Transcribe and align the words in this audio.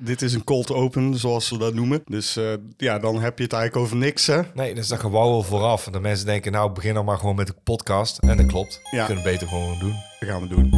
dit 0.00 0.22
is 0.22 0.34
een 0.34 0.44
cold 0.44 0.72
open, 0.72 1.18
zoals 1.18 1.46
ze 1.46 1.58
dat 1.58 1.74
noemen. 1.74 2.02
Dus 2.04 2.36
eh, 2.36 2.52
ja, 2.76 2.98
dan 2.98 3.20
heb 3.20 3.38
je 3.38 3.44
het 3.44 3.52
eigenlijk 3.52 3.84
over 3.84 3.96
niks, 3.96 4.26
hè? 4.26 4.40
Nee, 4.54 4.74
dat 4.74 4.82
is 4.82 4.88
dat 4.88 5.00
gewauwel 5.00 5.42
vooraf. 5.42 5.86
En 5.86 5.92
de 5.92 6.00
mensen 6.00 6.26
denken, 6.26 6.52
nou, 6.52 6.72
begin 6.72 6.94
dan 6.94 7.04
maar 7.04 7.18
gewoon 7.18 7.36
met 7.36 7.46
de 7.46 7.54
podcast. 7.64 8.18
En 8.18 8.36
dat 8.36 8.46
klopt. 8.46 8.80
Ja. 8.90 8.98
We 8.98 9.06
kunnen 9.06 9.24
het 9.24 9.32
beter 9.32 9.48
gewoon 9.48 9.78
doen. 9.78 9.94
Dat 10.20 10.28
gaan 10.28 10.40
we 10.40 10.48
doen. 10.48 10.70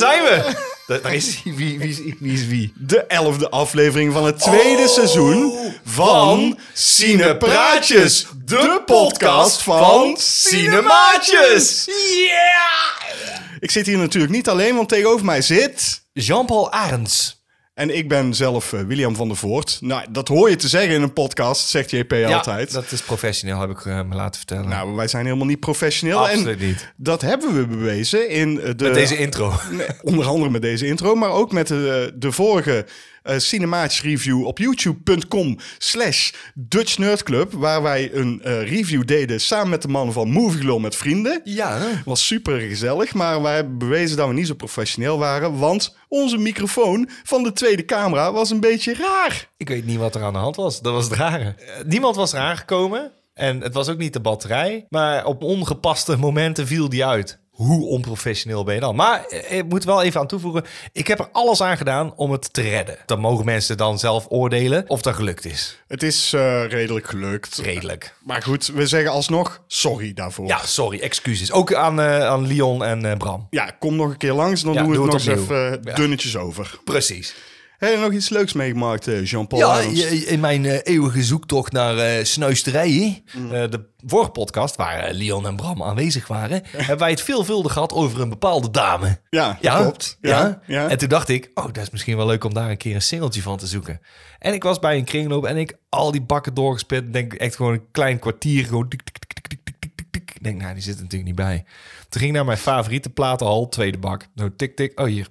Zijn 0.00 0.22
we! 0.22 0.68
Daar, 1.02 1.14
is. 1.14 1.40
Wie, 1.44 1.78
wie, 1.78 2.16
wie 2.18 2.32
is 2.32 2.46
wie? 2.46 2.72
De 2.76 3.00
elfde 3.02 3.50
aflevering 3.50 4.12
van 4.12 4.24
het 4.24 4.38
tweede 4.38 4.88
seizoen 4.88 5.74
van 5.84 6.58
Cinepraatjes, 6.72 8.26
de 8.44 8.82
podcast 8.86 9.62
van 9.62 10.16
Cinemaatjes. 10.18 11.84
Yeah! 11.84 13.40
Ik 13.58 13.70
zit 13.70 13.86
hier 13.86 13.98
natuurlijk 13.98 14.32
niet 14.32 14.48
alleen, 14.48 14.74
want 14.76 14.88
tegenover 14.88 15.24
mij 15.24 15.42
zit... 15.42 16.02
Jean-Paul 16.12 16.72
Arends. 16.72 17.39
En 17.80 17.96
ik 17.96 18.08
ben 18.08 18.34
zelf 18.34 18.72
eh, 18.72 18.80
William 18.80 19.16
van 19.16 19.28
der 19.28 19.36
Voort. 19.36 19.78
Nou, 19.80 20.06
dat 20.10 20.28
hoor 20.28 20.50
je 20.50 20.56
te 20.56 20.68
zeggen 20.68 20.94
in 20.94 21.02
een 21.02 21.12
podcast, 21.12 21.68
zegt 21.68 21.90
JP 21.90 22.12
altijd. 22.12 22.72
dat 22.72 22.92
is 22.92 23.02
professioneel, 23.02 23.60
heb 23.60 23.70
ik 23.70 23.86
eh, 23.86 24.02
me 24.02 24.14
laten 24.14 24.36
vertellen. 24.36 24.68
Nou, 24.68 24.94
wij 24.94 25.08
zijn 25.08 25.24
helemaal 25.24 25.46
niet 25.46 25.60
professioneel. 25.60 26.18
Absoluut 26.18 26.60
en 26.60 26.66
niet. 26.66 26.92
dat 26.96 27.20
hebben 27.20 27.54
we 27.54 27.66
bewezen 27.66 28.28
in 28.28 28.60
eh, 28.60 28.70
de... 28.76 28.84
Met 28.84 28.94
deze 28.94 29.16
intro. 29.16 29.52
Onder 30.02 30.26
andere 30.26 30.50
met 30.50 30.62
deze 30.62 30.86
intro, 30.86 31.14
maar 31.14 31.30
ook 31.30 31.52
met 31.52 31.66
de, 31.66 32.12
de 32.14 32.32
vorige 32.32 32.86
Cinematisch 33.22 34.02
review 34.02 34.46
op 34.46 34.58
youtube.com 34.58 35.58
slash 35.78 36.32
Dutch 36.54 36.98
Nerd 36.98 37.22
Club, 37.22 37.52
waar 37.52 37.82
wij 37.82 38.12
een 38.12 38.42
eh, 38.42 38.68
review 38.68 39.04
deden 39.06 39.40
samen 39.40 39.68
met 39.68 39.82
de 39.82 39.88
mannen 39.88 40.14
van 40.14 40.30
Movie 40.30 40.60
Glow 40.60 40.80
met 40.80 40.96
vrienden. 40.96 41.40
Ja, 41.44 41.78
hè? 41.78 41.88
Was 42.04 42.26
super 42.26 42.60
gezellig, 42.60 43.14
maar 43.14 43.42
wij 43.42 43.76
bewezen 43.76 44.16
dat 44.16 44.28
we 44.28 44.34
niet 44.34 44.46
zo 44.46 44.54
professioneel 44.54 45.18
waren, 45.18 45.58
want 45.58 45.96
onze 46.08 46.36
microfoon 46.38 47.08
van 47.22 47.42
de 47.42 47.52
tweede 47.52 47.84
camera 47.84 48.32
was 48.32 48.50
een 48.50 48.60
beetje 48.60 48.94
raar. 48.94 49.48
Ik 49.56 49.68
weet 49.68 49.86
niet 49.86 49.98
wat 49.98 50.14
er 50.14 50.22
aan 50.22 50.32
de 50.32 50.38
hand 50.38 50.56
was. 50.56 50.80
Dat 50.80 50.92
was 50.92 51.04
het 51.04 51.14
rare. 51.14 51.54
Eh, 51.58 51.84
Niemand 51.86 52.16
was 52.16 52.32
eraan 52.32 52.56
gekomen. 52.56 53.12
En 53.34 53.60
het 53.60 53.74
was 53.74 53.88
ook 53.88 53.98
niet 53.98 54.12
de 54.12 54.20
batterij. 54.20 54.86
Maar 54.88 55.24
op 55.24 55.42
ongepaste 55.42 56.16
momenten 56.16 56.66
viel 56.66 56.88
die 56.88 57.04
uit. 57.06 57.38
Hoe 57.60 57.86
onprofessioneel 57.86 58.64
ben 58.64 58.74
je 58.74 58.80
dan? 58.80 58.96
Maar 58.96 59.24
eh, 59.24 59.58
ik 59.58 59.68
moet 59.68 59.84
wel 59.84 60.02
even 60.02 60.20
aan 60.20 60.26
toevoegen. 60.26 60.64
Ik 60.92 61.06
heb 61.06 61.18
er 61.18 61.28
alles 61.32 61.62
aan 61.62 61.76
gedaan 61.76 62.12
om 62.16 62.32
het 62.32 62.52
te 62.52 62.60
redden. 62.62 62.96
Dan 63.06 63.20
mogen 63.20 63.44
mensen 63.44 63.76
dan 63.76 63.98
zelf 63.98 64.26
oordelen 64.28 64.84
of 64.88 65.02
dat 65.02 65.14
gelukt 65.14 65.44
is. 65.44 65.78
Het 65.86 66.02
is 66.02 66.32
eh, 66.32 66.64
redelijk 66.66 67.06
gelukt. 67.06 67.60
Redelijk. 67.62 68.14
Maar 68.24 68.42
goed, 68.42 68.66
we 68.66 68.86
zeggen 68.86 69.10
alsnog 69.10 69.62
sorry 69.66 70.12
daarvoor. 70.12 70.46
Ja, 70.46 70.58
sorry, 70.64 71.00
excuses. 71.00 71.52
Ook 71.52 71.74
aan, 71.74 72.00
eh, 72.00 72.26
aan 72.26 72.46
Leon 72.46 72.84
en 72.84 73.18
Bram. 73.18 73.46
Ja, 73.50 73.70
kom 73.78 73.96
nog 73.96 74.10
een 74.10 74.16
keer 74.16 74.32
langs, 74.32 74.62
dan 74.62 74.72
Ja, 74.72 74.80
doen 74.80 74.90
we 74.90 74.96
doe 74.96 75.04
het 75.04 75.14
het 75.14 75.24
nog 75.26 75.36
eens 75.36 75.48
even 75.50 75.94
dunnetjes 75.94 76.36
over. 76.36 76.78
Precies. 76.84 77.34
Heb 77.80 77.92
je 77.92 77.98
nog 77.98 78.12
iets 78.12 78.28
leuks 78.28 78.52
meegemaakt, 78.52 79.06
eh, 79.08 79.24
Jean-Paul? 79.24 79.60
Ja, 79.60 79.78
in 80.26 80.40
mijn 80.40 80.64
eh, 80.66 80.78
eeuwige 80.82 81.22
zoektocht 81.22 81.72
naar 81.72 81.98
eh 81.98 82.24
snuisterijen. 82.24 83.16
eh, 83.34 83.50
de 83.50 83.84
vorige 84.06 84.30
podcast, 84.30 84.76
waar 84.76 85.12
Leon 85.12 85.46
en 85.46 85.56
Bram 85.56 85.82
aanwezig 85.82 86.26
waren, 86.26 86.62
hebben 86.76 86.98
wij 86.98 87.10
het 87.10 87.20
veelvuldig 87.22 87.72
gehad 87.72 87.92
over 87.92 88.20
een 88.20 88.28
bepaalde 88.28 88.70
dame. 88.70 89.20
Ja, 89.30 89.58
Ja, 89.60 89.80
klopt. 89.80 90.18
Ja, 90.20 90.30
Ja, 90.30 90.60
ja. 90.66 90.88
En 90.88 90.98
toen 90.98 91.08
dacht 91.08 91.28
ik, 91.28 91.50
oh, 91.54 91.64
dat 91.64 91.76
is 91.76 91.90
misschien 91.90 92.16
wel 92.16 92.26
leuk 92.26 92.44
om 92.44 92.54
daar 92.54 92.70
een 92.70 92.76
keer 92.76 92.94
een 92.94 93.02
singeltje 93.02 93.42
van 93.42 93.56
te 93.58 93.66
zoeken. 93.66 94.00
En 94.38 94.52
ik 94.54 94.62
was 94.62 94.78
bij 94.78 94.96
een 94.96 95.04
kringloop 95.04 95.44
en 95.44 95.56
ik 95.56 95.76
al 95.88 96.10
die 96.10 96.22
bakken 96.22 96.54
doorgespit. 96.54 97.12
Denk 97.12 97.32
ik 97.32 97.40
echt 97.40 97.56
gewoon 97.56 97.72
een 97.72 97.90
klein 97.90 98.18
kwartier. 98.18 98.64
Gewoon 98.64 98.88
tik, 98.88 99.02
tik, 99.02 99.18
tik, 99.18 99.32
tik, 99.32 99.48
tik, 99.48 99.60
tik, 99.80 99.92
tik, 99.96 100.06
tik. 100.10 100.30
Ik 100.34 100.42
denk, 100.44 100.60
nou, 100.60 100.74
die 100.74 100.82
zit 100.82 100.94
er 100.96 101.02
natuurlijk 101.02 101.28
niet 101.30 101.38
bij. 101.46 101.64
Toen 102.08 102.20
ging 102.20 102.24
ik 102.30 102.32
naar 102.36 102.44
mijn 102.44 102.58
favoriete 102.58 103.10
platenhal, 103.10 103.68
tweede 103.68 103.98
bak. 103.98 104.26
Nou, 104.34 104.50
tik, 104.56 104.76
tik. 104.76 105.00
Oh, 105.00 105.06
hier. 105.06 105.28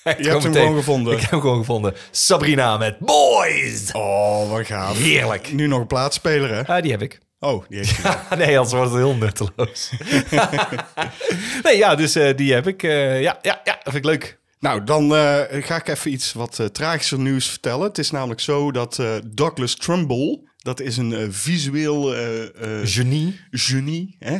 Je 0.04 0.10
hebt 0.10 0.26
hem 0.26 0.34
meteen. 0.36 0.52
gewoon 0.52 0.76
gevonden. 0.76 1.12
Ik 1.12 1.20
heb 1.20 1.30
hem 1.30 1.40
gewoon 1.40 1.58
gevonden. 1.58 1.94
Sabrina 2.10 2.76
met 2.76 2.98
Boys. 2.98 3.92
Oh, 3.92 4.50
wat 4.50 4.66
gaaf. 4.66 4.98
Heerlijk. 4.98 5.52
Nu 5.52 5.66
nog 5.66 5.80
een 5.80 5.86
plaatspeler, 5.86 6.54
hè? 6.54 6.66
Ah, 6.66 6.82
die 6.82 6.90
heb 6.90 7.02
ik. 7.02 7.18
Oh, 7.40 7.64
die 7.68 7.78
je. 7.78 8.14
nee, 8.36 8.58
anders 8.58 8.74
wordt 8.74 8.90
het 8.90 9.00
heel 9.00 9.14
nutteloos. 9.14 9.90
nee, 11.62 11.76
ja, 11.76 11.94
dus 11.94 12.14
eh, 12.14 12.36
die 12.36 12.52
heb 12.52 12.66
ik. 12.66 12.82
Eh, 12.82 13.20
ja, 13.20 13.38
ja, 13.42 13.60
ja, 13.64 13.72
dat 13.72 13.92
vind 13.92 13.96
ik 13.96 14.04
leuk. 14.04 14.38
Nou, 14.60 14.84
dan 14.84 15.14
eh, 15.14 15.62
ga 15.62 15.76
ik 15.76 15.88
even 15.88 16.12
iets 16.12 16.32
wat 16.32 16.58
eh, 16.58 16.66
tragischer 16.66 17.18
nieuws 17.18 17.48
vertellen. 17.48 17.86
Het 17.86 17.98
is 17.98 18.10
namelijk 18.10 18.40
zo 18.40 18.70
dat 18.72 18.98
eh, 18.98 19.14
Douglas 19.26 19.74
Trumbull, 19.74 20.38
dat 20.60 20.80
is 20.80 20.96
een 20.96 21.12
eh, 21.12 21.26
visueel 21.30 22.14
eh, 22.14 22.42
eh, 22.42 22.50
Genie. 22.84 23.40
genie, 23.50 24.16
hè? 24.18 24.38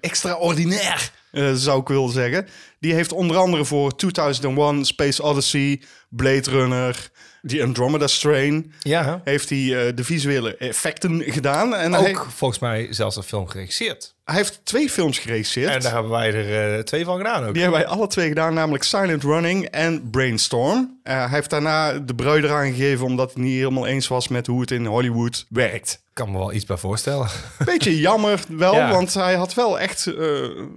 Extraordinair, 0.00 1.10
zou 1.54 1.80
ik 1.80 1.88
willen 1.88 2.10
zeggen. 2.10 2.46
Die 2.80 2.94
heeft 2.94 3.12
onder 3.12 3.36
andere 3.36 3.64
voor 3.64 3.96
2001 3.96 4.84
Space 4.84 5.22
Odyssey, 5.22 5.80
Blade 6.08 6.50
Runner, 6.50 7.10
The 7.46 7.62
Andromeda 7.62 8.06
Strain... 8.06 8.72
Ja, 8.80 9.20
heeft 9.24 9.48
hij 9.48 9.94
de 9.94 10.04
visuele 10.04 10.56
effecten 10.56 11.22
gedaan. 11.26 11.74
En 11.74 11.94
ook 11.94 12.04
hij, 12.04 12.14
volgens 12.14 12.60
mij 12.60 12.86
zelfs 12.90 13.16
een 13.16 13.22
film 13.22 13.48
geregisseerd. 13.48 14.14
hij 14.24 14.36
heeft 14.36 14.60
twee 14.64 14.90
films 14.90 15.18
geregisseerd. 15.18 15.70
En 15.70 15.80
daar 15.80 15.92
hebben 15.92 16.10
wij 16.10 16.32
er 16.32 16.84
twee 16.84 17.04
van 17.04 17.16
gedaan 17.16 17.44
ook. 17.44 17.52
Die 17.52 17.62
hebben 17.62 17.80
wij 17.80 17.88
alle 17.88 18.06
twee 18.06 18.28
gedaan, 18.28 18.54
namelijk 18.54 18.84
Silent 18.84 19.22
Running 19.22 19.66
en 19.66 20.10
Brainstorm. 20.10 21.00
Eh, 21.02 21.18
hij 21.18 21.28
heeft 21.28 21.50
daarna 21.50 21.92
de 21.98 22.14
brui 22.14 22.42
eraan 22.42 22.72
gegeven, 22.72 23.06
omdat 23.06 23.34
hij 23.34 23.42
niet 23.42 23.56
helemaal 23.56 23.86
eens 23.86 24.08
was 24.08 24.28
met 24.28 24.46
hoe 24.46 24.60
het 24.60 24.70
in 24.70 24.86
Hollywood 24.86 25.46
werkt. 25.48 25.92
Ik 25.92 26.18
kan 26.18 26.30
me 26.30 26.38
wel 26.38 26.52
iets 26.52 26.64
bij 26.64 26.76
voorstellen. 26.76 27.28
Beetje 27.64 28.00
jammer 28.08 28.40
wel, 28.48 28.74
Ja. 28.74 28.90
want 28.90 29.14
hij 29.14 29.34
had 29.34 29.54
wel 29.54 29.80
echt... 29.80 30.04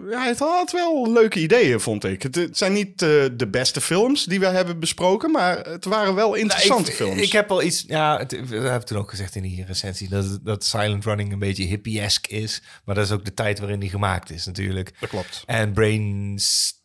ja, 0.09 0.21
hij 0.21 0.35
had 0.37 0.71
wel 0.71 1.11
leuke 1.11 1.39
ideeën, 1.39 1.79
vond 1.79 2.03
ik. 2.03 2.23
Het, 2.23 2.49
zijn 2.51 2.73
niet 2.73 3.01
eh, 3.01 3.09
de 3.33 3.47
beste 3.51 3.81
films 3.81 4.23
die 4.23 4.39
we 4.39 4.45
hebben 4.45 4.79
besproken, 4.79 5.31
maar 5.31 5.57
het 5.57 5.85
waren 5.85 6.15
wel 6.15 6.33
interessante 6.33 6.89
ik, 6.89 6.95
films. 6.95 7.21
Ik 7.21 7.31
heb 7.31 7.49
wel 7.49 7.63
iets... 7.63 7.83
Ja, 7.87 8.17
het, 8.17 8.47
we 8.47 8.55
hebben 8.55 8.85
toen 8.85 8.97
ook 8.97 9.09
gezegd 9.09 9.35
in 9.35 9.41
die 9.41 9.65
recensie... 9.65 10.09
dat, 10.09 10.39
dat 10.43 10.63
Silent 10.63 11.05
Running 11.05 11.31
een 11.31 11.39
beetje 11.39 11.63
hippie-esque 11.63 12.35
is. 12.37 12.61
Maar 12.85 12.95
dat 12.95 13.05
is 13.05 13.11
ook 13.11 13.25
de 13.25 13.33
tijd 13.33 13.59
waarin 13.59 13.79
die 13.79 13.89
gemaakt 13.89 14.29
is 14.31 14.45
natuurlijk. 14.45 14.93
Dat 14.99 15.09
klopt. 15.09 15.43
En 15.45 15.73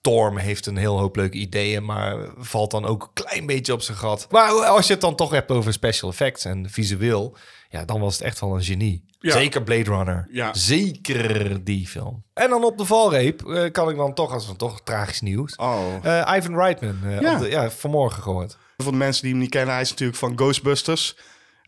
Brainstorm 0.01 0.37
heeft 0.39 0.67
een 0.67 0.77
heel 0.77 0.99
hoop 0.99 1.17
leuke 1.17 1.37
ideeën... 1.37 1.85
maar 1.85 2.17
valt 2.37 2.71
dan 2.71 2.85
ook 2.87 3.03
een 3.03 3.25
klein 3.25 3.47
beetje 3.47 3.73
op 3.73 3.83
zijn 3.83 3.97
gat. 3.97 4.27
Maar 4.31 4.51
als 4.51 4.87
je 4.87 4.93
het 4.93 5.01
dan 5.03 5.17
toch 5.17 5.31
hebt 5.31 5.51
over 5.51 5.73
special 5.73 6.11
effects 6.11 6.45
en 6.45 6.71
visueel... 6.71 7.37
ja, 7.69 7.85
dan 7.85 8.01
was 8.01 8.13
het 8.15 8.23
echt 8.23 8.41
wel 8.41 8.55
een 8.55 8.63
genie. 8.63 9.05
Ja. 9.19 9.33
Zeker 9.33 9.63
Blade 9.63 9.83
Runner. 9.91 10.29
Ja. 10.31 10.55
Zeker 10.55 11.65
die 11.65 11.87
film. 11.89 12.23
En 12.35 12.51
dan 12.51 12.65
op 12.65 12.79
de 12.79 12.85
valreep 12.85 13.47
eh, 13.47 13.71
kan 13.73 13.89
ik 13.91 13.97
dan 13.97 14.15
toch... 14.15 14.33
als 14.33 14.47
we 14.47 14.57
toch 14.57 14.81
tragisch 14.85 15.21
nieuws... 15.21 15.57
Oh. 15.57 15.83
Eh, 16.03 16.35
Ivan 16.37 16.55
Reitman. 16.57 16.99
eh, 17.05 17.21
Ja. 17.21 17.39
de- 17.39 17.49
ja, 17.51 17.71
vanmorgen 17.71 18.23
gehoord. 18.23 18.57
Voor 18.77 18.93
de 18.93 18.99
mensen 18.99 19.23
die 19.23 19.31
hem 19.31 19.41
niet 19.41 19.51
kennen, 19.51 19.73
hij 19.75 19.83
is 19.83 19.91
natuurlijk 19.91 20.19
van 20.19 20.33
Ghostbusters. 20.37 21.17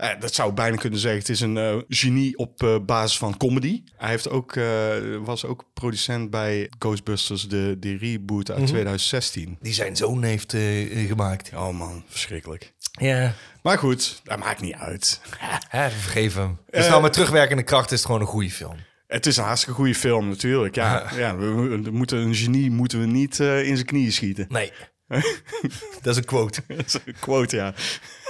Eh, 0.03 0.21
dat 0.21 0.35
zou 0.35 0.49
ik 0.49 0.55
bijna 0.55 0.77
kunnen 0.77 0.99
zeggen. 0.99 1.21
Het 1.21 1.29
is 1.29 1.41
een 1.41 1.57
eh, 1.57 1.77
genie 1.89 2.39
op 2.39 2.63
eh, 2.63 2.77
basis 2.87 3.19
van 3.19 3.37
comedy. 3.37 3.83
Hij 3.97 4.11
heeft 4.11 4.29
ook, 4.31 4.55
was 5.25 5.45
ook 5.45 5.65
producent 5.75 6.31
bij 6.31 6.71
Ghostbusters, 6.79 7.49
de, 7.49 7.77
de 7.81 7.97
reboot 7.97 8.51
uit 8.51 8.67
2016. 8.67 9.57
Die 9.61 9.73
zijn 9.73 9.97
zoon 9.97 10.23
heeft 10.23 10.55
gemaakt. 11.09 11.51
Oh 11.55 11.71
man, 11.79 12.05
verschrikkelijk. 12.09 12.73
Ja. 13.01 13.35
Maar 13.63 13.79
goed, 13.79 14.21
dat 14.25 14.39
maakt 14.39 14.61
niet 14.61 14.75
uit. 14.75 15.21
Hè, 15.69 15.91
vergeef 15.91 16.35
hem. 16.35 16.59
Dus 16.71 16.89
nou 16.89 17.03
met 17.03 17.13
terugwerkende 17.13 17.63
kracht 17.63 17.91
is 17.91 17.97
het 17.99 18.07
gewoon 18.07 18.21
een 18.21 18.27
goede 18.27 18.51
film. 18.51 18.77
Het 19.07 19.27
is 19.27 19.37
een 19.37 19.45
hartstikke 19.45 19.75
goede 19.75 19.95
film 19.95 20.29
natuurlijk. 20.29 20.75
Ja, 20.75 21.07
ja 21.17 21.37
we, 21.37 21.47
we- 21.47 21.83
we 21.83 21.91
moeten 21.91 22.19
een 22.19 22.35
genie 22.35 22.71
moeten 22.71 23.01
we 23.01 23.07
niet 23.07 23.39
in 23.39 23.75
zijn 23.75 23.85
knieën 23.85 24.13
schieten. 24.13 24.47
Nee. 24.49 24.73
dat 26.03 26.13
is 26.13 26.17
een 26.17 26.25
quote. 26.25 26.63
Dat 26.67 26.87
is 26.87 26.95
een 27.05 27.15
quote, 27.21 27.57
ja. 27.57 27.75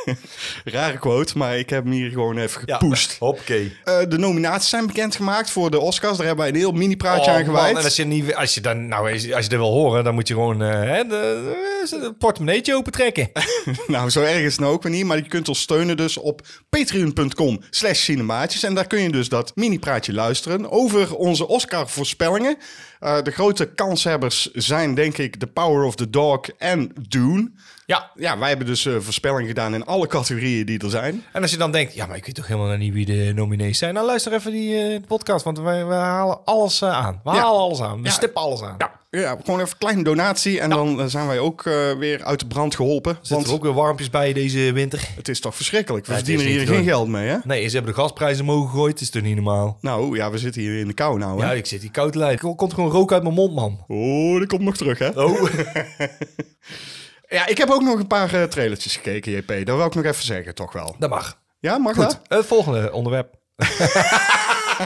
Rare 0.65 0.99
quote, 0.99 1.39
maar 1.39 1.59
ik 1.59 1.71
heb 1.71 1.85
hem 1.85 1.93
hier 1.93 2.11
gewoon 2.11 2.39
even 2.39 2.63
gepusht. 2.67 3.17
Hoppakee. 3.19 3.77
Eh, 3.85 3.99
de 4.09 4.19
nominaties 4.19 4.69
zijn 4.69 4.87
bekendgemaakt 4.87 5.51
voor 5.51 5.71
de 5.71 5.81
Oscars. 5.81 6.17
Daar 6.17 6.27
hebben 6.27 6.45
wij 6.45 6.55
een 6.55 6.61
heel 6.61 6.73
mini-praatje 6.73 7.31
Oh, 7.31 7.37
aan 7.37 7.45
gewijd. 7.45 7.75
man, 7.75 7.85
als 7.85 7.97
je, 7.97 8.05
niet, 8.05 8.35
als 8.35 8.55
je 8.55 8.61
dan, 8.61 8.89
nou, 8.89 9.13
als 9.13 9.23
je, 9.23 9.29
dat 9.29 9.47
wil 9.47 9.73
horen, 9.73 10.05
dan 10.05 10.15
moet 10.15 10.29
je 10.29 10.35
gewoon 10.35 10.63
eh, 10.63 10.99
de, 10.99 11.05
de, 11.09 11.99
de 12.01 12.15
portemonneetje 12.19 12.77
opentrekken. 12.77 13.31
Nou, 13.87 14.11
zo 14.11 14.23
erg 14.23 14.39
is 14.41 14.53
het 14.53 14.61
nou 14.61 14.73
ook 14.73 14.83
weer 14.83 14.93
niet. 14.93 15.05
Maar 15.05 15.17
je 15.17 15.23
kunt 15.29 15.49
ons 15.49 15.61
steunen 15.61 15.97
dus 15.97 16.17
op 16.19 16.47
patreon.com 16.69 17.61
slash 17.71 18.01
cinemaatjes. 18.01 18.63
En 18.63 18.75
daar 18.75 18.87
kun 18.87 19.01
je 19.01 19.11
dus 19.11 19.29
dat 19.29 19.53
mini-praatje 19.55 20.13
luisteren 20.13 20.71
over 20.71 21.17
onze 21.17 21.49
Oscar-voorspellingen. 21.49 22.57
Eh, 23.03 23.23
de 23.23 23.31
grote 23.31 23.67
kanshebbers 23.67 24.51
zijn 24.53 24.95
denk 24.95 25.19
ik 25.19 25.37
The 25.37 25.47
Power 25.47 25.85
of 25.85 25.95
the 25.95 26.11
Dog 26.11 26.41
en 26.59 26.93
Dune. 27.09 27.51
ja. 27.87 28.11
Ja, 28.15 28.39
wij 28.39 28.49
hebben 28.49 28.67
dus 28.67 28.87
eh, 28.87 28.95
voorspellingen 28.99 29.47
gedaan 29.47 29.75
in 29.75 29.85
alle 29.87 30.07
categorieën 30.07 30.67
die 30.67 30.79
er 30.79 30.91
zijn. 30.91 31.25
En 31.33 31.43
als 31.43 31.51
je 31.51 31.57
dan 31.57 31.73
denkt, 31.73 31.95
ja, 31.95 32.07
maar 32.07 32.17
ik 32.17 32.27
weet 32.27 32.35
toch 32.35 32.47
helemaal 32.47 32.77
niet 32.77 32.93
wie 32.93 33.07
de 33.07 33.33
nominees 33.35 33.79
zijn. 33.79 33.95
Dan 33.95 34.05
luister 34.05 34.33
even 34.33 34.53
die 34.53 34.79
eh, 34.83 35.01
podcast, 35.07 35.45
want 35.45 35.59
wij, 35.59 35.85
wij 35.87 35.99
halen 35.99 36.45
alles 36.45 36.83
aan. 36.85 37.21
We 37.25 37.31
Ja. 37.31 37.37
halen 37.37 37.61
alles 37.61 37.81
aan. 37.81 37.99
We 38.03 38.05
Ja. 38.07 38.11
stippen 38.13 38.43
alles 38.43 38.63
aan. 38.63 38.75
Ja, 38.79 38.91
Ja, 39.21 39.37
gewoon 39.45 39.61
even 39.61 39.73
een 39.73 39.79
kleine 39.79 40.03
donatie. 40.03 40.61
En 40.61 40.71
dan 40.71 41.01
eh, 41.01 41.07
zijn 41.07 41.27
wij 41.27 41.39
ook 41.39 41.67
eh, 41.67 41.93
weer 41.99 42.25
uit 42.25 42.41
de 42.41 42.47
brand 42.47 42.75
geholpen. 42.75 43.13
Zitten 43.15 43.35
want 43.35 43.47
er 43.47 43.53
ook 43.53 43.63
weer 43.63 43.73
warmpjes 43.73 44.11
bij 44.11 44.33
deze 44.33 44.73
winter? 44.73 45.09
het 45.17 45.29
is 45.29 45.41
toch 45.41 45.57
verschrikkelijk. 45.57 46.07
We 46.07 46.13
het 46.15 46.25
verdienen 46.25 46.53
hier 46.53 46.67
geen 46.67 46.85
geld 46.85 47.09
mee, 47.09 47.29
hè? 47.29 47.37
Nee, 47.45 47.69
ze 47.69 47.75
hebben 47.77 47.95
de 47.95 48.01
gasprijzen 48.01 48.49
omhoog 48.49 48.71
gegooid. 48.71 49.01
is 49.01 49.11
toch 49.11 49.23
niet 49.23 49.35
normaal? 49.35 49.79
Nou, 49.81 50.17
ja, 50.17 50.31
we 50.31 50.39
zitten 50.39 50.63
hier 50.63 50.79
in 50.79 50.87
de 50.87 50.95
kou 50.95 51.19
nou, 51.19 51.41
hè? 51.41 51.47
Ja, 51.47 51.53
ik 51.53 51.67
zit 51.67 51.81
hier 51.81 51.91
koud. 51.91 52.17
Er 52.17 52.39
komt 52.39 52.75
gewoon 52.75 52.91
rook 52.91 53.13
uit 53.13 53.23
mijn 53.23 53.35
mond, 53.35 53.55
man. 53.55 53.85
Oh, 53.89 54.39
die 54.39 54.47
komt 54.47 54.63
nog 54.63 54.77
terug, 54.77 54.99
hè? 54.99 55.09
Oh. 55.09 55.43
Ja, 57.29 57.47
ik 57.47 57.59
heb 57.59 57.71
ook 57.71 57.83
nog 57.83 57.99
een 57.99 58.07
paar 58.07 58.35
eh, 58.35 58.43
trailertjes 58.43 58.97
gekeken, 58.97 59.33
JP. 59.33 59.67
Dat 59.67 59.77
wil 59.77 59.87
ik 59.87 59.95
nog 59.95 60.05
even 60.05 60.25
zeggen, 60.25 60.55
toch 60.55 60.73
wel. 60.73 60.97
Dat 60.99 61.11
mag. 61.11 61.41
Ja, 61.61 61.79
mag 61.79 61.95
Goed, 61.95 62.03
dat? 62.05 62.21
het 62.39 62.47
volgende 62.47 62.93
onderwerp. 62.93 63.35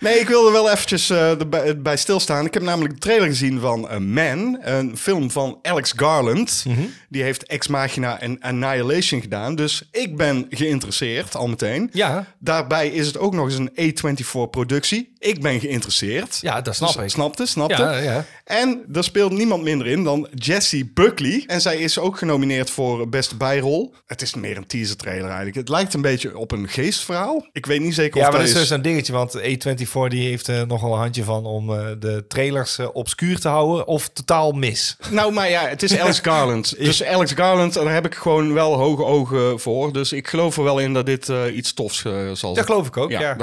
Nee, 0.00 0.18
ik 0.18 0.28
wilde 0.28 0.50
wel 0.52 0.70
eventjes 0.70 1.10
eh, 1.10 1.30
erbij 1.40 1.80
bij 1.80 1.96
stilstaan. 1.96 2.46
Ik 2.46 2.54
heb 2.54 2.62
namelijk 2.62 2.94
de 2.94 3.00
trailer 3.00 3.26
gezien 3.28 3.60
van 3.60 3.88
A 3.90 3.98
Man, 3.98 4.58
een 4.60 4.96
film 4.96 5.30
van 5.30 5.58
Alex 5.62 5.92
Garland. 5.96 6.64
Mhm. 6.66 6.80
Die 7.08 7.22
heeft 7.22 7.46
Ex 7.46 7.66
Machina 7.68 8.20
en 8.20 8.40
Annihilation 8.40 9.20
gedaan. 9.20 9.54
Dus 9.54 9.88
ik 9.90 10.16
ben 10.16 10.46
geïnteresseerd, 10.50 11.36
al 11.36 11.48
meteen. 11.48 11.88
Ja, 11.92 12.26
Daarbij 12.38 12.88
is 12.88 13.06
het 13.06 13.18
ook 13.18 13.34
nog 13.34 13.44
eens 13.44 13.58
een 13.74 13.94
A24-productie. 14.24 15.09
Ik 15.20 15.40
ben 15.40 15.60
geïnteresseerd. 15.60 16.38
ja 16.40 16.60
dat 16.60 16.74
snap 16.74 16.92
Dus- 16.94 17.02
ik. 17.02 17.10
Snapte, 17.10 17.46
snapte. 17.46 17.82
Ja, 17.82 17.96
ja. 17.96 18.24
En 18.44 18.84
er 18.92 19.04
speelt 19.04 19.32
niemand 19.32 19.62
minder 19.62 19.86
in 19.86 20.04
dan 20.04 20.28
Jessie 20.34 20.90
Buckley. 20.94 21.44
En 21.46 21.60
zij 21.60 21.76
is 21.76 21.98
ook 21.98 22.18
genomineerd 22.18 22.70
voor 22.70 23.08
beste 23.08 23.36
bijrol. 23.36 23.94
Het 24.06 24.22
is 24.22 24.34
meer 24.34 24.56
een 24.56 24.66
teaser 24.66 24.96
trailer 24.96 25.26
eigenlijk. 25.26 25.56
Het 25.56 25.68
lijkt 25.68 25.94
een 25.94 26.00
beetje 26.02 26.38
op 26.38 26.52
een 26.52 26.68
geestverhaal. 26.68 27.46
Ik 27.52 27.66
weet 27.66 27.80
niet 27.80 27.94
zeker 27.94 28.16
of 28.16 28.22
Ja, 28.22 28.28
maar 28.30 28.38
dat 28.38 28.48
is 28.48 28.54
is... 28.54 28.60
dus 28.60 28.70
een 28.70 28.82
dingetje, 28.82 29.12
want 29.12 29.38
A24 29.38 30.08
die 30.08 30.28
heeft 30.28 30.46
er 30.46 30.66
nogal 30.66 30.92
een 30.92 30.98
handje 30.98 31.24
van 31.24 31.46
om 31.46 31.74
eh, 31.74 31.86
de 31.98 32.24
trailers 32.28 32.78
eh, 32.78 32.86
obscuur 32.92 33.38
te 33.38 33.48
houden 33.48 33.86
of 33.86 34.08
totaal 34.08 34.52
mis. 34.52 34.96
Nou, 35.10 35.32
maar 35.32 35.50
ja, 35.50 35.66
het 35.68 35.82
is 35.82 35.96
Alex 35.98 36.18
Garland. 36.18 36.78
Dus 36.78 37.04
Alex 37.04 37.32
Garland, 37.32 37.74
daar 37.74 37.92
heb 37.92 38.06
ik 38.06 38.14
gewoon 38.14 38.52
wel 38.52 38.74
hoge 38.74 39.04
ogen 39.04 39.60
voor. 39.60 39.92
Dus 39.92 40.12
ik 40.12 40.28
geloof 40.28 40.56
er 40.56 40.62
wel 40.62 40.78
in 40.78 40.92
dat 40.92 41.06
dit 41.06 41.28
eh, 41.28 41.56
iets 41.56 41.74
tofs 41.74 42.04
eh, 42.04 42.12
zal 42.12 42.34
zijn. 42.34 42.54
Dat 42.54 42.66
geloof 42.66 42.86
ik 42.86 42.96
ook, 42.96 43.10
ja. 43.10 43.36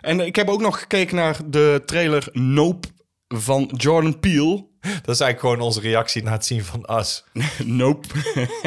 en 0.00 0.20
ik 0.20 0.36
heb 0.36 0.48
ook 0.48 0.60
nog 0.60 0.78
gekeken 0.78 1.03
naar 1.12 1.36
de 1.46 1.82
trailer 1.86 2.28
Nope 2.32 2.88
van 3.28 3.70
Jordan 3.76 4.20
Peele. 4.20 4.66
Dat 4.80 5.14
is 5.14 5.20
eigenlijk 5.20 5.40
gewoon 5.40 5.60
onze 5.60 5.80
reactie 5.80 6.22
na 6.22 6.32
het 6.32 6.44
zien 6.44 6.64
van 6.64 6.98
Us. 6.98 7.24
Nope. 7.64 8.08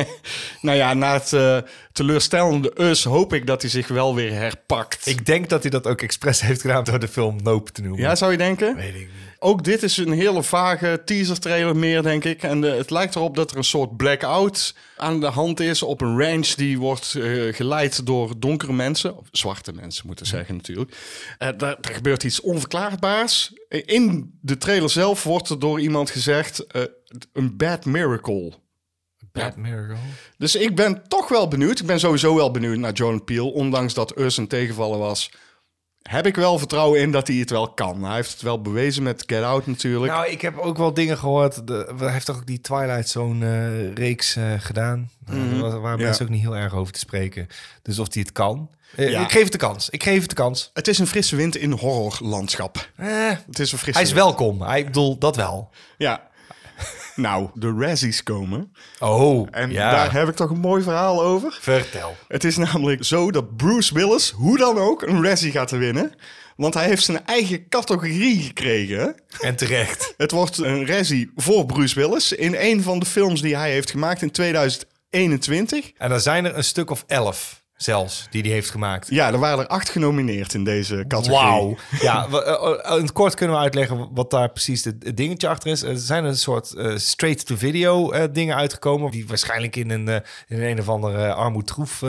nou 0.62 0.78
ja, 0.78 0.94
na 0.94 1.14
het 1.14 1.34
eh, 1.34 1.58
teleurstellende 1.92 2.82
Us 2.82 3.04
hoop 3.04 3.34
ik 3.34 3.48
dat 3.48 3.62
hij 3.62 3.72
zich 3.72 3.88
wel 3.88 4.16
weer 4.16 4.32
herpakt. 4.34 5.06
Ik 5.06 5.26
denk 5.26 5.50
dat 5.50 5.62
hij 5.62 5.72
dat 5.72 5.88
ook 5.88 6.02
expres 6.02 6.42
heeft 6.42 6.62
gedaan 6.62 6.84
door 6.84 7.00
de 7.00 7.08
film 7.08 7.44
Nope 7.44 7.72
te 7.72 7.82
noemen. 7.82 8.00
Ja, 8.00 8.16
zou 8.16 8.32
je 8.32 8.38
denken? 8.38 8.76
Weet 8.76 8.96
ik 8.96 9.00
niet. 9.00 9.27
Ook 9.40 9.64
dit 9.64 9.84
is 9.84 9.98
een 9.98 10.12
hele 10.12 10.44
vage 10.44 11.02
teaser 11.06 11.40
trailer 11.40 11.76
meer, 11.76 12.02
denk 12.02 12.24
ik. 12.24 12.44
En 12.44 12.64
eh, 12.64 12.78
het 12.78 12.90
lijkt 12.90 13.16
erop 13.16 13.36
dat 13.36 13.52
er 13.52 13.58
een 13.58 13.64
soort 13.64 13.98
blackout 13.98 14.76
aan 14.98 15.20
de 15.20 15.26
hand 15.26 15.60
is 15.60 15.84
op 15.84 16.02
een 16.02 16.20
ranch 16.20 16.48
die 16.48 16.80
wordt 16.80 17.16
eh, 17.16 17.54
geleid 17.54 18.06
door 18.06 18.40
donkere 18.40 18.74
mensen. 18.74 19.18
Of 19.18 19.28
zwarte 19.32 19.74
mensen 19.74 20.08
moeten 20.08 20.26
zeggen 20.26 20.56
natuurlijk. 20.56 20.98
Eh 21.38 21.48
daar, 21.48 21.58
daar 21.58 21.94
gebeurt 21.94 22.24
iets 22.24 22.42
onverklaarbaars. 22.42 23.54
In 23.70 24.38
de 24.42 24.58
trailer 24.58 24.90
zelf 24.90 25.24
wordt 25.24 25.50
er 25.50 25.60
door 25.60 25.80
iemand 25.80 26.10
gezegd 26.10 26.66
een 27.34 27.58
bad 27.58 27.86
miracle. 27.86 28.54
Bad 29.32 29.56
Miracle. 29.56 29.96
Dus 30.38 30.56
ik 30.56 30.76
ben 30.76 31.04
toch 31.08 31.30
wel 31.30 31.48
benieuwd. 31.48 31.80
Ik 31.80 31.86
ben 31.86 32.00
sowieso 32.00 32.36
wel 32.36 32.52
benieuwd 32.52 32.78
naar 32.78 32.94
Jordan 32.94 33.24
Peele. 33.24 33.54
Ondanks 33.54 33.94
dat 33.94 34.20
Us 34.20 34.38
een 34.38 34.48
tegenvaller 34.48 35.00
was. 35.00 35.32
Heb 36.08 36.26
ik 36.26 36.36
wel 36.36 36.58
vertrouwen 36.58 37.00
in 37.00 37.12
dat 37.12 37.28
hij 37.28 37.36
het 37.36 37.50
wel 37.50 37.68
kan. 37.74 38.04
Hij 38.04 38.16
heeft 38.16 38.32
het 38.32 38.42
wel 38.42 38.62
bewezen 38.62 39.04
met 39.04 39.24
Get 39.26 39.44
Out 39.44 39.68
natuurlijk. 39.68 40.12
Nou, 40.14 40.28
ik 40.28 40.42
heb 40.42 40.58
ook 40.58 40.78
wel 40.78 40.94
dingen 40.94 41.18
gehoord. 41.18 41.68
De, 41.68 41.94
hij 41.98 42.12
heeft 42.12 42.26
toch 42.26 42.36
ook 42.36 42.46
die 42.48 42.62
Twilight 42.62 43.10
Zone 43.10 43.46
eh, 43.46 43.94
reeks 43.94 44.36
eh, 44.36 44.44
gedaan. 44.58 45.10
Eh, 45.28 45.60
waar 45.62 45.82
waar 45.82 45.98
Ja. 46.00 46.04
mensen 46.06 46.26
ook 46.26 46.32
niet 46.32 46.42
heel 46.42 46.56
erg 46.56 46.74
over 46.74 46.94
te 46.94 47.00
spreken. 47.00 47.48
Dus 47.82 48.00
of 48.00 48.14
hij 48.14 48.22
het 48.22 48.32
kan. 48.32 48.70
Ja. 48.96 49.22
Ik 49.22 49.32
geef 49.32 49.44
het 49.44 49.52
de 49.52 49.58
kans. 49.58 49.90
Ik 49.90 50.04
geef 50.04 50.20
het 50.20 50.30
de 50.30 50.36
kans. 50.36 50.70
Het 50.74 50.88
is 50.88 51.00
een 51.00 51.08
frisse 51.08 51.36
wind 51.36 51.56
in 51.56 51.72
horrorlandschap. 51.72 52.90
Eh, 52.96 53.08
Het 53.48 53.60
is 53.60 53.72
een 53.72 53.78
frisse 53.78 54.00
hij 54.00 54.08
is 54.10 54.14
wind. 54.14 54.24
welkom. 54.26 54.62
Hij 54.62 54.80
ik 54.80 54.86
bedoel, 54.86 55.18
dat 55.18 55.36
wel. 55.36 55.70
Ja. 55.98 56.27
Nou, 57.18 57.50
de 57.54 57.76
Razzies 57.80 58.24
komen. 58.24 58.74
Oh, 59.00 59.48
En 59.52 59.72
ja. 59.72 59.92
daar 59.92 60.12
heb 60.12 60.28
ik 60.28 60.36
toch 60.36 60.50
een 60.50 60.60
mooi 60.60 60.84
verhaal 60.84 61.24
over. 61.24 61.58
Vertel. 61.62 62.16
Het 62.28 62.44
is 62.44 62.58
namelijk 62.58 63.04
zo 63.04 63.32
dat 63.32 63.56
Bruce 63.58 63.94
Willis, 63.94 64.30
hoe 64.30 64.58
dan 64.58 64.78
ook, 64.78 65.02
een 65.02 65.24
Razzie 65.24 65.52
gaat 65.52 65.72
winnen. 65.72 66.14
Want 66.56 66.74
hij 66.74 66.86
heeft 66.86 67.04
zijn 67.04 67.26
eigen 67.26 67.70
categorie 67.70 68.42
gekregen. 68.42 69.16
En 69.40 69.56
terecht. 69.56 70.14
Het 70.18 70.32
wordt 70.32 70.58
een 70.58 70.86
Razzie 70.86 71.32
voor 71.36 71.66
Bruce 71.66 71.96
Willis 72.00 72.32
in 72.32 72.56
een 72.60 72.84
van 72.84 73.00
de 73.00 73.06
films 73.06 73.42
die 73.42 73.56
hij 73.56 73.72
heeft 73.72 73.92
gemaakt 73.92 74.22
in 74.22 74.32
2021. 74.32 75.92
En 75.98 76.10
dan 76.10 76.20
zijn 76.20 76.46
er 76.46 76.58
een 76.58 76.64
stuk 76.64 76.90
of 76.90 77.04
elf 77.08 77.57
zelfs 77.78 78.28
die 78.30 78.42
hij 78.42 78.52
heeft 78.52 78.70
gemaakt. 78.70 79.08
Ja, 79.10 79.32
er 79.32 79.40
waren 79.40 79.60
er 79.60 79.68
acht 79.68 79.90
genomineerd 79.90 80.54
in 80.54 80.64
deze 80.64 81.06
categorie. 81.08 81.48
Wauw. 81.48 81.76
Ja, 82.02 82.30
we- 82.30 82.44
eh, 82.44 82.92
eh, 82.92 82.98
in 82.98 83.02
het 83.02 83.12
kort 83.12 83.34
kunnen 83.36 83.56
we 83.56 83.62
uitleggen 83.62 84.10
wat 84.14 84.32
daar 84.32 84.50
precies 84.50 84.84
het 84.84 85.18
dingetje 85.18 85.48
achter 85.48 85.72
is. 85.72 85.82
Er 85.82 85.98
zijn 85.98 86.26
een 86.26 86.38
soort 86.38 86.74
eh, 86.74 86.96
straight-to-video 86.96 88.12
dingen 88.32 88.56
uitgekomen... 88.56 89.12
die 89.12 89.28
waarschijnlijk 89.28 89.76
in 89.76 89.90
een, 89.90 90.08
in 90.48 90.62
een 90.64 90.80
of 90.80 90.90
ander 90.90 91.34
armoedtroef 91.34 92.02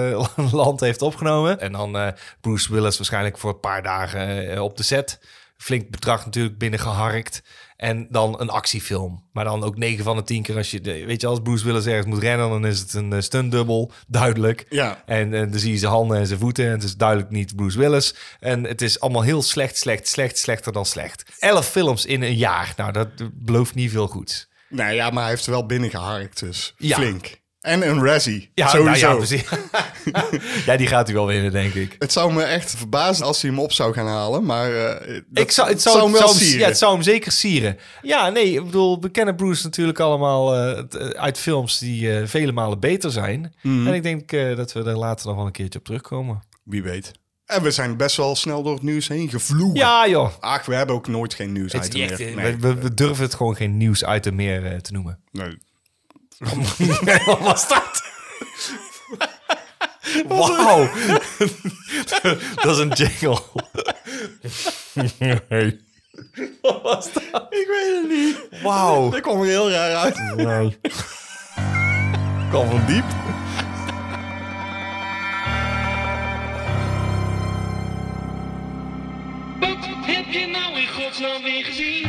land 0.52 0.80
heeft 0.80 1.02
opgenomen. 1.02 1.60
En 1.60 1.72
dan 1.72 2.12
Bruce 2.40 2.72
Willis 2.72 2.96
waarschijnlijk 2.96 3.38
voor 3.38 3.50
een 3.50 3.60
paar 3.60 3.82
dagen 3.82 4.62
op 4.62 4.76
de 4.76 4.82
set. 4.82 5.18
Flink 5.56 5.90
bedrag 5.90 6.24
natuurlijk 6.24 6.58
binnengeharkt. 6.58 7.42
En 7.76 8.06
dan 8.10 8.40
een 8.40 8.50
actiefilm. 8.50 9.24
Maar 9.32 9.44
dan 9.44 9.64
ook 9.64 9.76
9 9.76 10.04
van 10.04 10.16
de 10.16 10.22
10 10.22 10.42
keer 10.42 10.56
als 10.56 10.70
je... 10.70 10.80
Weet 10.80 11.20
je, 11.20 11.26
als 11.26 11.40
Bruce 11.42 11.64
Willis 11.64 11.86
ergens 11.86 12.06
moet 12.06 12.22
rennen... 12.22 12.48
dan 12.48 12.66
is 12.66 12.78
het 12.78 12.94
een 12.94 13.12
uh, 13.12 13.20
stuntdubbel, 13.20 13.92
duidelijk. 14.06 14.66
Ja. 14.68 15.02
En, 15.06 15.34
en 15.34 15.50
dan 15.50 15.60
zie 15.60 15.72
je 15.72 15.78
zijn 15.78 15.92
handen 15.92 16.18
en 16.18 16.26
zijn 16.26 16.38
voeten. 16.38 16.64
En 16.64 16.70
het 16.70 16.82
is 16.82 16.96
duidelijk 16.96 17.30
niet 17.30 17.56
Bruce 17.56 17.78
Willis. 17.78 18.14
En 18.40 18.64
het 18.64 18.82
is 18.82 19.00
allemaal 19.00 19.22
heel 19.22 19.42
slecht, 19.42 19.76
slecht, 19.76 20.08
slecht, 20.08 20.38
slechter 20.38 20.72
dan 20.72 20.86
slecht. 20.86 21.24
Elf 21.38 21.68
films 21.68 22.06
in 22.06 22.22
een 22.22 22.36
jaar. 22.36 22.72
Nou, 22.76 22.92
dat 22.92 23.08
belooft 23.32 23.74
niet 23.74 23.90
veel 23.90 24.08
goeds. 24.08 24.48
Nou 24.68 24.92
ja, 24.92 25.10
maar 25.10 25.22
hij 25.22 25.30
heeft 25.32 25.46
er 25.46 25.52
wel 25.52 25.66
binnengeharkt, 25.66 26.40
dus 26.40 26.74
Ja. 26.76 26.96
flink. 26.96 27.40
En 27.66 27.88
een 27.88 28.04
Razzie, 28.04 28.50
Ja, 28.54 28.68
sowieso. 28.68 29.06
nou 29.06 29.20
ja, 29.20 29.26
precies. 29.26 29.48
ja, 30.66 30.76
die 30.76 30.86
gaat 30.86 31.06
hij 31.06 31.14
wel 31.16 31.26
winnen, 31.26 31.52
denk 31.52 31.74
ik. 31.74 31.96
Het 31.98 32.12
zou 32.12 32.32
me 32.32 32.42
echt 32.42 32.74
verbazen 32.76 33.24
als 33.26 33.42
hij 33.42 33.50
hem 33.50 33.60
op 33.60 33.72
zou 33.72 33.92
gaan 33.92 34.06
halen, 34.06 34.44
maar 34.44 34.72
eh, 34.74 35.16
Ik 35.32 35.50
zou, 35.50 35.68
het 35.68 35.82
zou, 35.82 36.02
hem 36.02 36.12
wel 36.12 36.20
zou 36.20 36.30
hem- 36.30 36.40
sieren. 36.40 36.60
Ja, 36.60 36.66
het 36.66 36.78
zou 36.78 36.92
hem 36.94 37.02
zeker 37.02 37.32
sieren. 37.32 37.78
Ja, 38.02 38.28
nee, 38.30 38.52
ik 38.52 38.64
bedoel, 38.64 39.00
we 39.00 39.08
kennen 39.08 39.36
Bruce 39.36 39.64
natuurlijk 39.64 40.00
allemaal 40.00 40.54
eh, 40.54 40.78
eh, 40.78 41.08
uit 41.08 41.38
films 41.38 41.78
die 41.78 42.26
vele 42.26 42.52
malen 42.52 42.80
beter 42.80 43.10
zijn. 43.10 43.54
Mhm. 43.62 43.86
En 43.86 43.94
ik 43.94 44.02
denk 44.02 44.30
dat 44.56 44.72
we 44.72 44.82
er 44.84 44.96
later 44.98 45.26
nog 45.26 45.36
wel 45.36 45.46
een 45.46 45.52
keertje 45.52 45.78
op 45.78 45.84
terugkomen. 45.84 46.42
Wie 46.64 46.82
weet. 46.82 47.12
En 47.46 47.62
we 47.62 47.70
zijn 47.70 47.96
best 47.96 48.16
wel 48.16 48.36
snel 48.36 48.62
door 48.62 48.74
het 48.74 48.82
nieuws 48.82 49.08
heen 49.08 49.28
gevlogen. 49.28 49.74
Ja, 49.74 50.08
joh. 50.08 50.30
Ach, 50.40 50.66
we 50.66 50.74
hebben 50.74 50.94
ook 50.96 51.08
nooit 51.08 51.34
geen 51.34 51.52
nieuws 51.52 51.72
niet 51.72 51.94
echt, 51.94 52.18
meer. 52.18 52.34
Nee. 52.36 52.56
we, 52.56 52.74
we 52.74 52.94
durven 52.94 53.24
het 53.24 53.34
gewoon 53.34 53.56
geen 53.56 53.76
nieuws 53.76 54.04
uit 54.04 54.24
de 54.24 54.32
meer 54.32 54.82
te 54.82 54.92
noemen. 54.92 55.18
Nee. 55.32 55.58
Wat 56.38 57.38
was 57.38 57.68
dat? 57.68 58.02
Wauw. 60.28 60.88
dat 62.54 62.66
is 62.66 62.78
een 62.78 62.88
jingle. 62.88 63.38
Wat 66.62 66.82
was 66.82 67.12
dat? 67.12 67.46
Ik 67.50 67.66
weet 67.68 68.00
het 68.00 68.08
niet. 68.08 68.62
Wauw. 68.62 69.10
Dat 69.10 69.20
kwam 69.20 69.40
er 69.40 69.46
heel 69.46 69.70
raar 69.70 69.96
uit. 69.96 70.36
Nee. 70.36 70.78
Kom 72.50 72.70
van 72.70 72.86
diep. 72.86 73.04
Wat 79.60 79.86
heb 80.06 80.32
je 80.32 80.46
nou 80.46 80.80
in 80.80 80.88
godsnaam 80.88 81.42
weer 81.42 81.64
gezien? 81.64 82.08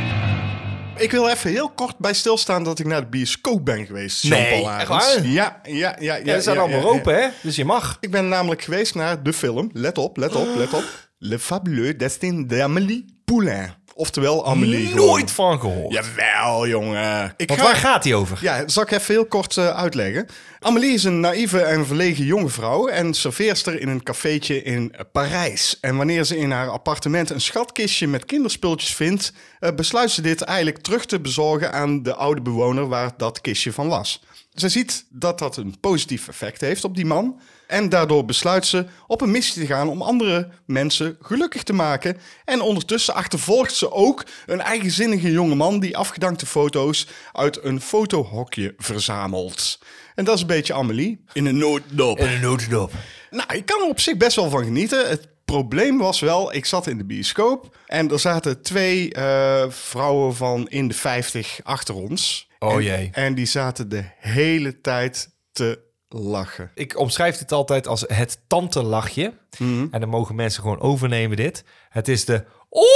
Ik 0.98 1.10
wil 1.10 1.28
even 1.28 1.50
heel 1.50 1.70
kort 1.70 1.98
bij 1.98 2.14
stilstaan 2.14 2.64
dat 2.64 2.78
ik 2.78 2.86
naar 2.86 3.00
de 3.00 3.06
bioscoop 3.06 3.64
ben 3.64 3.86
geweest. 3.86 4.24
Nee, 4.24 4.68
echt 4.68 4.88
waar? 4.88 5.26
Ja, 5.26 5.60
ja, 5.62 5.96
ja. 6.00 6.16
ja, 6.24 6.40
zijn 6.40 6.56
ja, 6.56 6.62
allemaal 6.62 6.90
open, 6.90 7.14
hè? 7.14 7.28
Dus 7.42 7.56
je 7.56 7.64
mag. 7.64 7.96
Ik 8.00 8.10
ben 8.10 8.28
namelijk 8.28 8.62
geweest 8.62 8.94
naar 8.94 9.22
de 9.22 9.32
film, 9.32 9.70
let 9.72 9.98
op, 9.98 10.16
let 10.16 10.34
op, 10.34 10.54
let 10.56 10.74
op. 10.74 10.84
Le 11.18 11.38
fabuleux 11.38 11.96
destin 11.96 12.46
d'Amélie 12.46 13.04
Poulain. 13.24 13.74
Oftewel 13.98 14.42
gewoon. 14.42 14.94
Nooit 14.94 15.30
van 15.30 15.60
gehoord. 15.60 15.92
Jawel, 15.92 16.68
jongen. 16.68 17.34
Ik 17.36 17.48
Want 17.48 17.60
ga- 17.60 17.66
waar 17.66 17.76
gaat 17.76 18.04
hij 18.04 18.14
over? 18.14 18.38
Ja, 18.40 18.68
zal 18.68 18.82
ik 18.82 18.90
even 18.90 19.14
heel 19.14 19.26
kort 19.26 19.56
eh, 19.56 19.68
uitleggen. 19.76 20.26
Amelie 20.60 20.92
is 20.92 21.04
een 21.04 21.20
naïeve 21.20 21.60
en 21.60 21.86
verlegen 21.86 22.24
jonge 22.24 22.48
vrouw 22.48 22.86
en 22.88 23.14
serveerster 23.14 23.80
in 23.80 23.88
een 23.88 24.02
cafeetje 24.02 24.62
in 24.62 24.94
Parijs. 25.12 25.78
En 25.80 25.96
wanneer 25.96 26.24
ze 26.24 26.38
in 26.38 26.50
haar 26.50 26.68
appartement 26.68 27.30
een 27.30 27.40
schatkistje 27.40 28.06
met 28.06 28.24
kinderspultjes 28.24 28.94
vindt, 28.94 29.32
eh, 29.60 29.70
besluit 29.74 30.10
ze 30.10 30.22
dit 30.22 30.40
eigenlijk 30.42 30.78
terug 30.78 31.06
te 31.06 31.20
bezorgen 31.20 31.72
aan 31.72 32.02
de 32.02 32.14
oude 32.14 32.40
bewoner 32.42 32.88
waar 32.88 33.10
dat 33.16 33.40
kistje 33.40 33.72
van 33.72 33.88
was. 33.88 34.22
Ze 34.54 34.68
ziet 34.68 35.04
dat 35.10 35.38
dat 35.38 35.56
een 35.56 35.80
positief 35.80 36.28
effect 36.28 36.60
heeft 36.60 36.84
op 36.84 36.94
die 36.96 37.06
man. 37.06 37.40
En 37.68 37.88
daardoor 37.88 38.24
besluit 38.24 38.66
ze 38.66 38.84
op 39.06 39.20
een 39.20 39.30
missie 39.30 39.60
te 39.62 39.66
gaan 39.74 39.88
om 39.88 40.02
andere 40.02 40.48
mensen 40.66 41.16
gelukkig 41.20 41.62
te 41.62 41.72
maken. 41.72 42.16
En 42.44 42.60
ondertussen 42.60 43.14
achtervolgt 43.14 43.74
ze 43.74 43.92
ook 43.92 44.24
een 44.46 44.60
eigenzinnige 44.60 45.30
jongeman 45.30 45.80
die 45.80 45.96
afgedankte 45.96 46.46
foto's 46.46 47.06
uit 47.32 47.64
een 47.64 47.80
fotohokje 47.80 48.74
verzamelt. 48.76 49.78
En 50.14 50.24
dat 50.24 50.34
is 50.34 50.40
een 50.40 50.46
beetje 50.46 50.74
Amelie 50.74 51.24
in 51.32 51.46
een 51.46 51.58
nooddop. 51.58 52.18
een 52.20 52.40
notendop. 52.40 52.92
Nou, 53.30 53.54
ik 53.54 53.66
kan 53.66 53.80
er 53.80 53.88
op 53.88 54.00
zich 54.00 54.16
best 54.16 54.36
wel 54.36 54.50
van 54.50 54.64
genieten. 54.64 55.08
Het 55.08 55.28
probleem 55.44 55.98
was 55.98 56.20
wel, 56.20 56.54
ik 56.54 56.64
zat 56.66 56.86
in 56.86 56.98
de 56.98 57.04
bioscoop 57.04 57.76
en 57.86 58.10
er 58.10 58.18
zaten 58.20 58.62
twee 58.62 59.12
eh, 59.12 59.64
vrouwen 59.68 60.34
van 60.36 60.68
in 60.68 60.88
de 60.88 60.94
50 60.94 61.60
achter 61.62 61.94
ons. 61.94 62.48
Oh 62.58 62.72
En- 62.74 62.82
jee. 62.82 63.08
En 63.12 63.34
die 63.34 63.46
zaten 63.46 63.88
de 63.88 64.04
hele 64.18 64.80
tijd 64.80 65.28
te 65.52 65.86
lachen. 66.08 66.70
Ik 66.74 66.98
omschrijf 66.98 67.36
dit 67.38 67.52
altijd 67.52 67.86
als 67.86 68.04
het 68.06 68.38
tante-lachje. 68.46 69.32
Mhm. 69.58 69.86
En 69.90 70.00
dan 70.00 70.08
mogen 70.08 70.34
mensen 70.34 70.62
gewoon 70.62 70.80
overnemen 70.80 71.36
dit. 71.36 71.64
Het 71.88 72.08
is 72.08 72.24
de... 72.24 72.44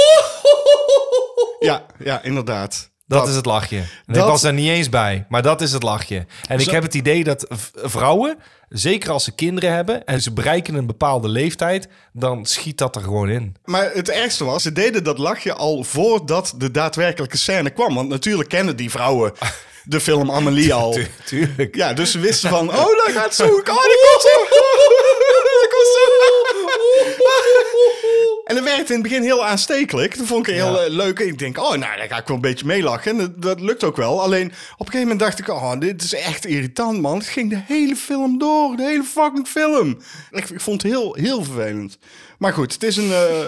Ja, 1.59 1.85
ja, 1.99 2.23
inderdaad. 2.23 2.91
Dat, 3.05 3.27
is 3.27 3.35
het 3.35 3.45
lachje. 3.45 3.83
Dat- 4.05 4.15
Ik 4.15 4.21
was 4.23 4.43
er 4.43 4.53
niet 4.53 4.69
eens 4.69 4.89
bij, 4.89 5.25
maar 5.29 5.41
dat 5.41 5.61
is 5.61 5.71
het 5.71 5.83
lachje. 5.83 6.25
En 6.47 6.59
ik 6.59 6.69
heb 6.69 6.83
het 6.83 6.93
idee 6.93 7.23
dat 7.23 7.45
vrouwen, 7.73 8.37
zeker 8.69 9.11
als 9.11 9.23
ze 9.23 9.31
kinderen 9.31 9.73
hebben... 9.73 10.05
en 10.05 10.21
ze 10.21 10.31
bereiken 10.33 10.73
een 10.75 10.85
bepaalde 10.87 11.27
leeftijd, 11.27 11.87
dan 12.13 12.45
schiet 12.45 12.77
dat 12.77 12.95
er 12.95 13.01
gewoon 13.01 13.29
in. 13.29 13.55
Maar 13.65 13.91
het 13.93 14.09
ergste 14.09 14.43
was, 14.43 14.63
ze 14.63 14.71
deden 14.71 15.03
dat 15.03 15.17
lachje 15.17 15.53
al 15.53 15.83
voordat 15.83 16.53
de 16.57 16.71
daadwerkelijke 16.71 17.37
scène 17.37 17.69
kwam. 17.69 17.95
Want 17.95 18.09
natuurlijk 18.09 18.49
kennen 18.49 18.75
die 18.75 18.89
vrouwen 18.91 19.31
de 19.83 19.99
film 19.99 20.31
Amelie 20.31 20.73
al. 20.73 20.97
Tuurlijk. 21.25 21.75
Ja, 21.75 21.93
dus 21.93 22.11
ze 22.11 22.19
wisten 22.19 22.49
van, 22.49 22.69
oh, 22.79 22.85
dat 22.85 23.09
gaat 23.13 23.35
zo. 23.35 23.43
Oh, 23.43 23.55
dat 23.65 23.65
komt 23.65 24.21
zo. 24.21 24.39
Dat 25.59 25.67
komt 25.69 25.87
zo. 25.93 26.01
En 28.43 28.55
dat 28.55 28.63
werkte 28.63 28.93
in 28.93 28.99
het 28.99 29.09
begin 29.09 29.21
heel 29.23 29.45
aanstekelijk. 29.45 30.17
Dat 30.17 30.27
vond 30.27 30.47
ik 30.47 30.53
heel 30.53 30.73
Ja. 30.75 30.83
eh, 30.83 30.89
leuk. 30.91 31.19
En 31.19 31.27
ik 31.27 31.39
denk, 31.39 31.57
oh, 31.57 31.69
nou, 31.69 31.79
daar 31.97 32.07
ga 32.09 32.17
ik 32.17 32.27
wel 32.27 32.35
een 32.35 32.41
beetje 32.41 32.65
meelachen. 32.65 33.11
En 33.11 33.17
dat, 33.17 33.41
dat 33.41 33.59
lukt 33.59 33.83
ook 33.83 33.95
wel. 33.95 34.21
Alleen, 34.21 34.45
op 34.47 34.51
een 34.79 34.85
gegeven 34.85 35.01
moment 35.01 35.19
dacht 35.19 35.39
ik, 35.39 35.47
oh, 35.49 35.79
dit 35.79 36.03
is 36.03 36.13
echt 36.13 36.45
irritant, 36.45 37.01
man. 37.01 37.17
Het 37.17 37.27
ging 37.27 37.49
de 37.49 37.61
hele 37.65 37.95
film 37.95 38.37
door. 38.37 38.75
De 38.75 38.83
hele 38.83 39.03
fucking 39.03 39.47
film. 39.47 39.99
Ik, 40.31 40.49
ik 40.49 40.61
vond 40.61 40.81
het 40.81 40.91
heel, 40.91 41.13
heel 41.19 41.43
vervelend. 41.43 41.97
Maar 42.43 42.53
goed, 42.53 42.73
het 42.73 42.83
is 42.83 42.97
een... 42.97 43.11
eh, 43.11 43.45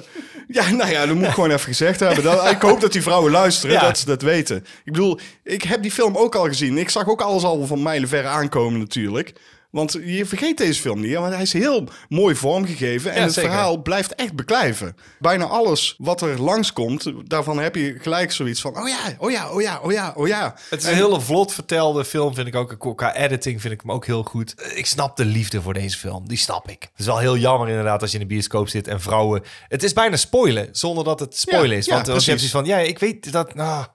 ja, 0.57 0.69
nou 0.69 0.91
ja, 0.91 1.05
dat 1.05 1.15
moet 1.15 1.25
ik 1.25 1.31
gewoon 1.33 1.51
even 1.51 1.59
gezegd 1.59 1.99
hebben. 1.99 2.23
Dat, 2.23 2.49
ik 2.51 2.61
hoop 2.61 2.81
dat 2.81 2.91
die 2.91 3.01
vrouwen 3.01 3.31
luisteren, 3.31 3.75
Ja. 3.75 3.81
dat 3.81 3.97
ze 3.97 4.05
dat 4.05 4.21
weten. 4.21 4.57
Ik 4.57 4.91
bedoel, 4.91 5.19
ik 5.43 5.61
heb 5.63 5.81
die 5.81 5.91
film 5.91 6.17
ook 6.17 6.35
al 6.35 6.45
gezien. 6.45 6.77
Ik 6.77 6.89
zag 6.89 7.07
ook 7.07 7.21
alles 7.21 7.43
al 7.43 7.65
van 7.65 7.83
mijlenver 7.83 8.25
aankomen 8.25 8.79
natuurlijk. 8.79 9.33
Want 9.75 9.91
je 10.03 10.25
vergeet 10.25 10.57
deze 10.57 10.81
film 10.81 10.99
niet, 11.01 11.15
want 11.15 11.33
hij 11.33 11.41
is 11.41 11.53
heel 11.53 11.87
mooi 12.09 12.35
vormgegeven. 12.35 13.11
En 13.11 13.17
Ja, 13.17 13.23
het 13.23 13.33
zeker. 13.33 13.49
verhaal 13.49 13.81
blijft 13.81 14.15
echt 14.15 14.33
beklijven. 14.35 14.95
Bijna 15.19 15.45
alles 15.45 15.95
wat 15.97 16.21
er 16.21 16.41
langskomt, 16.41 17.11
daarvan 17.29 17.59
heb 17.59 17.75
je 17.75 17.97
gelijk 18.01 18.31
zoiets 18.31 18.61
van... 18.61 18.77
Oh 18.77 18.87
ja, 18.87 18.97
oh 19.17 19.31
ja, 19.31 19.49
oh 19.51 19.61
ja, 19.61 19.79
oh 19.83 19.91
ja, 19.91 20.13
oh 20.15 20.27
ja. 20.27 20.55
Het 20.69 20.81
is 20.81 20.87
een 20.87 20.95
hele 20.95 21.21
vlot 21.21 21.53
vertelde 21.53 22.05
film, 22.05 22.33
vind 22.35 22.47
ik 22.47 22.55
ook. 22.55 22.95
Qua 22.95 23.15
editing 23.15 23.61
vind 23.61 23.73
ik 23.73 23.81
hem 23.81 23.91
ook 23.91 24.05
heel 24.05 24.23
goed. 24.23 24.55
Ik 24.75 24.85
snap 24.85 25.17
de 25.17 25.25
liefde 25.25 25.61
voor 25.61 25.73
deze 25.73 25.97
film. 25.97 26.27
Die 26.27 26.37
snap 26.37 26.69
ik. 26.69 26.81
Het 26.81 26.99
is 26.99 27.05
wel 27.05 27.19
heel 27.19 27.37
jammer 27.37 27.69
inderdaad 27.69 28.01
als 28.01 28.11
je 28.11 28.17
in 28.19 28.27
de 28.27 28.33
bioscoop 28.33 28.67
zit 28.69 28.87
en 28.87 29.01
vrouwen... 29.01 29.43
Het 29.67 29.83
is 29.83 29.93
bijna 29.93 30.15
spoilen, 30.15 30.67
zonder 30.71 31.03
dat 31.03 31.19
het 31.19 31.37
spoilen 31.37 31.69
Ja, 31.71 31.77
is. 31.77 31.85
ja, 31.85 31.93
Want 31.93 32.09
als 32.09 32.25
je 32.25 32.31
hebt 32.31 32.41
precies. 32.41 32.51
zoiets 32.51 32.69
van, 32.69 32.79
ja, 32.79 32.87
ik 32.89 32.99
weet 32.99 33.31
dat... 33.31 33.53
nou, 33.53 33.85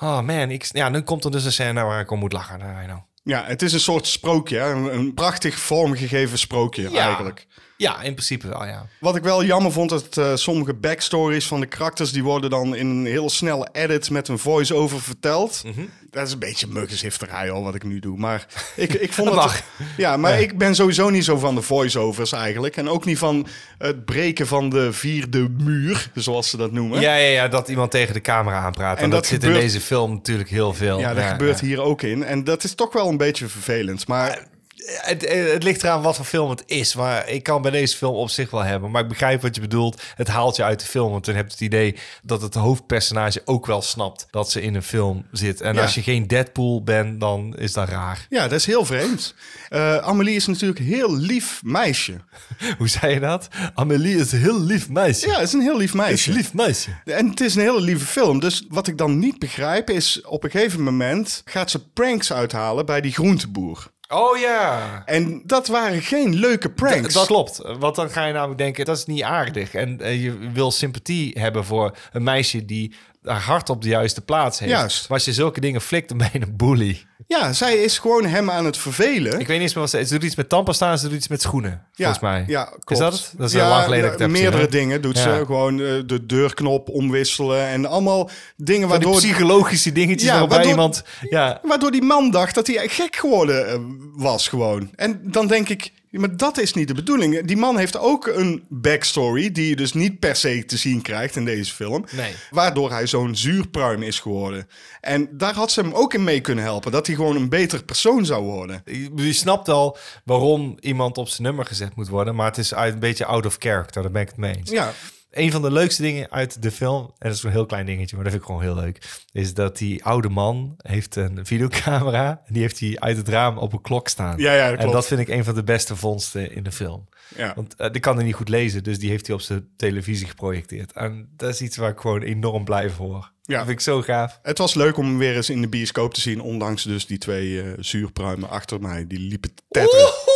oh 0.00 0.20
man, 0.20 0.50
ik, 0.50 0.64
ja, 0.72 0.88
nu 0.88 1.00
komt 1.00 1.24
er 1.24 1.30
dus 1.30 1.44
een 1.44 1.52
scène 1.52 1.82
waar 1.82 2.00
ik 2.00 2.10
om 2.10 2.18
moet 2.18 2.32
lachen. 2.32 2.58
Nou. 2.58 3.00
Ja, 3.30 3.44
het 3.44 3.62
is 3.62 3.72
een 3.72 3.80
soort 3.80 4.06
sprookje. 4.06 4.56
hè. 4.58 4.70
Een, 4.70 4.94
een 4.94 5.14
prachtig 5.14 5.58
vormgegeven 5.58 6.38
sprookje 6.38 6.90
Ja. 6.90 7.06
eigenlijk. 7.06 7.46
Ja, 7.80 8.02
in 8.02 8.12
principe 8.12 8.48
wel, 8.48 8.66
ja. 8.66 8.86
Wat 8.98 9.16
ik 9.16 9.22
wel 9.22 9.44
jammer 9.44 9.72
vond, 9.72 9.90
dat 9.90 10.16
eh, 10.16 10.34
sommige 10.34 10.74
backstories 10.74 11.46
van 11.46 11.60
de 11.60 11.66
karakters... 11.66 12.12
die 12.12 12.22
worden 12.22 12.50
dan 12.50 12.76
in 12.76 12.86
een 12.86 13.06
heel 13.06 13.30
snelle 13.30 13.68
edit 13.72 14.10
met 14.10 14.28
een 14.28 14.38
voice-over 14.38 15.00
verteld. 15.00 15.62
Mhm. 15.64 15.86
Dat 16.10 16.26
is 16.26 16.32
een 16.32 16.38
beetje 16.38 16.66
muggenzifterij 16.66 17.50
al 17.50 17.62
wat 17.62 17.74
ik 17.74 17.84
nu 17.84 17.98
doe. 17.98 18.18
Maar 18.18 18.46
ik, 18.76 18.92
ik 18.92 19.12
vond 19.12 19.32
Dat 19.32 19.52
het... 19.52 19.64
Ja, 19.96 20.16
maar 20.16 20.40
ik 20.40 20.58
ben 20.58 20.74
sowieso 20.74 21.10
niet 21.10 21.24
zo 21.24 21.38
van 21.38 21.54
de 21.54 21.62
voice-overs 21.62 22.32
eigenlijk. 22.32 22.76
En 22.76 22.88
ook 22.88 23.04
niet 23.04 23.18
van 23.18 23.46
het 23.78 24.04
breken 24.04 24.46
van 24.46 24.70
de 24.70 24.92
vierde 24.92 25.48
muur, 25.48 26.10
zoals 26.14 26.50
ze 26.50 26.56
dat 26.56 26.72
noemen. 26.72 27.00
Ja, 27.00 27.14
ja, 27.14 27.28
ja, 27.28 27.48
dat 27.48 27.68
iemand 27.68 27.90
tegen 27.90 28.14
de 28.14 28.20
camera 28.20 28.58
aanpraat. 28.58 28.96
En, 28.96 29.04
En 29.04 29.10
dat, 29.10 29.18
dat 29.18 29.28
zit 29.28 29.44
in 29.44 29.52
deze 29.52 29.80
film 29.80 30.12
natuurlijk 30.12 30.50
heel 30.50 30.74
veel. 30.74 30.98
Ja, 30.98 31.14
dat 31.14 31.24
gebeurt 31.24 31.60
hier 31.60 31.80
ook 31.80 32.02
in. 32.02 32.24
En 32.24 32.44
dat 32.44 32.64
is 32.64 32.74
toch 32.74 32.92
wel 32.92 33.08
een 33.08 33.16
beetje 33.16 33.48
vervelend. 33.48 34.06
Maar 34.06 34.48
Het, 34.86 35.24
eh, 35.24 35.52
het 35.52 35.62
ligt 35.62 35.82
eraan 35.82 36.02
wat 36.02 36.16
voor 36.16 36.24
film 36.24 36.50
het 36.50 36.62
is. 36.66 36.94
Maar 36.94 37.28
ik 37.28 37.42
kan 37.42 37.62
bij 37.62 37.70
deze 37.70 37.96
film 37.96 38.14
op 38.14 38.30
zich 38.30 38.50
wel 38.50 38.62
hebben. 38.62 38.90
Maar 38.90 39.02
ik 39.02 39.08
begrijp 39.08 39.42
wat 39.42 39.54
je 39.54 39.60
bedoelt. 39.60 40.02
Het 40.14 40.28
haalt 40.28 40.56
je 40.56 40.62
uit 40.64 40.80
de 40.80 40.86
film. 40.86 41.10
Want 41.10 41.24
dan 41.24 41.34
heb 41.34 41.44
je 41.46 41.52
het 41.52 41.60
idee 41.60 41.96
dat 42.22 42.42
het 42.42 42.54
hoofdpersonage 42.54 43.42
ook 43.44 43.66
wel 43.66 43.82
snapt 43.82 44.26
dat 44.30 44.50
ze 44.50 44.62
in 44.62 44.74
een 44.74 44.82
film 44.82 45.26
zit. 45.32 45.60
En 45.60 45.74
Ja. 45.74 45.82
als 45.82 45.94
je 45.94 46.02
geen 46.02 46.26
Deadpool 46.26 46.82
bent, 46.82 47.20
dan 47.20 47.56
is 47.58 47.72
dat 47.72 47.88
raar. 47.88 48.26
ja, 48.28 48.42
dat 48.42 48.52
is 48.58 48.66
heel 48.66 48.84
vreemd. 48.84 49.34
Eh, 49.68 49.96
Amelie 49.96 50.36
is 50.36 50.46
natuurlijk 50.46 50.78
een 50.80 50.84
heel 50.86 51.16
lief 51.16 51.60
meisje. 51.64 52.16
Hoe 52.78 52.88
zei 52.88 53.14
je 53.14 53.20
dat? 53.20 53.48
Amelie 53.74 54.16
is 54.16 54.32
een 54.32 54.38
heel 54.40 54.60
lief 54.60 54.88
meisje. 54.88 55.26
Ja, 55.28 55.34
het 55.34 55.46
is 55.46 55.52
een 55.52 55.60
heel 55.60 55.76
lief 55.76 55.94
meisje. 55.94 56.32
lief 56.32 56.54
meisje. 56.54 56.90
En 57.04 57.28
het 57.28 57.40
is 57.40 57.54
een 57.54 57.62
hele 57.62 57.80
lieve 57.80 58.06
film. 58.06 58.40
Dus 58.40 58.66
wat 58.68 58.86
ik 58.86 58.98
dan 58.98 59.18
niet 59.18 59.38
begrijp 59.38 59.90
is... 59.90 60.20
op 60.24 60.44
een 60.44 60.50
gegeven 60.50 60.82
moment 60.82 61.42
gaat 61.44 61.70
ze 61.70 61.88
pranks 61.90 62.32
uithalen 62.32 62.86
bij 62.86 63.00
die 63.00 63.12
groenteboer. 63.12 63.90
Oh 64.12 64.38
ja. 64.38 65.02
En 65.04 65.42
dat 65.44 65.66
waren 65.66 66.02
geen 66.02 66.34
leuke 66.34 66.70
pranks. 66.70 67.14
Dat 67.14 67.26
klopt. 67.26 67.62
Want 67.78 67.94
dan 67.94 68.10
ga 68.10 68.26
je 68.26 68.32
namelijk 68.32 68.58
denken, 68.58 68.84
dat 68.84 68.96
is 68.96 69.06
niet 69.06 69.22
aardig. 69.22 69.74
En 69.74 70.00
eh, 70.00 70.22
je 70.22 70.38
wil 70.52 70.70
sympathie 70.70 71.38
hebben 71.38 71.64
voor 71.64 71.96
een 72.12 72.22
meisje 72.22 72.64
die 72.64 72.94
haar 73.22 73.40
hart 73.40 73.70
op 73.70 73.82
de 73.82 73.88
juiste 73.88 74.20
plaats 74.20 74.58
heeft. 74.58 74.72
Juist. 74.72 75.00
Maar 75.08 75.16
als 75.18 75.26
je 75.26 75.32
zulke 75.32 75.60
dingen 75.60 75.80
flikt, 75.80 76.08
dan 76.08 76.18
ben 76.18 76.28
je 76.32 76.40
een 76.40 76.56
bully. 76.56 77.04
Ja, 77.26 77.52
zij 77.52 77.76
is 77.76 77.98
gewoon 77.98 78.24
hem 78.26 78.50
aan 78.50 78.64
het 78.64 78.76
vervelen. 78.76 79.32
Ik 79.40 79.46
weet 79.46 79.48
niet 79.48 79.60
eens 79.60 79.74
meer 79.74 79.82
wat 79.82 79.90
ze... 79.90 80.04
Ze 80.04 80.12
doet 80.14 80.22
iets 80.22 80.34
met 80.34 80.48
tandpasta 80.48 80.90
en 80.90 80.98
ze 80.98 81.08
doet 81.08 81.16
iets 81.16 81.28
met 81.28 81.42
schoenen, 81.42 81.86
volgens 81.92 82.18
mij. 82.20 82.44
Ja, 82.46 82.64
klopt. 82.64 82.90
Is 82.90 82.98
dat 82.98 83.12
het? 83.12 83.32
Dat 83.36 83.48
is 83.48 83.54
ja, 83.54 83.62
al 83.64 83.68
lang 83.70 83.82
geleden 83.84 84.04
dat 84.04 84.12
ik 84.12 84.18
het 84.18 84.30
heb 84.32 84.40
Meerdere 84.42 84.64
gezien, 84.64 84.80
dingen 84.80 85.02
doet 85.02 85.16
Ja. 85.18 85.22
ze. 85.38 85.42
Gewoon 85.46 85.80
eh, 85.80 85.86
de 86.06 86.26
deurknop 86.26 86.88
omwisselen 86.88 87.66
en 87.66 87.86
allemaal 87.86 88.30
dingen 88.56 88.80
Van 88.80 88.90
waardoor... 88.90 89.14
psychologische 89.16 89.92
dingetjes 89.92 90.28
Ja, 90.28 90.38
waarbij 90.38 90.48
waardoor- 90.56 90.72
iemand... 90.72 91.02
Ja, 91.30 91.60
Waardoor 91.62 91.90
die 91.90 92.02
man 92.02 92.30
dacht 92.30 92.54
dat 92.54 92.66
hij 92.66 92.88
gek 92.88 93.16
geworden 93.16 93.68
eh, 93.68 93.78
was 94.16 94.48
gewoon. 94.48 94.90
En 94.94 95.20
dan 95.24 95.46
denk 95.46 95.68
ik, 95.68 95.92
ja, 96.10 96.20
maar 96.20 96.36
dat 96.36 96.58
is 96.58 96.72
niet 96.72 96.88
de 96.88 96.94
bedoeling. 96.94 97.44
Die 97.44 97.56
man 97.56 97.78
heeft 97.78 97.98
ook 97.98 98.26
een 98.26 98.64
backstory 98.68 99.52
die 99.52 99.68
je 99.68 99.76
dus 99.76 99.92
niet 99.92 100.18
per 100.18 100.36
se 100.36 100.64
te 100.64 100.76
zien 100.76 101.02
krijgt 101.02 101.36
in 101.36 101.44
deze 101.44 101.72
film. 101.72 102.04
Nee. 102.10 102.34
Waardoor 102.50 102.90
hij 102.90 103.06
zo'n 103.06 103.36
zuurpruim 103.36 104.02
is 104.02 104.18
geworden. 104.18 104.68
En 105.00 105.28
daar 105.32 105.54
had 105.54 105.70
ze 105.70 105.80
hem 105.80 105.92
ook 105.92 106.14
in 106.14 106.24
mee 106.24 106.40
kunnen 106.40 106.64
helpen. 106.64 106.92
Dat 106.92 107.06
hij 107.06 107.16
gewoon 107.16 107.36
een 107.36 107.48
beter 107.48 107.84
persoon 107.84 108.24
zou 108.24 108.44
worden. 108.44 108.82
je 108.84 109.10
je 109.14 109.32
snapt 109.32 109.68
al 109.68 109.98
waarom 110.24 110.76
iemand 110.80 111.18
op 111.18 111.28
zijn 111.28 111.42
nummer 111.42 111.66
gezet 111.66 111.96
moet 111.96 112.08
worden. 112.08 112.34
Maar 112.34 112.46
het 112.46 112.58
is 112.58 112.70
een 112.70 112.98
beetje 112.98 113.24
out 113.24 113.46
of 113.46 113.56
character, 113.58 114.02
daar 114.02 114.10
ben 114.10 114.22
ik 114.22 114.28
het 114.28 114.36
mee 114.36 114.56
eens. 114.56 114.70
Ja, 114.70 114.92
Een 115.30 115.50
van 115.50 115.62
de 115.62 115.70
leukste 115.70 116.02
dingen 116.02 116.30
uit 116.30 116.62
de 116.62 116.70
film, 116.70 117.02
en 117.02 117.28
dat 117.28 117.32
is 117.32 117.42
een 117.42 117.50
heel 117.50 117.66
klein 117.66 117.86
dingetje, 117.86 118.14
maar 118.16 118.24
dat 118.24 118.32
vind 118.32 118.44
ik 118.44 118.50
gewoon 118.50 118.64
heel 118.64 118.82
leuk, 118.82 119.22
is 119.32 119.54
dat 119.54 119.78
die 119.78 120.04
oude 120.04 120.28
man 120.28 120.74
heeft 120.76 121.16
een 121.16 121.46
videocamera 121.46 122.28
en 122.46 122.52
die 122.52 122.62
heeft 122.62 122.80
hij 122.80 122.96
uit 122.98 123.16
het 123.16 123.28
raam 123.28 123.58
op 123.58 123.72
een 123.72 123.80
klok 123.80 124.08
staan. 124.08 124.38
Ja, 124.38 124.54
ja, 124.54 124.70
dat 124.70 124.78
en 124.78 124.90
dat 124.90 125.06
vind 125.06 125.20
ik 125.20 125.28
een 125.28 125.44
van 125.44 125.54
de 125.54 125.64
beste 125.64 125.96
vondsten 125.96 126.52
in 126.52 126.62
de 126.62 126.72
film. 126.72 127.08
ja. 127.36 127.52
Want 127.54 127.74
eh, 127.76 127.90
die 127.90 128.00
kan 128.00 128.16
hij 128.16 128.24
niet 128.24 128.34
goed 128.34 128.48
lezen, 128.48 128.82
dus 128.82 128.98
die 128.98 129.10
heeft 129.10 129.26
hij 129.26 129.36
op 129.36 129.42
zijn 129.42 129.68
televisie 129.76 130.26
geprojecteerd. 130.26 130.92
En 130.92 131.28
dat 131.36 131.48
is 131.48 131.60
iets 131.60 131.76
waar 131.76 131.90
ik 131.90 132.00
gewoon 132.00 132.22
enorm 132.22 132.64
blij 132.64 132.90
voor 132.90 133.06
word. 133.08 133.32
Ja. 133.42 133.56
Dat 133.56 133.66
vind 133.66 133.78
ik 133.78 133.84
zo 133.84 134.02
gaaf. 134.02 134.38
Het 134.42 134.58
was 134.58 134.74
leuk 134.74 134.96
om 134.96 135.04
hem 135.06 135.18
weer 135.18 135.36
eens 135.36 135.50
in 135.50 135.60
de 135.60 135.68
bioscoop 135.68 136.14
te 136.14 136.20
zien. 136.20 136.40
Ondanks 136.40 136.82
dus 136.82 137.06
die 137.06 137.18
twee 137.18 137.62
eh, 137.62 137.72
zuurpruimen 137.78 138.48
achter 138.48 138.80
mij. 138.80 139.06
Die 139.06 139.18
liepen 139.18 139.54
te 139.54 139.62
tetteren. 139.68 140.12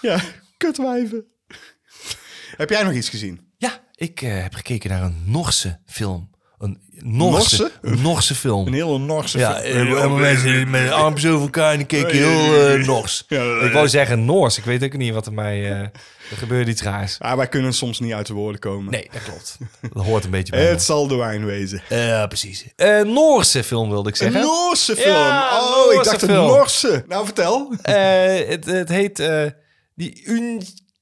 Ja, 0.00 0.20
kutwijven. 0.56 1.24
Heb 2.56 2.70
jij 2.70 2.82
nog 2.82 2.92
iets 2.92 3.08
gezien? 3.08 3.40
Ja, 3.58 3.80
ik 3.94 4.22
eh, 4.22 4.42
heb 4.42 4.54
gekeken 4.54 4.90
naar 4.90 5.02
een 5.02 5.22
Norse 5.24 5.78
film. 5.86 6.32
Een 6.58 6.80
Norse, 6.98 7.62
Norse? 7.62 7.70
Een 7.82 8.02
Norse 8.02 8.34
film. 8.34 8.66
Een 8.66 8.72
hele 8.72 8.98
Norse 8.98 9.38
Ja, 9.38 9.54
film. 9.60 9.86
eh, 9.86 10.00
allemaal 10.00 10.18
mensen 10.18 10.70
met 10.70 10.90
armpjes 10.90 11.30
over 11.30 11.42
elkaar 11.42 11.70
en 11.72 11.76
die 11.76 11.86
keken 11.86 12.16
heel 12.16 12.68
eh, 12.68 12.86
Nors. 12.86 13.24
Ja, 13.28 13.42
ja, 13.42 13.56
ja. 13.58 13.60
Ik 13.66 13.72
wou 13.72 13.88
zeggen 13.88 14.24
Noors. 14.24 14.58
Ik 14.58 14.64
weet 14.64 14.84
ook 14.84 14.96
niet 14.96 15.14
wat 15.14 15.26
er 15.26 15.32
mij... 15.32 15.62
eh, 15.72 15.78
er 16.30 16.36
gebeurde 16.36 16.70
iets 16.70 16.82
raars. 16.82 17.18
Ah, 17.18 17.36
wij 17.36 17.48
kunnen 17.48 17.72
soms 17.74 18.00
niet 18.00 18.12
uit 18.12 18.26
de 18.26 18.32
woorden 18.32 18.60
komen. 18.60 18.90
Nee, 18.92 19.08
dat 19.12 19.22
klopt. 19.22 19.56
Dat 19.92 20.04
hoort 20.04 20.24
een 20.24 20.30
beetje 20.30 20.52
bij. 20.52 20.66
Het 20.74 20.82
zal 20.82 21.06
de 21.06 21.14
wijn 21.16 21.44
wezen. 21.44 21.82
Ja, 21.88 22.26
precies. 22.26 22.64
Eh 22.76 23.00
Noorse 23.02 23.64
film 23.64 23.88
wilde 23.90 24.08
ik 24.08 24.18
Een 24.20 24.32
zeggen. 24.32 24.40
Noorse 24.50 24.96
film. 24.96 25.14
Ja, 25.16 25.60
oh, 25.60 25.86
ik 25.88 25.94
Noorse 25.94 26.10
dacht 26.10 26.22
een. 26.22 26.34
Norse. 26.34 27.04
Nou, 27.08 27.24
vertel. 27.24 27.72
Eh, 27.82 28.48
het, 28.48 28.64
het 28.64 28.88
heet 28.88 29.18
eh 29.18 29.44
die 29.94 30.22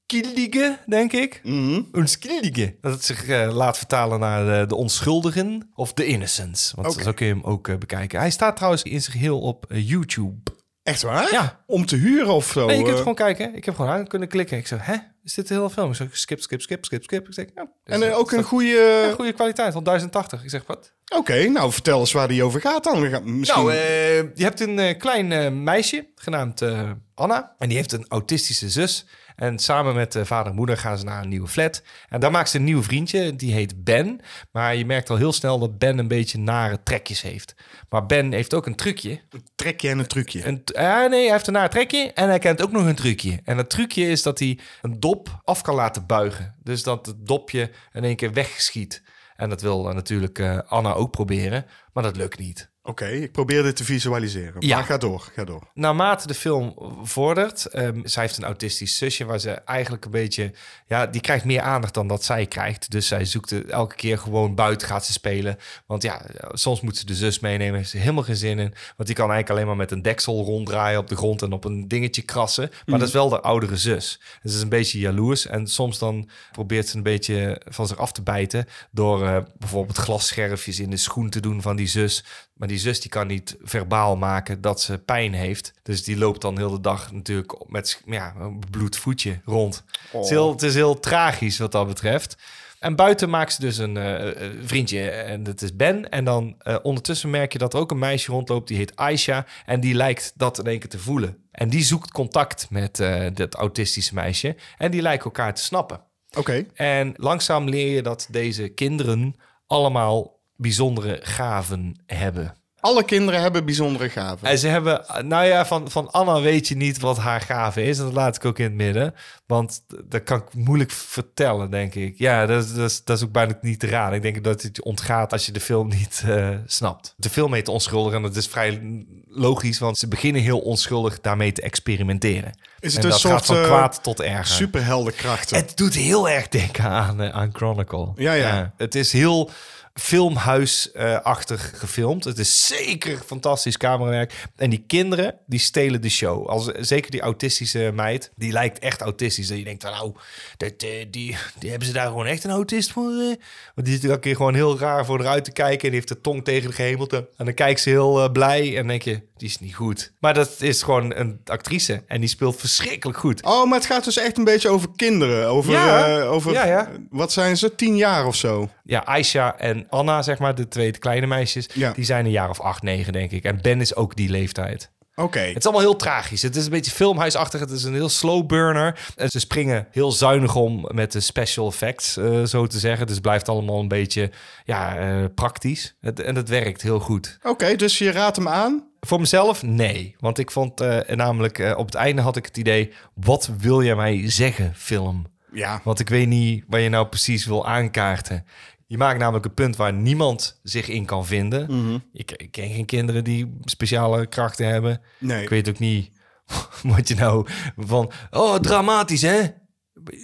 Unskildige, 0.07 0.77
denk 0.85 1.11
ik. 1.11 1.39
Mhm. 1.43 1.81
Unskildige. 1.91 2.75
Dat 2.81 2.93
het 2.93 3.03
zich 3.03 3.27
eh, 3.27 3.55
laat 3.55 3.77
vertalen 3.77 4.19
naar 4.19 4.45
de, 4.59 4.67
de 4.67 4.75
onschuldigen 4.75 5.71
of 5.75 5.93
de 5.93 6.05
innocents. 6.05 6.71
Want 6.75 6.87
Oké. 6.87 7.03
zo 7.03 7.11
kun 7.11 7.25
je 7.25 7.33
hem 7.33 7.43
ook 7.43 7.67
eh, 7.67 7.75
bekijken. 7.75 8.19
Hij 8.19 8.31
staat 8.31 8.55
trouwens 8.55 8.83
in 8.83 9.01
zijn 9.01 9.17
geheel 9.17 9.39
op 9.39 9.65
eh, 9.71 9.89
YouTube. 9.89 10.51
Echt 10.83 11.01
waar? 11.01 11.31
Ja. 11.31 11.63
Om 11.65 11.85
te 11.85 11.95
huren 11.95 12.33
of 12.33 12.51
zo? 12.51 12.65
Nee, 12.65 12.77
je 12.77 12.81
kunt 12.81 12.93
eh? 12.93 12.99
gewoon 12.99 13.15
kijken. 13.15 13.55
Ik 13.55 13.65
heb 13.65 13.75
gewoon 13.75 13.91
aan 13.91 14.07
kunnen 14.07 14.27
klikken. 14.27 14.57
Ik 14.57 14.67
zei, 14.67 14.79
hè? 14.83 14.95
Is 15.23 15.33
dit 15.33 15.47
de 15.47 15.53
hele 15.53 15.69
film? 15.69 15.89
Ik 15.89 15.95
zeg, 15.95 16.17
skip, 16.17 16.41
skip, 16.41 16.61
skip, 16.61 16.85
skip, 16.85 17.03
skip. 17.03 17.27
Ik 17.27 17.33
zeg, 17.33 17.45
ja. 17.55 17.67
Dus, 17.83 17.95
En 17.95 18.01
eh, 18.01 18.09
eh, 18.09 18.17
ook 18.17 18.31
een 18.31 18.43
goede... 18.43 19.05
ja, 19.07 19.13
goede 19.13 19.33
kwaliteit, 19.33 19.75
al 19.75 19.83
1080. 19.83 20.43
Ik 20.43 20.49
zeg, 20.49 20.63
wat? 20.67 20.93
Oké, 21.15 21.47
nou 21.47 21.71
vertel 21.71 21.99
eens 21.99 22.11
waar 22.11 22.27
die 22.27 22.43
over 22.43 22.61
gaat 22.61 22.83
dan. 22.83 22.99
Misschien... 23.39 23.63
Nou, 23.63 23.73
eh, 23.73 24.17
je 24.17 24.43
hebt 24.43 24.59
een 24.59 24.79
eh, 24.79 24.97
klein 24.97 25.31
eh, 25.31 25.51
meisje 25.51 26.07
genaamd 26.15 26.61
eh, 26.61 26.91
Anna. 27.15 27.55
En 27.57 27.67
die 27.67 27.77
heeft 27.77 27.91
een 27.91 28.05
autistische 28.07 28.69
zus. 28.69 29.05
En 29.35 29.59
samen 29.59 29.95
met 29.95 30.15
eh, 30.15 30.23
vader 30.23 30.51
en 30.51 30.57
moeder 30.57 30.77
gaan 30.77 30.97
ze 30.97 31.03
naar 31.03 31.21
een 31.21 31.29
nieuwe 31.29 31.47
flat. 31.47 31.83
En 32.09 32.19
daar 32.19 32.31
maakt 32.31 32.49
ze 32.49 32.57
een 32.57 32.63
nieuw 32.63 32.83
vriendje. 32.83 33.35
Die 33.35 33.53
heet 33.53 33.83
Ben. 33.83 34.19
Maar 34.51 34.75
je 34.75 34.85
merkt 34.85 35.09
al 35.09 35.15
heel 35.15 35.33
snel 35.33 35.59
dat 35.59 35.77
Ben 35.77 35.97
een 35.97 36.07
beetje 36.07 36.37
nare 36.37 36.83
trekjes 36.83 37.21
heeft. 37.21 37.55
Maar 37.89 38.05
Ben 38.05 38.31
heeft 38.31 38.53
ook 38.53 38.65
een 38.65 38.75
trucje. 38.75 39.21
trekje 39.55 39.89
en 39.89 39.99
een 39.99 40.07
trucje. 40.07 40.45
Een, 40.45 40.63
ah, 40.73 41.09
nee, 41.09 41.23
hij 41.23 41.31
heeft 41.31 41.47
een 41.47 41.53
nare 41.53 41.69
trekje. 41.69 42.11
En 42.13 42.27
hij 42.27 42.39
kent 42.39 42.61
ook 42.61 42.71
nog 42.71 42.85
een 42.85 42.95
trucje. 42.95 43.39
En 43.43 43.57
dat 43.57 43.69
trucje 43.69 44.07
is 44.07 44.21
dat 44.21 44.39
hij 44.39 44.59
een 44.81 44.99
dop 44.99 45.41
af 45.43 45.61
kan 45.61 45.75
laten 45.75 46.05
buigen. 46.05 46.55
Dus 46.63 46.83
dat 46.83 47.05
het 47.05 47.27
dopje 47.27 47.71
in 47.91 48.03
één 48.03 48.15
keer 48.15 48.33
wegschiet. 48.33 49.03
En 49.35 49.49
dat 49.49 49.61
wil 49.61 49.89
eh, 49.89 49.95
natuurlijk 49.95 50.39
Anna 50.67 50.93
ook 50.93 51.11
proberen. 51.11 51.65
Maar 51.93 52.03
dat 52.03 52.17
lukt 52.17 52.39
niet. 52.39 52.72
Oké, 52.85 53.07
ik 53.07 53.31
probeer 53.31 53.63
dit 53.63 53.75
te 53.75 53.83
visualiseren. 53.83 54.53
Ja. 54.59 54.75
Maar 54.75 54.85
ga 54.85 54.97
door, 54.97 55.31
ga 55.35 55.43
door. 55.43 55.61
Naarmate 55.73 56.27
de 56.27 56.33
film 56.33 56.75
vordert, 57.03 57.65
ehm, 57.65 57.99
zij 58.03 58.23
heeft 58.23 58.37
een 58.37 58.43
autistisch 58.43 58.97
zusje 58.97 59.25
waar 59.25 59.39
ze 59.39 59.51
eigenlijk 59.51 60.05
een 60.05 60.11
beetje, 60.11 60.51
ja, 60.87 61.07
die 61.07 61.21
krijgt 61.21 61.45
meer 61.45 61.61
aandacht 61.61 61.93
dan 61.93 62.07
dat 62.07 62.23
zij 62.23 62.45
krijgt. 62.45 62.91
Dus 62.91 63.07
zij 63.07 63.25
zoekt 63.25 63.49
het 63.49 63.69
elke 63.69 63.95
keer 63.95 64.17
gewoon 64.17 64.55
buiten 64.55 64.87
gaat 64.87 65.05
ze 65.05 65.11
spelen. 65.11 65.57
Want 65.85 66.03
ja, 66.03 66.25
soms 66.51 66.81
moet 66.81 66.97
ze 66.97 67.05
de 67.05 67.15
zus 67.15 67.39
meenemen, 67.39 67.75
heeft 67.75 67.89
ze 67.89 67.97
helemaal 67.97 68.23
geen 68.23 68.35
zin 68.35 68.59
in. 68.59 68.73
Want 68.95 69.07
die 69.07 69.15
kan 69.15 69.31
eigenlijk 69.31 69.49
alleen 69.49 69.67
maar 69.67 69.75
met 69.75 69.91
een 69.91 70.01
deksel 70.01 70.43
ronddraaien 70.43 70.99
op 70.99 71.07
de 71.07 71.15
grond 71.15 71.41
en 71.41 71.53
op 71.53 71.63
een 71.63 71.87
dingetje 71.87 72.21
krassen. 72.21 72.69
Maar 72.85 72.99
dat 72.99 73.07
is 73.07 73.13
wel 73.13 73.29
de 73.29 73.41
oudere 73.41 73.77
zus. 73.77 74.19
Dus 74.41 74.51
ze 74.51 74.57
is 74.57 74.63
een 74.63 74.69
beetje 74.69 74.99
jaloers 74.99 75.45
en 75.45 75.67
soms 75.67 75.99
dan 75.99 76.29
probeert 76.51 76.87
ze 76.87 76.97
een 76.97 77.03
beetje 77.03 77.61
van 77.65 77.87
zich 77.87 77.97
af 77.97 78.11
te 78.11 78.21
bijten 78.21 78.65
door 78.91 79.25
eh, 79.25 79.37
bijvoorbeeld 79.57 79.97
glasscherfjes 79.97 80.79
in 80.79 80.89
de 80.89 80.97
schoen 80.97 81.29
te 81.29 81.39
doen 81.39 81.61
van 81.61 81.75
die 81.75 81.87
zus. 81.87 82.23
Maar 82.53 82.67
die 82.67 82.77
zus 82.77 83.01
die 83.01 83.09
kan 83.09 83.27
niet 83.27 83.57
verbaal 83.61 84.15
maken 84.15 84.61
dat 84.61 84.81
ze 84.81 84.97
pijn 84.97 85.33
heeft. 85.33 85.73
Dus 85.83 86.03
die 86.03 86.17
loopt 86.17 86.41
dan 86.41 86.57
heel 86.57 86.71
de 86.71 86.81
dag 86.81 87.11
natuurlijk 87.11 87.55
met 87.67 88.01
ja, 88.05 88.35
een 88.35 88.63
bloed 88.69 88.97
voetje 88.97 89.41
rond. 89.45 89.83
Het, 90.11 90.23
is 90.23 90.29
heel, 90.29 90.51
het 90.51 90.61
is 90.61 90.75
heel 90.75 90.99
tragisch 90.99 91.57
wat 91.57 91.71
dat 91.71 91.87
betreft. 91.87 92.37
En 92.83 92.95
buiten 92.95 93.29
maakt 93.29 93.53
ze 93.53 93.61
dus 93.61 93.77
een 93.77 93.97
eh, 93.97 94.29
eh, 94.29 94.51
vriendje 94.63 95.09
en 95.09 95.43
dat 95.43 95.61
is 95.61 95.75
Ben. 95.75 96.09
En 96.09 96.23
dan 96.23 96.55
eh, 96.59 96.75
ondertussen 96.81 97.29
merk 97.29 97.53
je 97.53 97.59
dat 97.59 97.73
er 97.73 97.79
ook 97.79 97.91
een 97.91 97.99
meisje 97.99 98.31
rondloopt, 98.31 98.67
die 98.67 98.77
heet 98.77 98.95
Aisha. 98.95 99.45
En 99.65 99.79
die 99.79 99.93
lijkt 99.93 100.33
dat 100.35 100.59
in 100.59 100.65
één 100.65 100.79
keer 100.79 100.89
te 100.89 100.99
voelen. 100.99 101.37
En 101.51 101.69
die 101.69 101.83
zoekt 101.83 102.11
contact 102.11 102.67
met 102.69 102.99
eh 102.99 103.25
dat 103.33 103.53
autistische 103.53 104.13
meisje. 104.13 104.55
En 104.77 104.91
die 104.91 105.01
lijken 105.01 105.25
elkaar 105.25 105.53
te 105.53 105.63
snappen. 105.63 106.01
Oké, 106.37 106.65
En 106.73 107.13
langzaam 107.15 107.69
leer 107.69 107.95
je 107.95 108.01
dat 108.01 108.27
deze 108.31 108.67
kinderen 108.67 109.35
allemaal 109.67 110.32
bijzondere 110.55 111.19
gaven 111.21 112.01
hebben. 112.05 112.55
alle 112.79 113.03
kinderen 113.05 113.41
hebben 113.41 113.65
bijzondere 113.65 114.09
gaven. 114.09 114.47
En 114.47 114.57
ze 114.57 114.67
hebben, 114.67 115.05
nou 115.27 115.45
ja, 115.45 115.65
van, 115.65 115.89
van 115.91 116.11
Anna 116.11 116.41
weet 116.41 116.67
je 116.67 116.75
niet 116.75 116.99
wat 116.99 117.17
haar 117.17 117.41
gave 117.41 117.83
is. 117.83 117.97
En 117.97 118.03
dat 118.03 118.13
laat 118.13 118.35
ik 118.35 118.45
ook 118.45 118.57
in 118.57 118.63
het 118.65 118.73
midden. 118.73 119.13
Want 119.45 119.83
dat 120.05 120.23
kan 120.23 120.37
ik 120.37 120.53
moeilijk 120.53 120.91
vertellen, 120.91 121.71
denk 121.71 121.95
ik. 121.95 122.17
Ja, 122.17 122.45
dat, 122.45 122.63
is- 122.63 122.73
dat, 122.73 122.89
is, 122.89 123.03
dat 123.03 123.17
is 123.17 123.23
ook 123.23 123.31
bijna 123.31 123.57
niet 123.61 123.79
te 123.79 123.87
raden. 123.87 124.15
Ik 124.15 124.21
denk 124.21 124.43
dat 124.43 124.61
het 124.61 124.81
ontgaat 124.83 125.31
als 125.31 125.45
je 125.45 125.51
de 125.51 125.59
film 125.59 125.87
niet 125.87 126.23
eh, 126.27 126.49
snapt. 126.65 127.13
De 127.17 127.29
film 127.29 127.53
heet 127.53 127.67
Onschuldig 127.67 128.13
en 128.13 128.21
dat 128.21 128.35
is 128.35 128.47
vrij 128.47 129.05
logisch. 129.27 129.79
Want 129.79 129.97
ze 129.97 130.07
beginnen 130.07 130.41
heel 130.41 130.59
onschuldig 130.59 131.19
daarmee 131.21 131.51
te 131.51 131.61
experimenteren. 131.61 132.57
Is 132.79 132.93
het 132.93 132.97
en 132.97 133.03
een 133.03 133.09
dat 133.09 133.19
soort, 133.19 133.33
gaat 133.33 133.45
van 133.45 133.55
eh, 133.57 133.63
kwaad 133.63 134.03
tot 134.03 134.21
erger. 134.21 134.45
Superheldenkrachten. 134.55 135.57
Het 135.57 135.77
doet 135.77 135.93
heel 135.93 136.29
erg 136.29 136.47
denken 136.47 136.83
aan, 136.83 137.21
eh, 137.21 137.29
aan 137.29 137.49
Chronicle. 137.53 138.11
Ja, 138.15 138.33
ja. 138.33 138.73
het 138.77 138.95
is 138.95 139.11
heel 139.11 139.49
filmhuisachtig 139.93 141.71
gefilmd. 141.79 142.23
Het 142.23 142.37
is 142.39 142.67
zeker 142.67 143.17
fantastisch 143.25 143.77
camerawerk. 143.77 144.33
En 144.55 144.69
die 144.69 144.83
kinderen, 144.87 145.35
die 145.47 145.59
stelen 145.59 146.01
de 146.01 146.09
show. 146.09 146.47
Als, 146.47 146.65
zeker 146.79 147.11
die 147.11 147.21
autistische 147.21 147.91
meid, 147.93 148.31
die 148.35 148.51
lijkt 148.51 148.79
echt 148.79 149.01
autistisch. 149.01 149.47
Dat 149.47 149.57
je 149.57 149.63
denkt, 149.63 149.83
van, 149.83 149.91
nou, 149.91 150.13
dat, 150.57 150.71
eh, 150.77 150.89
die, 151.09 151.35
die 151.59 151.69
hebben 151.69 151.87
ze 151.87 151.93
daar 151.93 152.07
gewoon 152.07 152.25
echt 152.25 152.43
een 152.43 152.51
autist 152.51 152.91
voor. 152.91 153.09
eh? 153.11 153.35
Want 153.75 153.87
die 153.87 153.93
zit 153.99 154.03
elke 154.05 154.19
keer 154.19 154.35
gewoon 154.35 154.53
heel 154.53 154.79
raar 154.79 155.05
voor 155.05 155.19
eruit 155.19 155.43
te 155.43 155.51
kijken. 155.51 155.79
En 155.81 155.87
die 155.89 155.95
heeft 155.95 156.07
de 156.07 156.21
tong 156.21 156.43
tegen 156.45 156.69
de 156.69 156.75
gehemelte. 156.75 157.29
En 157.37 157.45
dan 157.45 157.53
kijkt 157.53 157.81
ze 157.81 157.89
heel 157.89 158.23
eh, 158.23 158.31
blij 158.31 158.77
en 158.77 158.87
denk 158.87 159.01
je, 159.01 159.21
die 159.37 159.47
is 159.47 159.59
niet 159.59 159.75
goed. 159.75 160.11
Maar 160.19 160.33
dat 160.33 160.55
is 160.59 160.81
gewoon 160.83 161.15
een 161.15 161.39
actrice. 161.45 162.03
En 162.07 162.19
die 162.19 162.29
speelt 162.29 162.55
verschrikkelijk 162.59 163.17
goed. 163.17 163.43
Oh, 163.43 163.65
maar 163.69 163.77
het 163.77 163.87
gaat 163.87 164.03
dus 164.03 164.17
echt 164.17 164.37
een 164.37 164.43
beetje 164.43 164.69
over 164.69 164.87
kinderen. 164.95 165.47
Over, 165.47 165.71
Ja. 165.71 166.19
eh, 166.19 166.31
over 166.31 166.51
Ja, 166.53 166.65
ja. 166.65 166.89
wat 167.09 167.31
zijn 167.31 167.57
ze? 167.57 167.75
Tien 167.75 167.95
jaar 167.97 168.25
of 168.25 168.35
zo. 168.35 168.69
Ja, 168.83 168.99
Aisha 169.05 169.57
en 169.59 169.82
Anna, 169.89 170.21
zeg 170.21 170.39
maar, 170.39 170.55
de 170.55 170.67
twee 170.67 170.91
kleine 170.91 171.27
meisjes, 171.27 171.69
Ja. 171.73 171.91
die 171.91 172.05
zijn 172.05 172.25
een 172.25 172.31
jaar 172.31 172.49
of 172.49 172.59
acht, 172.59 172.81
negen, 172.83 173.13
denk 173.13 173.31
ik. 173.31 173.43
En 173.43 173.59
Ben 173.61 173.81
is 173.81 173.95
ook 173.95 174.15
die 174.15 174.29
leeftijd. 174.29 174.91
Oké. 175.15 175.39
Het 175.39 175.57
is 175.57 175.63
allemaal 175.63 175.81
heel 175.81 175.95
tragisch. 175.95 176.41
Het 176.41 176.55
is 176.55 176.65
een 176.65 176.71
beetje 176.71 176.91
filmhuisachtig. 176.91 177.59
Het 177.59 177.69
is 177.71 177.83
een 177.83 177.93
heel 177.93 178.09
slow 178.09 178.45
burner. 178.45 178.99
En 179.15 179.29
ze 179.29 179.39
springen 179.39 179.87
heel 179.91 180.11
zuinig 180.11 180.55
om 180.55 180.89
met 180.93 181.11
de 181.11 181.19
special 181.19 181.67
effects, 181.67 182.17
eh, 182.17 182.43
zo 182.43 182.67
te 182.67 182.79
zeggen. 182.79 183.05
Dus 183.05 183.15
het 183.15 183.23
blijft 183.23 183.49
allemaal 183.49 183.79
een 183.79 183.87
beetje 183.87 184.31
ja, 184.65 184.97
eh, 184.97 185.25
praktisch. 185.35 185.95
Het, 186.01 186.19
en 186.19 186.35
het 186.35 186.49
werkt 186.49 186.81
heel 186.81 186.99
goed. 186.99 187.37
Oké, 187.43 187.75
dus 187.75 187.97
je 187.97 188.11
raadt 188.11 188.35
hem 188.35 188.47
aan. 188.47 188.87
Voor 188.99 189.19
mezelf, 189.19 189.63
nee. 189.63 190.15
Want 190.19 190.37
ik 190.39 190.51
vond 190.51 190.81
eh, 190.81 191.15
namelijk, 191.15 191.73
op 191.77 191.85
het 191.85 191.95
einde 191.95 192.21
had 192.21 192.35
ik 192.35 192.45
het 192.45 192.57
idee... 192.57 192.93
wat 193.13 193.49
wil 193.57 193.83
jij 193.83 193.95
mij 193.95 194.21
zeggen, 194.31 194.73
film? 194.75 195.25
Ja. 195.51 195.81
Want 195.83 195.99
ik 195.99 196.09
weet 196.09 196.27
niet 196.27 196.63
waar 196.67 196.79
je 196.79 196.89
nou 196.89 197.07
precies 197.07 197.45
wil 197.45 197.67
aankaarten. 197.67 198.45
Je 198.93 198.99
maakt 198.99 199.19
namelijk 199.19 199.45
een 199.45 199.53
punt 199.53 199.75
waar 199.75 199.93
niemand 199.93 200.59
zich 200.63 200.87
in 200.87 201.05
kan 201.05 201.25
vinden. 201.25 202.03
ik, 202.13 202.31
ik 202.31 202.51
ken 202.51 202.69
geen 202.69 202.85
kinderen 202.85 203.23
die 203.23 203.57
speciale 203.63 204.27
krachten 204.27 204.67
hebben. 204.67 205.01
Nee. 205.17 205.41
Ik 205.41 205.49
weet 205.49 205.69
ook 205.69 205.79
niet 205.79 206.11
wat 206.95 207.07
je 207.07 207.15
nou 207.15 207.47
van... 207.77 208.11
Oh, 208.31 208.55
dramatisch, 208.55 209.21
hè? 209.21 209.41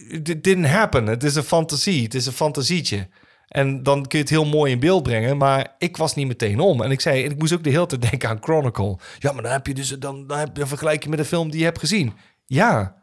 It 0.07 0.43
didn't 0.43 0.67
happen. 0.67 1.05
Het 1.05 1.23
is 1.23 1.35
een 1.35 1.43
fantasie. 1.43 2.03
Het 2.03 2.13
is 2.13 2.25
een 2.25 2.33
fantasietje. 2.33 3.07
En 3.47 3.83
dan 3.83 4.05
kun 4.05 4.17
je 4.17 4.23
het 4.23 4.33
heel 4.33 4.45
mooi 4.45 4.71
in 4.71 4.79
beeld 4.79 5.03
brengen. 5.03 5.37
Maar 5.37 5.75
ik 5.77 5.97
was 5.97 6.15
niet 6.15 6.27
meteen 6.27 6.59
om. 6.59 6.81
En 6.81 6.91
ik 6.91 7.01
zei, 7.01 7.23
ik 7.23 7.39
moest 7.39 7.53
ook 7.53 7.63
de 7.63 7.69
hele 7.69 7.85
tijd 7.85 8.01
denken 8.09 8.29
aan 8.29 8.41
Chronicle. 8.41 8.97
Ja, 9.19 9.31
maar 9.31 9.43
dan 9.43 9.51
heb 9.51 9.67
je 9.67 9.73
dus 9.73 9.89
dan, 9.89 10.27
dan, 10.27 10.37
heb, 10.37 10.55
dan 10.55 10.67
vergelijk 10.67 11.03
je 11.03 11.09
met 11.09 11.19
een 11.19 11.25
film 11.25 11.49
die 11.49 11.59
je 11.59 11.65
hebt 11.65 11.79
gezien. 11.79 12.13
Ja, 12.45 12.98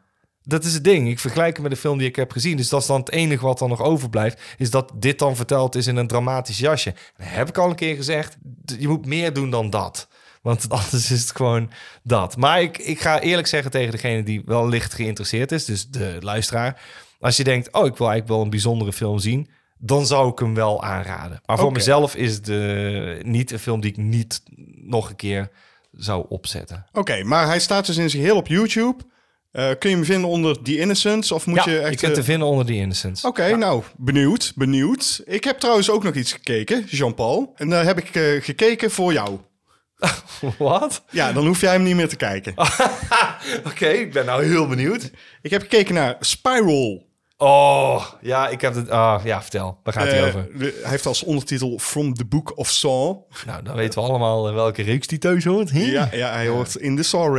dat 0.48 0.64
is 0.64 0.74
het 0.74 0.84
ding. 0.84 1.08
Ik 1.08 1.18
vergelijk 1.18 1.52
het 1.52 1.62
met 1.62 1.70
de 1.70 1.76
film 1.76 1.98
die 1.98 2.08
ik 2.08 2.16
heb 2.16 2.32
gezien. 2.32 2.56
Dus 2.56 2.68
dat 2.68 2.80
is 2.80 2.86
dan 2.86 3.00
het 3.00 3.10
enige 3.10 3.44
wat 3.44 3.58
dan 3.58 3.68
nog 3.68 3.82
overblijft. 3.82 4.40
Is 4.58 4.70
dat 4.70 4.92
dit 4.94 5.18
dan 5.18 5.36
verteld 5.36 5.74
is 5.74 5.86
in 5.86 5.96
een 5.96 6.06
dramatisch 6.06 6.58
jasje. 6.58 6.90
En 6.90 7.26
dat 7.26 7.36
heb 7.36 7.48
ik 7.48 7.58
al 7.58 7.68
een 7.68 7.74
keer 7.74 7.96
gezegd. 7.96 8.36
Je 8.78 8.88
moet 8.88 9.06
meer 9.06 9.32
doen 9.32 9.50
dan 9.50 9.70
dat. 9.70 10.08
Want 10.42 10.68
anders 10.78 11.10
is 11.10 11.20
het 11.20 11.36
gewoon 11.36 11.70
dat. 12.02 12.36
Maar 12.36 12.62
ik, 12.62 12.78
ik 12.78 13.00
ga 13.00 13.20
eerlijk 13.20 13.46
zeggen 13.46 13.70
tegen 13.70 13.90
degene 13.90 14.22
die 14.22 14.42
wel 14.44 14.68
licht 14.68 14.94
geïnteresseerd 14.94 15.52
is. 15.52 15.64
Dus 15.64 15.88
de 15.88 16.16
luisteraar. 16.20 16.82
Als 17.20 17.36
je 17.36 17.44
denkt, 17.44 17.72
oh, 17.72 17.86
ik 17.86 17.96
wil 17.96 18.08
eigenlijk 18.08 18.28
wel 18.28 18.42
een 18.42 18.50
bijzondere 18.50 18.92
film 18.92 19.18
zien. 19.18 19.48
Dan 19.78 20.06
zou 20.06 20.30
ik 20.30 20.38
hem 20.38 20.54
wel 20.54 20.82
aanraden. 20.82 21.40
Maar 21.46 21.58
voor 21.58 21.72
mezelf 21.72 22.14
is 22.14 22.34
het 22.34 22.48
eh, 22.48 23.24
niet 23.24 23.52
een 23.52 23.58
film 23.58 23.80
die 23.80 23.90
ik 23.90 23.96
niet 23.96 24.42
nog 24.74 25.08
een 25.08 25.16
keer 25.16 25.50
zou 25.92 26.26
opzetten. 26.28 26.86
Oké, 26.92 27.22
maar 27.24 27.46
hij 27.46 27.60
staat 27.60 27.86
dus 27.86 27.96
in 27.96 28.10
zijn 28.10 28.22
geheel 28.22 28.36
op 28.36 28.46
YouTube. 28.46 29.04
Eh, 29.56 29.70
kun 29.78 29.90
je 29.90 29.96
hem 29.96 30.04
vinden 30.04 30.28
onder 30.30 30.62
The 30.62 30.78
Innocents? 30.78 31.32
Of 31.32 31.46
moet 31.46 31.64
ja, 31.64 31.72
je 31.72 31.78
echt... 31.78 32.00
kunt 32.00 32.12
eh, 32.12 32.18
te 32.18 32.24
vinden 32.24 32.48
onder 32.48 32.66
die 32.66 32.80
Innocence. 32.80 33.26
Oké, 33.26 33.56
nou, 33.56 33.82
benieuwd, 33.96 34.52
benieuwd. 34.54 35.22
Ik 35.24 35.44
heb 35.44 35.58
trouwens 35.58 35.90
ook 35.90 36.02
nog 36.02 36.14
iets 36.14 36.32
gekeken, 36.32 36.84
Jean-Paul. 36.88 37.52
En 37.54 37.68
daar 37.68 37.84
heb 37.84 37.98
ik 37.98 38.14
eh, 38.14 38.42
gekeken 38.42 38.90
voor 38.90 39.12
jou. 39.12 39.38
Wat? 40.58 41.04
Ja, 41.10 41.32
dan 41.32 41.46
hoef 41.46 41.60
jij 41.60 41.72
hem 41.72 41.82
niet 41.82 41.96
meer 41.96 42.08
te 42.08 42.16
kijken. 42.16 42.54
Oké, 43.70 43.86
ik 43.86 44.12
ben 44.12 44.26
nou 44.26 44.44
heel 44.44 44.66
benieuwd. 44.66 45.10
Ik 45.42 45.50
heb 45.50 45.60
gekeken 45.60 45.94
naar 45.94 46.16
Spiral. 46.20 47.04
Oh, 47.36 48.06
ja, 48.20 48.48
ik 48.48 48.60
heb 48.60 48.74
het... 48.74 48.90
ah 48.90 49.24
ja, 49.24 49.42
vertel. 49.42 49.78
Waar 49.82 49.94
gaat 49.94 50.06
hij 50.06 50.26
over? 50.26 50.48
de- 50.58 50.78
hij 50.82 50.90
heeft 50.90 51.06
als 51.06 51.22
ondertitel 51.22 51.78
From 51.78 52.14
the 52.14 52.24
Book 52.24 52.58
of 52.58 52.68
Saw. 52.68 53.16
Nou, 53.46 53.62
dan 53.62 53.76
weten 53.76 54.02
we 54.02 54.08
allemaal 54.08 54.54
welke 54.54 54.82
reeks 54.82 55.06
die 55.06 55.18
thuis 55.18 55.44
hoort. 55.44 55.70
Ja, 55.72 56.08
ja, 56.12 56.32
hij 56.32 56.46
hoort 56.46 56.74
in 56.74 56.96
de 56.96 57.02
Saw 57.02 57.34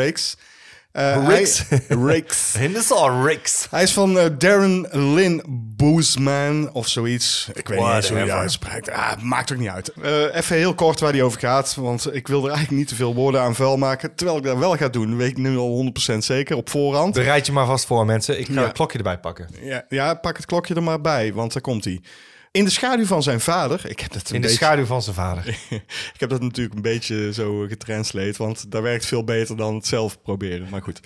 Reeks. 0.91 1.65
Eh, 1.69 1.87
Reeks? 2.05 2.53
hij- 2.53 3.07
Reeks. 3.25 3.67
Hij 3.69 3.83
is 3.83 3.93
van 3.93 4.19
eh, 4.19 4.25
Darren 4.37 4.87
Lynn 5.13 5.43
Boosman 5.77 6.69
of 6.73 6.87
zoiets. 6.87 7.49
Ik 7.53 7.67
weet 7.67 7.79
niet 7.79 8.07
hoe 8.09 8.17
hij 8.17 8.31
uitspreekt. 8.31 8.89
Ah, 8.89 9.21
maakt 9.21 9.51
ook 9.51 9.57
niet 9.57 9.69
uit. 9.69 9.91
Eh, 10.01 10.35
even 10.35 10.55
heel 10.55 10.73
kort 10.73 10.99
waar 10.99 11.11
hij 11.11 11.21
over 11.21 11.39
gaat. 11.39 11.75
Want 11.75 12.13
ik 12.15 12.27
wil 12.27 12.39
er 12.43 12.47
eigenlijk 12.49 12.77
niet 12.77 12.87
te 12.87 12.95
veel 12.95 13.13
woorden 13.15 13.41
aan 13.41 13.55
vuil 13.55 13.77
maken. 13.77 14.15
Terwijl 14.15 14.37
ik 14.37 14.43
dat 14.43 14.57
wel 14.57 14.75
ga 14.77 14.87
doen. 14.89 15.17
Weet 15.17 15.29
ik 15.29 15.37
nu 15.37 15.57
al 15.57 15.69
100% 16.13 16.17
zeker 16.17 16.55
op 16.55 16.69
voorhand. 16.69 17.13
Bereid 17.13 17.45
je 17.45 17.51
maar 17.51 17.65
vast 17.65 17.85
voor, 17.85 18.05
mensen. 18.05 18.39
Ik 18.39 18.45
ga 18.47 18.53
Ja. 18.53 18.61
het 18.63 18.71
klokje 18.73 18.97
erbij 18.97 19.17
pakken. 19.17 19.47
Ja, 19.61 19.85
ja, 19.89 20.13
pak 20.13 20.37
het 20.37 20.45
klokje 20.45 20.75
er 20.75 20.83
maar 20.83 21.01
bij. 21.01 21.33
Want 21.33 21.53
daar 21.53 21.61
komt 21.61 21.83
hij. 21.85 22.01
In 22.51 22.65
de 22.65 22.69
schaduw 22.71 23.05
van 23.05 23.23
zijn 23.23 23.39
vader. 23.39 23.89
Ik 23.89 23.99
heb 23.99 24.13
dat 24.13 24.29
een 24.29 24.35
In 24.35 24.41
de 24.41 24.47
beetje... 24.47 24.63
schaduw 24.63 24.85
van 24.85 25.01
zijn 25.01 25.15
vader. 25.15 25.47
Ik 26.13 26.19
heb 26.19 26.29
dat 26.29 26.41
natuurlijk 26.41 26.75
een 26.75 26.81
beetje 26.81 27.33
zo 27.33 27.65
getranslate, 27.67 28.33
want 28.37 28.71
dat 28.71 28.81
werkt 28.81 29.05
veel 29.05 29.23
beter 29.23 29.57
dan 29.57 29.75
het 29.75 29.87
zelf 29.87 30.21
proberen. 30.21 30.67
Maar 30.69 30.81
goed. 30.81 30.99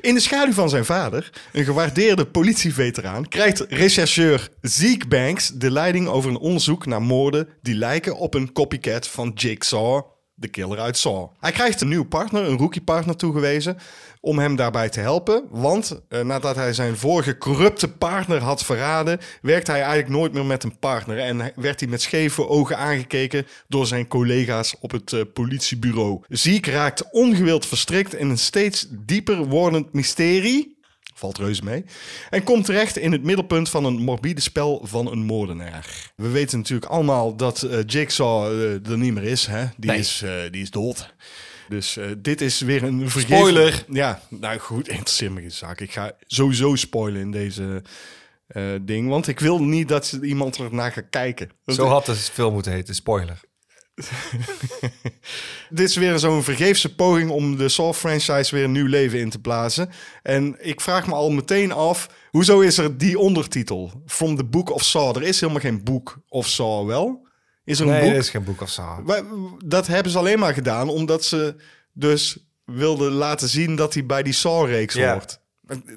In 0.00 0.14
de 0.14 0.20
schaduw 0.20 0.52
van 0.52 0.68
zijn 0.68 0.84
vader, 0.84 1.30
een 1.52 1.64
gewaardeerde 1.64 2.26
politieveteraan, 2.26 3.28
krijgt 3.28 3.60
rechercheur 3.68 4.48
Zeke 4.60 5.06
Banks 5.06 5.48
de 5.48 5.70
leiding 5.70 6.08
over 6.08 6.30
een 6.30 6.38
onderzoek 6.38 6.86
naar 6.86 7.02
moorden 7.02 7.48
die 7.62 7.74
lijken 7.74 8.16
op 8.16 8.34
een 8.34 8.52
copycat 8.52 9.08
van 9.08 9.32
Jigsaw, 9.34 10.02
de 10.34 10.48
killer 10.48 10.78
uit 10.78 10.98
Saw. 10.98 11.30
Hij 11.40 11.52
krijgt 11.52 11.80
een 11.80 11.88
nieuw 11.88 12.04
partner, 12.04 12.44
een 12.44 12.58
rookiepartner 12.58 13.16
toegewezen, 13.16 13.78
om 14.20 14.38
hem 14.38 14.56
daarbij 14.56 14.88
te 14.88 15.00
helpen. 15.00 15.44
Want 15.50 16.00
eh, 16.08 16.20
nadat 16.20 16.56
hij 16.56 16.72
zijn 16.72 16.96
vorige 16.96 17.38
corrupte 17.38 17.88
partner 17.88 18.40
had 18.42 18.64
verraden, 18.64 19.18
werkte 19.42 19.70
hij 19.70 19.80
eigenlijk 19.80 20.10
nooit 20.10 20.32
meer 20.32 20.44
met 20.46 20.64
een 20.64 20.78
partner. 20.78 21.18
En 21.18 21.52
werd 21.56 21.80
hij 21.80 21.88
met 21.88 22.02
scheve 22.02 22.48
ogen 22.48 22.76
aangekeken 22.78 23.46
door 23.68 23.86
zijn 23.86 24.06
collega's 24.08 24.74
op 24.80 24.90
het 24.90 25.12
eh, 25.12 25.20
politiebureau. 25.34 26.20
Ziek 26.28 26.66
raakt 26.66 27.10
ongewild 27.10 27.66
verstrikt 27.66 28.14
in 28.14 28.30
een 28.30 28.38
steeds 28.38 28.86
dieper 28.90 29.44
wordend 29.46 29.92
mysterie. 29.92 30.76
Valt 31.14 31.38
reuze 31.38 31.64
mee. 31.64 31.84
En 32.30 32.42
komt 32.42 32.64
terecht 32.64 32.96
in 32.96 33.12
het 33.12 33.22
middelpunt 33.22 33.68
van 33.68 33.84
een 33.84 34.02
morbide 34.02 34.40
spel 34.40 34.80
van 34.84 35.10
een 35.12 35.24
moordenaar. 35.24 36.10
We 36.16 36.28
weten 36.28 36.58
natuurlijk 36.58 36.90
allemaal 36.90 37.36
dat 37.36 37.62
eh, 37.62 37.78
Jigsaw 37.86 38.60
er 38.90 38.98
niet 38.98 39.14
meer 39.14 39.22
is. 39.22 39.46
Hè? 39.46 39.64
Die, 39.76 39.90
Nee. 39.90 39.98
is, 39.98 40.24
die 40.50 40.62
is 40.62 40.70
dood. 40.70 41.14
Dus 41.68 41.96
eh, 41.96 42.06
dit 42.18 42.40
is 42.40 42.60
weer 42.60 42.82
een 42.82 43.10
vergeven... 43.10 43.36
Spoiler. 43.36 43.84
Ja, 43.88 44.22
nou 44.28 44.58
goed, 44.58 44.88
interesseert 44.88 45.32
me 45.32 45.40
geen 45.40 45.52
zaak. 45.52 45.80
Ik 45.80 45.92
ga 45.92 46.12
sowieso 46.26 46.74
spoilen 46.74 47.20
in 47.20 47.30
deze 47.30 47.82
eh, 48.46 48.64
ding. 48.82 49.08
Want 49.08 49.28
ik 49.28 49.40
wil 49.40 49.62
niet 49.62 49.88
dat 49.88 50.18
iemand 50.22 50.56
er 50.56 50.74
naar 50.74 50.92
gaat 50.92 51.08
kijken. 51.10 51.50
Zo 51.66 51.86
had 51.86 52.06
de 52.06 52.14
film 52.14 52.52
moeten 52.52 52.72
heten, 52.72 52.94
spoiler. 52.94 53.40
Dit 55.70 55.88
is 55.88 55.96
weer 55.96 56.18
zo'n 56.18 56.42
vergeefse 56.42 56.94
poging 56.94 57.30
om 57.30 57.56
de 57.56 57.68
Saw-franchise 57.68 58.54
weer 58.54 58.64
een 58.64 58.72
nieuw 58.72 58.86
leven 58.86 59.18
in 59.18 59.30
te 59.30 59.40
blazen. 59.40 59.90
En 60.22 60.56
ik 60.60 60.80
vraag 60.80 61.06
me 61.06 61.14
al 61.14 61.30
meteen 61.30 61.72
af, 61.72 62.08
hoezo 62.30 62.60
is 62.60 62.78
er 62.78 62.98
die 62.98 63.18
ondertitel? 63.18 64.02
From 64.06 64.36
the 64.36 64.44
Book 64.44 64.70
of 64.70 64.84
Saw. 64.84 65.16
Er 65.16 65.22
is 65.22 65.40
helemaal 65.40 65.62
geen 65.62 65.84
boek 65.84 66.18
of 66.28 66.46
Saw 66.46 66.86
wel. 66.86 67.27
Is 67.68 67.78
er 67.80 67.86
een 67.86 67.92
Nee, 67.92 68.00
boek? 68.02 68.10
er 68.10 68.16
is 68.18 68.30
geen 68.30 68.44
boek 68.44 68.60
of 68.60 68.70
zo. 68.70 69.00
Wa- 69.04 69.22
Dat 69.64 69.86
hebben 69.86 70.12
ze 70.12 70.18
alleen 70.18 70.38
maar 70.38 70.54
gedaan 70.54 70.88
omdat 70.88 71.24
ze 71.24 71.54
dus 71.92 72.38
wilden 72.64 73.12
laten 73.12 73.48
zien 73.48 73.76
dat 73.76 73.94
hij 73.94 74.06
bij 74.06 74.22
die 74.22 74.32
Saw-reeks 74.32 74.94
hoort. 75.12 75.38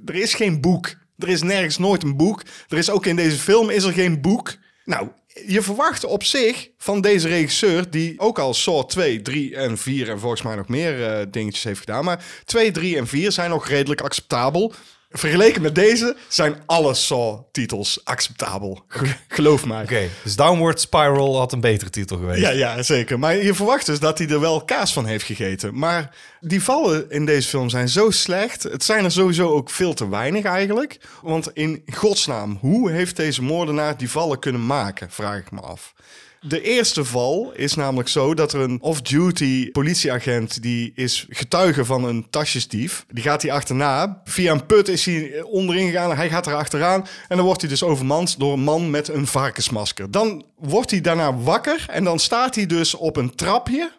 Er 0.06 0.16
is 0.16 0.34
geen 0.34 0.62
boek. 0.62 0.94
Er 1.18 1.28
is 1.30 1.42
nergens 1.42 1.78
nooit 1.78 2.04
een 2.04 2.18
boek. 2.18 2.42
Er 2.68 2.78
is 2.78 2.90
ook 2.90 3.06
in 3.06 3.16
deze 3.16 3.38
film 3.38 3.70
is 3.70 3.84
er 3.84 3.94
geen 3.94 4.22
boek. 4.22 4.56
Nou, 4.86 5.08
je 5.48 5.62
verwacht 5.62 6.04
op 6.06 6.24
zich 6.24 6.70
van 6.78 7.02
deze 7.02 7.28
regisseur, 7.28 7.90
die 7.90 8.20
ook 8.20 8.40
al 8.40 8.54
Saw 8.54 8.84
2, 8.86 9.22
3 9.22 9.56
en 9.56 9.78
4 9.78 10.10
en 10.10 10.20
volgens 10.20 10.42
mij 10.42 10.56
nog 10.56 10.68
meer 10.68 11.06
eh, 11.08 11.26
dingetjes 11.32 11.64
heeft 11.64 11.80
gedaan. 11.80 12.04
Maar 12.06 12.26
2, 12.46 12.72
3 12.72 12.98
en 12.98 13.08
4 13.08 13.32
zijn 13.32 13.50
nog 13.50 13.68
redelijk 13.68 14.02
acceptabel. 14.02 14.74
Vergeleken 15.14 15.62
met 15.62 15.76
deze 15.76 16.16
zijn 16.28 16.56
alle 16.66 16.94
Saw-titels 16.94 18.02
acceptabel. 18.04 18.84
Ge- 18.88 19.14
Geloof 19.28 19.66
mij. 19.66 19.84
Oké, 19.84 20.08
dus 20.24 20.36
Downward 20.36 20.80
Spiral 20.82 21.38
had 21.38 21.52
een 21.54 21.60
betere 21.62 21.90
titel 21.90 22.18
geweest. 22.18 22.42
Ja, 22.42 22.50
ja, 22.50 22.84
zeker. 22.84 23.20
Maar 23.20 23.36
je 23.36 23.54
verwacht 23.54 23.86
dus 23.86 24.00
dat 24.00 24.18
hij 24.18 24.28
er 24.28 24.40
wel 24.40 24.66
kaas 24.66 24.94
van 24.94 25.06
heeft 25.06 25.26
gegeten. 25.26 25.78
Maar 25.78 26.16
die 26.40 26.64
vallen 26.64 27.10
in 27.10 27.26
deze 27.26 27.48
film 27.50 27.70
zijn 27.70 27.90
zo 27.90 28.10
slecht. 28.10 28.64
Het 28.64 28.84
zijn 28.84 29.04
er 29.04 29.12
sowieso 29.12 29.50
ook 29.50 29.70
veel 29.70 29.94
te 29.94 30.10
weinig 30.10 30.44
eigenlijk. 30.46 31.00
Want 31.22 31.50
in 31.54 31.84
godsnaam, 31.94 32.58
hoe 32.62 32.92
heeft 32.92 33.16
deze 33.16 33.44
moordenaar 33.44 33.98
die 33.98 34.10
vallen 34.10 34.40
kunnen 34.40 34.66
maken? 34.66 35.12
Vraag 35.12 35.38
ik 35.38 35.52
me 35.52 35.60
af. 35.62 35.94
De 36.48 36.62
eerste 36.62 37.06
val 37.06 37.52
is 37.52 37.76
namelijk 37.76 38.10
zo 38.10 38.34
dat 38.34 38.54
er 38.54 38.60
een 38.60 38.82
off-duty 38.82 39.72
politieagent... 39.72 40.62
die 40.62 40.92
is 40.96 41.26
getuige 41.30 41.86
van 41.86 42.04
een 42.04 42.30
tasjesdief. 42.30 43.06
Die 43.10 43.24
gaat 43.24 43.42
hij 43.42 43.52
achterna. 43.52 44.22
Via 44.24 44.52
een 44.52 44.66
put 44.66 44.88
is 44.88 45.06
hij 45.06 45.42
onderin 45.42 45.86
gegaan. 45.86 46.16
Hij 46.16 46.30
gaat 46.30 46.48
er 46.48 46.54
achteraan. 46.54 47.06
En 47.28 47.36
dan 47.38 47.46
wordt 47.46 47.62
hij 47.62 47.70
dus 47.70 47.84
overmand 47.84 48.40
door 48.40 48.54
een 48.54 48.64
man 48.64 48.90
met 48.90 49.08
een 49.08 49.28
varkensmasker. 49.28 50.12
Dan 50.12 50.46
wordt 50.56 50.92
hij 50.92 51.02
daarna 51.02 51.38
wakker. 51.38 51.86
En 51.88 52.04
dan 52.04 52.20
staat 52.20 52.56
hij 52.56 52.66
dus 52.66 52.96
op 52.96 53.18
een 53.18 53.36
trapje. 53.36 53.92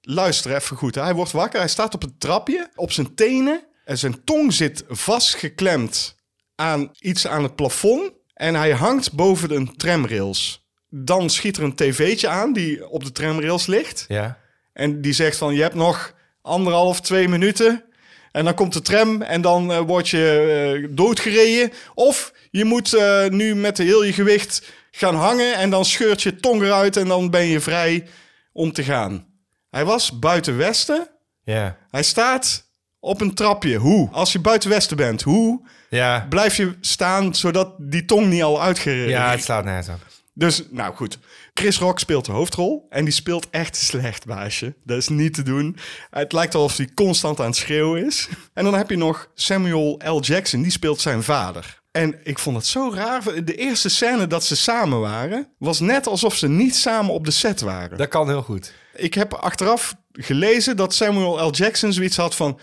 Luister 0.00 0.54
even 0.54 0.76
goed. 0.76 0.94
hè. 0.94 1.02
Hij 1.02 1.14
wordt 1.14 1.32
wakker. 1.32 1.58
Hij 1.58 1.68
staat 1.68 1.94
op 1.94 2.02
een 2.02 2.18
trapje. 2.18 2.70
Op 2.74 2.92
zijn 2.92 3.14
tenen. 3.14 3.64
En 3.84 3.98
zijn 3.98 4.24
tong 4.24 4.52
zit 4.52 4.84
vastgeklemd 4.88 6.16
aan 6.54 6.90
iets 6.98 7.26
aan 7.26 7.42
het 7.42 7.56
plafond. 7.56 8.12
En 8.34 8.54
hij 8.54 8.70
hangt 8.70 9.12
boven 9.12 9.54
een 9.54 9.76
tramrails. 9.76 10.65
Dan 11.04 11.30
schiet 11.30 11.56
er 11.56 11.62
een 11.62 11.74
tv'tje 11.74 12.28
aan 12.28 12.52
die 12.52 12.88
op 12.88 13.04
de 13.04 13.12
tramrails 13.12 13.66
ligt. 13.66 14.04
Ja. 14.08 14.38
En 14.72 15.00
die 15.00 15.12
zegt 15.12 15.36
van, 15.36 15.54
je 15.54 15.62
hebt 15.62 15.74
nog 15.74 16.14
anderhalf, 16.42 17.00
twee 17.00 17.28
minuten. 17.28 17.84
En 18.32 18.44
dan 18.44 18.54
komt 18.54 18.72
de 18.72 18.82
tram 18.82 19.22
en 19.22 19.40
dan 19.40 19.72
eh, 19.72 19.78
word 19.80 20.08
je 20.08 20.80
eh, 20.82 20.88
doodgereden. 20.96 21.72
Of 21.94 22.32
je 22.50 22.64
moet 22.64 22.94
eh, 22.94 23.26
nu 23.28 23.54
met 23.54 23.78
heel 23.78 24.04
je 24.04 24.12
gewicht 24.12 24.72
gaan 24.90 25.14
hangen... 25.14 25.54
en 25.54 25.70
dan 25.70 25.84
scheurt 25.84 26.22
je 26.22 26.36
tong 26.36 26.62
eruit 26.62 26.96
en 26.96 27.08
dan 27.08 27.30
ben 27.30 27.46
je 27.46 27.60
vrij 27.60 28.06
om 28.52 28.72
te 28.72 28.82
gaan. 28.84 29.26
Hij 29.70 29.84
was 29.84 30.18
buiten 30.18 30.56
Westen. 30.56 31.08
Ja. 31.44 31.76
Hij 31.90 32.02
staat 32.02 32.64
op 33.00 33.20
een 33.20 33.34
trapje. 33.34 33.76
Hoe? 33.76 34.08
Als 34.12 34.32
je 34.32 34.38
buiten 34.38 34.70
Westen 34.70 34.96
bent, 34.96 35.22
hoe 35.22 35.66
Ja. 35.90 36.26
blijf 36.28 36.56
je 36.56 36.74
staan... 36.80 37.34
zodat 37.34 37.74
die 37.78 38.04
tong 38.04 38.26
niet 38.26 38.42
al 38.42 38.62
uitgereden 38.62 39.08
Ja, 39.08 39.30
het 39.30 39.42
slaat 39.44 39.64
nergens 39.64 39.88
op. 39.88 40.15
dus, 40.38 40.62
nou 40.70 40.94
goed. 40.94 41.18
Chris 41.54 41.78
Rock 41.78 41.98
speelt 41.98 42.24
de 42.24 42.32
hoofdrol. 42.32 42.86
En 42.90 43.04
die 43.04 43.14
speelt 43.14 43.50
echt 43.50 43.76
slecht, 43.76 44.26
baasje. 44.26 44.74
Dat 44.84 44.96
is 44.96 45.08
niet 45.08 45.34
te 45.34 45.42
doen. 45.42 45.76
Het 46.10 46.32
lijkt 46.32 46.54
alsof 46.54 46.76
hij 46.76 46.88
constant 46.94 47.40
aan 47.40 47.46
het 47.46 47.56
schreeuwen 47.56 48.06
is. 48.06 48.28
En 48.54 48.64
dan 48.64 48.74
heb 48.74 48.90
je 48.90 48.96
nog 48.96 49.30
Samuel 49.34 50.00
L. 50.04 50.20
Jackson. 50.20 50.62
Die 50.62 50.70
speelt 50.70 51.00
zijn 51.00 51.22
vader. 51.22 51.80
En 51.90 52.18
ik 52.24 52.38
vond 52.38 52.56
het 52.56 52.66
zo 52.66 52.90
raar. 52.94 53.44
De 53.44 53.54
eerste 53.54 53.88
scène 53.88 54.26
dat 54.26 54.44
ze 54.44 54.56
samen 54.56 55.00
waren... 55.00 55.48
was 55.58 55.80
net 55.80 56.06
alsof 56.06 56.34
ze 56.34 56.48
niet 56.48 56.76
samen 56.76 57.14
op 57.14 57.24
de 57.24 57.30
set 57.30 57.60
waren. 57.60 57.98
Dat 57.98 58.08
kan 58.08 58.28
heel 58.28 58.42
goed. 58.42 58.72
Ik 58.94 59.14
heb 59.14 59.34
achteraf 59.34 59.94
gelezen 60.12 60.76
dat 60.76 60.94
Samuel 60.94 61.46
L. 61.46 61.50
Jackson 61.50 61.92
zoiets 61.92 62.16
had 62.16 62.34
van... 62.34 62.58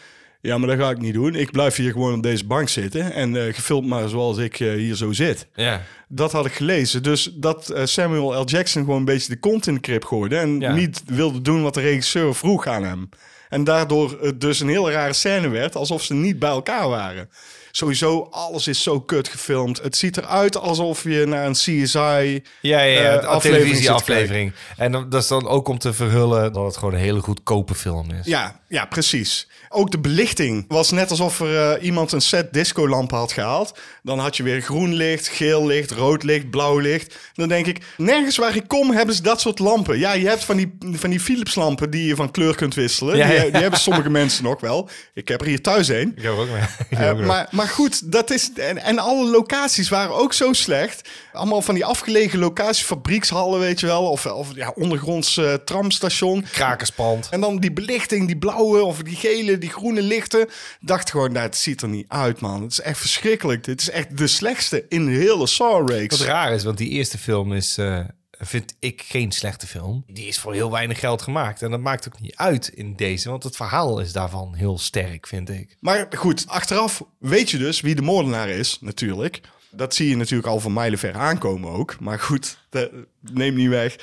Ja, 0.45 0.57
maar 0.57 0.67
dat 0.69 0.77
ga 0.77 0.89
ik 0.89 0.99
niet 1.01 1.13
doen. 1.13 1.35
Ik 1.35 1.51
blijf 1.51 1.75
hier 1.75 1.91
gewoon 1.91 2.13
op 2.13 2.23
deze 2.23 2.45
bank 2.45 2.69
zitten. 2.69 3.13
En 3.13 3.35
eh 3.47 3.53
gefilmd 3.53 3.87
maar 3.87 4.09
zoals 4.09 4.37
ik 4.37 4.59
eh, 4.59 4.71
hier 4.73 4.95
zo 4.95 5.11
zit. 5.11 5.47
Ja. 5.55 5.81
Dat 6.07 6.31
had 6.31 6.45
ik 6.45 6.53
gelezen. 6.53 7.03
Dus 7.03 7.31
dat 7.33 7.69
eh, 7.69 7.85
Samuel 7.85 8.41
L. 8.41 8.45
Jackson 8.45 8.83
gewoon 8.83 8.99
een 8.99 9.05
beetje 9.05 9.29
de 9.33 9.39
kont 9.39 9.67
in 9.67 9.73
de 9.73 9.79
krip 9.79 10.05
gooide. 10.05 10.37
En 10.37 10.59
Ja. 10.59 10.73
niet 10.73 11.03
wilde 11.05 11.41
doen 11.41 11.63
wat 11.63 11.73
de 11.73 11.81
regisseur 11.81 12.35
vroeg 12.35 12.67
aan 12.67 12.83
hem. 12.83 13.09
En 13.49 13.63
daardoor 13.63 14.17
het 14.21 14.41
dus 14.41 14.59
een 14.59 14.67
hele 14.69 14.91
rare 14.91 15.13
scène 15.13 15.47
werd. 15.47 15.75
Alsof 15.75 16.03
ze 16.03 16.13
niet 16.13 16.39
bij 16.39 16.49
elkaar 16.49 16.89
waren. 16.89 17.29
Sowieso, 17.71 18.27
alles 18.31 18.67
is 18.67 18.83
zo 18.83 18.99
kut 19.01 19.27
gefilmd. 19.27 19.81
Het 19.81 19.95
ziet 19.97 20.17
eruit 20.17 20.57
alsof 20.57 21.03
je 21.03 21.25
naar 21.25 21.45
een 21.45 21.51
CSI... 21.53 21.97
Ja, 21.97 22.43
ja, 22.61 22.81
ja 22.81 23.13
een 23.13 23.25
aflevering. 23.25 24.53
En 24.77 24.91
dan- 24.91 25.09
dat 25.09 25.21
is 25.21 25.27
dan 25.27 25.47
ook 25.47 25.67
om 25.67 25.77
te 25.77 25.93
verhullen 25.93 26.53
dat 26.53 26.65
het 26.65 26.77
gewoon 26.77 26.93
een 26.93 26.99
hele 26.99 27.19
goedkope 27.19 27.75
film 27.75 28.11
is. 28.11 28.25
Ja, 28.25 28.59
ja, 28.73 28.85
precies. 28.85 29.47
Ook 29.69 29.91
de 29.91 29.99
belichting 29.99 30.65
was 30.67 30.91
net 30.91 31.09
alsof 31.09 31.39
er 31.39 31.71
eh, 31.71 31.83
iemand 31.83 32.11
een 32.11 32.21
set 32.21 32.53
discolampen 32.53 33.17
had 33.17 33.31
gehaald. 33.31 33.77
Dan 34.03 34.19
had 34.19 34.37
je 34.37 34.43
weer 34.43 34.61
groen 34.61 34.93
licht, 34.93 35.27
geel 35.27 35.65
licht, 35.65 35.91
rood 35.91 36.23
licht, 36.23 36.49
blauw 36.49 36.77
licht. 36.77 37.15
Dan 37.33 37.47
denk 37.47 37.65
ik, 37.65 37.83
nergens 37.97 38.37
waar 38.37 38.55
ik 38.55 38.67
kom 38.67 38.91
hebben 38.91 39.15
ze 39.15 39.21
dat 39.21 39.41
soort 39.41 39.59
lampen. 39.59 39.99
Ja, 39.99 40.13
je 40.13 40.27
hebt 40.27 40.43
van 40.43 40.57
die, 40.57 40.77
van 40.91 41.09
die 41.09 41.19
Philips 41.19 41.55
lampen 41.55 41.89
die 41.89 42.07
je 42.07 42.15
van 42.15 42.31
kleur 42.31 42.55
kunt 42.55 42.73
wisselen. 42.75 43.17
Ja, 43.17 43.27
die, 43.27 43.35
ja. 43.35 43.41
die 43.43 43.61
hebben 43.61 43.79
sommige 43.79 44.09
mensen 44.19 44.43
nog 44.43 44.61
wel. 44.61 44.89
Ik 45.13 45.27
heb 45.27 45.41
er 45.41 45.47
hier 45.47 45.61
thuis 45.61 45.87
een. 45.87 46.13
Ik 46.15 46.23
heb 46.23 46.31
ook 46.31 46.49
mee. 46.49 46.61
Ik 46.89 46.97
heb 46.97 46.99
Eh, 46.99 47.09
ook 47.09 47.25
maar, 47.25 47.47
maar 47.51 47.67
goed, 47.67 48.11
dat 48.11 48.31
is. 48.31 48.51
En, 48.55 48.77
en 48.77 48.99
alle 48.99 49.29
locaties 49.29 49.89
waren 49.89 50.15
ook 50.15 50.33
zo 50.33 50.53
slecht. 50.53 51.09
Allemaal 51.33 51.61
van 51.61 51.73
die 51.75 51.85
afgelegen 51.85 52.39
locaties, 52.39 52.85
fabriekshallen, 52.85 53.59
weet 53.59 53.79
je 53.79 53.85
wel. 53.85 54.09
Of, 54.09 54.25
of 54.25 54.55
ja, 54.55 54.71
ondergronds 54.75 55.37
eh, 55.37 55.53
tramstation. 55.53 56.45
Krakerspand. 56.51 57.27
En 57.31 57.41
dan 57.41 57.57
die 57.57 57.71
belichting, 57.73 58.27
die 58.27 58.37
blauwe 58.63 58.83
of 58.83 59.03
die 59.03 59.15
gele, 59.15 59.57
die 59.57 59.69
groene 59.69 60.01
lichten. 60.01 60.49
Dacht 60.79 61.11
gewoon, 61.11 61.31
nou, 61.31 61.45
het 61.45 61.57
ziet 61.57 61.81
er 61.81 61.87
niet 61.87 62.05
uit, 62.07 62.39
man. 62.39 62.61
Het 62.61 62.71
is 62.71 62.81
echt 62.81 62.99
verschrikkelijk. 62.99 63.63
Dit 63.63 63.81
is 63.81 63.89
echt 63.89 64.17
de 64.17 64.27
slechtste 64.27 64.85
in 64.89 65.05
de 65.05 65.11
hele 65.11 65.47
Saw-reeks. 65.47 66.17
Wat 66.17 66.27
raar 66.27 66.53
is, 66.53 66.63
want 66.63 66.77
die 66.77 66.89
eerste 66.89 67.17
film 67.17 67.53
is, 67.53 67.77
eh, 67.77 67.99
vind 68.31 68.75
ik, 68.79 69.01
geen 69.01 69.31
slechte 69.31 69.67
film. 69.67 70.03
Die 70.07 70.27
is 70.27 70.39
voor 70.39 70.53
heel 70.53 70.71
weinig 70.71 70.99
geld 70.99 71.21
gemaakt. 71.21 71.61
En 71.61 71.71
dat 71.71 71.79
maakt 71.79 72.07
ook 72.07 72.19
niet 72.19 72.35
uit 72.35 72.67
in 72.67 72.95
deze, 72.95 73.29
want 73.29 73.43
het 73.43 73.55
verhaal 73.55 73.99
is 73.99 74.11
daarvan 74.11 74.55
heel 74.55 74.77
sterk, 74.77 75.27
vind 75.27 75.49
ik. 75.49 75.77
Maar 75.79 76.07
goed, 76.15 76.47
achteraf 76.47 77.03
weet 77.19 77.49
je 77.49 77.57
dus 77.57 77.81
wie 77.81 77.95
de 77.95 78.01
moordenaar 78.01 78.49
is, 78.49 78.77
natuurlijk. 78.81 79.41
Dat 79.71 79.95
zie 79.95 80.09
je 80.09 80.15
natuurlijk 80.15 80.47
al 80.47 80.59
van 80.59 80.73
mijlenver 80.73 81.13
aankomen 81.13 81.71
ook. 81.71 81.99
Maar 81.99 82.19
goed, 82.19 82.57
dat 82.69 82.89
neemt 83.21 83.57
niet 83.57 83.69
weg 83.69 83.95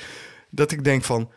dat 0.49 0.71
ik 0.71 0.83
denk 0.83 1.03
van... 1.03 1.31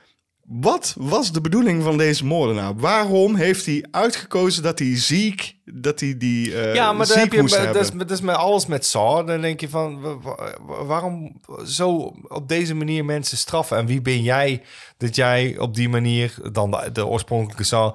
Wat 0.46 0.94
was 0.98 1.32
de 1.32 1.40
bedoeling 1.40 1.82
van 1.82 1.96
deze 1.96 2.24
moordenaar? 2.24 2.76
Waarom 2.76 3.34
heeft 3.34 3.66
hij 3.66 3.84
uitgekozen 3.90 4.62
dat 4.62 4.78
hij 4.78 4.98
ziek, 4.98 5.56
dat 5.64 6.00
hij 6.00 6.14
die 6.18 6.60
eh 6.60 6.74
ja, 6.74 6.92
maar 6.92 7.06
dan 7.06 7.18
heb 7.18 7.32
je, 7.32 7.42
dat, 7.72 7.76
is, 7.76 7.90
dat 7.90 8.10
is 8.10 8.20
met 8.20 8.36
alles 8.36 8.66
met 8.66 8.84
Saw. 8.86 9.26
Dan 9.26 9.40
denk 9.40 9.60
je 9.60 9.68
van, 9.68 10.00
wa- 10.00 10.18
wa- 10.18 10.84
waarom 10.84 11.40
zo 11.66 12.14
op 12.28 12.48
deze 12.48 12.74
manier 12.74 13.04
mensen 13.04 13.36
straffen? 13.38 13.76
En 13.76 13.86
wie 13.86 14.02
ben 14.02 14.22
jij 14.22 14.62
dat 14.98 15.14
jij 15.14 15.58
op 15.58 15.74
die 15.74 15.88
manier, 15.88 16.34
dan 16.52 16.70
de, 16.70 16.90
de 16.92 17.06
oorspronkelijke 17.06 17.64
Saw, 17.64 17.94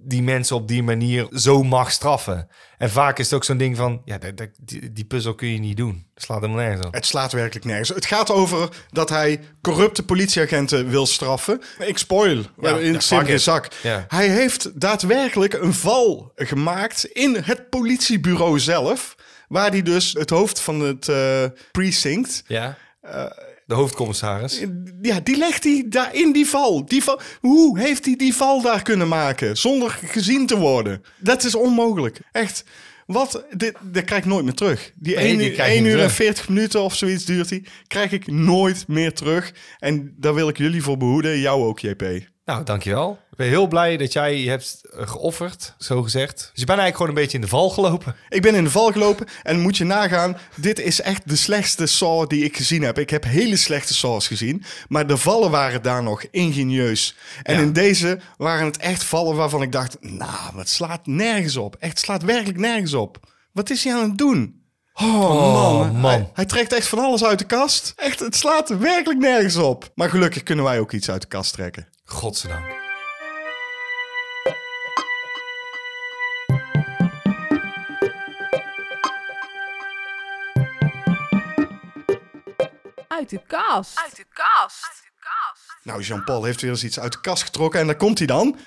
die 0.00 0.22
mensen 0.22 0.56
op 0.56 0.68
die 0.68 0.82
manier 0.82 1.26
zo 1.32 1.62
mag 1.62 1.90
straffen? 1.90 2.48
En 2.78 2.90
vaak 2.90 3.18
is 3.18 3.24
het 3.24 3.34
ook 3.34 3.44
zo'n 3.44 3.56
ding 3.56 3.76
van, 3.76 4.02
ja, 4.04 4.18
dat- 4.18 4.36
dat- 4.36 4.48
die, 4.60 4.92
die 4.92 5.04
puzzel 5.04 5.34
kun 5.34 5.48
je 5.48 5.58
niet 5.58 5.76
doen. 5.76 6.06
Dat 6.14 6.22
slaat 6.26 6.40
helemaal 6.40 6.62
nergens 6.64 6.86
op. 6.86 6.94
Het 6.94 7.06
slaat 7.06 7.32
werkelijk 7.32 7.66
nergens. 7.66 7.88
Het 7.88 8.06
gaat 8.06 8.30
over 8.30 8.68
dat 8.90 9.08
hij 9.08 9.40
corrupte 9.62 10.02
politieagenten 10.04 10.88
wil 10.88 11.06
straffen. 11.06 11.60
Ik 11.78 11.98
spoil. 11.98 12.42
Ja, 12.60 12.76
in 12.76 12.92
ja, 13.08 13.38
zak. 13.38 13.68
Ja. 13.82 14.04
Hij 14.08 14.28
heeft 14.28 14.80
daadwerkelijk 14.80 15.52
een 15.52 15.74
val 15.74 16.32
gemaakt 16.36 17.07
in 17.12 17.36
het 17.42 17.68
politiebureau 17.68 18.58
zelf. 18.58 19.16
Waar 19.48 19.70
hij 19.70 19.82
dus 19.82 20.12
het 20.12 20.30
hoofd 20.30 20.60
van 20.60 20.80
het 20.80 21.08
eh, 21.08 21.44
precinct... 21.72 22.42
Ja? 22.46 22.78
de 23.68 23.74
hoofdcommissaris. 23.74 24.64
Ja, 25.02 25.20
die 25.20 25.36
legt 25.36 25.64
hij 25.64 25.84
daar 25.88 26.14
in 26.14 26.32
die 26.32 26.46
val. 26.46 26.86
die 26.86 27.02
val. 27.02 27.20
Hoe 27.40 27.78
heeft 27.78 28.04
hij 28.04 28.16
die 28.16 28.34
val 28.34 28.62
daar 28.62 28.82
kunnen 28.82 29.08
maken 29.08 29.56
zonder 29.56 29.90
gezien 29.90 30.46
te 30.46 30.56
worden? 30.56 31.02
Dat 31.18 31.44
is 31.44 31.54
onmogelijk. 31.54 32.20
Echt. 32.32 32.64
Wat? 33.06 33.44
Dit, 33.56 33.74
dat 33.82 34.04
krijg 34.04 34.22
ik 34.22 34.28
nooit 34.28 34.44
meer 34.44 34.54
terug. 34.54 34.92
Die 34.94 35.16
Nee, 35.16 35.24
1 35.24 35.38
die 35.38 35.48
uur, 35.48 35.52
krijg 35.52 35.68
je 35.68 35.74
1 35.74 35.82
niet 35.82 35.92
uur 35.92 35.98
en 35.98 36.04
terug. 36.04 36.26
40 36.26 36.48
minuten 36.48 36.82
of 36.82 36.94
zoiets 36.94 37.24
duurt 37.24 37.48
die. 37.48 37.66
Krijg 37.86 38.12
ik 38.12 38.26
nooit 38.26 38.88
meer 38.88 39.12
terug. 39.12 39.52
En 39.78 40.14
daar 40.16 40.34
wil 40.34 40.48
ik 40.48 40.58
jullie 40.58 40.82
voor 40.82 40.96
behoeden. 40.96 41.38
Jou 41.38 41.64
ook, 41.64 41.78
JP. 41.78 42.02
Nou, 42.48 42.64
dankjewel. 42.64 43.18
Ik 43.30 43.36
ben 43.36 43.46
heel 43.46 43.66
blij 43.66 43.96
dat 43.96 44.12
jij 44.12 44.38
je 44.40 44.48
hebt 44.48 44.80
eh, 44.92 45.08
geofferd, 45.08 45.74
zo 45.78 46.02
gezegd. 46.02 46.36
Dus 46.36 46.60
je 46.60 46.64
bent 46.66 46.78
eigenlijk 46.78 46.96
gewoon 46.96 47.10
een 47.10 47.20
beetje 47.22 47.36
in 47.36 47.42
de 47.42 47.48
val 47.48 47.70
gelopen. 47.70 48.14
Ik 48.28 48.42
ben 48.42 48.54
in 48.54 48.64
de 48.64 48.70
val 48.70 48.92
gelopen 48.92 49.26
en 49.42 49.60
moet 49.60 49.76
je 49.76 49.84
nagaan, 49.84 50.36
dit 50.54 50.80
is 50.80 51.00
echt 51.00 51.28
de 51.28 51.36
slechtste 51.36 51.86
Saw 51.86 52.28
die 52.28 52.44
ik 52.44 52.56
gezien 52.56 52.82
heb. 52.82 52.98
Ik 52.98 53.10
heb 53.10 53.24
hele 53.24 53.56
slechte 53.56 53.94
Saws 53.94 54.26
gezien, 54.26 54.64
maar 54.88 55.06
de 55.06 55.16
vallen 55.16 55.50
waren 55.50 55.82
daar 55.82 56.02
nog 56.02 56.22
ingenieus. 56.30 57.16
En 57.42 57.54
Ja. 57.54 57.60
in 57.60 57.72
deze 57.72 58.20
waren 58.36 58.66
het 58.66 58.76
echt 58.76 59.04
vallen 59.04 59.36
waarvan 59.36 59.62
ik 59.62 59.72
dacht, 59.72 59.96
nou, 60.00 60.58
het 60.58 60.68
slaat 60.68 61.06
nergens 61.06 61.56
op. 61.56 61.76
Echt, 61.78 61.98
slaat 61.98 62.22
werkelijk 62.22 62.58
nergens 62.58 62.94
op. 62.94 63.18
Wat 63.52 63.70
is 63.70 63.84
hij 63.84 63.94
aan 63.94 64.08
het 64.08 64.18
doen? 64.18 64.62
Oh, 64.92 65.80
man. 65.80 65.96
man. 65.96 66.10
Hij, 66.10 66.30
hij 66.32 66.44
trekt 66.44 66.72
echt 66.72 66.86
van 66.86 66.98
alles 66.98 67.24
uit 67.24 67.38
de 67.38 67.44
kast. 67.44 67.92
Echt, 67.96 68.18
het 68.18 68.36
slaat 68.36 68.68
werkelijk 68.68 69.20
nergens 69.20 69.56
op. 69.56 69.90
Maar 69.94 70.10
gelukkig 70.10 70.42
kunnen 70.42 70.64
wij 70.64 70.80
ook 70.80 70.92
iets 70.92 71.10
uit 71.10 71.20
de 71.20 71.28
kast 71.28 71.52
trekken. 71.52 71.88
Godzijdank. 72.08 72.76
Uit 83.08 83.30
de 83.30 83.40
kast. 83.46 83.98
Uit 83.98 84.16
de 84.16 84.24
kast. 84.32 85.06
Nou, 85.82 86.02
Jean-Paul 86.02 86.44
heeft 86.44 86.60
weer 86.60 86.70
eens 86.70 86.84
iets 86.84 87.00
uit 87.00 87.12
de 87.12 87.20
kast 87.20 87.42
getrokken 87.42 87.80
en 87.80 87.86
daar 87.86 87.96
komt 87.96 88.18
hij 88.18 88.26
dan. 88.26 88.56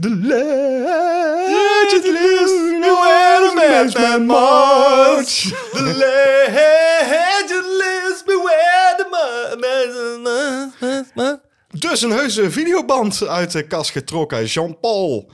The 0.00 0.10
legend 0.10 2.04
lives 2.04 2.52
where 2.80 3.48
the 3.48 3.54
madman 3.54 4.26
march. 4.26 5.42
The 5.72 5.82
legend 5.82 7.66
lives 7.66 8.22
beware 8.24 8.94
the 8.96 9.06
man. 11.14 11.42
Dus 11.90 12.02
een 12.02 12.10
heuse 12.10 12.50
videoband 12.50 13.26
uit 13.26 13.52
de 13.52 13.66
kast 13.66 13.90
getrokken. 13.90 14.44
Jean-Paul. 14.44 15.30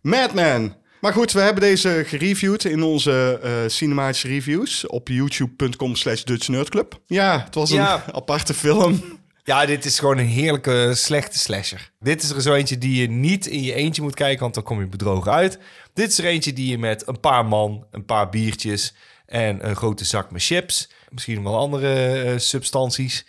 Madman. 0.00 0.76
Maar 1.00 1.12
goed, 1.12 1.32
we 1.32 1.40
hebben 1.40 1.62
deze 1.62 2.02
gereviewd 2.06 2.64
in 2.64 2.82
onze 2.82 3.38
eh, 3.42 3.50
cinematische 3.66 4.28
reviews 4.28 4.86
op 4.86 5.08
youtube.com 5.08 5.96
slash 5.96 6.22
Dutch 6.22 6.48
Nerd 6.48 6.68
Club. 6.68 7.00
Ja, 7.06 7.42
het 7.44 7.54
was 7.54 7.70
een 7.70 7.76
Ja. 7.76 8.04
aparte 8.12 8.54
film. 8.54 9.02
Ja, 9.44 9.66
dit 9.66 9.84
is 9.84 9.98
gewoon 9.98 10.18
een 10.18 10.26
heerlijke, 10.26 10.90
slechte 10.94 11.38
slasher. 11.38 11.90
Dit 12.00 12.22
is 12.22 12.30
er 12.30 12.42
zo 12.42 12.54
eentje 12.54 12.78
die 12.78 13.00
je 13.00 13.08
niet 13.08 13.46
in 13.46 13.62
je 13.62 13.74
eentje 13.74 14.02
moet 14.02 14.14
kijken, 14.14 14.40
want 14.40 14.54
dan 14.54 14.62
kom 14.62 14.80
je 14.80 14.86
bedrogen 14.86 15.32
uit. 15.32 15.58
Dit 15.94 16.10
is 16.10 16.18
er 16.18 16.24
eentje 16.24 16.52
die 16.52 16.70
je 16.70 16.78
met 16.78 17.08
een 17.08 17.20
paar 17.20 17.44
man, 17.46 17.86
een 17.90 18.04
paar 18.04 18.28
biertjes 18.28 18.94
en 19.26 19.68
een 19.68 19.76
grote 19.76 20.04
zak 20.04 20.30
met 20.30 20.42
chips, 20.44 20.90
misschien 21.10 21.42
wel 21.42 21.56
andere 21.56 22.22
eh, 22.22 22.38
substanties. 22.38 23.26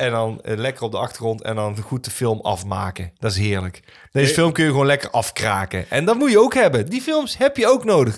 En 0.00 0.10
dan 0.10 0.40
eh, 0.40 0.56
lekker 0.56 0.82
op 0.82 0.90
de 0.90 0.98
achtergrond 0.98 1.42
en 1.42 1.54
dan 1.54 1.76
goed 1.80 2.04
de 2.04 2.10
film 2.10 2.40
afmaken. 2.40 3.12
Dat 3.18 3.30
is 3.30 3.36
heerlijk. 3.38 3.80
Deze 4.12 4.24
Nee. 4.26 4.34
film 4.34 4.52
kun 4.52 4.64
je 4.64 4.70
gewoon 4.70 4.86
lekker 4.86 5.10
afkraken. 5.10 5.90
En 5.90 6.04
dat 6.04 6.16
moet 6.16 6.30
je 6.30 6.38
ook 6.40 6.54
hebben. 6.54 6.86
Die 6.90 7.00
films 7.02 7.36
heb 7.38 7.56
je 7.56 7.66
ook 7.66 7.84
nodig. 7.84 8.16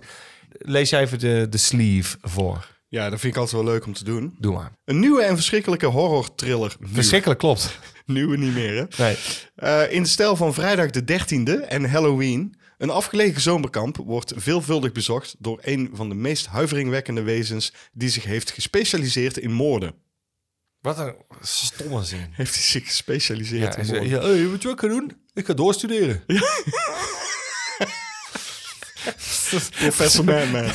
Lees 0.51 0.90
jij 0.90 1.01
even 1.01 1.18
de, 1.18 1.47
de 1.51 1.59
sleeve 1.59 2.16
voor. 2.21 2.71
Ja, 2.88 3.11
dat 3.11 3.21
vind 3.21 3.35
ik 3.35 3.40
altijd 3.40 3.62
wel 3.62 3.73
leuk 3.73 3.87
om 3.87 3.92
te 3.92 4.05
doen. 4.05 4.37
Doe 4.38 4.53
maar. 4.55 4.73
Een 4.85 4.99
nieuwe 5.01 5.23
en 5.23 5.35
verschrikkelijke 5.35 5.87
horror 5.87 6.35
thriller. 6.35 6.77
Verschrikkelijk 6.81 7.40
klopt. 7.40 7.79
Nieuwe 8.07 8.37
niet 8.37 8.55
meer, 8.55 8.77
hè? 8.77 9.05
Nee. 9.05 9.16
Eh, 9.55 9.92
in 9.92 10.03
de 10.03 10.09
stijl 10.09 10.37
van 10.37 10.55
vrijdag 10.55 10.90
de 10.90 11.03
13e 11.05 11.68
en 11.68 11.90
Halloween. 11.90 12.55
Een 12.79 12.90
afgelegen 12.90 13.40
zomerkamp 13.40 13.97
wordt 13.97 14.33
veelvuldig 14.37 14.92
bezocht 14.92 15.35
door 15.38 15.59
een 15.62 15.90
van 15.92 16.09
de 16.09 16.14
meest 16.14 16.47
huiveringwekkende 16.47 17.23
wezens 17.23 17.73
die 17.92 18.09
zich 18.09 18.25
heeft 18.25 18.51
gespecialiseerd 18.51 19.37
in 19.38 19.53
moorden. 19.53 19.95
Wat 20.83 20.99
een 20.99 21.14
stomme 21.40 22.05
zin. 22.05 22.29
Heeft 22.37 22.55
hij 22.55 22.62
zich 22.62 22.85
gespecialiseerd 22.85 23.75
Ja, 23.75 23.81
in 23.81 23.85
zei, 23.85 24.09
ja, 24.09 24.21
hey, 24.21 24.49
weet 24.49 24.62
je 24.62 24.68
wat 24.68 24.77
ik 24.77 24.81
ga 24.81 24.88
doen? 24.88 25.16
Ik 25.35 25.47
ga 25.47 25.55
doorstuderen. 25.55 26.25
Professor 29.79 30.25
Madman. 30.25 30.71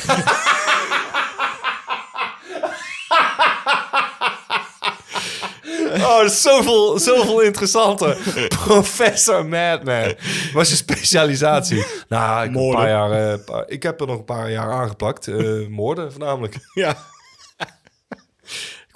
Oh, 5.98 6.26
zoveel, 6.26 6.98
zoveel 6.98 7.40
interessanter. 7.40 8.18
Professor 8.48 9.46
Madman. 9.46 10.14
Was 10.52 10.68
je 10.68 10.76
specialisatie? 10.76 11.84
Nou, 12.08 12.44
ik, 12.44 12.52
heb 12.52 12.60
een 12.60 12.74
paar 12.74 12.88
jaar, 12.88 13.10
eh, 13.10 13.60
ik 13.66 13.82
heb 13.82 14.00
er 14.00 14.06
nog 14.06 14.18
een 14.18 14.24
paar 14.24 14.50
jaar 14.50 14.72
aangeplakt. 14.72 15.28
Eh, 15.28 15.66
moorden 15.68 16.12
voornamelijk. 16.12 16.56
ja. 16.74 16.96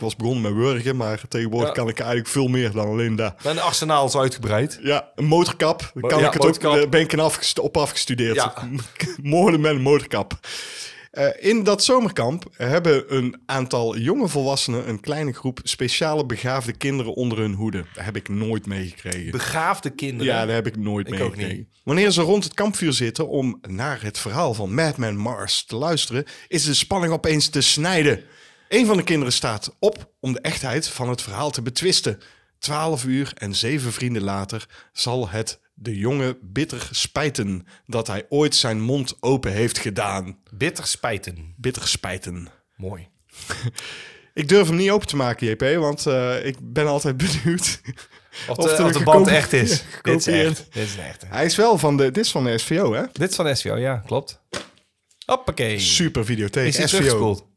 Was 0.03 0.17
begonnen 0.17 0.43
met 0.43 0.53
wurgen, 0.63 0.97
maar 0.97 1.21
tegenwoordig 1.29 1.69
Ja. 1.69 1.75
kan 1.75 1.89
ik 1.89 1.99
eigenlijk 1.99 2.29
veel 2.29 2.49
meer 2.49 2.71
dan 2.73 2.87
alleen 2.87 3.17
dat. 3.17 3.43
Mijn 3.45 3.61
arsenaal 3.61 4.07
is 4.07 4.17
uitgebreid. 4.17 4.79
Ja, 4.83 5.09
een 5.15 5.25
motorkap. 5.25 5.93
Kan 6.01 6.21
Ja, 6.21 6.27
ik 6.27 6.33
het 6.33 6.43
motorkap. 6.43 6.77
ook, 6.77 6.91
ben 6.91 7.01
ik 7.01 7.15
afgest- 7.19 7.59
op 7.59 7.77
afgestudeerd. 7.77 8.35
Ja. 8.35 8.55
Moorden 9.23 9.61
met 9.61 9.75
een 9.75 9.83
motorkap. 9.83 10.39
Eh, 11.11 11.27
in 11.39 11.63
dat 11.65 11.85
zomerkamp 11.85 12.45
hebben 12.57 13.17
een 13.17 13.41
aantal 13.47 13.97
jonge 13.97 14.29
volwassenen 14.29 14.89
een 14.89 15.01
kleine 15.01 15.33
groep 15.33 15.61
speciale 15.63 16.27
begaafde 16.27 16.73
kinderen 16.73 17.15
onder 17.15 17.39
hun 17.39 17.53
hoede. 17.55 17.85
Daar 17.95 18.05
heb 18.05 18.17
ik 18.17 18.29
nooit 18.29 18.67
meegekregen. 18.67 19.31
Begaafde 19.31 19.91
kinderen. 19.91 20.33
Ja, 20.35 20.47
daar 20.47 20.55
heb 20.55 20.67
ik 20.67 20.77
nooit 20.77 21.09
meegekregen. 21.11 21.69
Wanneer 21.85 22.11
ze 22.11 22.23
rond 22.23 22.45
het 22.45 22.55
kampvuur 22.55 22.93
zitten 22.93 23.29
om 23.29 23.59
naar 23.69 24.03
het 24.03 24.19
verhaal 24.19 24.55
van 24.55 24.75
Madman 24.75 25.17
Mars 25.17 25.65
te 25.65 25.77
luisteren, 25.77 26.25
is 26.49 26.65
de 26.65 26.75
spanning 26.75 27.13
opeens 27.13 27.49
te 27.49 27.61
snijden. 27.61 28.23
Een 28.73 28.87
van 28.87 28.97
de 28.97 29.03
kinderen 29.03 29.33
staat 29.33 29.77
op 29.79 30.13
om 30.21 30.33
de 30.33 30.41
echtheid 30.41 30.89
van 30.89 31.09
het 31.09 31.23
verhaal 31.23 31.51
te 31.51 31.63
betwisten. 31.63 32.19
Twaalf 32.59 33.05
uur 33.05 33.33
en 33.35 33.55
zeven 33.55 33.93
vrienden 33.93 34.23
later 34.23 34.67
zal 34.93 35.29
het 35.29 35.61
de 35.75 35.99
jongen 35.99 36.39
bitter 36.43 36.89
spijten 36.91 37.67
dat 37.87 38.07
hij 38.07 38.27
ooit 38.29 38.55
zijn 38.55 38.81
mond 38.81 39.17
open 39.21 39.53
heeft 39.53 39.79
gedaan. 39.79 40.39
Bitter 40.51 40.87
spijten. 40.87 41.55
Bitter 41.57 41.89
spijten. 41.89 42.49
Mooi. 42.77 43.09
Ik 44.35 44.49
durf 44.49 44.67
hem 44.67 44.77
niet 44.77 44.91
open 44.91 45.07
te 45.07 45.17
maken, 45.17 45.47
JP, 45.47 45.77
want 45.79 46.07
eh, 46.07 46.47
ik 46.47 46.57
ben 46.61 46.87
altijd 46.87 47.17
benieuwd. 47.27 47.81
Of 48.49 48.57
Of 48.57 48.77
de, 48.77 48.85
of 48.85 48.93
de 48.93 49.03
band 49.03 49.27
echt 49.27 49.53
is. 49.53 49.85
dit 50.03 50.19
is 50.19 50.27
echt. 50.27 50.67
Dit 50.73 50.83
is. 50.83 50.97
Hij 51.27 51.45
is 51.45 51.57
wel 51.57 51.79
van 51.79 51.97
de, 51.97 52.05
dit 52.11 52.25
is 52.25 52.31
van 52.31 52.45
de 52.45 52.59
SVO, 52.59 52.93
hè? 52.93 53.03
Dit 53.13 53.31
is 53.31 53.37
van 53.37 53.57
SVO, 53.57 53.77
ja, 53.77 54.03
klopt. 54.07 54.41
Hoppakee. 55.27 55.79
Super 55.79 56.25
videotheek, 56.25 56.75
Is 56.75 56.91
SVO. 56.91 57.52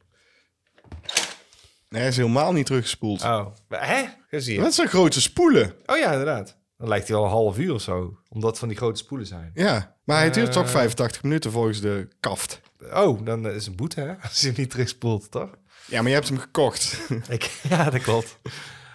Nee, 1.90 2.02
hij 2.02 2.10
is 2.10 2.18
helemaal 2.18 2.52
niet 2.54 2.66
teruggespoeld. 2.66 3.22
Oh. 3.24 3.46
Hè? 3.70 4.04
Dat 4.58 4.74
zijn 4.74 4.88
grote 4.88 5.22
spoelen. 5.22 5.74
Oh 5.86 5.98
ja, 5.98 6.12
inderdaad. 6.12 6.58
Dan 6.78 6.88
lijkt 6.88 7.08
hij 7.08 7.16
wel 7.16 7.26
een 7.26 7.32
half 7.32 7.58
uur 7.58 7.74
of 7.74 7.82
zo. 7.82 8.18
Omdat 8.30 8.50
het 8.50 8.60
van 8.60 8.68
die 8.68 8.78
grote 8.78 9.00
spoelen 9.00 9.28
zijn. 9.28 9.52
Ja, 9.54 9.96
maar 10.04 10.18
hij 10.18 10.32
duurt 10.32 10.52
toch 10.52 10.66
Eh. 10.66 10.70
85 10.72 11.24
minuten 11.24 11.52
volgens 11.52 11.82
de 11.82 12.08
kaft. 12.20 12.62
Oh, 12.94 13.26
dan 13.26 13.48
is 13.48 13.54
het 13.56 13.66
een 13.68 13.76
boete, 13.76 14.02
hè? 14.02 14.14
Als 14.30 14.42
je 14.42 14.48
hem 14.48 14.56
niet 14.58 14.70
terugspoelt, 14.70 15.32
toch? 15.32 15.50
Ja, 15.88 16.00
maar 16.02 16.08
je 16.10 16.16
hebt 16.16 16.28
hem 16.28 16.38
gekocht. 16.40 17.00
Ik, 17.30 17.52
ja, 17.70 17.90
dat 17.90 18.02
klopt. 18.02 18.38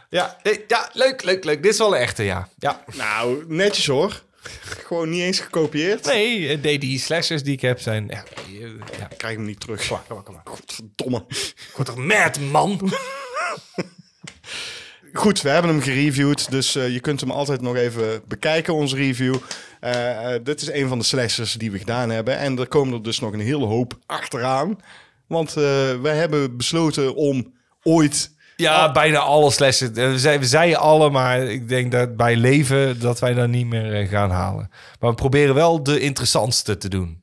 Ja, 0.08 0.36
eh, 0.42 0.58
ja, 0.66 0.90
leuk, 0.92 1.22
leuk, 1.24 1.44
leuk. 1.44 1.62
Dit 1.62 1.72
is 1.72 1.78
wel 1.78 1.94
een 1.94 2.00
echte, 2.00 2.22
ja. 2.22 2.48
Ja. 2.58 2.84
nou, 2.96 3.44
netjes 3.48 3.86
hoor. 3.86 4.22
Gewoon 4.86 5.10
niet 5.10 5.22
eens 5.22 5.40
gekopieerd. 5.40 6.04
Nee, 6.06 6.48
eh, 6.48 6.62
nee, 6.62 6.78
die 6.78 6.98
slashers 6.98 7.42
die 7.42 7.52
ik 7.52 7.60
heb 7.60 7.80
zijn... 7.80 8.06
Ja, 8.08 8.24
eh, 8.46 8.60
ja. 8.98 9.10
Ik 9.10 9.18
krijg 9.18 9.36
hem 9.36 9.44
niet 9.44 9.60
terug. 9.60 9.86
Kom 9.86 9.96
maar, 9.96 10.04
kom 10.06 10.14
maar, 10.14 10.24
kom 10.24 10.34
maar. 10.34 10.42
Godverdomme. 10.44 11.24
Ik 11.28 11.72
word 11.74 11.88
toch 11.88 11.96
mad, 11.96 12.40
man? 12.40 12.80
Goed, 15.12 15.42
we 15.42 15.48
hebben 15.48 15.70
hem 15.70 15.82
gereviewd, 15.82 16.50
dus 16.50 16.76
eh, 16.76 16.92
je 16.92 17.00
kunt 17.00 17.20
hem 17.20 17.30
altijd 17.30 17.60
nog 17.60 17.76
even 17.76 18.22
bekijken, 18.28 18.74
onze 18.74 18.96
review. 18.96 19.36
Dit 20.42 20.60
is 20.60 20.70
een 20.70 20.88
van 20.88 20.98
de 20.98 21.04
slashers 21.04 21.52
die 21.52 21.70
we 21.70 21.78
gedaan 21.78 22.10
hebben. 22.10 22.38
En 22.38 22.58
er 22.58 22.66
komen 22.68 22.94
er 22.94 23.02
dus 23.02 23.20
nog 23.20 23.32
een 23.32 23.40
hele 23.40 23.66
hoop 23.66 23.98
achteraan. 24.06 24.78
Want 25.30 25.48
eh, 25.48 26.00
wij 26.00 26.16
hebben 26.16 26.56
besloten 26.56 27.14
om 27.14 27.52
ooit... 27.82 28.30
Ja, 28.60 28.92
bijna 28.92 29.18
alle 29.18 29.50
slashers. 29.50 29.90
Eh, 29.90 30.10
We 30.10 30.18
zeiden, 30.18 30.42
we 30.42 30.48
zeiden 30.48 30.78
alle, 30.78 31.10
maar 31.10 31.40
ik 31.42 31.68
denk 31.68 31.92
dat 31.92 32.16
bij 32.16 32.36
leven 32.36 33.00
dat 33.00 33.18
wij 33.18 33.34
dat 33.34 33.48
niet 33.48 33.66
meer 33.66 33.94
eh, 33.94 34.08
gaan 34.08 34.30
halen. 34.30 34.70
Maar 35.00 35.10
we 35.10 35.16
proberen 35.16 35.54
wel 35.54 35.82
de 35.82 36.00
interessantste 36.00 36.76
te 36.76 36.88
doen. 36.88 37.22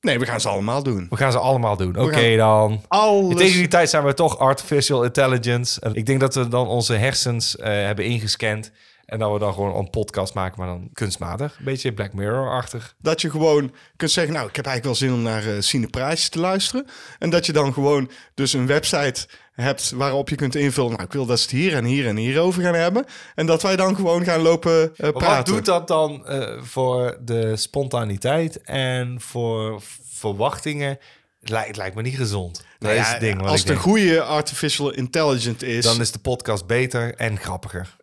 Nee, 0.00 0.18
we 0.18 0.26
gaan 0.26 0.40
ze 0.40 0.48
allemaal 0.48 0.82
doen. 0.82 1.06
We 1.10 1.16
gaan 1.16 1.32
ze 1.32 1.38
allemaal 1.38 1.76
doen. 1.76 1.98
Oké 1.98 2.36
dan. 2.36 2.82
Alles... 2.88 3.36
Tegen 3.36 3.58
die 3.58 3.68
tijd 3.68 3.90
zijn 3.90 4.04
we 4.04 4.14
toch 4.14 4.38
artificial 4.38 5.04
intelligence. 5.04 5.80
En 5.80 5.94
ik 5.94 6.06
denk 6.06 6.20
dat 6.20 6.34
we 6.34 6.48
dan 6.48 6.66
onze 6.66 6.94
hersens 6.94 7.56
eh, 7.56 7.72
hebben 7.72 8.04
ingescand. 8.04 8.70
En 9.04 9.18
dat 9.18 9.32
we 9.32 9.38
dan 9.38 9.52
gewoon 9.52 9.76
een 9.76 9.90
podcast 9.90 10.34
maken, 10.34 10.58
maar 10.58 10.68
dan 10.68 10.88
kunstmatig. 10.92 11.56
Een 11.58 11.64
beetje 11.64 11.92
Black 11.92 12.12
Mirror-achtig. 12.12 12.94
Dat 12.98 13.20
je 13.20 13.30
gewoon 13.30 13.74
kunt 13.96 14.10
zeggen, 14.10 14.34
nou, 14.34 14.48
ik 14.48 14.56
heb 14.56 14.66
eigenlijk 14.66 15.00
wel 15.00 15.08
zin 15.08 15.18
om 15.18 15.22
naar 15.22 15.44
uh, 15.46 16.12
te 16.12 16.38
luisteren. 16.38 16.86
En 17.18 17.30
dat 17.30 17.46
je 17.46 17.52
dan 17.52 17.72
gewoon 17.72 18.10
dus 18.34 18.52
een 18.52 18.66
website 18.66 19.26
hebt 19.62 19.90
waarop 19.90 20.28
je 20.28 20.34
kunt 20.36 20.54
invullen, 20.54 20.90
nou, 20.90 21.02
ik 21.02 21.12
wil 21.12 21.26
dat 21.26 21.38
ze 21.38 21.42
het 21.42 21.54
hier 21.54 21.74
en 21.74 21.84
hier 21.84 22.06
en 22.06 22.16
hier 22.16 22.40
over 22.40 22.62
gaan 22.62 22.74
hebben. 22.74 23.04
En 23.34 23.46
dat 23.46 23.62
wij 23.62 23.76
dan 23.76 23.94
gewoon 23.96 24.24
gaan 24.24 24.40
lopen 24.40 24.82
eh, 24.96 25.10
praten. 25.10 25.36
wat 25.36 25.46
doet 25.46 25.64
dat 25.64 25.88
dan 25.88 26.26
eh, 26.26 26.62
voor 26.62 27.18
de 27.20 27.56
spontaniteit 27.56 28.62
en 28.62 29.20
voor 29.20 29.82
verwachtingen? 30.12 30.98
Het 31.40 31.48
lijkt, 31.50 31.76
lijkt 31.76 31.96
me 31.96 32.02
niet 32.02 32.16
gezond. 32.16 32.64
Nou 32.78 32.94
is 32.94 33.06
ja, 33.06 33.12
het 33.12 33.20
ding 33.20 33.42
als 33.42 33.60
het 33.60 33.68
een 33.68 33.76
goede 33.76 34.22
artificial 34.22 34.90
intelligence 34.90 35.66
is, 35.66 35.84
Dan 35.84 36.00
is 36.00 36.12
de 36.12 36.18
podcast 36.18 36.66
beter 36.66 37.14
en 37.14 37.38
grappiger. 37.38 37.96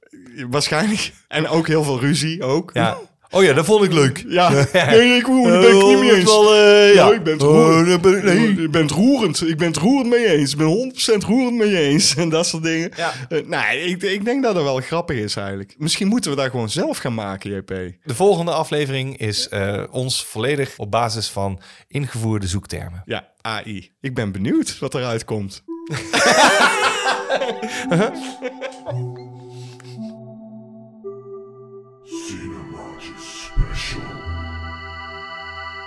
waarschijnlijk. 0.49 1.13
En 1.27 1.47
ook 1.47 1.67
heel 1.67 1.83
veel 1.83 1.99
ruzie 1.99 2.43
ook. 2.43 2.69
Ja. 2.73 2.97
Oh 3.31 3.43
ja, 3.43 3.53
dat 3.53 3.65
vond 3.65 3.83
ik 3.83 3.93
leuk. 3.93 4.25
Ja, 4.27 4.49
nee, 4.73 5.15
ik, 5.15 5.25
hoor, 5.25 5.47
daar 5.49 5.61
ben 5.61 5.77
ik 5.77 5.83
niet 5.85 5.99
mee 5.99 6.13
eens. 6.15 6.23
Wel, 6.23 6.53
eh, 6.55 6.93
ja. 6.93 7.07
Ja, 7.07 7.13
ik 7.13 7.23
ben 7.23 7.33
het 7.33 7.43
Oh, 7.43 7.49
roerend. 7.49 7.87
daar 7.87 7.99
ben 7.99 8.17
ik- 8.17 8.23
nee. 8.23 8.63
Ik 8.63 8.71
ben 8.71 8.81
het 8.81 8.91
roerend. 8.91 9.41
Ik 9.47 9.57
ben 9.57 9.67
het 9.67 9.77
roerend 9.77 10.09
mee 10.09 10.25
eens. 10.27 10.51
Ik 10.51 10.57
ben 10.57 10.67
100% 10.67 11.23
roerend 11.23 11.55
mee 11.57 11.77
eens. 11.77 12.15
En 12.15 12.29
dat 12.29 12.47
soort 12.47 12.63
dingen. 12.63 12.91
Ja. 12.95 13.11
Eh, 13.29 13.45
nee, 13.47 13.79
ik, 13.85 14.01
ik 14.03 14.25
denk 14.25 14.43
dat 14.43 14.55
dat 14.55 14.63
wel 14.63 14.79
grappig 14.79 15.17
is 15.17 15.35
eigenlijk. 15.35 15.75
Misschien 15.77 16.07
moeten 16.07 16.31
we 16.31 16.37
dat 16.37 16.49
gewoon 16.49 16.69
zelf 16.69 16.97
gaan 16.97 17.13
maken, 17.13 17.51
JP. 17.55 17.67
De 18.03 18.15
volgende 18.15 18.51
aflevering 18.51 19.17
is 19.17 19.49
eh, 19.49 19.83
ons 19.91 20.25
volledig 20.25 20.73
op 20.77 20.91
basis 20.91 21.27
van 21.29 21.59
ingevoerde 21.87 22.47
zoektermen. 22.47 23.01
Ja, 23.05 23.27
AI. 23.41 23.91
Ik 24.01 24.13
ben 24.15 24.31
benieuwd 24.31 24.79
wat 24.79 24.95
eruit 24.95 25.25
komt. 25.25 25.63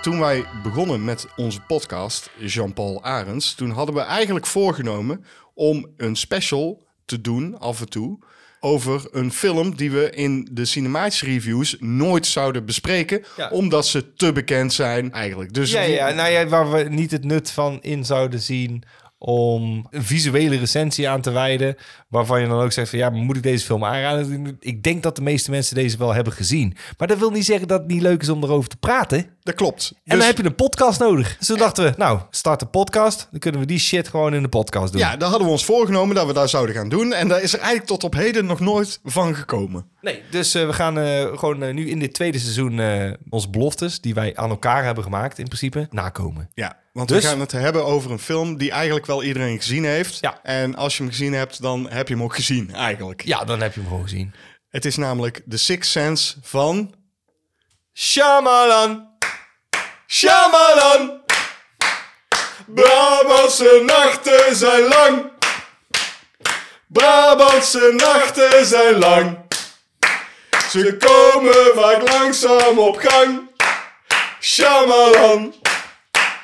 Toen 0.01 0.19
wij 0.19 0.45
begonnen 0.63 1.03
met 1.03 1.27
onze 1.35 1.59
podcast, 1.61 2.29
Jean-Paul 2.37 3.03
Arends, 3.03 3.53
toen 3.55 3.69
hadden 3.69 3.95
we 3.95 4.01
eigenlijk 4.01 4.45
voorgenomen 4.45 5.25
om 5.53 5.87
een 5.97 6.15
special 6.15 6.83
te 7.05 7.21
doen 7.21 7.59
af 7.59 7.79
en 7.79 7.89
toe 7.89 8.19
over 8.59 9.07
een 9.11 9.31
film 9.31 9.75
die 9.75 9.91
we 9.91 10.09
in 10.09 10.47
de 10.51 10.65
cinematische 10.65 11.25
reviews 11.25 11.75
nooit 11.79 12.25
zouden 12.27 12.65
bespreken, 12.65 13.23
Ja. 13.37 13.49
omdat 13.49 13.87
ze 13.87 14.13
te 14.13 14.31
bekend 14.31 14.73
zijn 14.73 15.11
eigenlijk. 15.11 15.53
Dus 15.53 15.71
Ja, 15.71 15.81
ja, 15.81 16.09
nou 16.13 16.29
ja, 16.29 16.47
waar 16.47 16.71
we 16.71 16.83
niet 16.83 17.11
het 17.11 17.23
nut 17.23 17.51
van 17.51 17.79
in 17.81 18.05
zouden 18.05 18.39
zien 18.39 18.83
om 19.21 19.87
een 19.89 20.03
visuele 20.03 20.57
recensie 20.57 21.09
aan 21.09 21.21
te 21.21 21.31
wijden, 21.31 21.75
waarvan 22.07 22.41
je 22.41 22.47
dan 22.47 22.61
ook 22.61 22.71
zegt 22.71 22.89
van 22.89 22.99
ja, 22.99 23.09
moet 23.09 23.35
ik 23.35 23.43
deze 23.43 23.65
film 23.65 23.85
aanraden? 23.85 24.57
Ik 24.59 24.83
denk 24.83 25.03
dat 25.03 25.15
de 25.15 25.21
meeste 25.21 25.51
mensen 25.51 25.75
deze 25.75 25.97
wel 25.97 26.13
hebben 26.13 26.33
gezien. 26.33 26.75
Maar 26.97 27.07
dat 27.07 27.17
wil 27.17 27.31
niet 27.31 27.45
zeggen 27.45 27.67
dat 27.67 27.79
het 27.79 27.87
niet 27.91 28.01
leuk 28.01 28.21
is 28.21 28.29
om 28.29 28.43
erover 28.43 28.69
te 28.69 28.77
praten. 28.77 29.25
dat 29.43 29.55
klopt. 29.57 29.91
En 29.93 29.99
Dus- 30.03 30.17
dan 30.17 30.27
heb 30.27 30.37
je 30.37 30.45
een 30.45 30.55
podcast 30.55 30.99
nodig. 30.99 31.37
Dus 31.37 31.47
toen 31.47 31.57
dachten 31.57 31.83
we, 31.83 31.93
nou, 31.97 32.19
start 32.29 32.61
een 32.61 32.69
podcast. 32.69 33.27
Dan 33.31 33.39
kunnen 33.39 33.61
we 33.61 33.67
die 33.67 33.79
shit 33.79 34.07
gewoon 34.07 34.33
in 34.33 34.41
de 34.41 34.47
podcast 34.49 34.91
doen. 34.91 35.01
Ja, 35.01 35.17
daar 35.17 35.29
hadden 35.29 35.47
we 35.47 35.53
ons 35.53 35.65
voorgenomen 35.65 36.15
dat 36.15 36.27
we 36.27 36.33
dat 36.33 36.49
zouden 36.49 36.75
gaan 36.75 36.89
doen. 36.89 37.13
En 37.13 37.27
daar 37.27 37.41
is 37.41 37.53
er 37.53 37.59
eigenlijk 37.59 37.87
tot 37.89 38.03
op 38.03 38.13
heden 38.13 38.45
nog 38.45 38.59
nooit 38.59 38.99
van 39.03 39.35
gekomen. 39.35 39.85
Nee, 40.01 40.21
dus 40.31 40.53
eh, 40.53 40.65
we 40.65 40.73
gaan 40.73 40.97
eh, 40.99 41.37
gewoon 41.37 41.63
eh, 41.63 41.73
nu 41.73 41.89
in 41.89 41.99
dit 41.99 42.13
tweede 42.13 42.39
seizoen 42.39 42.81
onze 43.29 43.49
beloftes, 43.49 44.01
die 44.01 44.13
wij 44.13 44.35
aan 44.35 44.49
elkaar 44.49 44.83
hebben 44.83 45.03
gemaakt 45.03 45.37
in 45.39 45.45
principe, 45.45 45.87
nakomen. 45.91 46.49
Ja, 46.53 46.77
want 46.99 47.11
Dus- 47.11 47.23
we 47.23 47.29
gaan 47.29 47.39
het 47.39 47.51
hebben 47.51 47.85
over 47.85 48.11
een 48.11 48.19
film 48.19 48.57
die 48.57 48.71
eigenlijk 48.71 49.05
wel 49.05 49.23
iedereen 49.23 49.57
gezien 49.57 49.85
heeft. 49.85 50.17
Ja. 50.21 50.39
En 50.43 50.75
als 50.75 50.97
je 50.97 51.03
hem 51.03 51.11
gezien 51.11 51.33
hebt, 51.33 51.61
dan 51.61 51.89
heb 51.89 52.07
je 52.07 52.13
hem 52.13 52.23
ook 52.23 52.35
gezien 52.35 52.73
eigenlijk. 52.73 53.25
Ja, 53.25 53.43
dan 53.43 53.61
heb 53.61 53.73
je 53.73 53.79
hem 53.79 53.89
gewoon 53.89 54.03
gezien. 54.03 54.33
Het 54.69 54.85
is 54.85 54.97
namelijk 54.97 55.41
The 55.49 55.57
Sixth 55.57 55.91
Sense 55.91 56.35
van... 56.41 56.93
Shyamalan! 57.93 59.07
Shyamalan! 60.07 61.21
Brabantse 62.67 63.83
nachten 63.85 64.55
zijn 64.55 64.83
lang. 64.83 65.31
Brabantse 66.87 67.93
nachten 67.95 68.65
zijn 68.65 68.95
lang. 68.95 69.37
Ze 70.69 70.97
komen 70.97 71.71
vaak 71.75 72.09
langzaam 72.11 72.79
op 72.79 72.97
gang. 72.97 73.49
Shyamalan! 74.41 75.53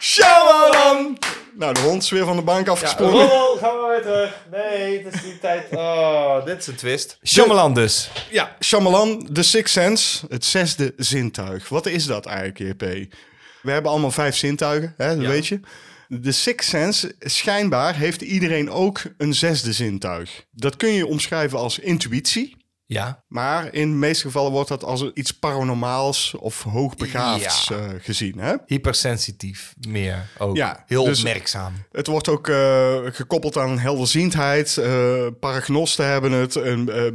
Shyamalan! 0.05 1.17
Nou, 1.53 1.73
de 1.73 1.79
hond 1.79 2.03
is 2.03 2.09
weer 2.09 2.25
van 2.25 2.35
de 2.35 2.41
bank 2.41 2.67
afgesprongen. 2.67 3.13
Rommel, 3.13 3.57
gaan 3.57 3.75
we 3.75 3.87
weer 3.89 4.01
terug. 4.01 4.45
Nee, 4.51 5.03
het 5.03 5.13
is 5.13 5.21
die 5.21 5.39
tijd. 5.39 5.67
Oh, 5.71 6.45
dit 6.45 6.57
is 6.59 6.67
een 6.67 6.75
twist. 6.75 7.17
Shyamalan 7.23 7.73
dus. 7.73 8.09
Ja, 8.31 8.55
Shyamalan, 8.63 9.29
The 9.33 9.43
Sixth 9.43 9.73
Sense, 9.73 10.25
het 10.29 10.45
zesde 10.45 10.93
zintuig. 10.97 11.69
Wat 11.69 11.85
is 11.85 12.05
dat 12.05 12.25
eigenlijk, 12.25 12.59
JP? 12.59 13.13
We 13.61 13.71
hebben 13.71 13.91
allemaal 13.91 14.11
vijf 14.11 14.35
zintuigen, 14.35 14.93
hè, 14.97 15.07
dat 15.15 15.21
Ja. 15.23 15.29
weet 15.29 15.47
je. 15.47 15.59
De 16.07 16.31
Sixth 16.31 16.69
Sense, 16.69 17.15
schijnbaar 17.19 17.95
heeft 17.95 18.21
iedereen 18.21 18.71
ook 18.71 19.01
een 19.17 19.33
zesde 19.33 19.73
zintuig. 19.73 20.43
Dat 20.51 20.75
kun 20.75 20.89
je 20.91 21.07
omschrijven 21.07 21.57
als 21.57 21.79
intuïtie. 21.79 22.57
Ja. 22.87 23.23
Maar 23.27 23.73
in 23.73 23.89
de 23.89 23.95
meeste 23.95 24.23
gevallen 24.25 24.51
wordt 24.51 24.69
dat 24.69 24.83
als 24.83 25.11
iets 25.13 25.31
paranormaals 25.31 26.35
of 26.39 26.63
hoogbegaafds 26.63 27.67
Ja. 27.67 27.75
eh, 27.77 27.89
gezien. 27.99 28.37
Hè? 28.39 28.55
Hypersensitief 28.65 29.73
meer 29.87 30.29
ook. 30.37 30.55
Ja, 30.55 30.83
Heel 30.87 31.03
dus- 31.03 31.17
opmerkzaam. 31.23 31.73
Het 31.91 32.07
wordt 32.07 32.27
ook 32.29 32.47
eh, 32.47 32.97
gekoppeld 33.05 33.57
aan 33.57 33.79
helderziendheid. 33.79 34.77
eh 34.77 35.03
paragnosten 35.39 36.07
hebben 36.07 36.31
het, 36.31 36.55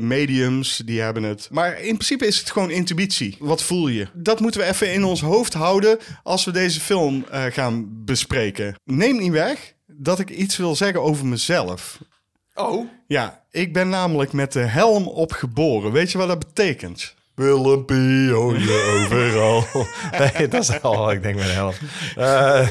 mediums 0.01 0.77
die 0.85 1.01
hebben 1.01 1.23
het. 1.23 1.49
Maar 1.51 1.73
in 1.81 1.95
principe 1.95 2.27
is 2.27 2.39
het 2.39 2.51
gewoon 2.51 2.71
intuïtie. 2.71 3.37
Wat 3.39 3.63
voel 3.63 3.89
je? 3.89 4.07
Dat 4.15 4.41
moeten 4.41 4.61
we 4.61 4.67
even 4.67 4.93
in 4.93 5.05
ons 5.05 5.21
hoofd 5.21 5.53
houden 5.53 5.99
als 6.23 6.45
we 6.45 6.51
deze 6.51 6.81
film 6.81 7.25
gaan 7.31 8.05
bespreken. 8.05 8.75
Neem 8.85 9.19
niet 9.19 9.33
weg 9.33 9.75
dat 9.87 10.19
ik 10.19 10.31
iets 10.31 10.57
wil 10.57 10.77
zeggen 10.77 11.03
over 11.03 11.27
mezelf. 11.27 11.99
Oh. 12.61 12.89
Ja, 13.07 13.43
ik 13.51 13.73
ben 13.73 13.89
namelijk 13.89 14.33
met 14.33 14.53
de 14.53 14.61
helm 14.61 15.07
op 15.09 15.33
geboren. 15.33 15.93
Weet 15.93 16.13
je 16.13 16.19
wat 16.19 16.29
dat 16.29 16.39
betekent? 16.39 17.15
Willempie, 17.35 18.39
oh 18.39 18.59
je 18.59 19.05
overal. 19.05 19.65
Nee, 20.39 20.49
dat 20.49 20.63
is 20.63 20.83
al 20.83 20.97
wat 20.99 21.13
ik 21.13 21.23
denk 21.23 21.37
met 21.37 21.45
de 21.45 21.51
helft. 21.53 21.81
Eh, 22.17 22.69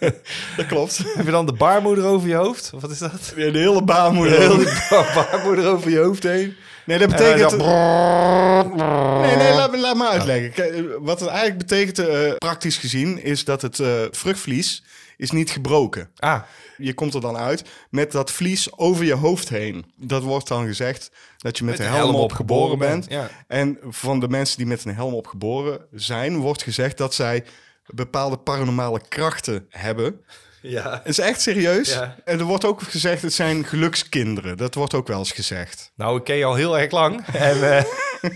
Dat 0.56 0.66
klopt. 0.66 0.98
heb 1.14 1.24
je 1.24 1.30
dan 1.30 1.46
de 1.46 1.52
baarmoeder 1.52 2.04
over 2.04 2.28
je 2.28 2.34
hoofd? 2.34 2.70
Of 2.74 2.80
wat 2.80 2.90
is 2.90 2.98
dat? 2.98 3.32
De 3.36 3.50
hele 3.58 3.82
baarmoeder. 3.82 4.38
De 4.38 4.44
hele 4.44 5.04
baarmoeder 5.14 5.66
over 5.68 5.90
je 5.90 5.98
hoofd 5.98 6.22
heen? 6.22 6.54
Nee, 6.84 6.98
dat 6.98 7.08
betekent... 7.08 7.56
Nee, 7.56 9.36
nee, 9.36 9.54
laat, 9.54 9.70
me- 9.70 9.78
laat 9.78 9.96
me 9.96 10.08
uitleggen. 10.08 10.52
Kijk, 10.52 10.74
eh, 10.74 10.82
Wat 11.00 11.20
het 11.20 11.28
eigenlijk 11.28 11.58
betekent, 11.58 11.98
eh, 11.98 12.32
praktisch 12.38 12.76
gezien, 12.76 13.22
is 13.22 13.44
dat 13.44 13.62
het 13.62 13.82
vruchtvlies 14.10 14.82
is 15.16 15.30
niet 15.30 15.50
gebroken. 15.50 16.08
Ah, 16.16 16.40
Je 16.80 16.94
komt 16.94 17.14
er 17.14 17.20
dan 17.20 17.36
uit 17.36 17.64
met 17.90 18.12
dat 18.12 18.30
vlies 18.30 18.76
over 18.78 19.04
je 19.04 19.14
hoofd 19.14 19.48
heen. 19.48 19.92
Dat 19.96 20.22
wordt 20.22 20.48
dan 20.48 20.66
gezegd 20.66 21.10
dat 21.38 21.58
je 21.58 21.64
met, 21.64 21.78
Met 21.78 21.86
een 21.86 21.92
helm, 21.92 22.08
helm 22.10 22.20
op 22.22 22.32
geboren 22.32 22.78
bent. 22.78 23.06
ja. 23.08 23.30
En 23.46 23.78
van 23.88 24.20
de 24.20 24.28
mensen 24.28 24.56
die 24.58 24.66
met 24.66 24.84
een 24.84 24.94
helm 24.94 25.14
op 25.14 25.26
geboren 25.26 25.80
zijn, 25.92 26.36
wordt 26.36 26.62
gezegd 26.62 26.96
dat 26.98 27.14
zij 27.14 27.44
bepaalde 27.86 28.36
paranormale 28.38 29.00
krachten 29.08 29.66
hebben. 29.68 30.20
ja. 30.62 30.90
Het 30.92 31.08
is 31.08 31.18
echt 31.18 31.40
serieus. 31.40 31.92
Ja. 31.92 32.16
En 32.24 32.38
er 32.38 32.44
wordt 32.44 32.64
ook 32.64 32.82
gezegd, 32.82 33.22
het 33.22 33.32
zijn 33.32 33.64
gelukskinderen. 33.64 34.56
Dat 34.56 34.74
wordt 34.74 34.94
ook 34.94 35.06
wel 35.06 35.18
eens 35.18 35.32
gezegd. 35.32 35.92
Nou, 35.96 36.18
ik 36.18 36.24
ken 36.24 36.36
je 36.36 36.44
al 36.44 36.54
heel 36.54 36.78
erg 36.78 36.90
lang. 36.90 37.24
En, 37.32 37.76
eh 37.76 37.84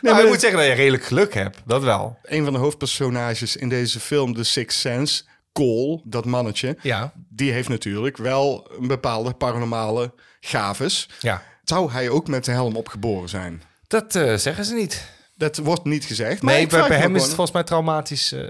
nou, 0.00 0.14
maar- 0.16 0.22
ik 0.22 0.28
moet 0.28 0.40
zeggen 0.40 0.58
dat 0.58 0.68
je 0.68 0.74
redelijk 0.74 1.04
geluk 1.04 1.34
hebt. 1.34 1.58
Dat 1.64 1.82
wel. 1.82 2.18
Een 2.22 2.44
van 2.44 2.52
de 2.52 2.58
hoofdpersonages 2.58 3.56
in 3.56 3.68
deze 3.68 4.00
film, 4.00 4.34
The 4.34 4.44
Sixth 4.44 4.78
Sense, 4.80 5.22
Cole, 5.52 6.00
dat 6.04 6.24
mannetje, 6.24 6.76
Ja. 6.82 7.12
die 7.28 7.52
heeft 7.52 7.68
natuurlijk 7.68 8.16
wel 8.16 8.70
een 8.78 8.86
bepaalde 8.86 9.32
paranormale 9.34 10.12
gaves. 10.40 11.08
Ja. 11.20 11.42
Zou 11.64 11.90
hij 11.92 12.08
ook 12.08 12.28
met 12.28 12.44
de 12.44 12.50
helm 12.52 12.76
opgeboren 12.76 13.28
zijn? 13.28 13.62
Dat 13.86 14.14
eh, 14.14 14.34
zeggen 14.36 14.64
ze 14.64 14.74
niet. 14.74 15.08
Dat 15.36 15.56
wordt 15.56 15.84
niet 15.84 16.04
gezegd. 16.04 16.42
Maar 16.42 16.54
Nee, 16.54 16.62
ik 16.62 16.68
bij, 16.68 16.98
hem 16.98 17.14
is 17.16 17.20
het 17.22 17.30
volgens 17.34 17.50
mij 17.50 17.60
een 17.60 17.66
traumatisch 17.66 18.32
eh, 18.32 18.44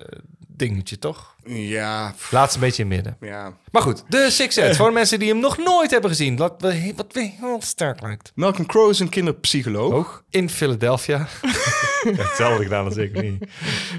dingetje, 0.48 0.98
toch? 0.98 1.34
Ja, 1.44 2.12
pff, 2.16 2.32
Laat 2.32 2.48
ze 2.50 2.54
een 2.54 2.60
beetje 2.64 2.82
in 2.82 2.88
midden. 2.88 3.16
ja. 3.20 3.52
Maar 3.70 3.82
goed, 3.82 4.04
de 4.08 4.30
Six 4.30 4.54
Sense. 4.54 4.74
Voor 4.74 4.92
mensen 4.92 5.18
die 5.18 5.28
hem 5.28 5.38
nog 5.40 5.56
nooit 5.58 5.90
hebben 5.90 6.10
gezien. 6.10 6.36
Wat, 6.36 6.54
wat 6.58 6.72
heel 6.72 7.60
sterk 7.62 8.00
lijkt. 8.00 8.32
Malcolm 8.34 8.66
Crowe 8.66 8.90
is 8.90 8.98
een 8.98 9.08
kinderpsycholoog. 9.08 10.24
In 10.30 10.50
Philadelphia. 10.50 11.26
Hetzelfde 12.16 12.62
gedaan 12.62 12.84
als 12.84 12.96
ik 12.96 13.22
niet. 13.22 13.44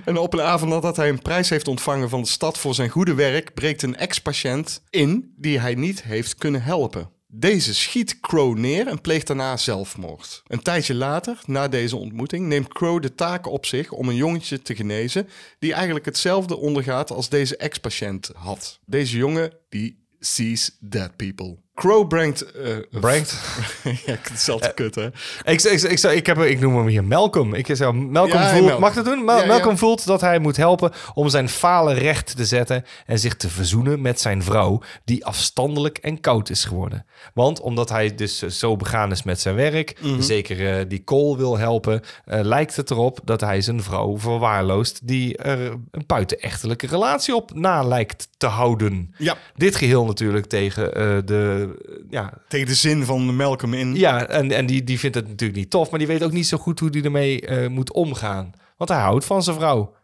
En 0.06 0.18
op 0.18 0.34
een 0.34 0.42
avond 0.42 0.72
nadat 0.72 0.96
hij 0.96 1.10
een 1.10 1.22
prijs 1.22 1.50
heeft 1.50 1.68
ontvangen 1.68 2.10
van 2.10 2.22
de 2.22 2.28
stad 2.28 2.58
voor 2.58 2.74
zijn 2.74 2.90
goede 2.90 3.14
werk, 3.14 3.54
breekt 3.54 3.82
een 3.82 3.96
ex-patiënt 3.96 4.84
in 4.90 5.34
die 5.38 5.60
hij 5.60 5.76
niet 5.76 6.04
heeft 6.04 6.36
kunnen 6.36 6.64
helpen. 6.64 7.10
Deze 7.34 7.74
schiet 7.74 8.20
Crow 8.20 8.58
neer 8.58 8.88
en 8.88 9.02
pleegt 9.02 9.28
daarna 9.28 9.58
zelfmoord. 9.58 10.44
Een 10.48 10.62
tijdje 10.62 10.94
later, 10.94 11.40
na 11.46 11.68
deze 11.68 11.96
ontmoeting, 11.96 12.48
neemt 12.48 12.74
Crow 12.74 13.02
de 13.02 13.16
taak 13.16 13.48
op 13.48 13.66
zich 13.66 13.92
om 13.92 14.10
een 14.10 14.16
jongetje 14.16 14.62
te 14.62 14.76
genezen 14.76 15.30
die 15.60 15.74
eigenlijk 15.74 16.06
hetzelfde 16.06 16.58
ondergaat 16.58 17.12
als 17.12 17.30
deze 17.30 17.58
ex-patiënt 17.58 18.32
had. 18.34 18.80
Deze 18.86 19.18
jongen 19.18 19.54
die 19.70 20.06
sees 20.20 20.78
dead 20.80 21.16
people. 21.16 21.58
Crow 21.82 22.08
brengt... 22.08 22.52
eh, 22.52 22.76
Brengt. 23.00 23.36
ja, 24.06 24.18
altijd 24.48 24.74
kut, 24.74 24.96
hè? 24.96 25.06
Ik, 25.44 25.62
ik, 25.62 25.82
ik, 25.82 26.00
ik, 26.04 26.26
heb, 26.26 26.38
ik 26.40 26.60
noem 26.60 26.76
hem 26.78 26.88
hier 26.88 27.04
Malcolm. 27.04 27.54
Ik 27.54 27.68
zou, 27.72 27.94
Malcolm 27.94 28.42
Ja, 28.42 28.50
voelt, 28.50 28.62
Malcolm. 28.62 28.82
mag 28.82 28.94
dat 28.94 29.06
doen? 29.06 29.24
Mal- 29.24 29.36
Ja, 29.36 29.42
ja. 29.42 29.48
Malcolm 29.48 29.78
voelt 29.78 30.06
dat 30.06 30.22
hij 30.22 30.40
moet 30.40 30.58
helpen 30.58 30.92
om 31.14 31.30
zijn 31.30 31.50
falen 31.50 31.96
recht 31.96 32.36
te 32.38 32.46
zetten 32.46 32.86
en 33.06 33.20
zich 33.20 33.36
te 33.36 33.50
verzoenen 33.50 34.02
met 34.02 34.20
zijn 34.22 34.44
vrouw, 34.44 34.82
die 35.06 35.26
afstandelijk 35.26 35.98
en 35.98 36.20
koud 36.22 36.50
is 36.50 36.66
geworden. 36.66 37.06
Want 37.34 37.60
omdat 37.60 37.90
hij 37.90 38.16
dus 38.16 38.42
eh, 38.42 38.50
zo 38.50 38.76
begaan 38.76 39.12
is 39.12 39.24
met 39.24 39.40
zijn 39.40 39.56
werk, 39.56 40.00
Mhm. 40.02 40.22
zeker 40.22 40.78
eh, 40.80 40.86
die 40.88 41.04
Cole 41.04 41.38
wil 41.38 41.58
helpen, 41.58 42.02
eh, 42.26 42.40
lijkt 42.44 42.76
het 42.76 42.92
erop 42.92 43.20
dat 43.24 43.42
hij 43.42 43.62
zijn 43.62 43.84
vrouw 43.84 44.18
verwaarloost, 44.18 45.00
die 45.08 45.38
er 45.38 45.60
een 45.92 46.04
buitenechtelijke 46.08 46.88
relatie 46.88 47.36
op 47.36 47.54
na 47.54 47.84
lijkt 47.84 48.28
te 48.38 48.48
houden. 48.48 49.14
Ja, 49.18 49.38
Dit 49.56 49.76
geheel 49.76 50.06
natuurlijk 50.06 50.46
tegen 50.46 50.94
eh, 50.96 51.18
de, 51.26 51.71
ja, 52.10 52.34
tegen 52.48 52.68
de 52.68 52.76
zin 52.76 53.06
van 53.06 53.36
Malcolm 53.36 53.74
in. 53.74 53.96
ja, 53.96 54.28
en, 54.28 54.52
en 54.52 54.66
die, 54.66 54.84
die 54.84 55.00
vindt 55.00 55.16
het 55.16 55.28
natuurlijk 55.28 55.60
niet 55.60 55.70
tof, 55.70 55.90
maar 55.90 56.00
die 56.00 56.08
weet 56.08 56.24
ook 56.24 56.32
niet 56.32 56.48
zo 56.48 56.58
goed 56.58 56.80
hoe 56.80 56.90
die 56.90 57.04
ermee 57.04 57.42
eh, 57.42 57.70
moet 57.70 57.92
omgaan. 57.92 58.52
Want 58.78 58.90
hij 58.90 59.00
houdt 59.00 59.26
van 59.26 59.44
zijn 59.44 59.56
vrouw. 59.56 59.96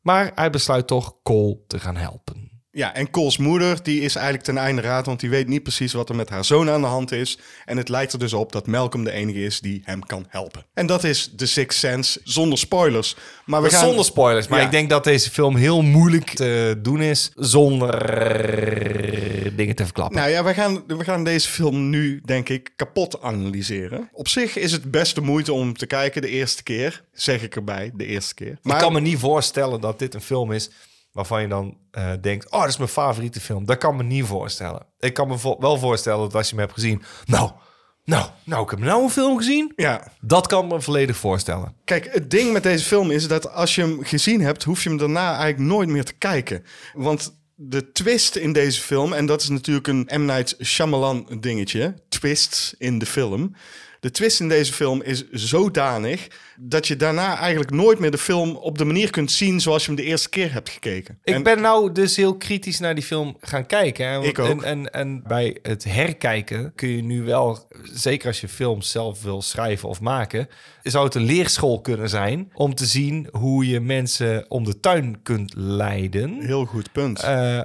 Maar 0.00 0.32
hij 0.34 0.50
besluit 0.50 0.86
toch 0.86 1.16
Cole 1.22 1.58
te 1.66 1.78
gaan 1.78 1.96
helpen. 1.96 2.53
Ja, 2.74 2.94
en 2.94 3.10
Cole's 3.10 3.36
moeder 3.38 3.82
die 3.82 4.00
is 4.00 4.14
eigenlijk 4.14 4.44
ten 4.44 4.56
einde 4.58 4.82
raad, 4.82 5.06
want 5.06 5.20
die 5.20 5.30
weet 5.30 5.48
niet 5.48 5.62
precies 5.62 5.92
wat 5.92 6.08
er 6.08 6.14
met 6.14 6.28
haar 6.28 6.44
zoon 6.44 6.70
aan 6.70 6.80
de 6.80 6.86
hand 6.86 7.12
is. 7.12 7.38
En 7.64 7.76
het 7.76 7.88
lijkt 7.88 8.12
er 8.12 8.18
dus 8.18 8.32
op 8.32 8.52
dat 8.52 8.66
Malcolm 8.66 9.04
de 9.04 9.10
enige 9.10 9.44
is 9.44 9.60
die 9.60 9.80
hem 9.84 10.06
kan 10.06 10.26
helpen. 10.28 10.64
En 10.74 10.86
dat 10.86 11.04
is 11.04 11.32
The 11.36 11.46
Sixth 11.46 11.78
Sense, 11.78 12.20
zonder 12.24 12.58
spoilers. 12.58 13.16
Maar 13.44 13.62
we 13.62 13.70
gaan... 13.70 13.84
Zonder 13.86 14.04
spoilers, 14.04 14.48
maar 14.48 14.58
Ja. 14.58 14.64
ik 14.64 14.70
denk 14.70 14.90
dat 14.90 15.04
deze 15.04 15.30
film 15.30 15.56
heel 15.56 15.82
moeilijk 15.82 16.30
te 16.30 16.78
doen 16.82 17.00
is 17.02 17.30
zonder 17.34 17.92
dingen 19.56 19.74
te 19.74 19.84
verklappen. 19.84 20.16
Nou 20.18 20.30
ja, 20.30 20.44
we 20.44 20.54
gaan, 20.54 20.84
we 20.86 21.04
gaan 21.04 21.24
deze 21.24 21.48
film 21.48 21.90
nu, 21.90 22.20
denk 22.24 22.48
ik, 22.48 22.70
kapot 22.76 23.22
analyseren. 23.22 24.08
Op 24.12 24.28
zich 24.28 24.56
is 24.56 24.72
het 24.72 24.90
best 24.90 25.14
de 25.14 25.20
moeite 25.20 25.52
om 25.52 25.76
te 25.76 25.86
kijken 25.86 26.22
de 26.22 26.28
eerste 26.28 26.62
keer. 26.62 27.02
Zeg 27.12 27.42
ik 27.42 27.56
erbij, 27.56 27.90
de 27.94 28.06
eerste 28.06 28.34
keer. 28.34 28.58
ik 28.62 28.78
kan 28.78 28.92
me 28.92 29.00
niet 29.00 29.18
voorstellen 29.18 29.80
dat 29.80 29.98
dit 29.98 30.14
een 30.14 30.20
film 30.20 30.52
is 30.52 30.70
waarvan 31.14 31.42
je 31.42 31.48
dan 31.48 31.76
eh, 31.90 32.12
denkt... 32.20 32.50
oh, 32.50 32.60
dat 32.60 32.68
is 32.68 32.76
mijn 32.76 32.88
favoriete 32.88 33.40
film. 33.40 33.64
Dat 33.64 33.78
kan 33.78 33.96
me 33.96 34.02
niet 34.02 34.24
voorstellen. 34.24 34.86
Ik 34.98 35.14
kan 35.14 35.28
me 35.28 35.38
vo- 35.38 35.56
wel 35.60 35.78
voorstellen 35.78 36.20
dat 36.20 36.34
als 36.34 36.44
je 36.48 36.54
hem 36.54 36.64
hebt 36.64 36.74
gezien... 36.74 37.02
nou, 37.24 37.50
nou, 38.04 38.28
nou, 38.44 38.64
ik 38.64 38.70
heb 38.70 38.78
nou 38.78 39.02
een 39.02 39.10
film 39.10 39.36
gezien... 39.36 39.72
Ja, 39.76 40.08
Dat 40.20 40.46
kan 40.46 40.66
me 40.66 40.80
volledig 40.80 41.16
voorstellen. 41.16 41.74
Kijk, 41.84 42.08
het 42.12 42.30
ding 42.30 42.52
met 42.52 42.62
deze 42.62 42.84
film 42.84 43.10
is 43.10 43.28
dat 43.28 43.52
als 43.52 43.74
je 43.74 43.80
hem 43.80 44.04
gezien 44.04 44.40
hebt, 44.40 44.64
hoef 44.64 44.82
je 44.82 44.88
hem 44.88 44.98
daarna 44.98 45.28
eigenlijk 45.36 45.58
nooit 45.58 45.88
meer 45.88 46.04
te 46.04 46.12
kijken. 46.12 46.64
Want 46.94 47.34
de 47.54 47.92
twist 47.92 48.36
in 48.36 48.52
deze 48.52 48.80
film, 48.80 49.12
en 49.12 49.26
dat 49.26 49.42
is 49.42 49.48
natuurlijk 49.48 49.86
een 49.86 50.08
M. 50.14 50.24
Night 50.24 50.56
Shyamalan 50.62 51.36
dingetje, 51.40 51.94
twists 52.08 52.74
in 52.78 52.98
de 52.98 53.06
film. 53.06 53.54
De 54.04 54.10
twist 54.10 54.40
in 54.40 54.48
deze 54.48 54.72
film 54.72 55.02
is 55.02 55.30
zodanig 55.30 56.28
dat 56.56 56.86
je 56.86 56.96
daarna 56.96 57.36
eigenlijk 57.38 57.70
nooit 57.70 57.98
meer 57.98 58.10
de 58.10 58.18
film 58.18 58.56
op 58.56 58.78
de 58.78 58.84
manier 58.84 59.10
kunt 59.10 59.32
zien 59.32 59.60
zoals 59.60 59.82
je 59.82 59.86
hem 59.86 59.96
de 59.96 60.02
eerste 60.02 60.28
keer 60.28 60.52
hebt 60.52 60.68
gekeken. 60.68 61.18
Ik 61.22 61.34
En- 61.34 61.42
ben 61.42 61.60
nou 61.60 61.92
dus 61.92 62.16
heel 62.16 62.36
kritisch 62.36 62.78
naar 62.78 62.94
die 62.94 63.04
film 63.04 63.36
gaan 63.40 63.66
kijken. 63.66 64.08
Hè? 64.08 64.22
Ik 64.22 64.38
ook. 64.38 64.48
En, 64.48 64.64
en, 64.64 64.92
en 64.92 65.22
bij 65.26 65.56
het 65.62 65.84
herkijken 65.84 66.72
kun 66.74 66.88
je 66.88 67.02
nu 67.02 67.22
wel, 67.22 67.68
zeker 67.82 68.26
als 68.28 68.40
je 68.40 68.48
films 68.48 68.90
zelf 68.90 69.22
wil 69.22 69.42
schrijven 69.42 69.88
of 69.88 70.00
maken, 70.00 70.48
zou 70.82 71.04
het 71.04 71.14
een 71.14 71.24
leerschool 71.24 71.80
kunnen 71.80 72.08
zijn 72.08 72.50
om 72.54 72.74
te 72.74 72.86
zien 72.86 73.28
hoe 73.32 73.68
je 73.68 73.80
mensen 73.80 74.44
om 74.50 74.64
de 74.64 74.80
tuin 74.80 75.22
kunt 75.22 75.52
leiden. 75.56 76.40
Heel 76.40 76.64
goed 76.64 76.92
punt. 76.92 77.20
Eh, 77.22 77.60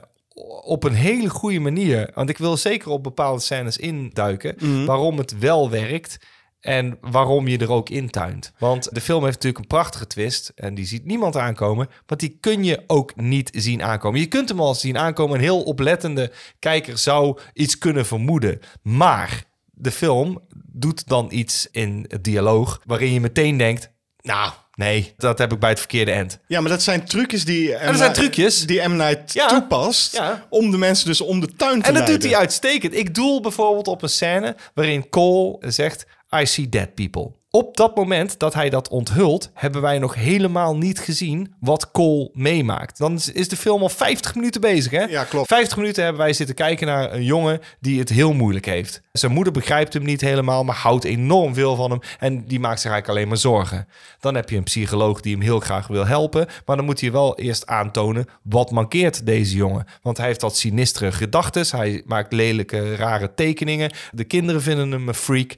op 0.61 0.83
een 0.83 0.93
hele 0.93 1.29
goede 1.29 1.59
manier. 1.59 2.11
Want 2.13 2.29
ik 2.29 2.37
wil 2.37 2.57
zeker 2.57 2.89
op 2.89 3.03
bepaalde 3.03 3.41
scènes 3.41 3.77
induiken. 3.77 4.85
Waarom 4.85 5.17
het 5.17 5.37
wel 5.39 5.69
werkt. 5.69 6.17
En 6.59 6.97
waarom 7.01 7.47
je 7.47 7.57
er 7.57 7.71
ook 7.71 7.89
intuint. 7.89 8.53
Want 8.57 8.93
de 8.93 9.01
film 9.01 9.23
heeft 9.23 9.33
natuurlijk 9.33 9.63
een 9.63 9.67
prachtige 9.67 10.07
twist. 10.07 10.51
En 10.55 10.75
die 10.75 10.85
ziet 10.85 11.05
niemand 11.05 11.35
aankomen. 11.35 11.87
Want 12.05 12.21
die 12.21 12.37
kun 12.39 12.63
je 12.63 12.83
ook 12.87 13.15
niet 13.15 13.49
zien 13.53 13.83
aankomen. 13.83 14.19
Je 14.19 14.25
kunt 14.25 14.49
hem 14.49 14.59
al 14.59 14.75
zien 14.75 14.97
aankomen. 14.97 15.35
Een 15.35 15.41
heel 15.41 15.63
oplettende 15.63 16.31
kijker 16.59 16.97
zou 16.97 17.39
iets 17.53 17.77
kunnen 17.77 18.05
vermoeden. 18.05 18.59
Maar 18.81 19.43
de 19.71 19.91
film 19.91 20.41
doet 20.65 21.07
dan 21.07 21.27
iets 21.31 21.67
in 21.71 22.05
het 22.07 22.23
dialoog. 22.23 22.81
Waarin 22.85 23.13
je 23.13 23.19
meteen 23.19 23.57
denkt. 23.57 23.91
Nou, 24.21 24.51
nee, 24.79 25.13
dat 25.17 25.37
heb 25.37 25.53
ik 25.53 25.59
bij 25.59 25.69
het 25.69 25.79
verkeerde 25.79 26.11
end. 26.11 26.39
ja, 26.47 26.61
maar 26.61 26.69
dat 26.69 26.81
zijn 26.81 27.05
trucjes 27.05 27.45
die, 27.45 27.69
M. 27.73 27.85
dat 27.85 27.97
zijn 27.97 28.13
trucjes. 28.13 28.65
die 28.65 28.81
M. 28.87 28.95
Night 28.95 29.33
Ja. 29.33 29.47
toepast 29.47 30.15
Ja. 30.15 30.45
om 30.49 30.71
de 30.71 30.77
mensen 30.77 31.07
dus 31.07 31.21
om 31.21 31.39
de 31.39 31.55
tuin 31.55 31.81
te 31.81 31.87
En 31.87 31.93
dat 31.93 32.07
doet 32.07 32.23
hij 32.23 32.35
uitstekend. 32.35 32.95
Ik 32.95 33.15
doel 33.15 33.41
bijvoorbeeld 33.41 33.87
op 33.87 34.01
een 34.01 34.09
scène 34.09 34.55
waarin 34.73 35.09
Cole 35.09 35.57
zegt: 35.71 36.05
I 36.41 36.45
see 36.45 36.69
dead 36.69 36.93
people. 36.93 37.31
Op 37.51 37.77
dat 37.77 37.95
moment 37.95 38.39
dat 38.39 38.53
hij 38.53 38.69
dat 38.69 38.87
onthult, 38.89 39.51
hebben 39.53 39.81
wij 39.81 39.99
nog 39.99 40.15
helemaal 40.15 40.77
niet 40.77 40.99
gezien 40.99 41.53
wat 41.59 41.91
Cole 41.91 42.29
meemaakt. 42.33 42.97
Dan 42.97 43.13
is- 43.33 43.47
de 43.47 43.55
film 43.55 43.81
al 43.81 43.89
50 43.89 44.35
minuten 44.35 44.61
bezig. 44.61 44.91
Hè? 44.91 45.03
Ja, 45.03 45.23
klopt. 45.23 45.47
50 45.47 45.77
minuten 45.77 46.03
hebben 46.03 46.21
wij 46.21 46.33
zitten 46.33 46.55
kijken 46.55 46.87
naar 46.87 47.13
een 47.13 47.23
jongen 47.23 47.59
die 47.79 47.99
het 47.99 48.09
heel 48.09 48.33
moeilijk 48.33 48.65
heeft. 48.65 49.01
Zijn 49.11 49.31
moeder 49.31 49.53
begrijpt 49.53 49.93
hem 49.93 50.03
niet 50.03 50.21
helemaal, 50.21 50.63
maar 50.63 50.75
houdt 50.75 51.03
enorm 51.03 51.53
veel 51.53 51.75
van 51.75 51.89
hem. 51.91 51.99
En 52.19 52.45
die 52.45 52.59
maakt 52.59 52.79
zich 52.81 52.91
eigenlijk 52.91 53.07
alleen 53.19 53.27
maar 53.27 53.37
zorgen. 53.37 53.87
Dan 54.19 54.35
heb 54.35 54.49
je 54.49 54.57
een 54.57 54.63
psycholoog 54.63 55.21
die 55.21 55.33
hem 55.33 55.41
heel 55.41 55.59
graag 55.59 55.87
wil 55.87 56.05
helpen. 56.05 56.47
Maar 56.65 56.75
dan 56.75 56.85
moet 56.85 57.01
hij 57.01 57.11
wel 57.11 57.37
eerst 57.37 57.67
aantonen 57.67 58.25
wat 58.43 58.71
mankeert 58.71 59.25
deze 59.25 59.55
jongen. 59.55 59.85
Want 60.01 60.17
hij 60.17 60.25
heeft 60.25 60.41
wat 60.41 60.57
sinistere 60.57 61.11
gedachten. 61.11 61.65
Hij 61.77 62.03
maakt 62.05 62.33
lelijke, 62.33 62.95
rare 62.95 63.33
tekeningen. 63.33 63.91
De 64.11 64.23
kinderen 64.23 64.61
vinden 64.61 64.91
hem 64.91 65.07
een 65.07 65.13
freak. 65.13 65.55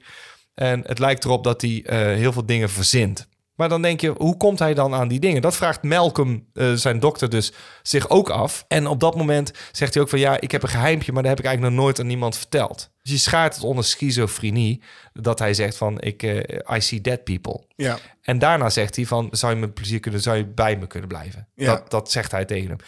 En 0.54 0.82
het 0.86 0.98
lijkt 0.98 1.24
erop 1.24 1.44
dat 1.44 1.60
hij 1.60 1.82
eh, 1.84 1.98
heel 1.98 2.32
veel 2.32 2.46
dingen 2.46 2.70
verzint. 2.70 3.28
Maar 3.54 3.68
dan 3.68 3.82
denk 3.82 4.00
je, 4.00 4.14
hoe 4.16 4.36
komt 4.36 4.58
hij 4.58 4.74
dan 4.74 4.94
aan 4.94 5.08
die 5.08 5.20
dingen? 5.20 5.42
Dat 5.42 5.56
vraagt 5.56 5.82
Malcolm, 5.82 6.46
eh, 6.52 6.72
zijn 6.72 6.98
dokter, 6.98 7.28
dus 7.28 7.52
zich 7.82 8.08
ook 8.08 8.30
af. 8.30 8.64
En 8.68 8.86
op 8.86 9.00
dat 9.00 9.16
moment 9.16 9.52
zegt 9.72 9.94
hij 9.94 10.02
ook 10.02 10.08
van... 10.08 10.18
ja, 10.18 10.40
ik 10.40 10.50
heb 10.50 10.62
een 10.62 10.68
geheimpje, 10.68 11.12
maar 11.12 11.22
dat 11.22 11.30
heb 11.30 11.40
ik 11.40 11.46
eigenlijk 11.46 11.74
nog 11.74 11.84
nooit 11.84 12.00
aan 12.00 12.06
niemand 12.06 12.36
verteld. 12.36 12.90
Dus 13.02 13.12
je 13.12 13.18
schaart 13.18 13.54
het 13.54 13.64
onder 13.64 13.84
schizofrenie... 13.84 14.82
dat 15.12 15.38
hij 15.38 15.54
zegt 15.54 15.76
van, 15.76 16.00
ik, 16.00 16.22
eh, 16.22 16.76
I 16.76 16.80
see 16.80 17.00
dead 17.00 17.24
people. 17.24 17.66
Ja. 17.76 17.98
En 18.22 18.38
daarna 18.38 18.70
zegt 18.70 18.96
hij 18.96 19.06
van, 19.06 19.28
zou 19.30 19.54
je 19.54 19.60
met 19.60 19.74
plezier 19.74 20.00
kunnen... 20.00 20.20
zou 20.20 20.36
je 20.36 20.46
bij 20.46 20.76
me 20.76 20.86
kunnen 20.86 21.08
blijven? 21.08 21.48
Ja. 21.54 21.66
Dat, 21.66 21.90
dat 21.90 22.10
zegt 22.10 22.30
hij 22.30 22.44
tegen 22.44 22.68
hem. 22.68 22.78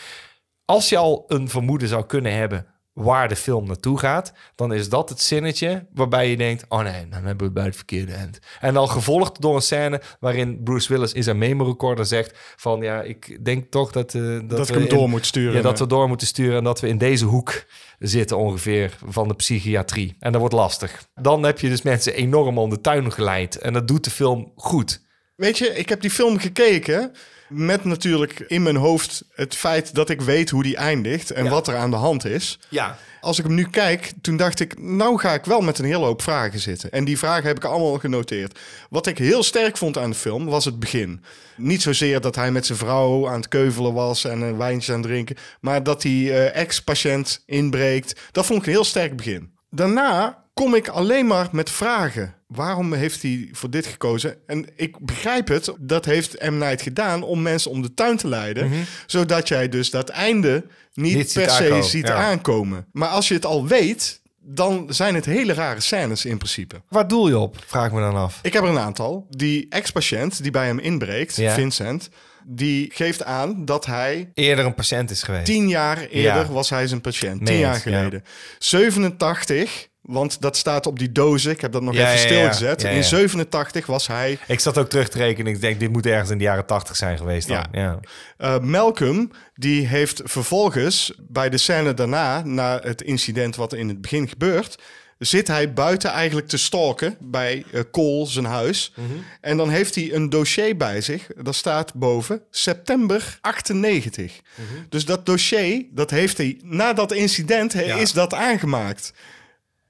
Als 0.64 0.88
je 0.88 0.96
al 0.96 1.24
een 1.28 1.48
vermoeden 1.48 1.88
zou 1.88 2.06
kunnen 2.06 2.34
hebben 2.34 2.73
waar 2.94 3.28
de 3.28 3.36
film 3.36 3.66
naartoe 3.66 3.98
gaat, 3.98 4.32
dan 4.54 4.72
is 4.72 4.88
dat 4.88 5.08
het 5.08 5.20
zinnetje 5.20 5.86
waarbij 5.94 6.30
je 6.30 6.36
denkt: 6.36 6.64
oh 6.68 6.82
nee, 6.82 7.08
dan 7.08 7.12
hebben 7.24 7.36
we 7.36 7.44
het 7.44 7.52
bij 7.54 7.64
het 7.64 7.76
verkeerde 7.76 8.12
eind. 8.12 8.38
En 8.60 8.74
dan 8.74 8.88
gevolgd 8.88 9.40
door 9.40 9.54
een 9.54 9.62
scène 9.62 10.00
waarin 10.20 10.62
Bruce 10.62 10.92
Willis 10.92 11.12
in 11.12 11.22
zijn 11.22 11.38
memo 11.38 11.64
recorder 11.64 12.06
zegt: 12.06 12.38
van 12.56 12.80
ja, 12.80 13.02
ik 13.02 13.44
denk 13.44 13.70
toch 13.70 13.92
dat, 13.92 14.14
eh, 14.14 14.22
dat, 14.22 14.48
Dat 14.50 14.68
ik 14.68 14.74
we 14.74 14.80
hem 14.80 14.88
door 14.88 15.04
in- 15.04 15.10
moet 15.10 15.26
sturen. 15.26 15.54
Ja, 15.56 15.62
dat 15.62 15.78
we 15.78 15.86
door 15.86 16.08
moeten 16.08 16.26
sturen 16.26 16.56
en 16.58 16.64
dat 16.64 16.80
we 16.80 16.88
in 16.88 16.98
deze 16.98 17.24
hoek 17.24 17.64
zitten 17.98 18.36
ongeveer 18.38 18.96
van 19.06 19.28
de 19.28 19.34
psychiatrie. 19.34 20.16
En 20.18 20.30
dat 20.32 20.40
wordt 20.40 20.54
lastig. 20.56 21.08
Dan 21.14 21.42
heb 21.42 21.58
je 21.60 21.68
dus 21.68 21.82
mensen 21.82 22.14
enorm 22.14 22.58
om 22.58 22.70
de 22.70 22.80
tuin 22.80 23.12
geleid 23.12 23.58
en 23.58 23.72
dat 23.72 23.88
doet 23.88 24.04
de 24.04 24.10
film 24.10 24.52
goed. 24.56 25.02
Weet 25.36 25.58
je, 25.58 25.66
ik 25.66 25.88
heb 25.88 26.00
die 26.00 26.10
film 26.10 26.38
gekeken 26.38 27.12
met 27.48 27.84
natuurlijk 27.84 28.40
in 28.40 28.62
mijn 28.62 28.76
hoofd 28.76 29.24
het 29.34 29.54
feit 29.54 29.94
dat 29.94 30.10
ik 30.10 30.20
weet 30.20 30.50
hoe 30.50 30.62
die 30.62 30.76
eindigt 30.76 31.30
en 31.30 31.44
Ja. 31.44 31.50
wat 31.50 31.68
er 31.68 31.76
aan 31.76 31.90
de 31.90 31.96
hand 31.96 32.24
is. 32.24 32.58
Ja, 32.68 32.98
Als 33.20 33.38
ik 33.38 33.44
hem 33.44 33.54
nu 33.54 33.68
kijk, 33.68 34.12
toen 34.20 34.36
dacht 34.36 34.60
ik, 34.60 34.78
nou 34.80 35.18
ga 35.18 35.32
ik 35.32 35.44
wel 35.44 35.60
met 35.60 35.78
een 35.78 35.84
hele 35.84 36.04
hoop 36.04 36.22
vragen 36.22 36.60
zitten. 36.60 36.90
En 36.92 37.04
die 37.04 37.18
vragen 37.18 37.46
heb 37.46 37.56
ik 37.56 37.64
allemaal 37.64 37.98
genoteerd. 37.98 38.58
Wat 38.90 39.06
ik 39.06 39.18
heel 39.18 39.42
sterk 39.42 39.76
vond 39.76 39.98
aan 39.98 40.10
de 40.10 40.16
film 40.16 40.44
was 40.46 40.64
het 40.64 40.78
begin. 40.78 41.24
Niet 41.56 41.82
zozeer 41.82 42.20
dat 42.20 42.34
hij 42.34 42.50
met 42.52 42.66
zijn 42.66 42.78
vrouw 42.78 43.28
aan 43.28 43.36
het 43.36 43.48
keuvelen 43.48 43.92
was 43.92 44.24
en 44.24 44.40
een 44.40 44.56
wijntje 44.56 44.92
aan 44.92 44.98
het 44.98 45.08
drinken, 45.08 45.36
maar 45.60 45.82
dat 45.82 46.02
die 46.02 46.32
eh, 46.32 46.60
ex-patiënt 46.60 47.42
inbreekt. 47.46 48.20
Dat 48.32 48.46
vond 48.46 48.60
ik 48.60 48.66
een 48.66 48.72
heel 48.72 48.84
sterk 48.84 49.16
begin. 49.16 49.52
Daarna 49.70 50.44
kom 50.54 50.74
ik 50.74 50.88
alleen 50.88 51.26
maar 51.26 51.48
met 51.52 51.70
vragen. 51.70 52.34
Waarom 52.54 52.92
heeft 52.92 53.22
hij 53.22 53.48
voor 53.52 53.70
dit 53.70 53.86
gekozen? 53.86 54.36
En 54.46 54.66
ik 54.76 54.98
begrijp 54.98 55.48
het, 55.48 55.72
dat 55.80 56.04
heeft 56.04 56.42
M. 56.50 56.58
Night 56.58 56.82
gedaan 56.82 57.22
om 57.22 57.42
mensen 57.42 57.70
om 57.70 57.82
de 57.82 57.94
tuin 57.94 58.16
te 58.16 58.28
leiden. 58.28 58.70
Zodat 59.06 59.48
jij 59.48 59.68
dus 59.68 59.90
dat 59.90 60.08
einde 60.08 60.66
niet, 60.94 61.32
per 61.32 61.50
se 61.50 61.62
aankomen, 61.62 61.84
ziet 61.84 62.06
ja. 62.08 62.14
aankomen. 62.14 62.86
Maar 62.92 63.08
als 63.08 63.28
je 63.28 63.34
het 63.34 63.44
al 63.46 63.66
weet, 63.66 64.22
dan 64.40 64.86
zijn 64.88 65.14
het 65.14 65.24
hele 65.24 65.52
rare 65.52 65.80
scènes 65.80 66.24
in 66.24 66.36
principe. 66.36 66.82
waar 66.88 67.08
doel 67.08 67.28
je 67.28 67.38
op? 67.38 67.56
Vraag 67.66 67.92
me 67.92 68.00
dan 68.00 68.14
af. 68.16 68.38
Ik 68.42 68.52
heb 68.52 68.62
er 68.62 68.68
een 68.68 68.78
aantal. 68.78 69.26
Die 69.30 69.66
ex-patiënt 69.68 70.42
die 70.42 70.50
bij 70.50 70.66
hem 70.66 70.78
inbreekt, 70.78 71.36
Ja. 71.36 71.54
Vincent, 71.54 72.08
die 72.46 72.90
geeft 72.94 73.24
aan 73.24 73.64
dat 73.64 73.86
hij 73.86 74.30
Eerder 74.34 74.64
een 74.64 74.74
patiënt 74.74 75.10
is 75.10 75.22
geweest. 75.22 75.44
tien 75.44 75.68
jaar 75.68 75.98
eerder 76.00 76.42
Ja. 76.44 76.52
was 76.52 76.70
hij 76.70 76.86
zijn 76.86 77.00
patiënt. 77.00 77.36
Meen 77.36 77.44
Tien 77.44 77.58
jaar 77.58 77.74
geleden. 77.74 78.22
87, 78.58 79.88
want 80.04 80.40
dat 80.40 80.56
staat 80.56 80.86
op 80.86 80.98
die 80.98 81.12
dozen. 81.12 81.50
Ik 81.50 81.60
heb 81.60 81.72
dat 81.72 81.82
nog 81.82 81.94
Ja, 81.94 82.06
even 82.06 82.18
stilgezet. 82.18 82.80
Ja, 82.82 82.88
ja. 82.88 82.96
In 82.96 83.04
87 83.04 83.86
was 83.86 84.06
hij 84.06 84.38
Ik 84.46 84.60
zat 84.60 84.78
ook 84.78 84.88
terug 84.88 85.08
te 85.08 85.18
rekenen. 85.18 85.52
Ik 85.52 85.60
denk, 85.60 85.80
dit 85.80 85.92
moet 85.92 86.06
ergens 86.06 86.30
in 86.30 86.38
de 86.38 86.44
jaren 86.44 86.66
tachtig 86.66 86.96
zijn 86.96 87.18
geweest 87.18 87.48
dan. 87.48 87.64
Ja. 87.72 88.00
Uh, 88.38 88.58
Malcolm, 88.58 89.30
die 89.54 89.86
heeft 89.86 90.20
vervolgens 90.24 91.12
bij 91.28 91.50
de 91.50 91.58
scène 91.58 91.94
daarna, 91.94 92.42
na 92.44 92.80
het 92.82 93.02
incident 93.02 93.56
wat 93.56 93.72
in 93.72 93.88
het 93.88 94.00
begin 94.00 94.28
gebeurt, 94.28 94.78
zit 95.18 95.46
hij 95.48 95.72
buiten 95.72 96.10
eigenlijk 96.10 96.48
te 96.48 96.56
stalken 96.56 97.16
bij 97.20 97.64
uh, 97.72 97.80
Cole 97.92 98.26
zijn 98.26 98.44
huis. 98.44 98.92
En 99.40 99.56
dan 99.56 99.68
heeft 99.70 99.94
hij 99.94 100.12
een 100.12 100.28
dossier 100.30 100.76
bij 100.76 101.00
zich. 101.00 101.26
Daar 101.42 101.54
staat 101.54 101.94
boven 101.94 102.42
september 102.50 103.38
98. 103.40 104.40
Dus 104.88 105.04
dat 105.04 105.26
dossier, 105.26 105.84
dat 105.90 106.10
heeft 106.10 106.36
hij 106.36 106.58
na 106.62 106.92
dat 106.92 107.12
incident, 107.12 107.72
he- 107.72 107.98
is 108.00 108.12
dat 108.12 108.34
aangemaakt. 108.34 109.12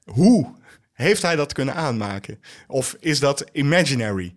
Hoe 0.05 0.55
heeft 0.93 1.23
hij 1.23 1.37
dat 1.37 1.53
kunnen 1.53 1.75
aanmaken? 1.75 2.41
Of 2.67 2.97
is 3.01 3.21
dat 3.21 3.45
imaginary? 3.53 4.35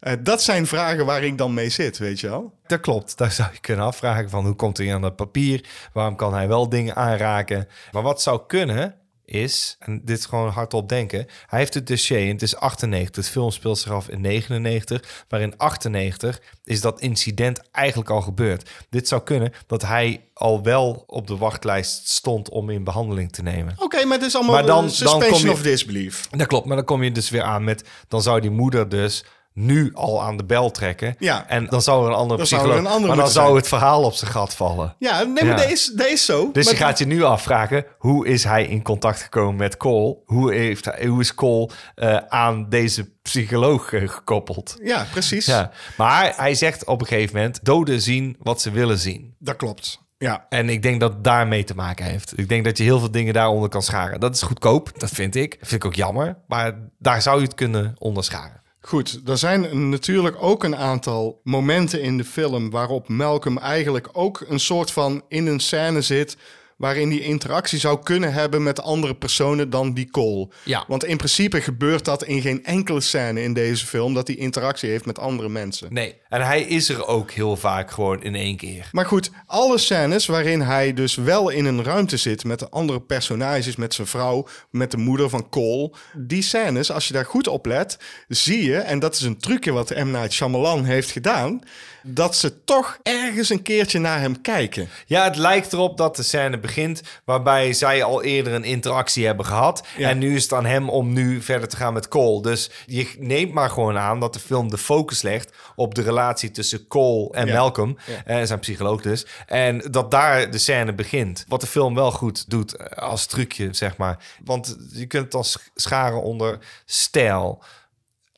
Uh, 0.00 0.12
dat 0.20 0.42
zijn 0.42 0.66
vragen 0.66 1.06
waar 1.06 1.22
ik 1.22 1.38
dan 1.38 1.54
mee 1.54 1.68
zit, 1.68 1.98
weet 1.98 2.20
je 2.20 2.28
wel? 2.28 2.54
Dat 2.66 2.80
klopt. 2.80 3.18
Daar 3.18 3.32
zou 3.32 3.52
je 3.52 3.60
kunnen 3.60 3.84
afvragen 3.84 4.30
van 4.30 4.44
hoe 4.44 4.54
komt 4.54 4.76
hij 4.78 4.94
aan 4.94 5.00
dat 5.00 5.16
papier? 5.16 5.68
Waarom 5.92 6.16
kan 6.16 6.34
hij 6.34 6.48
wel 6.48 6.68
dingen 6.68 6.96
aanraken? 6.96 7.68
Maar 7.92 8.02
wat 8.02 8.22
zou 8.22 8.40
kunnen 8.46 8.94
is, 9.26 9.76
en 9.78 10.00
dit 10.04 10.18
is 10.18 10.24
gewoon 10.24 10.48
hardop 10.48 10.88
denken, 10.88 11.26
hij 11.46 11.58
heeft 11.58 11.74
het 11.74 11.86
dossier 11.86 12.20
en 12.20 12.28
het 12.28 12.42
is 12.42 12.56
98. 12.56 13.24
Het 13.24 13.32
film 13.32 13.50
speelt 13.50 13.78
zich 13.78 13.92
af 13.92 14.08
in 14.08 14.20
99, 14.20 15.24
maar 15.28 15.40
in 15.40 15.56
98 15.56 16.40
is 16.64 16.80
dat 16.80 17.00
incident 17.00 17.60
eigenlijk 17.70 18.10
al 18.10 18.20
gebeurd. 18.20 18.70
Dit 18.90 19.08
zou 19.08 19.22
kunnen 19.22 19.52
dat 19.66 19.82
hij 19.82 20.24
al 20.34 20.62
wel 20.62 21.04
op 21.06 21.26
de 21.26 21.36
wachtlijst 21.36 22.08
stond 22.08 22.48
om 22.50 22.70
in 22.70 22.84
behandeling 22.84 23.32
te 23.32 23.42
nemen. 23.42 23.74
Oké, 23.78 24.04
maar 24.04 24.16
het 24.18 24.26
is 24.26 24.34
allemaal 24.34 24.54
Maar 24.54 24.66
dan- 24.66 24.76
eh, 24.76 24.82
dan 24.82 24.90
suspension 24.90 25.30
kom 25.32 25.40
je- 25.48 25.50
of 25.52 25.62
disbelief. 25.62 26.28
Dat 26.30 26.46
klopt, 26.46 26.66
maar 26.66 26.76
dan 26.76 26.84
kom 26.84 27.02
je 27.02 27.12
dus 27.12 27.30
weer 27.30 27.42
aan 27.42 27.64
met... 27.64 27.84
dan 28.08 28.22
zou 28.22 28.40
die 28.40 28.50
moeder 28.50 28.88
dus 28.88 29.24
nu 29.56 29.90
al 29.94 30.22
aan 30.22 30.36
de 30.36 30.44
bel 30.44 30.70
trekken. 30.70 31.14
Ja. 31.18 31.48
En 31.48 31.66
dan 31.66 31.82
zou 31.82 32.02
er 32.04 32.10
een 32.10 32.16
andere 32.16 32.36
Dan 32.36 32.46
psycholoog... 32.46 32.78
een 32.78 32.86
andere 32.86 33.06
maar 33.06 33.16
dan 33.16 33.30
zou 33.30 33.44
zijn. 33.44 33.56
het 33.56 33.68
verhaal 33.68 34.02
op 34.02 34.12
zijn 34.14 34.30
gat 34.30 34.54
vallen. 34.54 34.94
Ja, 34.98 35.22
nee, 35.22 35.32
maar 35.32 35.44
Ja. 35.44 35.56
dat 35.56 35.70
is, 35.70 35.92
dat 35.94 36.06
is 36.06 36.24
zo. 36.24 36.50
Dus 36.52 36.64
maar 36.64 36.74
je 36.74 36.80
gaat 36.80 36.98
je 36.98 37.06
nu 37.06 37.22
afvragen, 37.22 37.84
hoe 37.98 38.26
is 38.26 38.44
hij 38.44 38.66
in 38.66 38.82
contact 38.82 39.22
gekomen 39.22 39.56
met 39.56 39.76
Cole? 39.76 40.16
Hoe, 40.24 40.54
heeft 40.54 40.86
hoe 41.06 41.20
is 41.20 41.34
Cole 41.34 41.70
eh, 41.94 42.16
aan 42.16 42.68
deze 42.68 43.10
psycholoog 43.22 43.92
eh, 43.92 44.08
gekoppeld? 44.08 44.76
Ja, 44.82 45.06
precies. 45.10 45.46
Ja, 45.46 45.70
maar 45.96 46.32
hij 46.36 46.54
zegt 46.54 46.84
op 46.84 47.00
een 47.00 47.06
gegeven 47.06 47.36
moment, 47.36 47.58
doden 47.64 48.00
zien 48.00 48.36
wat 48.42 48.60
ze 48.60 48.70
willen 48.70 48.98
zien. 48.98 49.34
Dat 49.38 49.56
klopt. 49.56 50.04
Ja. 50.18 50.46
En 50.48 50.68
ik 50.68 50.82
denk 50.82 51.00
dat 51.00 51.12
het 51.12 51.24
daarmee 51.24 51.64
te 51.64 51.74
maken 51.74 52.04
heeft. 52.04 52.38
Ik 52.38 52.48
denk 52.48 52.64
dat 52.64 52.78
je 52.78 52.84
heel 52.84 52.98
veel 52.98 53.10
dingen 53.10 53.34
daaronder 53.34 53.68
kan 53.68 53.82
scharen. 53.82 54.20
Dat 54.20 54.34
is 54.34 54.42
goedkoop, 54.42 54.90
dat 55.00 55.10
vind 55.10 55.34
ik. 55.34 55.50
Dat 55.58 55.68
vind 55.68 55.84
ik 55.84 55.88
ook 55.90 55.94
jammer. 55.94 56.36
Maar 56.46 56.72
daar 56.98 57.22
zou 57.22 57.38
je 57.40 57.44
het 57.46 57.54
kunnen 57.54 57.94
onderscharen. 57.98 58.64
Goed, 58.86 59.20
er 59.24 59.38
zijn 59.38 59.88
natuurlijk 59.90 60.36
ook 60.40 60.64
een 60.64 60.76
aantal 60.76 61.40
momenten 61.44 62.02
in 62.02 62.16
de 62.16 62.24
film 62.24 62.70
waarop 62.70 63.08
Malcolm 63.08 63.58
eigenlijk 63.58 64.08
ook 64.12 64.44
een 64.48 64.60
soort 64.60 64.90
van 64.90 65.22
in 65.28 65.46
een 65.46 65.60
scène 65.60 66.00
zit 66.00 66.36
waarin 66.76 67.08
die 67.08 67.20
interactie 67.20 67.78
zou 67.78 68.02
kunnen 68.02 68.32
hebben 68.32 68.62
met 68.62 68.82
andere 68.82 69.14
personen 69.14 69.70
dan 69.70 69.94
die 69.94 70.10
Cole. 70.10 70.48
Ja. 70.64 70.84
Want 70.88 71.04
in 71.04 71.16
principe 71.16 71.60
gebeurt 71.60 72.04
dat 72.04 72.24
in 72.24 72.40
geen 72.40 72.64
enkele 72.64 73.00
scène 73.00 73.42
in 73.42 73.52
deze 73.52 73.86
film 73.86 74.14
dat 74.14 74.26
hij 74.26 74.36
interactie 74.36 74.90
heeft 74.90 75.06
met 75.06 75.18
andere 75.18 75.48
mensen. 75.48 75.92
Nee. 75.92 76.14
En 76.36 76.42
hij 76.42 76.62
is 76.62 76.88
er 76.88 77.06
ook 77.06 77.30
heel 77.30 77.56
vaak 77.56 77.90
gewoon 77.90 78.22
in 78.22 78.34
één 78.34 78.56
keer. 78.56 78.88
Maar 78.92 79.06
goed, 79.06 79.30
alle 79.46 79.78
scènes 79.78 80.26
waarin 80.26 80.60
hij 80.60 80.92
dus 80.92 81.14
wel 81.14 81.48
in 81.48 81.64
een 81.64 81.84
ruimte 81.84 82.16
zit 82.16 82.44
met 82.44 82.58
de 82.58 82.70
andere 82.70 83.00
personages, 83.00 83.76
met 83.76 83.94
zijn 83.94 84.06
vrouw, 84.06 84.46
met 84.70 84.90
de 84.90 84.96
moeder 84.96 85.28
van 85.28 85.48
Cole. 85.48 85.92
Die 86.12 86.42
scènes, 86.42 86.92
als 86.92 87.06
je 87.06 87.12
daar 87.12 87.24
goed 87.24 87.48
op 87.48 87.66
let, 87.66 87.98
zie 88.28 88.64
je, 88.64 88.76
en 88.76 88.98
dat 88.98 89.14
is 89.14 89.20
een 89.20 89.38
trucje 89.38 89.72
wat 89.72 89.90
M. 89.90 90.10
Night 90.10 90.32
Shyamalan 90.32 90.84
heeft 90.84 91.10
gedaan, 91.10 91.60
dat 92.02 92.36
ze 92.36 92.64
toch 92.64 92.98
ergens 93.02 93.48
een 93.48 93.62
keertje 93.62 93.98
naar 93.98 94.20
hem 94.20 94.40
kijken. 94.40 94.88
Ja, 95.06 95.24
het 95.24 95.36
lijkt 95.36 95.72
erop 95.72 95.96
dat 95.96 96.16
de 96.16 96.22
scène 96.22 96.58
begint 96.58 97.02
waarbij 97.24 97.72
zij 97.72 98.02
al 98.02 98.22
eerder 98.22 98.52
een 98.52 98.64
interactie 98.64 99.26
hebben 99.26 99.46
gehad. 99.46 99.86
Ja. 99.96 100.08
En 100.08 100.18
nu 100.18 100.34
is 100.34 100.42
het 100.42 100.52
aan 100.52 100.66
hem 100.66 100.88
om 100.88 101.12
nu 101.12 101.42
verder 101.42 101.68
te 101.68 101.76
gaan 101.76 101.92
met 101.92 102.08
Cole. 102.08 102.42
Dus 102.42 102.70
je 102.86 103.14
neemt 103.18 103.52
maar 103.52 103.70
gewoon 103.70 103.98
aan 103.98 104.20
dat 104.20 104.32
de 104.32 104.40
film 104.40 104.70
de 104.70 104.78
focus 104.78 105.22
legt 105.22 105.52
op 105.76 105.94
de 105.94 106.02
relatie 106.02 106.24
tussen 106.34 106.86
Cole 106.86 107.32
en 107.32 107.46
Ja. 107.46 107.54
Malcolm. 107.54 107.96
eh, 108.24 108.42
zijn 108.42 108.58
psycholoog 108.58 109.02
dus. 109.02 109.26
En 109.46 109.78
dat 109.90 110.10
daar 110.10 110.50
de 110.50 110.58
scène 110.58 110.94
begint. 110.94 111.44
Wat 111.48 111.60
de 111.60 111.66
film 111.66 111.94
wel 111.94 112.10
goed 112.12 112.50
doet 112.50 112.74
eh, 112.76 112.86
als 113.02 113.26
trucje, 113.26 113.68
zeg 113.72 113.96
maar. 113.96 114.24
Want 114.44 114.76
je 114.92 115.06
kunt 115.06 115.24
het 115.24 115.34
als 115.34 115.50
sch- 115.52 115.68
scharen 115.74 116.22
onder 116.22 116.58
stijl. 116.84 117.62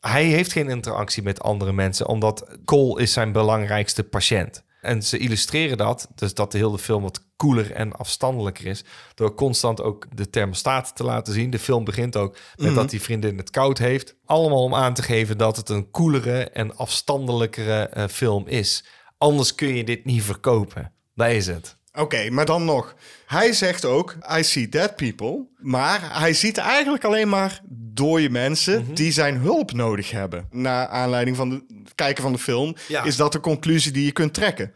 Hij 0.01 0.25
heeft 0.25 0.53
geen 0.53 0.69
interactie 0.69 1.23
met 1.23 1.41
andere 1.43 1.73
mensen, 1.73 2.07
omdat 2.07 2.47
Cole 2.65 3.03
is 3.03 3.13
zijn 3.13 3.33
belangrijkste 3.33 4.05
patiënt. 4.05 4.63
En 4.81 5.03
ze 5.03 5.19
illustreren 5.19 5.77
dat, 5.77 6.09
dus 6.15 6.35
dat 6.35 6.53
de 6.53 6.59
hele 6.59 6.79
film 6.79 7.03
wat 7.03 7.27
koeler 7.37 7.73
en 7.73 7.93
afstandelijker 7.93 8.67
is, 8.67 8.85
door 9.15 9.35
constant 9.35 9.83
ook 9.83 10.07
de 10.17 10.31
thermostaat 10.31 10.97
te 10.97 11.05
laten 11.05 11.33
zien. 11.33 11.51
De 11.51 11.59
film 11.59 11.85
begint 11.85 12.17
ook 12.17 12.37
met 12.57 12.75
dat 12.75 12.91
die 12.91 13.03
vriendin 13.03 13.37
het 13.37 13.51
koud 13.51 13.79
heeft. 13.79 14.15
Allemaal 14.25 14.63
om 14.63 14.75
aan 14.75 14.95
te 14.95 15.03
geven 15.03 15.39
dat 15.39 15.57
het 15.57 15.69
een 15.69 15.91
koelere 15.91 16.51
en 16.51 16.77
afstandelijkere 16.77 17.89
eh, 17.89 18.07
film 18.09 18.47
is. 18.47 18.85
Anders 19.19 19.55
kun 19.55 19.75
je 19.75 19.85
dit 19.85 20.05
niet 20.05 20.23
verkopen. 20.23 20.93
Dat 21.15 21.29
is 21.29 21.47
het. 21.47 21.77
Oké, 21.99 22.31
maar 22.31 22.45
dan 22.45 22.65
nog. 22.65 22.95
Hij 23.27 23.53
zegt 23.53 23.85
ook, 23.85 24.17
I 24.39 24.43
see 24.45 24.69
dead 24.69 24.97
people. 24.97 25.47
Maar 25.59 26.21
hij 26.21 26.33
ziet 26.33 26.59
eigenlijk 26.59 27.05
alleen 27.05 27.29
maar 27.29 27.61
dode 27.71 28.31
mensen 28.31 28.83
Mhm. 28.83 28.95
die 28.95 29.13
zijn 29.13 29.37
hulp 29.37 29.73
nodig 29.73 30.11
hebben. 30.11 30.47
Naar 30.51 30.87
aanleiding 30.87 31.37
van 31.37 31.49
de- 31.51 31.63
het 31.85 31.95
kijken 31.95 32.23
van 32.23 32.33
de 32.33 32.39
film 32.39 32.75
Ja. 32.89 33.03
is 33.05 33.17
dat 33.17 33.33
de 33.33 33.41
conclusie 33.41 33.93
die 33.93 34.05
je 34.05 34.13
kunt 34.13 34.35
trekken. 34.35 34.73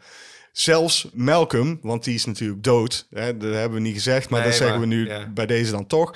Zelfs 0.51 1.07
Malcolm, 1.13 1.79
want 1.81 2.03
die 2.03 2.13
is 2.15 2.25
natuurlijk 2.25 2.63
dood. 2.63 3.07
Hè, 3.13 3.37
dat 3.37 3.53
hebben 3.53 3.73
we 3.77 3.83
niet 3.83 3.93
gezegd, 3.93 4.29
maar 4.29 4.39
Nee, 4.39 4.49
dat 4.49 4.57
zeggen 4.57 4.79
maar, 4.79 4.87
we 4.89 4.95
nu 4.95 5.07
ja. 5.07 5.27
bij 5.33 5.45
deze 5.45 5.71
dan 5.71 5.87
toch. 5.87 6.15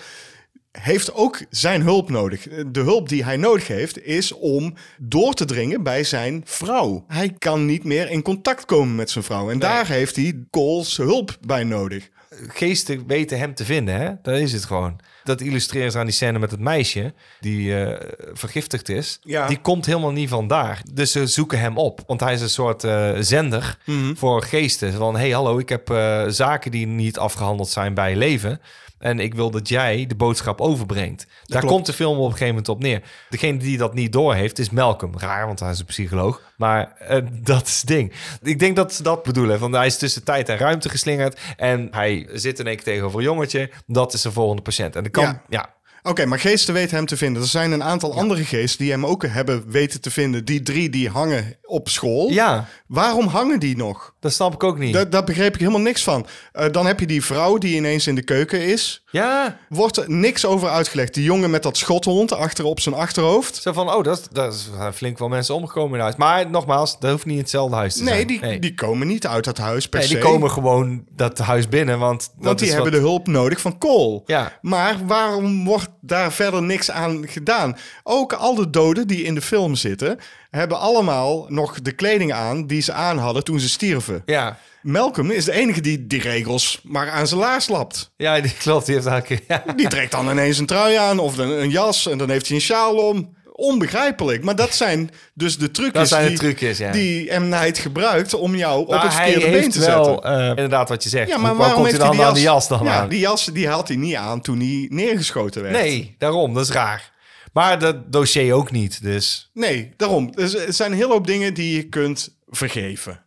Heeft 0.79 1.13
ook 1.13 1.41
zijn 1.49 1.81
hulp 1.81 2.09
nodig. 2.09 2.47
De 2.71 2.79
hulp 2.79 3.09
die 3.09 3.23
hij 3.23 3.37
nodig 3.37 3.67
heeft 3.67 4.05
is 4.05 4.31
om 4.33 4.73
door 4.99 5.33
te 5.33 5.45
dringen 5.45 5.83
bij 5.83 6.03
zijn 6.03 6.41
vrouw. 6.45 7.03
Hij 7.07 7.35
kan 7.37 7.65
niet 7.65 7.83
meer 7.83 8.09
in 8.09 8.21
contact 8.21 8.65
komen 8.65 8.95
met 8.95 9.09
zijn 9.09 9.23
vrouw. 9.23 9.49
En 9.51 9.59
daar 9.59 9.87
heeft 9.87 10.15
hij 10.15 10.43
Cole's 10.51 10.97
hulp 10.97 11.37
bij 11.41 11.63
nodig. 11.63 12.09
geesten 12.47 13.07
weten 13.07 13.37
hem 13.39 13.53
te 13.53 13.65
vinden, 13.65 13.95
hè? 13.95 14.11
Dat 14.21 14.37
is 14.39 14.53
het 14.53 14.65
gewoon. 14.65 14.99
Dat 15.23 15.41
illustreren 15.41 15.91
ze 15.91 15.97
aan 15.97 16.05
die 16.05 16.13
scène 16.13 16.39
met 16.39 16.51
het 16.51 16.59
meisje 16.59 17.13
die 17.39 17.83
eh, 17.83 18.09
vergiftigd 18.33 18.89
is. 18.89 19.19
Ja. 19.21 19.47
Die 19.47 19.61
komt 19.61 19.85
helemaal 19.85 20.11
niet 20.11 20.29
vandaar. 20.29 20.81
Dus 20.93 21.11
ze 21.11 21.27
zoeken 21.27 21.59
hem 21.59 21.77
op. 21.77 22.03
Want 22.07 22.19
hij 22.19 22.33
is 22.33 22.41
een 22.41 22.49
soort 22.49 22.83
eh, 22.83 23.11
zender 23.19 23.77
Mhm. 23.85 24.15
voor 24.15 24.43
geesten. 24.43 24.93
Van, 24.93 25.15
hey, 25.17 25.29
hallo, 25.29 25.57
ik 25.57 25.69
heb 25.69 25.89
eh, 25.89 26.23
zaken 26.27 26.71
die 26.71 26.87
niet 26.87 27.17
afgehandeld 27.17 27.69
zijn 27.69 27.93
bij 27.93 28.15
leven. 28.15 28.61
En 28.99 29.19
ik 29.19 29.33
wil 29.33 29.51
dat 29.51 29.69
jij 29.69 30.05
de 30.07 30.15
boodschap 30.15 30.61
overbrengt. 30.61 31.27
Daar 31.43 31.59
klopt. 31.59 31.73
komt 31.73 31.85
de 31.85 31.93
film 31.93 32.17
op 32.17 32.23
een 32.23 32.31
gegeven 32.31 32.47
moment 32.47 32.69
op 32.69 32.79
neer. 32.79 33.01
Degene 33.29 33.57
die 33.57 33.77
dat 33.77 33.93
niet 33.93 34.13
doorheeft 34.13 34.59
is 34.59 34.69
Malcolm. 34.69 35.17
Raar, 35.17 35.45
want 35.45 35.59
hij 35.59 35.71
is 35.71 35.79
een 35.79 35.85
psycholoog. 35.85 36.41
Maar 36.57 36.95
eh, 36.97 37.21
dat 37.53 37.67
is 37.67 37.77
het 37.77 37.87
ding. 37.87 38.13
Ik 38.41 38.59
denk 38.59 38.75
dat 38.75 38.93
ze 38.93 39.03
dat 39.03 39.23
bedoelen. 39.23 39.59
Want 39.59 39.75
hij 39.75 39.85
is 39.85 39.97
tussen 39.97 40.23
tijd 40.23 40.49
en 40.49 40.57
ruimte 40.57 40.89
geslingerd. 40.89 41.39
En 41.57 41.87
hij 41.91 42.29
zit 42.33 42.59
in 42.59 42.67
één 42.67 42.75
keer 42.75 42.85
tegenover 42.85 43.19
een 43.19 43.25
jongetje. 43.25 43.71
Dat 43.85 44.13
is 44.13 44.21
de 44.21 44.31
volgende 44.31 44.61
patiënt. 44.61 44.95
En 44.95 45.01
dan 45.01 45.11
kan... 45.11 45.23
Ja. 45.23 45.41
Ja. 45.49 45.75
Oké, 46.03 46.25
maar 46.25 46.39
geesten 46.39 46.73
weten 46.73 46.95
hem 46.95 47.05
te 47.05 47.17
vinden. 47.17 47.41
Er 47.41 47.47
zijn 47.47 47.71
een 47.71 47.83
aantal 47.83 48.13
andere 48.17 48.43
geesten 48.43 48.79
die 48.83 48.91
hem 48.91 49.05
ook 49.05 49.25
hebben 49.27 49.63
weten 49.71 50.01
te 50.01 50.11
vinden. 50.11 50.45
Die 50.45 50.61
drie 50.61 50.89
die 50.89 51.09
hangen 51.09 51.55
op 51.63 51.89
school. 51.89 52.29
ja, 52.29 52.67
Waarom 52.87 53.27
hangen 53.27 53.59
die 53.59 53.77
nog? 53.77 54.15
dat 54.19 54.33
snap 54.33 54.53
ik 54.53 54.63
ook 54.63 54.77
niet. 54.77 54.93
Daar, 54.93 55.09
daar 55.09 55.23
begreep 55.23 55.53
ik 55.53 55.59
helemaal 55.59 55.81
niks 55.81 56.03
van. 56.03 56.25
Eh, 56.51 56.65
dan 56.71 56.85
heb 56.85 56.99
je 56.99 57.05
die 57.07 57.23
vrouw 57.25 57.57
die 57.57 57.75
ineens 57.75 58.07
in 58.07 58.15
de 58.15 58.23
keuken 58.23 58.61
is. 58.65 59.03
Ja, 59.11 59.57
Wordt 59.69 59.97
er 59.97 60.09
niks 60.11 60.45
over 60.45 60.69
uitgelegd. 60.69 61.13
Die 61.13 61.23
jongen 61.23 61.49
met 61.49 61.63
dat 61.63 61.77
schothond 61.77 62.33
achter 62.33 62.65
op 62.65 62.79
zijn 62.79 62.95
achterhoofd. 62.95 63.55
zo 63.55 63.73
van, 63.73 63.93
oh, 63.93 64.03
dat 64.03 64.27
dat 64.31 64.53
is 64.53 64.69
flink 64.93 65.17
wel 65.17 65.27
mensen 65.27 65.55
omgekomen 65.55 65.95
in 65.97 66.01
huis. 66.01 66.15
Maar 66.15 66.49
nogmaals, 66.49 66.99
dat 66.99 67.11
hoeft 67.11 67.25
niet 67.25 67.35
in 67.35 67.41
hetzelfde 67.41 67.75
huis 67.75 67.95
te 67.95 68.03
Nee, 68.03 68.13
zijn. 68.13 68.27
die, 68.27 68.59
die 68.59 68.73
komen 68.73 69.07
niet 69.07 69.27
uit 69.27 69.43
dat 69.43 69.57
huis 69.57 69.87
per 69.89 69.99
Nee, 69.99 70.07
se. 70.07 70.13
die 70.13 70.23
komen 70.23 70.51
gewoon 70.51 71.03
dat 71.15 71.37
huis 71.37 71.69
binnen, 71.69 71.99
want... 71.99 72.19
dat 72.19 72.45
want 72.45 72.59
die 72.59 72.67
hebben 72.71 72.91
wat- 72.91 73.01
de 73.01 73.07
hulp 73.07 73.27
nodig 73.27 73.61
van 73.61 73.77
Cole. 73.77 74.21
Ja. 74.25 74.57
Maar 74.61 74.95
waarom 75.05 75.65
wordt 75.65 75.86
daar 76.01 76.33
verder 76.33 76.63
niks 76.63 76.91
aan 76.91 77.27
gedaan? 77.27 77.77
Ook 78.03 78.33
al 78.33 78.55
de 78.55 78.69
doden 78.69 79.07
die 79.07 79.23
in 79.23 79.35
de 79.35 79.41
film 79.41 79.75
zitten... 79.75 80.19
hebben 80.49 80.79
allemaal 80.79 81.45
nog 81.49 81.81
de 81.81 81.91
kleding 81.91 82.33
aan 82.33 82.67
die 82.67 82.81
ze 82.81 82.93
aan 82.93 83.17
hadden 83.17 83.43
toen 83.43 83.59
ze 83.59 83.69
stierven. 83.69 84.21
Ja, 84.25 84.57
Malcolm 84.81 85.31
is 85.31 85.45
de 85.45 85.51
enige 85.51 85.81
die 85.81 86.07
die 86.07 86.21
regels 86.21 86.79
maar 86.83 87.09
aan 87.09 87.27
zijn 87.27 87.39
laars 87.39 87.67
lapt. 87.67 88.11
ja 88.17 88.41
die 88.41 88.53
klopt. 88.53 88.85
Die 88.85 88.95
heeft 88.95 89.07
eigenlijk... 89.07 89.43
Ja. 89.65 89.73
Die 89.75 89.87
trekt 89.87 90.11
dan 90.11 90.29
ineens 90.29 90.57
een 90.57 90.65
trui 90.65 90.95
aan 90.95 91.19
of 91.19 91.37
een, 91.37 91.61
een 91.61 91.69
jas 91.69 92.07
en 92.07 92.17
dan 92.17 92.29
heeft 92.29 92.47
hij 92.47 92.55
een 92.55 92.61
sjaal 92.61 92.95
om. 92.95 93.35
Onbegrijpelijk. 93.59 94.43
Maar 94.43 94.55
dat 94.55 94.73
zijn 94.75 95.09
dus 95.33 95.57
de 95.57 95.71
trucjes, 95.71 95.93
Dat 95.93 96.07
zijn 96.07 96.23
de 96.23 96.29
die, 96.29 96.37
trucjes, 96.37 96.77
ja. 96.77 96.91
die 96.91 97.31
M. 97.39 97.49
Night 97.49 97.77
gebruikt 97.77 98.33
om 98.33 98.55
jou 98.55 98.79
op 98.87 99.01
het 99.01 99.13
verkeerde 99.13 99.49
been 99.49 99.69
te 99.71 99.79
wel, 99.79 100.05
zetten. 100.05 100.23
eh, 100.39 100.47
inderdaad 100.49 100.89
wat 100.89 101.03
je 101.03 101.09
zegt. 101.09 101.29
Ja, 101.29 101.37
maar 101.37 101.49
Hoe- 101.49 101.59
waarom 101.59 101.75
komt 101.75 101.87
heeft 101.87 101.97
hij 102.01 102.07
dan 102.07 102.15
die 102.17 102.25
aan 102.25 102.31
jas, 102.31 102.39
die 102.41 102.49
jas 102.51 102.67
dan 102.67 102.83
ja, 102.83 103.01
aan? 103.01 103.09
die 103.09 103.19
jas 103.19 103.45
die 103.45 103.67
had 103.67 103.87
hij 103.87 103.97
niet 103.97 104.15
aan 104.15 104.41
toen 104.41 104.59
hij 104.59 104.85
neergeschoten 104.89 105.61
werd. 105.61 105.73
Nee, 105.75 106.15
daarom. 106.17 106.53
Dat 106.53 106.63
is 106.63 106.71
raar. 106.71 107.11
Maar 107.53 107.79
dat 107.79 108.11
dossier 108.11 108.53
ook 108.53 108.71
niet, 108.71 109.03
dus... 109.03 109.49
Nee, 109.53 109.93
daarom. 109.97 110.31
Er 110.35 110.65
zijn 110.73 110.91
een 110.91 110.97
hele 110.97 111.11
hoop 111.11 111.27
dingen 111.27 111.53
die 111.53 111.75
je 111.75 111.83
kunt 111.83 112.35
vergeven. 112.49 113.21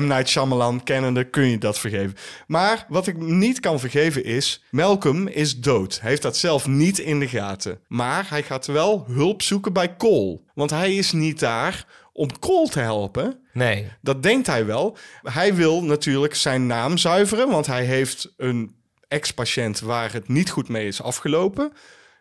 M. 0.00 0.06
Night 0.06 0.28
Shyamalan 0.28 0.82
kennende 0.82 1.24
kun 1.24 1.44
je 1.44 1.58
dat 1.58 1.78
vergeven. 1.78 2.14
Maar 2.46 2.86
wat 2.88 3.06
ik 3.06 3.16
niet 3.16 3.60
kan 3.60 3.80
vergeven 3.80 4.24
is... 4.24 4.64
Malcolm 4.70 5.28
is 5.28 5.60
dood. 5.60 6.00
Hij 6.00 6.10
heeft 6.10 6.22
dat 6.22 6.36
zelf 6.36 6.66
niet 6.66 6.98
in 6.98 7.20
de 7.20 7.28
gaten. 7.28 7.80
Maar 7.88 8.26
hij 8.28 8.42
gaat 8.42 8.66
wel 8.66 9.04
hulp 9.08 9.42
zoeken 9.42 9.72
bij 9.72 9.96
Cole. 9.96 10.40
Want 10.54 10.70
hij 10.70 10.94
is 10.94 11.12
niet 11.12 11.40
daar 11.40 11.86
om 12.12 12.38
Cole 12.38 12.68
te 12.68 12.80
helpen. 12.80 13.38
Nee. 13.52 13.88
Dat 14.00 14.22
denkt 14.22 14.46
hij 14.46 14.66
wel. 14.66 14.96
Hij 15.22 15.54
wil 15.54 15.84
natuurlijk 15.84 16.34
zijn 16.34 16.66
naam 16.66 16.98
zuiveren... 16.98 17.48
want 17.48 17.66
hij 17.66 17.84
heeft 17.84 18.32
een 18.36 18.74
ex-patiënt 19.08 19.80
waar 19.80 20.12
het 20.12 20.28
niet 20.28 20.50
goed 20.50 20.68
mee 20.68 20.86
is 20.86 21.02
afgelopen... 21.02 21.72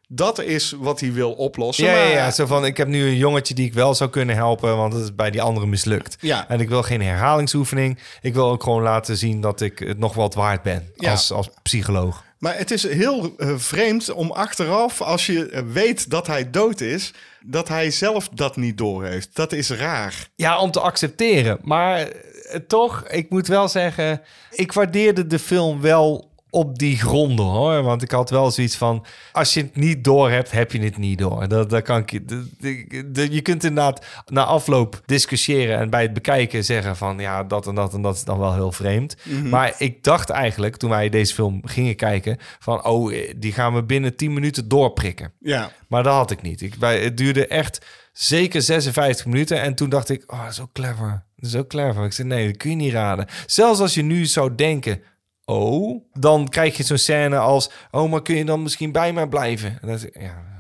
Dat 0.08 0.40
is 0.42 0.74
wat 0.80 1.00
hij 1.00 1.14
wil 1.14 1.32
oplossen. 1.32 1.86
Ja, 1.86 1.92
maar- 1.94 2.10
ja, 2.12 2.32
zo 2.32 2.46
van, 2.46 2.66
ik 2.66 2.78
heb 2.78 2.88
nu 2.88 3.08
een 3.08 3.18
jongetje 3.18 3.54
die 3.54 3.66
ik 3.66 3.74
wel 3.74 3.96
zou 3.96 4.10
kunnen 4.10 4.36
helpen, 4.36 4.78
want 4.78 4.94
het 4.94 5.04
is 5.04 5.16
bij 5.16 5.32
die 5.32 5.42
andere 5.42 5.66
mislukt. 5.66 6.18
Ja. 6.20 6.48
En 6.50 6.60
ik 6.60 6.70
wil 6.70 6.84
geen 6.84 7.02
herhalingsoefening. 7.02 8.00
Ik 8.22 8.34
wil 8.34 8.50
ook 8.50 8.64
gewoon 8.64 8.82
laten 8.84 9.18
zien 9.18 9.42
dat 9.42 9.62
ik 9.62 9.80
het 9.80 9.98
nog 10.00 10.14
wat 10.14 10.34
waard 10.34 10.62
ben 10.62 10.92
Ja. 10.96 11.12
als, 11.12 11.32
als 11.32 11.50
psycholoog. 11.64 12.24
Maar 12.40 12.58
het 12.58 12.72
is 12.72 12.88
heel 12.88 13.34
eh, 13.38 13.54
vreemd 13.58 14.12
om 14.12 14.32
achteraf, 14.32 15.02
als 15.02 15.26
je 15.26 15.50
eh, 15.50 15.62
weet 15.72 16.10
dat 16.10 16.28
hij 16.28 16.50
dood 16.50 16.82
is, 16.82 17.14
dat 17.42 17.68
hij 17.68 17.92
zelf 17.92 18.30
dat 18.30 18.56
niet 18.56 18.78
doorheeft. 18.78 19.30
Dat 19.36 19.52
is 19.52 19.70
raar. 19.70 20.28
Ja, 20.36 20.60
om 20.60 20.72
te 20.72 20.80
accepteren. 20.80 21.58
Maar 21.62 22.00
eh, 22.00 22.60
toch, 22.68 23.08
ik 23.08 23.30
moet 23.30 23.48
wel 23.48 23.68
zeggen, 23.68 24.22
ik 24.52 24.72
waardeerde 24.74 25.28
de 25.28 25.40
film 25.40 25.82
wel 25.82 26.34
op 26.56 26.80
die 26.80 26.98
gronden 26.98 27.46
hoor. 27.46 27.84
Want 27.84 28.02
ik 28.02 28.12
had 28.12 28.30
wel 28.30 28.52
zoiets 28.52 28.76
van: 28.76 29.06
als 29.32 29.54
je 29.54 29.62
het 29.62 29.76
niet 29.76 30.04
door 30.04 30.30
hebt, 30.30 30.52
heb 30.52 30.72
je 30.72 30.80
het 30.80 30.98
niet 30.98 31.18
door. 31.18 31.48
Dat, 31.48 31.70
dat 31.70 31.84
kan 31.84 31.98
ik 31.98 32.12
je. 32.12 33.42
kunt 33.42 33.64
inderdaad 33.64 34.06
na 34.26 34.44
afloop 34.44 35.02
discussiëren 35.06 35.78
en 35.78 35.90
bij 35.90 36.02
het 36.02 36.14
bekijken 36.14 36.64
zeggen 36.64 36.96
van 36.96 37.20
ja, 37.20 37.44
dat 37.44 37.68
en 37.68 37.76
dat 37.76 37.94
en 37.94 38.02
dat 38.02 38.16
is 38.16 38.24
dan 38.24 38.40
wel 38.40 38.54
heel 38.54 38.72
vreemd. 38.72 39.16
Maar 39.44 39.76
ik 39.78 40.04
dacht 40.04 40.30
eigenlijk 40.30 40.76
toen 40.76 40.90
wij 40.90 41.10
deze 41.10 41.34
film 41.34 41.62
gingen 41.64 41.96
kijken 41.96 42.38
van 42.60 42.86
oh, 42.86 43.14
eh, 43.14 43.34
die 43.38 43.52
gaan 43.52 43.74
we 43.74 43.84
binnen 43.84 44.16
10 44.16 44.34
minuten 44.34 44.68
doorprikken. 44.68 45.32
Ja. 45.40 45.72
Maar 45.88 46.04
dat 46.04 46.14
had 46.14 46.32
ik 46.32 46.42
niet. 46.42 46.62
Ik, 46.62 46.78
bij, 46.78 47.00
het 47.00 47.18
duurde 47.18 47.48
echt 47.48 47.86
zeker 48.14 48.62
56 48.62 49.26
minuten. 49.26 49.62
En 49.62 49.76
toen 49.76 49.90
dacht 49.90 50.10
ik, 50.10 50.24
oh, 50.32 50.50
zo 50.50 50.70
clever. 50.74 51.24
Zo 51.40 51.66
clever. 51.66 52.06
Ik 52.06 52.14
zei, 52.14 52.28
nee, 52.28 52.48
dat 52.48 52.58
kun 52.58 52.70
je 52.70 52.76
niet 52.76 52.94
raden. 52.94 53.28
Zelfs 53.46 53.80
als 53.80 53.94
je 53.94 54.02
nu 54.02 54.26
zou 54.26 54.56
denken, 54.56 55.02
oh, 55.46 56.04
dan 56.14 56.48
krijg 56.48 56.78
je 56.78 56.84
zo'n 56.84 56.98
scène 56.98 57.38
als, 57.38 57.70
oh, 57.92 58.12
maar 58.12 58.22
kun 58.22 58.36
je 58.36 58.46
dan 58.46 58.62
misschien 58.62 58.92
bij 58.92 59.14
mij 59.14 59.28
blijven? 59.28 59.80
Ja, 60.14 60.55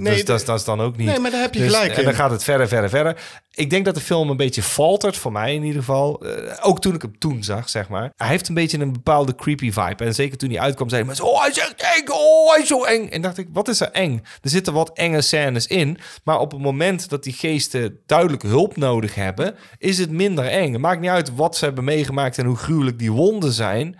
Nee, 0.00 0.14
dus 0.14 0.24
dat, 0.24 0.46
dat 0.46 0.58
is 0.58 0.64
dan 0.64 0.80
ook 0.80 0.96
niet. 0.96 1.06
Nee, 1.06 1.18
maar 1.18 1.30
daar 1.30 1.40
heb 1.40 1.54
je 1.54 1.60
Dus- 1.60 1.72
gelijk 1.74 1.96
En 1.96 2.04
dan 2.04 2.14
gaat 2.14 2.30
het 2.30 2.44
verder, 2.44 2.68
verder, 2.68 2.90
verder. 2.90 3.16
Ik 3.54 3.70
denk 3.70 3.84
dat 3.84 3.94
de 3.94 4.00
film 4.00 4.30
een 4.30 4.36
beetje 4.36 4.62
faltert, 4.62 5.16
voor 5.16 5.32
mij 5.32 5.54
in 5.54 5.62
ieder 5.62 5.78
geval. 5.78 6.24
Eh, 6.24 6.56
ook 6.60 6.80
toen 6.80 6.94
ik 6.94 7.02
hem 7.02 7.18
toen 7.18 7.42
zag, 7.44 7.68
zeg 7.68 7.88
maar. 7.88 8.12
Hij 8.16 8.28
heeft 8.28 8.48
een 8.48 8.54
beetje 8.54 8.78
een 8.78 8.92
bepaalde 8.92 9.34
creepy 9.34 9.72
vibe. 9.72 10.04
En 10.04 10.14
zeker 10.14 10.38
toen 10.38 10.50
hij 10.50 10.60
uitkwam, 10.60 10.88
zeiden 10.88 11.08
mensen... 11.08 11.26
Oh, 11.28 11.40
hij 11.40 11.50
is 11.50 11.58
echt 11.58 11.74
eng! 11.76 12.10
Oh, 12.12 12.52
hij 12.52 12.60
is 12.62 12.68
zo 12.68 12.84
eng! 12.84 13.08
En 13.08 13.22
dacht 13.22 13.38
ik, 13.38 13.48
wat 13.52 13.68
is 13.68 13.80
er 13.80 13.90
eng? 13.90 14.22
Er 14.42 14.50
zitten 14.50 14.72
wat 14.72 14.90
enge 14.94 15.20
scènes 15.20 15.66
in. 15.66 15.98
Maar 16.24 16.38
op 16.38 16.50
het 16.50 16.60
moment 16.60 17.08
dat 17.08 17.22
die 17.22 17.32
geesten 17.32 17.98
duidelijk 18.06 18.42
hulp 18.42 18.76
nodig 18.76 19.14
hebben... 19.14 19.54
is 19.78 19.98
het 19.98 20.10
minder 20.10 20.46
eng. 20.46 20.72
Het 20.72 20.80
maakt 20.80 21.00
niet 21.00 21.10
uit 21.10 21.34
wat 21.34 21.56
ze 21.56 21.64
hebben 21.64 21.84
meegemaakt... 21.84 22.38
en 22.38 22.46
hoe 22.46 22.56
gruwelijk 22.56 22.98
die 22.98 23.12
wonden 23.12 23.52
zijn... 23.52 23.98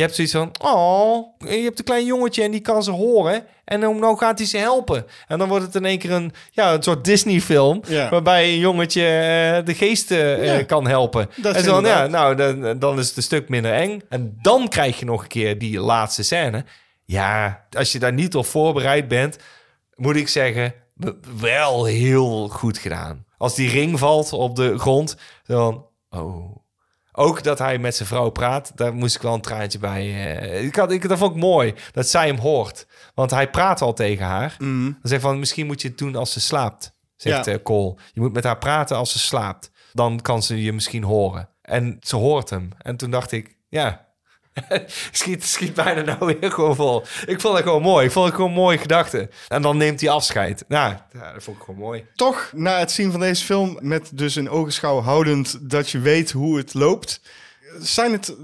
Je 0.00 0.06
hebt 0.06 0.18
zoiets 0.18 0.34
van, 0.34 0.72
oh, 0.72 1.26
je 1.38 1.62
hebt 1.62 1.78
een 1.78 1.84
klein 1.84 2.04
jongetje 2.04 2.42
en 2.42 2.50
die 2.50 2.60
kan 2.60 2.82
ze 2.82 2.90
horen. 2.90 3.44
En 3.64 3.80
dan 3.80 3.98
nou 3.98 4.16
gaat 4.18 4.38
hij 4.38 4.46
ze 4.46 4.56
helpen. 4.56 5.06
En 5.26 5.38
dan 5.38 5.48
wordt 5.48 5.64
het 5.64 5.74
in 5.74 5.84
één 5.84 5.98
keer 5.98 6.10
een, 6.10 6.32
ja, 6.50 6.72
een 6.72 6.82
soort 6.82 7.04
Disney-film. 7.04 7.82
Ja. 7.86 8.08
Waarbij 8.08 8.48
een 8.48 8.58
jongetje 8.58 9.02
eh, 9.02 9.64
de 9.66 9.74
geesten 9.74 10.38
eh, 10.40 10.58
Ja. 10.58 10.64
kan 10.64 10.86
helpen. 10.86 11.30
Dat 11.36 11.54
en 11.56 11.64
zo, 11.64 11.74
van, 11.74 11.84
ja, 11.84 12.06
nou, 12.06 12.34
dan, 12.34 12.78
dan 12.78 12.98
is 12.98 13.08
het 13.08 13.16
een 13.16 13.22
stuk 13.22 13.48
minder 13.48 13.72
eng. 13.72 14.00
En 14.08 14.38
dan 14.42 14.68
krijg 14.68 14.98
je 14.98 15.04
nog 15.04 15.22
een 15.22 15.28
keer 15.28 15.58
die 15.58 15.80
laatste 15.80 16.22
scène. 16.22 16.64
Ja, 17.04 17.64
als 17.70 17.92
je 17.92 17.98
daar 17.98 18.12
niet 18.12 18.36
op 18.36 18.46
voorbereid 18.46 19.08
bent, 19.08 19.38
moet 19.94 20.16
ik 20.16 20.28
zeggen, 20.28 20.74
wel 21.40 21.84
heel 21.84 22.48
goed 22.48 22.78
gedaan. 22.78 23.24
Als 23.38 23.54
die 23.54 23.70
ring 23.70 23.98
valt 23.98 24.32
op 24.32 24.56
de 24.56 24.78
grond, 24.78 25.16
dan, 25.46 25.86
oh. 26.10 26.59
Ook 27.20 27.42
dat 27.42 27.58
hij 27.58 27.78
met 27.78 27.96
zijn 27.96 28.08
vrouw 28.08 28.30
praat, 28.30 28.72
daar 28.74 28.94
moest 28.94 29.16
ik 29.16 29.22
wel 29.22 29.34
een 29.34 29.40
traantje 29.40 29.78
bij. 29.78 30.00
eh, 30.38 30.64
ik 30.64 30.76
had, 30.76 30.92
ik, 30.92 31.08
dat 31.08 31.18
vond 31.18 31.34
ik 31.34 31.40
mooi, 31.40 31.74
dat 31.92 32.08
zij 32.08 32.26
hem 32.26 32.38
hoort. 32.38 32.86
Want 33.14 33.30
hij 33.30 33.50
praat 33.50 33.80
al 33.82 33.92
tegen 33.92 34.26
haar. 34.26 34.54
Dan 34.58 34.96
zegt 35.02 35.22
van, 35.22 35.38
misschien 35.38 35.66
moet 35.66 35.82
je 35.82 35.88
het 35.88 35.98
doen 35.98 36.16
als 36.16 36.32
ze 36.32 36.40
slaapt, 36.40 36.92
zegt 37.16 37.44
Ja. 37.46 37.52
eh, 37.52 37.62
Cole. 37.62 37.96
Je 38.12 38.20
moet 38.20 38.32
met 38.32 38.44
haar 38.44 38.58
praten 38.58 38.96
als 38.96 39.12
ze 39.12 39.18
slaapt. 39.18 39.70
Dan 39.92 40.20
kan 40.20 40.42
ze 40.42 40.62
je 40.62 40.72
misschien 40.72 41.02
horen. 41.02 41.48
En 41.62 41.96
ze 42.00 42.16
hoort 42.16 42.50
hem. 42.50 42.68
En 42.78 42.96
toen 42.96 43.10
dacht 43.10 43.32
ik, 43.32 43.56
ja, 43.68 44.08
schiet, 45.12 45.44
schiet 45.44 45.74
bijna 45.74 46.00
nou 46.00 46.36
weer 46.40 46.52
gewoon 46.52 46.76
vol. 46.76 47.04
Ik 47.26 47.40
vond 47.40 47.54
het 47.54 47.64
gewoon 47.64 47.82
mooi. 47.82 48.06
Ik 48.06 48.12
vond 48.12 48.26
het 48.26 48.34
gewoon 48.34 48.50
een 48.50 48.56
mooie 48.56 48.78
gedachte. 48.78 49.28
En 49.48 49.62
dan 49.62 49.76
neemt 49.76 50.00
hij 50.00 50.10
afscheid. 50.10 50.64
Nou, 50.68 50.94
dat 51.12 51.42
vond 51.42 51.56
ik 51.56 51.62
gewoon 51.62 51.80
mooi. 51.80 52.06
Toch, 52.14 52.50
na 52.54 52.78
het 52.78 52.90
zien 52.90 53.10
van 53.10 53.20
deze 53.20 53.44
film, 53.44 53.78
met 53.80 54.10
dus 54.12 54.36
in 54.36 54.50
ogenschouw 54.50 55.00
houdend 55.00 55.70
dat 55.70 55.90
je 55.90 55.98
weet 55.98 56.30
hoe 56.30 56.56
het 56.56 56.74
loopt, 56.74 57.20
zijn 57.78 58.12
het 58.12 58.34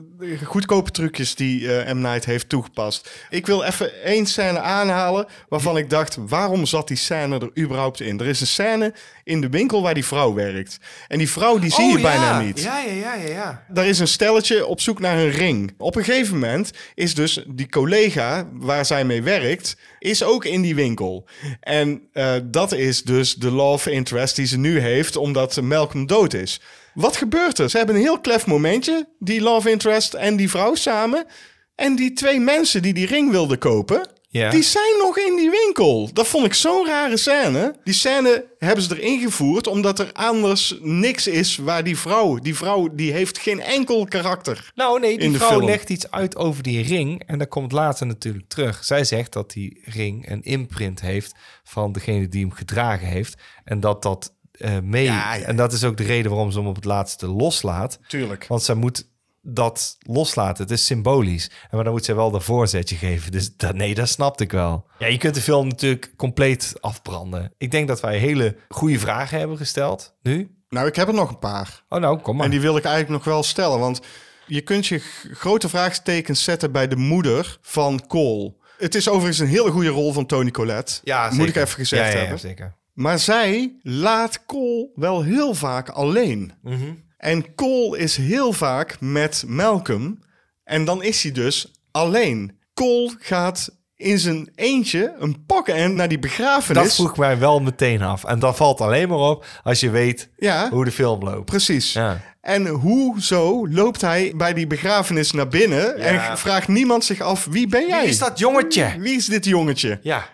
goedkope 0.44 0.90
trucjes 0.90 1.34
die 1.34 1.72
eh, 1.74 1.94
M. 1.94 2.00
Night 2.00 2.24
heeft 2.24 2.48
toegepast. 2.48 3.10
Ik 3.30 3.46
wil 3.46 3.62
even 3.62 4.02
één 4.02 4.26
scène 4.26 4.60
aanhalen 4.60 5.26
waarvan 5.48 5.76
ik 5.76 5.90
dacht, 5.90 6.16
waarom 6.28 6.66
zat 6.66 6.88
die 6.88 6.96
scène 6.96 7.38
er 7.38 7.62
überhaupt 7.62 8.00
in? 8.00 8.20
Er 8.20 8.26
is 8.26 8.40
een 8.40 8.46
scène 8.46 8.94
in 9.24 9.40
de 9.40 9.48
winkel 9.48 9.82
waar 9.82 9.94
die 9.94 10.04
vrouw 10.04 10.34
werkt. 10.34 10.78
En 11.08 11.18
die 11.18 11.30
vrouw 11.30 11.58
die 11.58 11.72
zie 11.72 11.84
je 11.84 12.00
bijna 12.00 12.40
niet. 12.40 12.58
Oh, 12.58 12.64
Ja, 12.64 12.78
ja, 12.78 12.92
ja, 12.92 13.14
ja, 13.14 13.28
ja. 13.28 13.64
Daar 13.68 13.86
is 13.86 13.98
een 13.98 14.08
stelletje 14.08 14.66
op 14.66 14.80
zoek 14.80 15.00
naar 15.00 15.18
een 15.18 15.30
ring. 15.30 15.74
Op 15.78 15.96
een 15.96 16.04
gegeven 16.04 16.34
moment 16.34 16.70
is 16.94 17.14
dus 17.14 17.44
die 17.46 17.68
collega 17.68 18.48
waar 18.52 18.86
zij 18.86 19.04
mee 19.04 19.22
werkt, 19.22 19.76
is 19.98 20.22
ook 20.22 20.44
in 20.44 20.62
die 20.62 20.74
winkel. 20.74 21.28
En 21.60 22.08
eh, 22.12 22.34
dat 22.44 22.72
is 22.72 23.02
dus 23.02 23.34
de 23.34 23.50
love 23.50 23.90
interest 23.90 24.36
die 24.36 24.46
ze 24.46 24.58
nu 24.58 24.78
heeft, 24.78 25.16
omdat 25.16 25.60
Malcolm 25.60 26.06
dood 26.06 26.34
is. 26.34 26.60
Wat 26.96 27.16
gebeurt 27.16 27.58
er? 27.58 27.70
Ze 27.70 27.76
hebben 27.76 27.94
een 27.96 28.00
heel 28.00 28.20
klef 28.20 28.46
momentje, 28.46 29.08
die 29.18 29.40
love 29.40 29.70
interest 29.70 30.14
en 30.14 30.36
die 30.36 30.50
vrouw 30.50 30.74
samen. 30.74 31.26
En 31.74 31.96
die 31.96 32.12
twee 32.12 32.40
mensen 32.40 32.82
die 32.82 32.94
die 32.94 33.06
ring 33.06 33.30
wilden 33.30 33.58
kopen, 33.58 34.08
Ja. 34.28 34.50
die 34.50 34.62
zijn 34.62 34.98
nog 34.98 35.18
in 35.18 35.36
die 35.36 35.50
winkel. 35.50 36.10
Dat 36.12 36.26
vond 36.26 36.46
ik 36.46 36.54
zo'n 36.54 36.86
rare 36.86 37.16
scène. 37.16 37.76
Die 37.84 37.94
scène 37.94 38.44
hebben 38.58 38.82
ze 38.84 39.00
erin 39.00 39.20
gevoerd 39.20 39.66
omdat 39.66 39.98
er 39.98 40.10
anders 40.12 40.78
niks 40.80 41.26
is 41.26 41.56
waar 41.56 41.84
die 41.84 41.98
vrouw... 41.98 42.38
Die 42.38 42.54
vrouw 42.54 42.88
die 42.94 43.12
heeft 43.12 43.38
geen 43.38 43.60
enkel 43.60 44.04
karakter. 44.04 44.70
Nou 44.74 45.00
nee, 45.00 45.16
die 45.16 45.26
in 45.26 45.32
de 45.32 45.38
vrouw 45.38 45.50
film. 45.50 45.64
legt 45.64 45.90
iets 45.90 46.10
uit 46.10 46.36
over 46.36 46.62
die 46.62 46.82
ring. 46.82 47.22
En 47.26 47.38
dat 47.38 47.48
komt 47.48 47.72
later 47.72 48.06
natuurlijk 48.06 48.48
terug. 48.48 48.84
Zij 48.84 49.04
zegt 49.04 49.32
dat 49.32 49.50
die 49.50 49.80
ring 49.84 50.30
een 50.30 50.42
imprint 50.42 51.00
heeft 51.00 51.34
van 51.64 51.92
degene 51.92 52.28
die 52.28 52.40
hem 52.40 52.52
gedragen 52.52 53.06
heeft. 53.06 53.34
En 53.64 53.80
dat 53.80 54.02
dat 54.02 54.34
eh, 54.58 54.78
mee... 54.82 55.04
Ja, 55.04 55.34
ja. 55.34 55.44
En 55.44 55.56
dat 55.56 55.72
is 55.72 55.84
ook 55.84 55.96
de 55.96 56.04
reden 56.04 56.30
waarom 56.30 56.50
ze 56.50 56.58
hem 56.58 56.66
op 56.68 56.74
het 56.74 56.84
laatste 56.84 57.26
loslaat. 57.26 57.98
Tuurlijk. 58.08 58.46
Want 58.48 58.62
zij 58.62 58.74
moet 58.74 59.08
dat 59.42 59.96
loslaten. 60.00 60.62
Het 60.62 60.72
is 60.72 60.86
symbolisch. 60.86 61.50
En 61.50 61.68
maar 61.70 61.84
dan 61.84 61.92
moet 61.92 62.04
zij 62.04 62.14
wel 62.14 62.30
de 62.30 62.40
voorzetje 62.40 62.96
geven. 62.96 63.32
Dus 63.32 63.56
dat, 63.56 63.74
nee, 63.74 63.94
dat 63.94 64.08
snapte 64.08 64.42
ik 64.44 64.52
wel. 64.52 64.86
Ja, 64.98 65.06
je 65.06 65.18
kunt 65.18 65.34
de 65.34 65.40
film 65.40 65.68
natuurlijk 65.68 66.12
compleet 66.16 66.74
afbranden. 66.80 67.52
Ik 67.58 67.70
denk 67.70 67.88
dat 67.88 68.00
wij 68.00 68.18
hele 68.18 68.56
goede 68.68 68.98
vragen 68.98 69.38
hebben 69.38 69.56
gesteld. 69.56 70.14
Nu? 70.22 70.50
Nou, 70.68 70.86
ik 70.86 70.96
heb 70.96 71.08
er 71.08 71.14
nog 71.14 71.28
een 71.30 71.38
paar. 71.38 71.84
Oh 71.88 72.00
nou, 72.00 72.18
kom 72.20 72.36
maar. 72.36 72.44
En 72.44 72.50
die 72.50 72.60
wil 72.60 72.76
ik 72.76 72.84
eigenlijk 72.84 73.14
nog 73.14 73.34
wel 73.34 73.42
stellen. 73.42 73.78
Want 73.78 74.00
je 74.46 74.60
kunt 74.60 74.86
je 74.86 74.98
grote 75.32 75.68
vraagtekens 75.68 76.44
zetten 76.44 76.72
bij 76.72 76.88
de 76.88 76.96
moeder 76.96 77.58
van 77.62 78.06
Cole. 78.06 78.54
Het 78.78 78.94
is 78.94 79.08
overigens 79.08 79.38
een 79.38 79.46
hele 79.46 79.70
goede 79.70 79.88
rol 79.88 80.12
van 80.12 80.26
Tony 80.26 80.50
Collette. 80.50 81.00
ja, 81.04 81.30
Moet 81.32 81.48
ik 81.48 81.56
even 81.56 81.68
gezegd 81.68 82.02
Ja, 82.02 82.08
ja, 82.08 82.14
ja, 82.14 82.20
hebben. 82.20 82.38
zeker. 82.38 82.74
Maar 82.96 83.18
zij 83.18 83.76
laat 83.82 84.44
Cole 84.46 84.88
wel 84.94 85.22
heel 85.22 85.54
vaak 85.54 85.88
alleen. 85.88 86.52
Mhm. 86.62 86.76
En 87.18 87.54
Cole 87.54 87.98
is 87.98 88.16
heel 88.16 88.52
vaak 88.52 88.96
met 89.00 89.44
Malcolm. 89.46 90.18
En 90.64 90.84
dan 90.84 91.02
is 91.02 91.22
hij 91.22 91.32
dus 91.32 91.70
alleen. 91.90 92.58
Cole 92.74 93.14
gaat 93.18 93.70
in 93.96 94.18
zijn 94.18 94.48
eentje 94.54 95.14
een 95.18 95.44
pakken 95.46 95.74
en 95.74 95.94
naar 95.94 96.08
die 96.08 96.18
begrafenis. 96.18 96.82
Dat 96.82 96.94
vroeg 96.94 97.16
mij 97.16 97.38
wel 97.38 97.60
meteen 97.60 98.02
af. 98.02 98.24
En 98.24 98.38
dat 98.38 98.56
valt 98.56 98.80
alleen 98.80 99.08
maar 99.08 99.18
op 99.18 99.46
als 99.62 99.80
je 99.80 99.90
weet 99.90 100.28
Ja, 100.36 100.70
hoe 100.70 100.84
de 100.84 100.92
film 100.92 101.22
loopt. 101.24 101.44
precies. 101.44 101.92
Ja. 101.92 102.20
En 102.40 102.66
hoezo 102.66 103.68
loopt 103.68 104.00
hij 104.00 104.32
bij 104.36 104.52
die 104.52 104.66
begrafenis 104.66 105.30
naar 105.32 105.48
binnen 105.48 105.96
en 105.98 106.38
vraagt 106.38 106.68
niemand 106.68 107.04
zich 107.04 107.20
af 107.20 107.44
wie 107.50 107.66
ben 107.68 107.86
jij? 107.86 108.00
Wie 108.00 108.08
is 108.08 108.18
dat 108.18 108.38
jongetje? 108.38 108.94
Wie 108.98 109.16
is 109.16 109.26
dit 109.26 109.44
jongetje 109.44 109.98
Ja, 110.02 110.28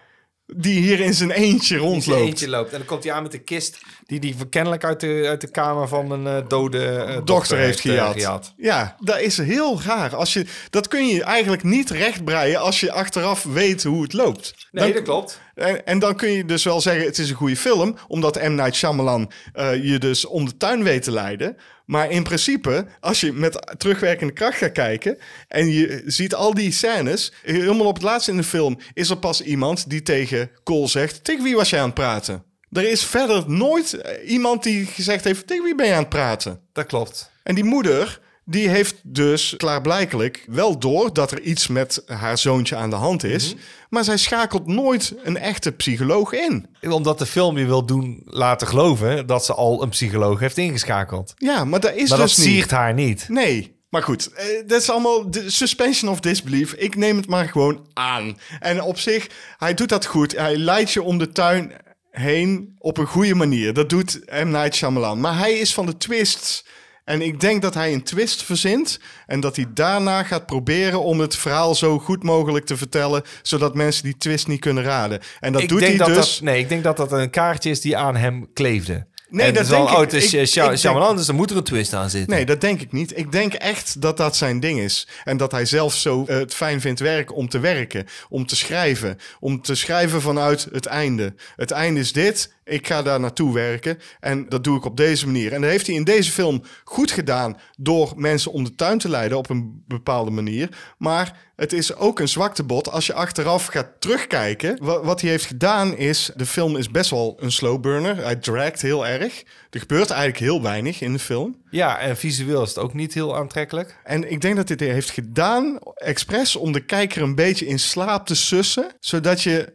die 0.56 0.80
hier 0.80 1.00
in 1.00 1.14
zijn 1.14 1.30
eentje 1.30 1.76
rondloopt? 1.76 2.20
eentje 2.20 2.48
loopt. 2.48 2.70
En 2.72 2.78
dan 2.78 2.86
komt 2.86 3.04
hij 3.04 3.12
aan 3.12 3.22
met 3.22 3.32
de 3.32 3.38
kist 3.38 3.78
die 4.06 4.18
hij 4.18 4.46
kennelijk 4.48 4.84
uit 4.84 5.00
de, 5.00 5.24
uit 5.28 5.40
de 5.40 5.50
kamer 5.50 5.88
van 5.88 6.10
een 6.10 6.26
eh, 6.26 6.48
dode 6.48 6.86
eh, 6.86 7.16
dochter 7.24 7.58
heeft 7.58 7.84
eh, 7.84 8.10
gejat. 8.10 8.54
Ja, 8.56 8.96
dat 9.00 9.20
is 9.20 9.38
heel 9.38 9.82
raar. 9.82 10.16
Als 10.16 10.32
je, 10.32 10.46
dat 10.70 10.88
kun 10.88 11.06
je 11.06 11.22
eigenlijk 11.24 11.62
niet 11.62 11.90
rechtbreien 11.90 12.60
als 12.60 12.80
je 12.80 12.92
achteraf 12.92 13.42
weet 13.42 13.82
hoe 13.82 14.02
het 14.02 14.12
loopt. 14.12 14.54
Nee, 14.70 14.84
Dan- 14.84 14.92
dat 14.94 15.02
klopt. 15.02 15.40
En, 15.54 15.86
en 15.86 15.98
dan 15.98 16.16
kun 16.16 16.30
je 16.30 16.44
dus 16.44 16.64
wel 16.64 16.80
zeggen, 16.80 17.04
het 17.04 17.18
is 17.18 17.30
een 17.30 17.36
goede 17.36 17.56
film, 17.56 17.96
omdat 18.08 18.42
M. 18.42 18.54
Night 18.54 18.74
Shyamalan 18.74 19.30
eh, 19.52 19.84
je 19.84 19.98
dus 19.98 20.24
om 20.24 20.44
de 20.44 20.56
tuin 20.56 20.82
weet 20.82 21.02
te 21.02 21.10
leiden. 21.10 21.56
Maar 21.86 22.10
in 22.10 22.22
principe, 22.22 22.86
als 23.00 23.20
je 23.20 23.32
met 23.32 23.74
terugwerkende 23.78 24.32
kracht 24.32 24.58
gaat 24.58 24.72
kijken 24.72 25.18
en 25.48 25.70
je 25.70 26.02
ziet 26.06 26.34
al 26.34 26.54
die 26.54 26.72
scènes, 26.72 27.32
helemaal 27.42 27.86
op 27.86 27.94
het 27.94 28.02
laatst 28.02 28.28
in 28.28 28.36
de 28.36 28.44
film 28.44 28.78
is 28.94 29.10
er 29.10 29.18
pas 29.18 29.42
iemand 29.42 29.90
die 29.90 30.02
tegen 30.02 30.50
Cole 30.64 30.88
zegt, 30.88 31.24
tegen 31.24 31.44
wie 31.44 31.56
was 31.56 31.70
jij 31.70 31.80
aan 31.80 31.86
het 31.86 31.94
praten? 31.94 32.44
Er 32.72 32.90
is 32.90 33.04
verder 33.04 33.44
nooit 33.50 33.92
eh, 33.92 34.30
iemand 34.30 34.62
die 34.62 34.86
gezegd 34.86 35.24
heeft, 35.24 35.46
tegen 35.46 35.64
wie 35.64 35.74
ben 35.74 35.86
je 35.86 35.92
aan 35.92 35.98
het 35.98 36.08
praten? 36.08 36.60
Dat 36.72 36.86
klopt. 36.86 37.30
En 37.42 37.54
die 37.54 37.64
moeder, 37.64 38.20
die 38.52 38.68
heeft 38.68 38.94
dus 39.02 39.54
klaarblijkelijk 39.56 40.44
wel 40.46 40.78
door 40.78 41.12
dat 41.12 41.30
er 41.30 41.40
iets 41.40 41.66
met 41.66 42.02
haar 42.06 42.38
zoontje 42.38 42.76
aan 42.76 42.90
de 42.90 42.96
hand 42.96 43.24
is. 43.24 43.54
Maar 43.88 44.04
zij 44.04 44.16
schakelt 44.16 44.66
nooit 44.66 45.14
een 45.22 45.36
echte 45.36 45.72
psycholoog 45.72 46.32
in. 46.32 46.66
Omdat 46.90 47.18
de 47.18 47.26
film 47.26 47.58
je 47.58 47.66
wil 47.66 47.84
doen 47.86 48.22
laten 48.24 48.66
geloven 48.66 49.26
dat 49.26 49.44
ze 49.44 49.54
al 49.54 49.82
een 49.82 49.88
psycholoog 49.88 50.40
heeft 50.40 50.58
ingeschakeld. 50.58 51.34
Ja, 51.36 51.64
maar 51.64 51.80
dat 51.80 51.94
is 51.94 52.10
Maar 52.10 52.18
dus 52.18 52.34
dat 52.34 52.44
niet. 52.44 52.54
siert 52.54 52.70
haar 52.70 52.94
niet. 52.94 53.28
Nee. 53.28 53.80
Maar 53.88 54.02
goed, 54.02 54.32
eh, 54.32 54.46
dat 54.66 54.80
is 54.80 54.90
allemaal 54.90 55.30
de 55.30 55.50
suspension 55.50 56.10
of 56.10 56.20
disbelief. 56.20 56.72
Ik 56.72 56.96
neem 56.96 57.16
het 57.16 57.26
maar 57.28 57.48
gewoon 57.48 57.86
aan. 57.92 58.38
En 58.60 58.82
op 58.82 58.98
zich, 58.98 59.26
hij 59.56 59.74
doet 59.74 59.88
dat 59.88 60.06
goed. 60.06 60.36
Hij 60.36 60.56
leidt 60.56 60.92
je 60.92 61.02
om 61.02 61.18
de 61.18 61.32
tuin 61.32 61.72
heen 62.10 62.74
op 62.78 62.98
een 62.98 63.06
goede 63.06 63.34
manier. 63.34 63.72
Dat 63.72 63.88
doet 63.90 64.20
M. 64.44 64.48
Night 64.48 64.74
Shyamalan. 64.74 65.20
Maar 65.20 65.38
hij 65.38 65.52
is 65.52 65.74
van 65.74 65.86
de 65.86 65.96
twists. 65.96 66.64
En 67.04 67.22
ik 67.22 67.40
denk 67.40 67.62
dat 67.62 67.74
hij 67.74 67.92
een 67.92 68.02
twist 68.02 68.42
verzint. 68.42 68.98
En 69.26 69.40
dat 69.40 69.56
hij 69.56 69.66
daarna 69.74 70.22
gaat 70.22 70.46
proberen 70.46 71.02
om 71.02 71.20
het 71.20 71.36
verhaal 71.36 71.74
zo 71.74 71.98
goed 71.98 72.22
mogelijk 72.22 72.66
te 72.66 72.76
vertellen. 72.76 73.22
Zodat 73.42 73.74
mensen 73.74 74.04
die 74.04 74.16
twist 74.16 74.46
niet 74.48 74.60
kunnen 74.60 74.82
raden. 74.84 75.20
En 75.40 75.52
dat 75.52 75.62
ik 75.62 75.68
doet 75.68 75.80
hij 75.80 75.96
dat 75.96 76.06
dus... 76.06 76.16
dat, 76.16 76.40
nee, 76.40 76.58
ik 76.60 76.68
denk 76.68 76.82
dat 76.84 76.96
dat 76.96 77.12
een 77.12 77.30
kaartje 77.30 77.70
is 77.70 77.80
die 77.80 77.96
aan 77.96 78.16
hem 78.16 78.52
kleefde. 78.52 79.06
Nee, 79.28 79.46
En 79.46 79.54
dat 79.54 79.68
denk 79.68 79.86
oh, 79.88 79.92
ik. 79.92 79.98
het 79.98 80.12
is 80.12 80.34
Ik- 80.34 80.40
eh, 80.40 80.46
Sha- 80.46 80.60
ik 80.62 80.66
denk- 80.68 80.78
Shyamalan, 80.78 81.16
dus 81.16 81.28
er 81.28 81.34
moet 81.34 81.50
er 81.50 81.56
een 81.56 81.62
twist 81.62 81.92
aan 81.94 82.10
zitten. 82.10 82.34
Nee, 82.36 82.46
dat 82.46 82.60
denk 82.60 82.80
ik 82.80 82.92
niet. 82.92 83.18
Ik 83.18 83.32
denk 83.32 83.54
echt 83.54 84.00
dat 84.00 84.16
dat 84.16 84.36
zijn 84.36 84.60
ding 84.60 84.80
is. 84.80 85.08
En 85.24 85.36
dat 85.36 85.52
hij 85.52 85.64
zelf 85.64 85.94
zo 85.94 86.24
eh, 86.26 86.36
het 86.36 86.54
fijn 86.54 86.80
vindt 86.80 87.00
werk 87.00 87.36
om 87.36 87.48
te 87.48 87.58
werken, 87.58 88.06
om 88.28 88.46
te 88.46 88.56
schrijven. 88.56 89.18
Om 89.40 89.62
te 89.62 89.74
schrijven 89.74 90.20
vanuit 90.20 90.68
het 90.72 90.86
einde. 90.86 91.34
Het 91.56 91.70
einde 91.70 92.00
is 92.00 92.12
dit, 92.12 92.52
ik 92.64 92.86
ga 92.86 93.02
daar 93.02 93.20
naartoe 93.20 93.54
werken. 93.54 93.98
En 94.20 94.48
dat 94.48 94.64
doe 94.64 94.76
ik 94.76 94.84
op 94.84 94.96
deze 94.96 95.26
manier. 95.26 95.52
En 95.52 95.60
dat 95.60 95.70
heeft 95.70 95.86
hij 95.86 95.96
in 95.96 96.04
deze 96.04 96.30
film 96.32 96.62
goed 96.84 97.10
gedaan 97.10 97.56
door 97.78 98.12
mensen 98.16 98.52
om 98.52 98.64
de 98.64 98.74
tuin 98.74 98.98
te 98.98 99.08
leiden 99.08 99.38
op 99.38 99.50
een 99.50 99.82
bepaalde 99.88 100.30
manier. 100.30 100.68
Maar 100.98 101.50
het 101.56 101.72
is 101.72 101.94
ook 101.96 102.20
een 102.20 102.28
zwaktebod 102.28 102.90
als 102.90 103.06
je 103.06 103.12
achteraf 103.14 103.66
gaat 103.66 103.88
terugkijken. 103.98 104.78
Wa- 104.84 105.02
Wat 105.02 105.20
hij 105.20 105.30
heeft 105.30 105.44
gedaan 105.44 105.96
is, 105.96 106.30
de 106.36 106.46
film 106.46 106.76
is 106.76 106.90
best 106.90 107.10
wel 107.10 107.36
een 107.40 107.52
slow 107.52 107.80
burner. 107.80 108.16
Hij 108.16 108.36
dragt 108.36 108.82
heel 108.82 109.06
erg. 109.06 109.42
Er 109.70 109.80
gebeurt 109.80 110.10
eigenlijk 110.10 110.40
heel 110.40 110.62
weinig 110.62 111.00
in 111.00 111.12
de 111.12 111.18
film. 111.18 111.60
Ja, 111.70 111.98
en 111.98 112.16
visueel 112.16 112.62
is 112.62 112.68
het 112.68 112.78
ook 112.78 112.94
niet 112.94 113.14
heel 113.14 113.36
aantrekkelijk. 113.36 114.00
En 114.04 114.30
ik 114.30 114.40
denk 114.40 114.56
dat 114.56 114.66
dit 114.68 114.80
hij 114.80 114.88
heeft 114.88 115.10
gedaan 115.10 115.78
expres 115.94 116.56
om 116.56 116.72
de 116.72 116.84
kijker 116.84 117.22
een 117.22 117.34
beetje 117.34 117.66
in 117.66 117.78
slaap 117.78 118.26
te 118.26 118.34
sussen, 118.34 118.92
zodat 119.00 119.42
je 119.42 119.72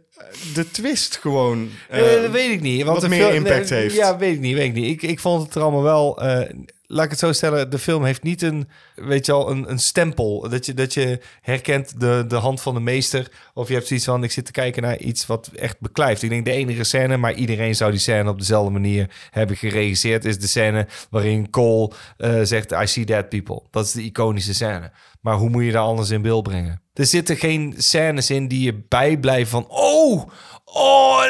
de 0.54 0.72
twist 0.72 1.18
gewoon. 1.18 1.70
eh, 1.90 2.22
dat 2.22 2.32
weet 2.32 2.52
ik 2.52 2.62
niet. 2.62 2.84
Want 2.84 3.02
wat 3.02 3.10
meer 3.10 3.22
film- 3.24 3.34
impact 3.36 3.70
nee, 3.70 3.80
heeft. 3.80 3.96
Ja, 3.96 4.18
weet 4.18 4.34
ik 4.34 4.40
niet. 4.40 4.56
Weet 4.56 4.66
ik 4.68 4.74
niet. 4.74 5.04
Ik, 5.04 5.10
ik 5.10 5.20
vond 5.20 5.44
het 5.46 5.56
er 5.56 5.62
allemaal 5.62 5.84
wel. 5.84 6.22
eh, 6.22 6.50
laat 6.90 7.04
ik 7.06 7.10
het 7.12 7.20
zo 7.20 7.32
stellen. 7.32 7.70
De 7.70 7.80
film 7.80 8.04
heeft 8.06 8.24
niet 8.24 8.42
een, 8.42 8.68
weet 8.96 9.26
je 9.26 9.32
al, 9.32 9.50
een, 9.52 9.70
een 9.72 9.80
stempel. 9.80 10.50
Dat 10.50 10.66
je, 10.66 10.74
dat 10.74 10.94
je 10.94 11.20
herkent 11.42 12.00
de, 12.00 12.26
de 12.28 12.36
hand 12.36 12.62
van 12.62 12.74
de 12.74 12.80
meester. 12.80 13.28
Of 13.54 13.68
je 13.68 13.74
hebt 13.74 13.88
zoiets 13.88 14.06
van: 14.06 14.24
ik 14.24 14.32
zit 14.32 14.46
te 14.46 14.52
kijken 14.52 14.82
naar 14.82 14.98
iets 14.98 15.26
wat 15.26 15.50
echt 15.56 15.80
beklijft. 15.80 16.22
Ik 16.24 16.30
denk 16.30 16.46
de 16.46 16.52
enige 16.52 16.84
scène, 16.84 17.18
maar 17.18 17.34
iedereen 17.34 17.76
zou 17.76 17.92
die 17.92 18.00
scène 18.00 18.30
op 18.30 18.40
dezelfde 18.40 18.72
manier 18.72 19.10
hebben 19.32 19.56
geregisseerd. 19.58 20.26
Is 20.26 20.40
de 20.40 20.48
scène 20.48 20.88
waarin 21.10 21.50
Cole 21.50 21.92
eh, 22.18 22.40
zegt: 22.44 22.72
I 22.72 22.88
see 22.88 23.06
dead 23.06 23.30
people. 23.30 23.62
Dat 23.72 23.86
is 23.86 23.92
de 23.92 24.02
iconische 24.04 24.54
scène. 24.54 24.92
Maar 25.22 25.36
hoe 25.36 25.50
moet 25.50 25.64
je 25.64 25.72
daar 25.72 25.82
anders 25.82 26.10
in 26.10 26.22
beeld 26.22 26.44
brengen? 26.44 26.82
Er 26.94 27.06
zitten 27.06 27.38
geen 27.38 27.74
scènes 27.78 28.30
in 28.30 28.48
die 28.48 28.62
je 28.62 28.86
bijblijft 28.88 29.50
van... 29.50 29.66
Oh, 29.70 30.30
oh, 30.66 31.22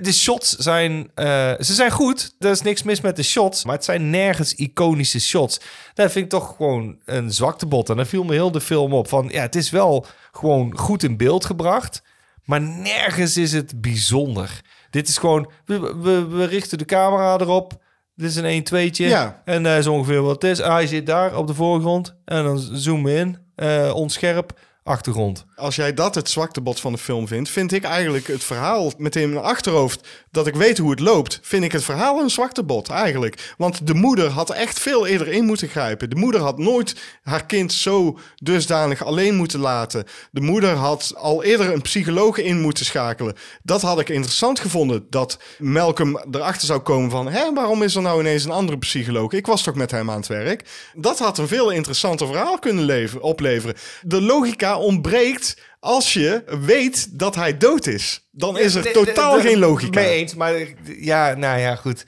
de, 0.00 0.12
shots 0.12 0.56
zijn... 0.56 1.10
eh, 1.14 1.52
ze 1.58 1.74
zijn 1.74 1.90
goed, 1.90 2.34
er 2.38 2.50
is 2.50 2.62
niks 2.62 2.82
mis 2.82 3.00
met 3.00 3.16
de 3.16 3.22
shots... 3.22 3.64
maar 3.64 3.74
het 3.74 3.84
zijn 3.84 4.10
nergens 4.10 4.54
iconische 4.54 5.20
shots. 5.20 5.60
Dat 5.94 6.12
vind 6.12 6.24
ik 6.24 6.30
toch 6.30 6.56
gewoon 6.56 6.98
een 7.04 7.32
zwaktebod. 7.32 7.88
En 7.88 7.96
dan 7.96 8.06
viel 8.06 8.24
me 8.24 8.32
heel 8.32 8.50
de 8.50 8.60
film 8.60 8.92
op 8.92 9.08
van... 9.08 9.28
ja, 9.32 9.42
het 9.42 9.56
is 9.56 9.70
wel 9.70 10.06
gewoon 10.32 10.78
goed 10.78 11.02
in 11.02 11.16
beeld 11.16 11.44
gebracht... 11.44 12.02
maar 12.44 12.60
nergens 12.60 13.36
is 13.36 13.52
het 13.52 13.80
bijzonder. 13.80 14.60
Dit 14.90 15.08
is 15.08 15.18
gewoon... 15.18 15.50
We 15.64 16.44
richten 16.44 16.78
de 16.78 16.84
camera 16.84 17.38
erop... 17.38 17.79
Dit 18.20 18.30
is 18.30 18.36
een 18.36 18.44
1 18.44 18.62
2 18.62 18.90
Ja. 18.92 19.42
En 19.44 19.62
dat 19.62 19.78
is 19.78 19.86
ongeveer 19.86 20.22
wat 20.22 20.42
het 20.42 20.50
is. 20.50 20.58
Hij 20.58 20.86
zit 20.86 21.06
daar 21.06 21.36
op 21.36 21.46
de 21.46 21.54
voorgrond. 21.54 22.14
En 22.24 22.44
dan 22.44 22.58
zoomen 22.58 23.12
we 23.12 23.18
in. 23.18 23.36
eh 23.54 23.92
onscherp. 23.94 24.52
Achtergrond. 24.90 25.44
Als 25.56 25.76
jij 25.76 25.94
dat 25.94 26.14
het 26.14 26.30
zwaktebod 26.30 26.80
van 26.80 26.92
de 26.92 26.98
film 26.98 27.28
vindt, 27.28 27.50
vind 27.50 27.72
ik 27.72 27.84
eigenlijk 27.84 28.26
het 28.26 28.44
verhaal 28.44 28.92
meteen 28.98 29.22
in 29.22 29.32
mijn 29.32 29.44
achterhoofd 29.44 30.08
dat 30.30 30.46
ik 30.46 30.54
weet 30.54 30.78
hoe 30.78 30.90
het 30.90 31.00
loopt. 31.00 31.38
Vind 31.42 31.64
ik 31.64 31.72
het 31.72 31.84
verhaal 31.84 32.20
een 32.20 32.30
zwaktebod 32.30 32.88
eigenlijk. 32.88 33.54
Want 33.58 33.86
de 33.86 33.94
moeder 33.94 34.28
had 34.28 34.50
echt 34.50 34.80
veel 34.80 35.06
eerder 35.06 35.28
in 35.28 35.44
moeten 35.44 35.68
grijpen. 35.68 36.10
De 36.10 36.16
moeder 36.16 36.40
had 36.40 36.58
nooit 36.58 36.96
haar 37.22 37.46
kind 37.46 37.72
zo 37.72 38.18
dusdanig 38.36 39.04
alleen 39.04 39.34
moeten 39.34 39.60
laten. 39.60 40.04
De 40.30 40.40
moeder 40.40 40.74
had 40.74 41.12
al 41.16 41.42
eerder 41.42 41.72
een 41.72 41.82
psycholoog 41.82 42.38
in 42.38 42.60
moeten 42.60 42.84
schakelen. 42.84 43.36
Dat 43.62 43.82
had 43.82 44.00
ik 44.00 44.08
interessant 44.08 44.60
gevonden. 44.60 45.06
Dat 45.10 45.38
Malcolm 45.58 46.20
erachter 46.30 46.66
zou 46.66 46.80
komen 46.80 47.10
van... 47.10 47.28
Hé, 47.28 47.52
waarom 47.52 47.82
is 47.82 47.94
er 47.94 48.02
nou 48.02 48.20
ineens 48.20 48.44
een 48.44 48.50
andere 48.50 48.78
psycholoog? 48.78 49.32
Ik 49.32 49.46
was 49.46 49.62
toch 49.62 49.74
met 49.74 49.90
hem 49.90 50.10
aan 50.10 50.16
het 50.16 50.26
werk? 50.26 50.68
Dat 50.94 51.18
had 51.18 51.38
een 51.38 51.48
veel 51.48 51.70
interessanter 51.70 52.26
verhaal 52.26 52.58
kunnen 52.58 52.84
leven, 52.84 53.22
opleveren. 53.22 53.76
De 54.02 54.22
logica 54.22 54.78
ontbreekt 54.80 55.56
als 55.80 56.12
je 56.12 56.42
weet 56.60 57.18
dat 57.18 57.34
hij 57.34 57.56
dood 57.56 57.86
is. 57.86 58.28
Dan 58.30 58.58
is 58.58 58.74
er 58.74 58.92
totaal 58.92 59.40
geen 59.40 59.58
logica. 59.58 60.00
Mee 60.00 60.18
eens, 60.18 60.34
maar 60.34 60.54
ja, 60.84 61.34
nou 61.34 61.58
ja, 61.58 61.76
goed. 61.76 62.04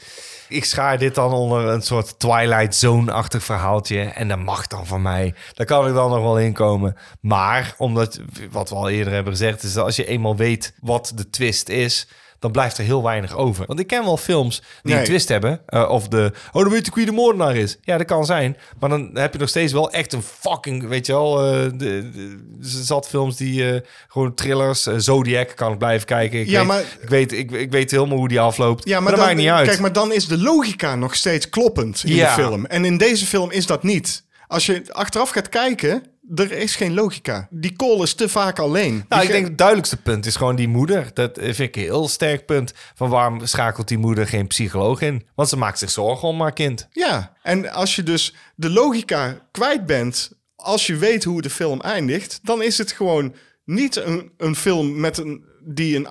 Ik 0.48 0.64
schaar 0.64 0.98
dit 0.98 1.14
dan 1.14 1.32
onder 1.32 1.66
een 1.66 1.82
soort 1.82 2.18
Twilight 2.18 2.74
Zone-achtig 2.74 3.44
verhaaltje. 3.44 4.00
En 4.00 4.28
dat 4.28 4.38
mag 4.38 4.66
dan 4.66 4.86
van 4.86 5.02
mij. 5.02 5.34
Daar 5.54 5.66
kan 5.66 5.88
ik 5.88 5.94
dan 5.94 6.10
nog 6.10 6.20
wel 6.20 6.38
in 6.38 6.52
komen. 6.52 6.96
Maar, 7.20 7.74
omdat, 7.78 8.20
wat 8.50 8.68
we 8.68 8.74
al 8.74 8.88
eerder 8.88 9.12
hebben 9.12 9.32
gezegd... 9.32 9.62
is 9.62 9.72
dat 9.72 9.84
als 9.84 9.96
je 9.96 10.06
eenmaal 10.06 10.36
weet 10.36 10.74
wat 10.80 11.12
de 11.14 11.30
twist 11.30 11.68
is... 11.68 12.08
dan 12.42 12.50
blijft 12.52 12.78
er 12.78 12.84
heel 12.84 13.02
weinig 13.02 13.36
over. 13.36 13.66
Want 13.66 13.80
ik 13.80 13.86
ken 13.86 14.04
wel 14.04 14.16
films 14.16 14.56
die 14.82 14.92
Nee. 14.92 14.98
een 15.00 15.04
twist 15.06 15.28
hebben. 15.28 15.60
eh, 15.66 15.90
of 15.90 16.08
de, 16.08 16.32
oh, 16.52 16.62
dan 16.62 16.72
weet 16.72 16.86
ik 16.86 16.94
wie 16.94 17.06
de 17.06 17.12
moordenaar 17.12 17.56
is. 17.56 17.76
Ja, 17.82 17.96
dat 17.98 18.06
kan 18.06 18.24
zijn. 18.24 18.56
Maar 18.78 18.88
dan 18.88 19.10
heb 19.14 19.32
je 19.32 19.38
nog 19.38 19.48
steeds 19.48 19.72
wel 19.72 19.90
echt 19.90 20.12
een 20.12 20.22
fucking, 20.22 20.88
weet 20.88 21.06
je 21.06 21.12
wel... 21.12 21.38
eh, 21.44 21.52
de, 21.74 22.10
de, 22.10 22.38
zat 22.60 23.08
films 23.08 23.36
die 23.36 23.70
eh, 23.72 23.80
gewoon 24.08 24.34
thrillers... 24.34 24.82
Zodiac 24.82 25.52
kan 25.56 25.72
ik 25.72 25.78
blijven 25.78 26.06
kijken. 26.06 26.40
Ik 26.40 26.46
Ja, 26.48 26.58
weet, 26.58 26.66
maar- 26.68 26.80
ik 27.00 27.08
weet, 27.08 27.32
ik, 27.32 27.50
ik 27.50 27.70
weet 27.70 27.90
helemaal 27.90 28.18
hoe 28.18 28.28
die 28.28 28.40
afloopt. 28.40 28.88
Ja, 28.88 29.00
maar, 29.00 29.08
dat 29.10 29.18
dan, 29.18 29.28
maakt 29.28 29.38
niet 29.40 29.48
uit. 29.50 29.68
Kijk, 29.68 29.80
maar 29.80 29.92
dan 29.92 30.12
is 30.12 30.26
de 30.26 30.38
logica 30.38 30.94
nog 30.94 31.14
steeds 31.14 31.48
kloppend 31.48 32.02
in 32.04 32.14
Ja. 32.14 32.36
de 32.36 32.42
film. 32.42 32.66
En 32.66 32.84
in 32.84 32.96
deze 32.96 33.26
film 33.26 33.50
is 33.50 33.66
dat 33.66 33.82
niet. 33.82 34.24
Als 34.46 34.66
je 34.66 34.82
achteraf 34.88 35.30
gaat 35.30 35.48
kijken, 35.48 36.02
er 36.34 36.52
is 36.52 36.76
geen 36.76 36.94
logica. 36.94 37.48
Die 37.50 37.76
call 37.76 38.02
is 38.02 38.14
te 38.14 38.28
vaak 38.28 38.58
alleen. 38.58 39.04
Nou, 39.08 39.22
ik 39.22 39.28
denk 39.28 39.46
het 39.46 39.58
duidelijkste 39.58 39.96
punt 39.96 40.26
is 40.26 40.36
gewoon 40.36 40.56
die 40.56 40.68
moeder. 40.68 41.10
Dat 41.14 41.38
vind 41.40 41.58
ik 41.58 41.76
een 41.76 41.82
heel 41.82 42.08
sterk 42.08 42.46
punt. 42.46 42.74
Van 42.94 43.08
waarom 43.08 43.46
schakelt 43.46 43.88
die 43.88 43.98
moeder 43.98 44.26
geen 44.26 44.46
psycholoog 44.46 45.00
in? 45.00 45.26
Want 45.34 45.48
ze 45.48 45.56
maakt 45.56 45.78
zich 45.78 45.90
zorgen 45.90 46.28
om 46.28 46.40
haar 46.40 46.52
kind. 46.52 46.88
Ja, 46.90 47.32
en 47.42 47.72
als 47.72 47.96
je 47.96 48.02
dus 48.02 48.34
de 48.54 48.70
logica 48.70 49.38
kwijt 49.50 49.86
bent... 49.86 50.32
als 50.56 50.86
je 50.86 50.96
weet 50.96 51.24
hoe 51.24 51.42
de 51.42 51.50
film 51.50 51.80
eindigt... 51.80 52.40
dan 52.42 52.62
is 52.62 52.78
het 52.78 52.92
gewoon 52.92 53.34
niet 53.64 53.96
een, 53.96 54.32
een 54.36 54.56
film 54.56 55.00
met 55.00 55.18
een, 55.18 55.44
die 55.64 55.96
een 55.96 56.06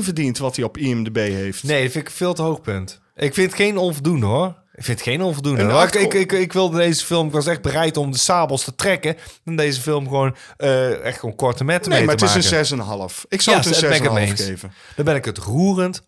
8,1 0.00 0.04
verdient... 0.04 0.38
wat 0.38 0.56
hij 0.56 0.64
op 0.64 0.78
IMDb 0.78 1.16
heeft. 1.16 1.62
Nee, 1.62 1.82
dat 1.82 1.92
vind 1.92 2.04
ik 2.04 2.10
een 2.10 2.16
veel 2.16 2.34
te 2.34 2.42
hoog 2.42 2.60
punt. 2.60 3.00
Ik 3.14 3.34
vind 3.34 3.46
het 3.46 3.60
geen 3.60 3.76
onvoldoende 3.76 4.26
hoor. 4.26 4.66
Ik 4.78 4.84
vind 4.84 4.98
het 4.98 5.08
geen 5.08 5.22
onvoldoende. 5.22 5.62
Maar 5.64 5.72
ik, 5.86 5.94
acht- 5.96 6.04
ik, 6.04 6.14
ik, 6.14 6.32
ik 6.32 6.52
wilde 6.52 6.76
deze 6.76 7.04
film, 7.04 7.26
ik 7.26 7.32
was 7.32 7.46
echt 7.46 7.62
bereid 7.62 7.96
om 7.96 8.10
de 8.10 8.18
sabels 8.18 8.64
te 8.64 8.74
trekken. 8.74 9.16
En 9.44 9.56
deze 9.56 9.80
film 9.80 10.08
gewoon 10.08 10.36
eh, 10.56 11.04
echt 11.04 11.18
gewoon 11.18 11.34
korte 11.34 11.64
metten 11.64 11.88
Nee, 11.90 11.98
mee 11.98 12.06
maar 12.08 12.16
te 12.16 12.24
het 12.24 12.34
maken. 12.34 12.60
is 12.60 12.70
een 12.70 12.78
6,5. 13.10 13.28
Ik 13.28 13.40
zou 13.42 13.56
Ja, 13.56 13.62
het 13.62 13.82
een 13.82 14.16
eens. 14.16 14.40
6,5 14.42 14.44
geven. 14.46 14.72
Daar 14.96 15.04
ben 15.04 15.14
ik 15.14 15.24
het 15.24 15.38
roerend 15.38 16.02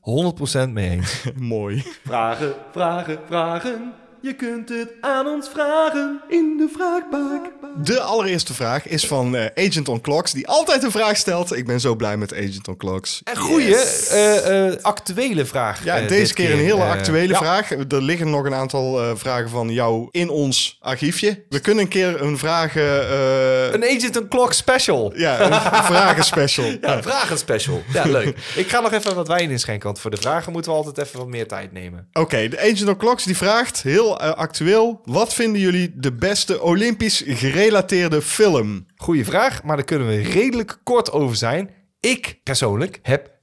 100% 0.66 0.68
mee 0.68 0.91
eens. 0.91 1.23
Mooi. 1.37 1.85
Vragen, 2.05 2.53
vragen, 2.73 3.18
vragen. 3.29 3.93
Je 4.23 4.35
kunt 4.35 4.68
het 4.68 4.89
aan 5.01 5.27
ons 5.27 5.49
vragen 5.49 6.21
in 6.29 6.57
de 6.59 6.68
vraagbak. 6.75 7.53
De 7.87 8.01
allereerste 8.01 8.55
vraag 8.55 8.89
is 8.89 9.07
van 9.07 9.37
eh, 9.37 9.66
Agent 9.66 9.89
on 9.89 10.01
Clocks, 10.01 10.33
die 10.33 10.49
altijd 10.49 10.83
een 10.83 10.91
vraag 10.91 11.16
stelt. 11.16 11.57
Ik 11.57 11.66
ben 11.66 11.81
zo 11.81 11.95
blij 11.95 12.16
met 12.16 12.33
Agent 12.35 12.68
on 12.68 12.77
Clocks. 12.77 13.21
En 13.25 13.37
goeie, 13.37 13.77
eh, 13.77 14.66
eh, 14.68 14.75
actuele 14.83 15.45
vraag. 15.45 15.85
Ja, 15.85 16.01
deze 16.01 16.35
keer 16.35 16.53
een 16.53 16.59
hele 16.59 16.83
actuele 16.85 17.33
ja. 17.33 17.39
vraag. 17.39 17.71
Er 17.71 18.03
liggen 18.03 18.31
nog 18.31 18.45
een 18.45 18.55
aantal 18.55 19.01
eh, 19.03 19.11
vragen 19.14 19.51
van 19.51 19.68
jou 19.71 20.09
in 20.11 20.29
ons 20.31 20.79
archiefje. 20.81 21.45
We 21.49 21.61
kunnen 21.61 21.85
een 21.85 21.91
keer 21.91 22.23
een 22.23 22.39
vragen... 22.39 23.09
eh, 23.11 23.73
Een 23.73 23.85
Agent 23.85 24.16
and 24.16 24.29
Clock 24.29 24.53
special. 24.53 25.12
ja, 25.16 25.41
een 25.41 25.85
vragen 25.85 26.25
special. 26.25 26.64
Ja, 26.81 27.03
vragen 27.03 27.39
special. 27.39 27.83
Ja, 27.93 28.05
leuk. 28.07 28.37
Ik 28.55 28.68
ga 28.68 28.81
nog 28.81 28.93
even 28.93 29.14
wat 29.14 29.29
wijn 29.29 29.51
inschenken, 29.51 29.87
want 29.87 30.01
voor 30.01 30.11
de 30.11 30.16
vragen 30.16 30.53
moeten 30.53 30.71
we 30.71 30.77
altijd 30.77 30.99
even 31.07 31.18
wat 31.18 31.29
meer 31.29 31.49
tijd 31.49 31.73
nemen. 31.73 32.09
Oké, 32.12 32.49
de 32.49 32.59
Agent 32.59 32.89
on 32.89 32.97
Clocks 32.97 33.25
die 33.25 33.37
vraagt, 33.37 33.83
heel 33.83 34.09
eh, 34.18 34.32
actueel. 34.32 35.00
Wat 35.04 35.34
vinden 35.34 35.61
jullie 35.61 35.92
de 35.96 36.12
beste 36.12 36.62
Olympisch 36.62 37.22
gerelateerde 37.26 38.22
film? 38.22 38.86
Goeie 38.96 39.24
vraag, 39.24 39.62
maar 39.62 39.76
daar 39.76 39.84
kunnen 39.84 40.08
we 40.08 40.22
redelijk 40.22 40.78
kort 40.82 41.12
over 41.12 41.36
zijn. 41.36 41.70
Ik 42.00 42.40
persoonlijk 42.42 42.98
heb 43.02 43.38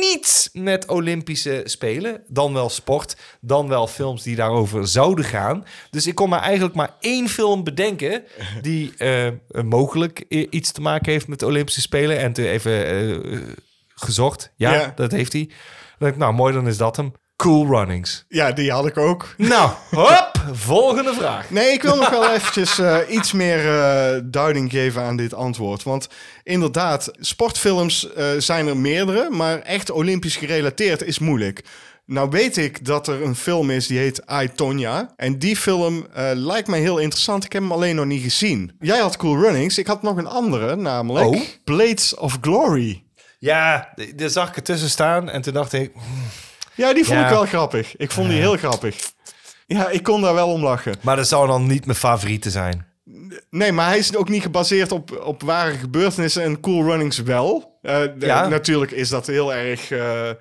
niets 0.00 0.48
met 0.52 0.88
Olympische 0.88 1.62
Spelen. 1.64 2.22
Dan 2.28 2.52
wel 2.52 2.68
sport, 2.68 3.16
dan 3.40 3.68
wel 3.68 3.86
films 3.86 4.22
die 4.22 4.36
daarover 4.36 4.88
zouden 4.88 5.24
gaan. 5.24 5.64
Dus 5.90 6.06
ik 6.06 6.14
kon 6.14 6.28
maar 6.28 6.42
eigenlijk 6.42 6.74
maar 6.74 6.94
één 7.00 7.28
film 7.28 7.64
bedenken... 7.64 8.24
die 8.60 8.92
eh, 8.96 9.28
mogelijk 9.64 10.18
iets 10.28 10.72
te 10.72 10.80
maken 10.80 11.12
heeft 11.12 11.28
met 11.28 11.38
de 11.38 11.46
Olympische 11.46 11.80
Spelen. 11.80 12.18
En 12.18 12.32
te 12.32 12.48
even 12.48 12.86
eh, 12.86 13.38
gezocht. 13.94 14.52
Ja, 14.56 14.74
Ja. 14.74 14.92
dat 14.96 15.10
heeft 15.12 15.32
hij. 15.32 15.44
Dan 15.46 15.56
dacht 15.98 16.12
ik, 16.12 16.18
nou 16.18 16.32
mooi, 16.34 16.52
dan 16.54 16.68
is 16.68 16.76
dat 16.76 16.96
hem. 16.96 17.12
Cool 17.42 17.66
Runnings. 17.66 18.24
Ja, 18.28 18.52
die 18.52 18.70
had 18.70 18.86
ik 18.86 18.96
ook. 18.96 19.34
Nou, 19.36 19.70
hop, 19.90 20.30
volgende 20.52 21.14
vraag. 21.14 21.50
Nee, 21.50 21.72
ik 21.72 21.82
wil 21.82 21.96
nog 21.96 22.10
wel 22.10 22.30
eventjes 22.30 22.78
eh, 22.78 22.96
iets 23.08 23.32
meer 23.32 23.80
eh, 23.80 24.20
duiding 24.24 24.70
geven 24.70 25.02
aan 25.02 25.16
dit 25.16 25.34
antwoord. 25.34 25.82
Want 25.82 26.08
inderdaad, 26.42 27.10
sportfilms 27.20 28.12
eh, 28.12 28.26
zijn 28.38 28.66
er 28.66 28.76
meerdere, 28.76 29.30
maar 29.30 29.58
echt 29.58 29.90
olympisch 29.90 30.36
gerelateerd 30.36 31.02
is 31.02 31.18
moeilijk. 31.18 31.64
Nou 32.06 32.30
weet 32.30 32.56
ik 32.56 32.84
dat 32.84 33.08
er 33.08 33.22
een 33.22 33.36
film 33.36 33.70
is 33.70 33.86
die 33.86 33.98
heet 33.98 34.22
I, 34.42 34.48
Tonya. 34.54 35.12
En 35.16 35.38
die 35.38 35.56
film 35.56 36.06
eh, 36.14 36.30
lijkt 36.34 36.68
mij 36.68 36.80
heel 36.80 36.98
interessant. 36.98 37.44
Ik 37.44 37.52
heb 37.52 37.62
hem 37.62 37.72
alleen 37.72 37.96
nog 37.96 38.06
niet 38.06 38.22
gezien. 38.22 38.76
Jij 38.80 38.98
had 38.98 39.16
Cool 39.16 39.40
Runnings. 39.40 39.78
Ik 39.78 39.86
had 39.86 40.02
nog 40.02 40.16
een 40.16 40.26
andere, 40.26 40.76
namelijk 40.76 41.26
Oh? 41.26 41.40
Blades 41.64 42.14
of 42.14 42.38
Glory. 42.40 43.02
Ja, 43.38 43.94
daar 44.16 44.30
zag 44.30 44.48
ik 44.48 44.56
ertussen 44.56 44.90
staan 44.90 45.30
en 45.30 45.42
toen 45.42 45.52
dacht 45.52 45.72
ik... 45.72 45.92
Ja, 46.74 46.94
die 46.94 47.04
vond 47.04 47.18
Ja. 47.18 47.24
ik 47.24 47.30
wel 47.30 47.44
grappig. 47.46 47.96
Ik 47.96 48.10
vond 48.10 48.28
die 48.28 48.38
heel 48.38 48.56
grappig. 48.56 48.96
Ja, 49.66 49.88
ik 49.88 50.02
kon 50.02 50.20
daar 50.20 50.34
wel 50.34 50.48
om 50.48 50.62
lachen. 50.62 50.94
Maar 51.00 51.16
dat 51.16 51.28
zou 51.28 51.46
dan 51.46 51.66
niet 51.66 51.86
mijn 51.86 51.98
favoriete 51.98 52.50
zijn. 52.50 52.86
Nee, 53.50 53.72
maar 53.72 53.86
hij 53.88 53.98
is 53.98 54.16
ook 54.16 54.28
niet 54.28 54.42
gebaseerd 54.42 54.92
op, 54.92 55.22
op 55.24 55.42
ware 55.42 55.72
gebeurtenissen 55.72 56.42
en 56.42 56.60
Cool 56.60 56.84
Runnings 56.84 57.18
wel. 57.18 57.78
Eh, 57.82 58.00
de- 58.18 58.26
Ja. 58.26 58.48
Natuurlijk 58.48 58.90
is 58.90 59.08
dat 59.08 59.26
heel 59.26 59.54
erg 59.54 59.90
eh, 59.90 60.28
eh, 60.30 60.34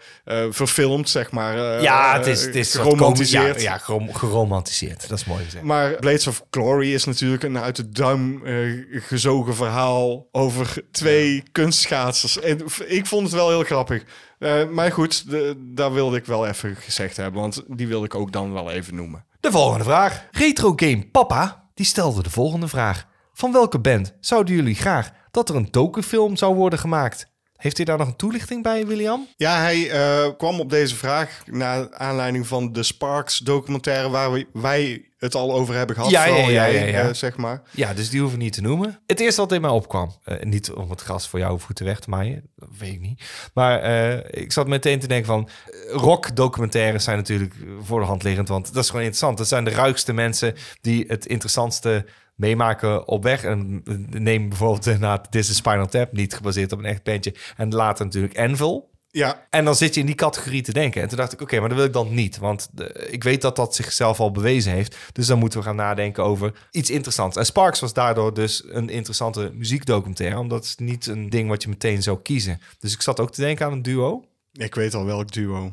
verfilmd, 0.49 1.09
zeg 1.09 1.31
maar. 1.31 1.75
eh, 1.75 1.81
Ja, 1.81 2.17
het 2.17 2.27
is, 2.27 2.41
het 2.45 2.55
is 2.55 2.73
geromantiseerd. 2.75 3.51
kom- 3.53 3.61
Ja, 3.63 3.71
ja 3.71 3.77
gerom- 3.77 4.13
geromantiseerd. 4.13 5.09
Dat 5.09 5.17
is 5.19 5.25
mooi 5.25 5.43
gezegd. 5.43 5.63
Maar 5.63 5.91
Blades 5.91 6.27
of 6.27 6.45
Glory 6.49 6.93
is 6.93 7.05
natuurlijk 7.05 7.43
een 7.43 7.57
uit 7.57 7.75
de 7.75 7.89
duim 7.89 8.45
eh, 8.45 8.55
gezogen 8.89 9.55
verhaal 9.55 10.27
over 10.31 10.83
twee 10.91 11.43
kunstschaatsers. 11.51 12.39
En 12.39 12.59
ik 12.87 13.05
vond 13.05 13.23
het 13.23 13.33
wel 13.35 13.49
heel 13.49 13.63
grappig. 13.63 14.03
Eh, 14.41 14.67
maar 14.69 14.91
goed, 14.91 15.25
daar 15.57 15.93
wilde 15.93 16.17
ik 16.17 16.25
wel 16.25 16.47
even 16.47 16.75
gezegd 16.75 17.17
hebben, 17.17 17.41
want 17.41 17.63
die 17.67 17.87
wilde 17.87 18.05
ik 18.05 18.15
ook 18.15 18.31
dan 18.31 18.53
wel 18.53 18.71
even 18.71 18.95
noemen. 18.95 19.25
De 19.39 19.51
volgende 19.51 19.83
vraag. 19.83 20.27
Retro 20.31 20.73
Game 20.75 21.07
Papa, 21.11 21.69
die 21.73 21.85
stelde 21.85 22.23
de 22.23 22.29
volgende 22.29 22.67
vraag. 22.67 23.07
Van 23.33 23.51
welke 23.51 23.79
band 23.79 24.13
zouden 24.19 24.55
jullie 24.55 24.75
graag 24.75 25.11
dat 25.31 25.49
er 25.49 25.55
een 25.55 25.67
docufilm 25.71 26.35
zou 26.35 26.55
worden 26.55 26.79
gemaakt? 26.79 27.30
Heeft 27.61 27.77
hij 27.77 27.85
daar 27.85 27.97
nog 27.97 28.07
een 28.07 28.15
toelichting 28.15 28.63
bij, 28.63 28.87
William? 28.87 29.27
Ja, 29.37 29.59
hij 29.59 29.89
eh, 29.89 30.29
kwam 30.37 30.59
op 30.59 30.69
deze 30.69 30.95
vraag 30.95 31.43
naar 31.45 31.93
aanleiding 31.93 32.47
van 32.47 32.73
de 32.73 32.83
Sparks 32.83 33.37
documentaire 33.37 34.09
waar 34.09 34.31
we, 34.31 34.47
wij 34.53 35.11
het 35.21 35.35
al 35.35 35.53
over 35.53 35.75
hebben 35.75 35.95
gehad. 35.95 36.11
Ja, 36.11 36.25
ja, 36.25 36.33
vooral 36.33 36.49
ja, 36.49 36.71
jij, 36.71 36.91
ja, 36.91 37.07
eh, 37.07 37.13
zeg 37.13 37.37
maar. 37.37 37.61
Ja, 37.71 37.93
dus 37.93 38.09
die 38.09 38.19
hoeven 38.21 38.39
niet 38.39 38.53
te 38.53 38.61
noemen. 38.61 38.99
Het 39.07 39.19
eerste 39.19 39.41
wat 39.41 39.51
in 39.51 39.61
mij 39.61 39.69
opkwam, 39.69 40.15
eh, 40.23 40.43
niet 40.43 40.71
om 40.71 40.89
het 40.89 41.01
gras 41.01 41.27
voor 41.27 41.39
jouw 41.39 41.57
voeten 41.57 41.85
weg 41.85 41.99
te 41.99 42.09
maaien, 42.09 42.49
dat 42.55 42.69
weet 42.77 42.93
ik 42.93 42.99
niet. 42.99 43.23
Maar 43.53 43.83
ik 44.29 44.51
zat 44.51 44.67
meteen 44.67 44.99
te 44.99 45.07
denken 45.07 45.27
van, 45.27 45.49
eh, 45.49 45.93
rock-documentaires 45.93 47.03
zijn 47.03 47.17
natuurlijk 47.17 47.53
voor 47.81 47.99
de 47.99 48.05
hand 48.05 48.23
liggend, 48.23 48.47
want 48.47 48.73
dat 48.73 48.83
is 48.83 48.89
gewoon 48.89 49.05
interessant. 49.05 49.37
Dat 49.37 49.47
zijn 49.47 49.63
de 49.63 49.71
ruigste 49.71 50.13
mensen 50.13 50.55
die 50.81 51.05
het 51.07 51.25
interessantste 51.25 52.05
meemaken 52.41 53.07
op 53.07 53.23
weg. 53.23 53.43
En 53.43 53.81
eh, 53.85 53.95
neem 54.19 54.49
bijvoorbeeld 54.49 54.85
inderdaad 54.85 55.31
This 55.31 55.49
is 55.49 55.55
Spinal 55.55 55.87
Tap, 55.87 56.11
niet 56.11 56.33
gebaseerd 56.35 56.71
op 56.71 56.79
een 56.79 56.85
echt 56.85 57.03
bandje. 57.03 57.35
En 57.57 57.73
later 57.73 58.05
natuurlijk 58.05 58.37
Anvil. 58.39 58.89
Ja, 59.13 59.47
En 59.49 59.65
dan 59.65 59.75
zit 59.75 59.93
je 59.93 59.99
in 59.99 60.05
die 60.05 60.15
categorie 60.15 60.61
te 60.61 60.73
denken. 60.73 61.01
En 61.01 61.07
toen 61.07 61.17
dacht 61.17 61.33
ik, 61.33 61.41
oké, 61.41 61.59
maar 61.59 61.69
dat 61.69 61.77
wil 61.77 61.87
ik 61.87 61.93
dan 61.93 62.13
niet. 62.13 62.37
Want 62.37 62.69
de- 62.71 63.07
ik 63.11 63.23
weet 63.23 63.41
dat 63.41 63.55
dat 63.55 63.75
zichzelf 63.75 64.19
al 64.19 64.31
bewezen 64.31 64.71
heeft. 64.73 64.97
Dus 65.11 65.27
dan 65.27 65.39
moeten 65.39 65.59
we 65.59 65.65
gaan 65.65 65.75
nadenken 65.75 66.23
over 66.23 66.67
iets 66.71 66.89
interessants. 66.89 67.37
En 67.37 67.45
Sparks 67.45 67.79
was 67.79 67.93
daardoor 67.93 68.33
dus 68.33 68.63
een 68.67 68.89
interessante 68.89 69.51
muziekdocumentaire. 69.53 70.39
Omdat 70.39 70.67
het 70.67 70.79
niet 70.79 71.07
een 71.07 71.29
ding 71.29 71.49
wat 71.49 71.63
je 71.63 71.69
meteen 71.69 72.03
zou 72.03 72.19
kiezen. 72.21 72.61
Dus 72.79 72.93
ik 72.93 73.01
zat 73.01 73.19
ook 73.19 73.31
te 73.31 73.41
denken 73.41 73.65
aan 73.65 73.71
een 73.71 73.81
duo. 73.81 74.25
ik 74.53 74.75
weet 74.75 74.93
al 74.93 75.05
welk 75.05 75.31
duo. 75.31 75.71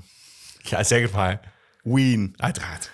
Ja, 0.63 0.85
zeg 0.85 1.03
het 1.03 1.13
maar. 1.13 1.57
Ween. 1.83 2.35
Uiteraard. 2.37 2.91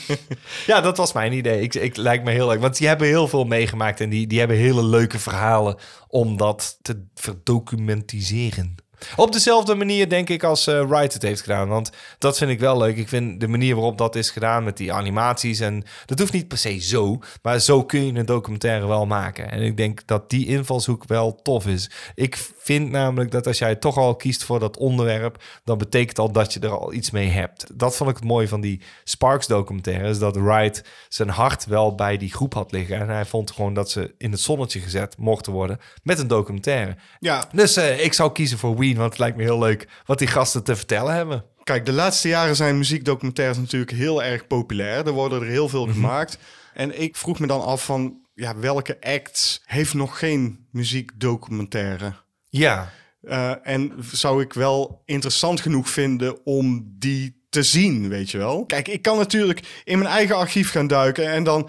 ja, 0.66 0.80
dat 0.80 0.96
was 0.96 1.12
mijn 1.12 1.32
idee. 1.32 1.60
Ik, 1.60 1.74
ik 1.74 1.96
lijkt 1.96 2.24
me 2.24 2.30
heel 2.30 2.46
leuk. 2.48 2.60
Want 2.60 2.78
die 2.78 2.88
hebben 2.88 3.06
heel 3.06 3.28
veel 3.28 3.44
meegemaakt. 3.44 4.00
En 4.00 4.10
die, 4.10 4.26
die 4.26 4.38
hebben 4.38 4.56
hele 4.56 4.84
leuke 4.84 5.18
verhalen 5.18 5.76
om 6.08 6.36
dat 6.36 6.78
te 6.82 7.04
verdocumentiseren. 7.14 8.74
Op 9.16 9.32
dezelfde 9.32 9.74
manier 9.74 10.08
denk 10.08 10.28
ik 10.28 10.42
als 10.42 10.66
eh 10.66 10.86
Wright 10.86 11.12
het 11.12 11.22
heeft 11.22 11.40
gedaan. 11.40 11.68
Want 11.68 11.90
dat 12.18 12.38
vind 12.38 12.50
ik 12.50 12.60
wel 12.60 12.78
leuk. 12.78 12.96
Ik 12.96 13.08
vind 13.08 13.40
de 13.40 13.48
manier 13.48 13.74
waarop 13.74 13.98
dat 13.98 14.16
is 14.16 14.30
gedaan 14.30 14.64
met 14.64 14.76
die 14.76 14.92
animaties. 14.92 15.60
En 15.60 15.84
dat 16.06 16.18
hoeft 16.18 16.32
niet 16.32 16.48
per 16.48 16.58
se 16.58 16.78
zo. 16.78 17.18
Maar 17.42 17.58
zo 17.58 17.84
kun 17.84 18.06
je 18.06 18.12
een 18.18 18.26
documentaire 18.26 18.86
wel 18.86 19.06
maken. 19.06 19.50
En 19.50 19.62
ik 19.62 19.76
denk 19.76 20.06
dat 20.06 20.30
die 20.30 20.46
invalshoek 20.46 21.04
wel 21.06 21.42
tof 21.42 21.66
is. 21.66 21.90
Ik 22.14 22.50
vind 22.58 22.90
namelijk 22.90 23.30
dat 23.30 23.46
als 23.46 23.58
jij 23.58 23.74
toch 23.74 23.96
al 23.96 24.16
kiest 24.16 24.44
voor 24.44 24.60
dat 24.60 24.76
onderwerp... 24.76 25.42
dan 25.64 25.78
betekent 25.78 26.18
al 26.18 26.32
dat 26.32 26.52
je 26.52 26.60
er 26.60 26.78
al 26.78 26.92
iets 26.92 27.10
mee 27.10 27.28
hebt. 27.28 27.66
Dat 27.74 27.96
vond 27.96 28.10
ik 28.10 28.16
het 28.16 28.24
mooie 28.24 28.48
van 28.48 28.60
die 28.60 28.80
Sparks 29.04 29.46
documentaire. 29.46 30.08
Is 30.08 30.18
dat 30.18 30.36
Wright 30.36 30.84
zijn 31.08 31.28
hart 31.28 31.66
wel 31.66 31.94
bij 31.94 32.16
die 32.16 32.32
groep 32.32 32.54
had 32.54 32.72
liggen. 32.72 33.00
En 33.00 33.08
hij 33.08 33.24
vond 33.24 33.50
gewoon 33.50 33.74
dat 33.74 33.90
ze 33.90 34.14
in 34.18 34.30
het 34.30 34.40
zonnetje 34.40 34.80
gezet 34.80 35.18
mochten 35.18 35.52
worden 35.52 35.78
met 36.02 36.18
een 36.18 36.26
documentaire. 36.26 36.96
Ja, 37.18 37.48
Dus 37.52 37.76
eh, 37.76 38.04
ik 38.04 38.12
zou 38.12 38.32
kiezen 38.32 38.58
voor 38.58 38.76
Want 38.92 39.10
het 39.10 39.18
lijkt 39.18 39.36
me 39.36 39.42
heel 39.42 39.58
leuk 39.58 39.88
wat 40.06 40.18
die 40.18 40.28
gasten 40.28 40.64
te 40.64 40.76
vertellen 40.76 41.14
hebben. 41.14 41.44
Kijk, 41.62 41.86
de 41.86 41.92
laatste 41.92 42.28
jaren 42.28 42.56
zijn 42.56 42.78
muziekdocumentaires 42.78 43.58
natuurlijk 43.58 43.92
heel 43.92 44.22
erg 44.22 44.46
populair. 44.46 45.06
Er 45.06 45.12
worden 45.12 45.40
er 45.40 45.48
heel 45.48 45.68
veel 45.68 45.86
gemaakt. 45.86 46.38
En 46.74 47.00
ik 47.00 47.16
vroeg 47.16 47.38
me 47.38 47.46
dan 47.46 47.62
af 47.64 47.84
van, 47.84 48.18
ja, 48.34 48.56
welke 48.56 48.96
act 49.00 49.62
heeft 49.64 49.94
nog 49.94 50.18
geen 50.18 50.66
muziekdocumentaire? 50.70 52.12
Ja, 52.48 52.90
Eh, 53.24 53.54
en 53.62 53.92
zou 54.12 54.42
ik 54.42 54.52
wel 54.52 55.02
interessant 55.04 55.60
genoeg 55.60 55.88
vinden 55.88 56.46
om 56.46 56.94
die 56.98 57.43
te 57.54 57.62
zien, 57.62 58.08
weet 58.08 58.30
je 58.30 58.38
wel? 58.38 58.64
Kijk, 58.66 58.88
ik 58.88 59.02
kan 59.02 59.16
natuurlijk 59.16 59.60
in 59.84 59.98
mijn 59.98 60.10
eigen 60.10 60.36
archief 60.36 60.70
gaan 60.70 60.86
duiken 60.86 61.30
en 61.30 61.44
dan 61.44 61.68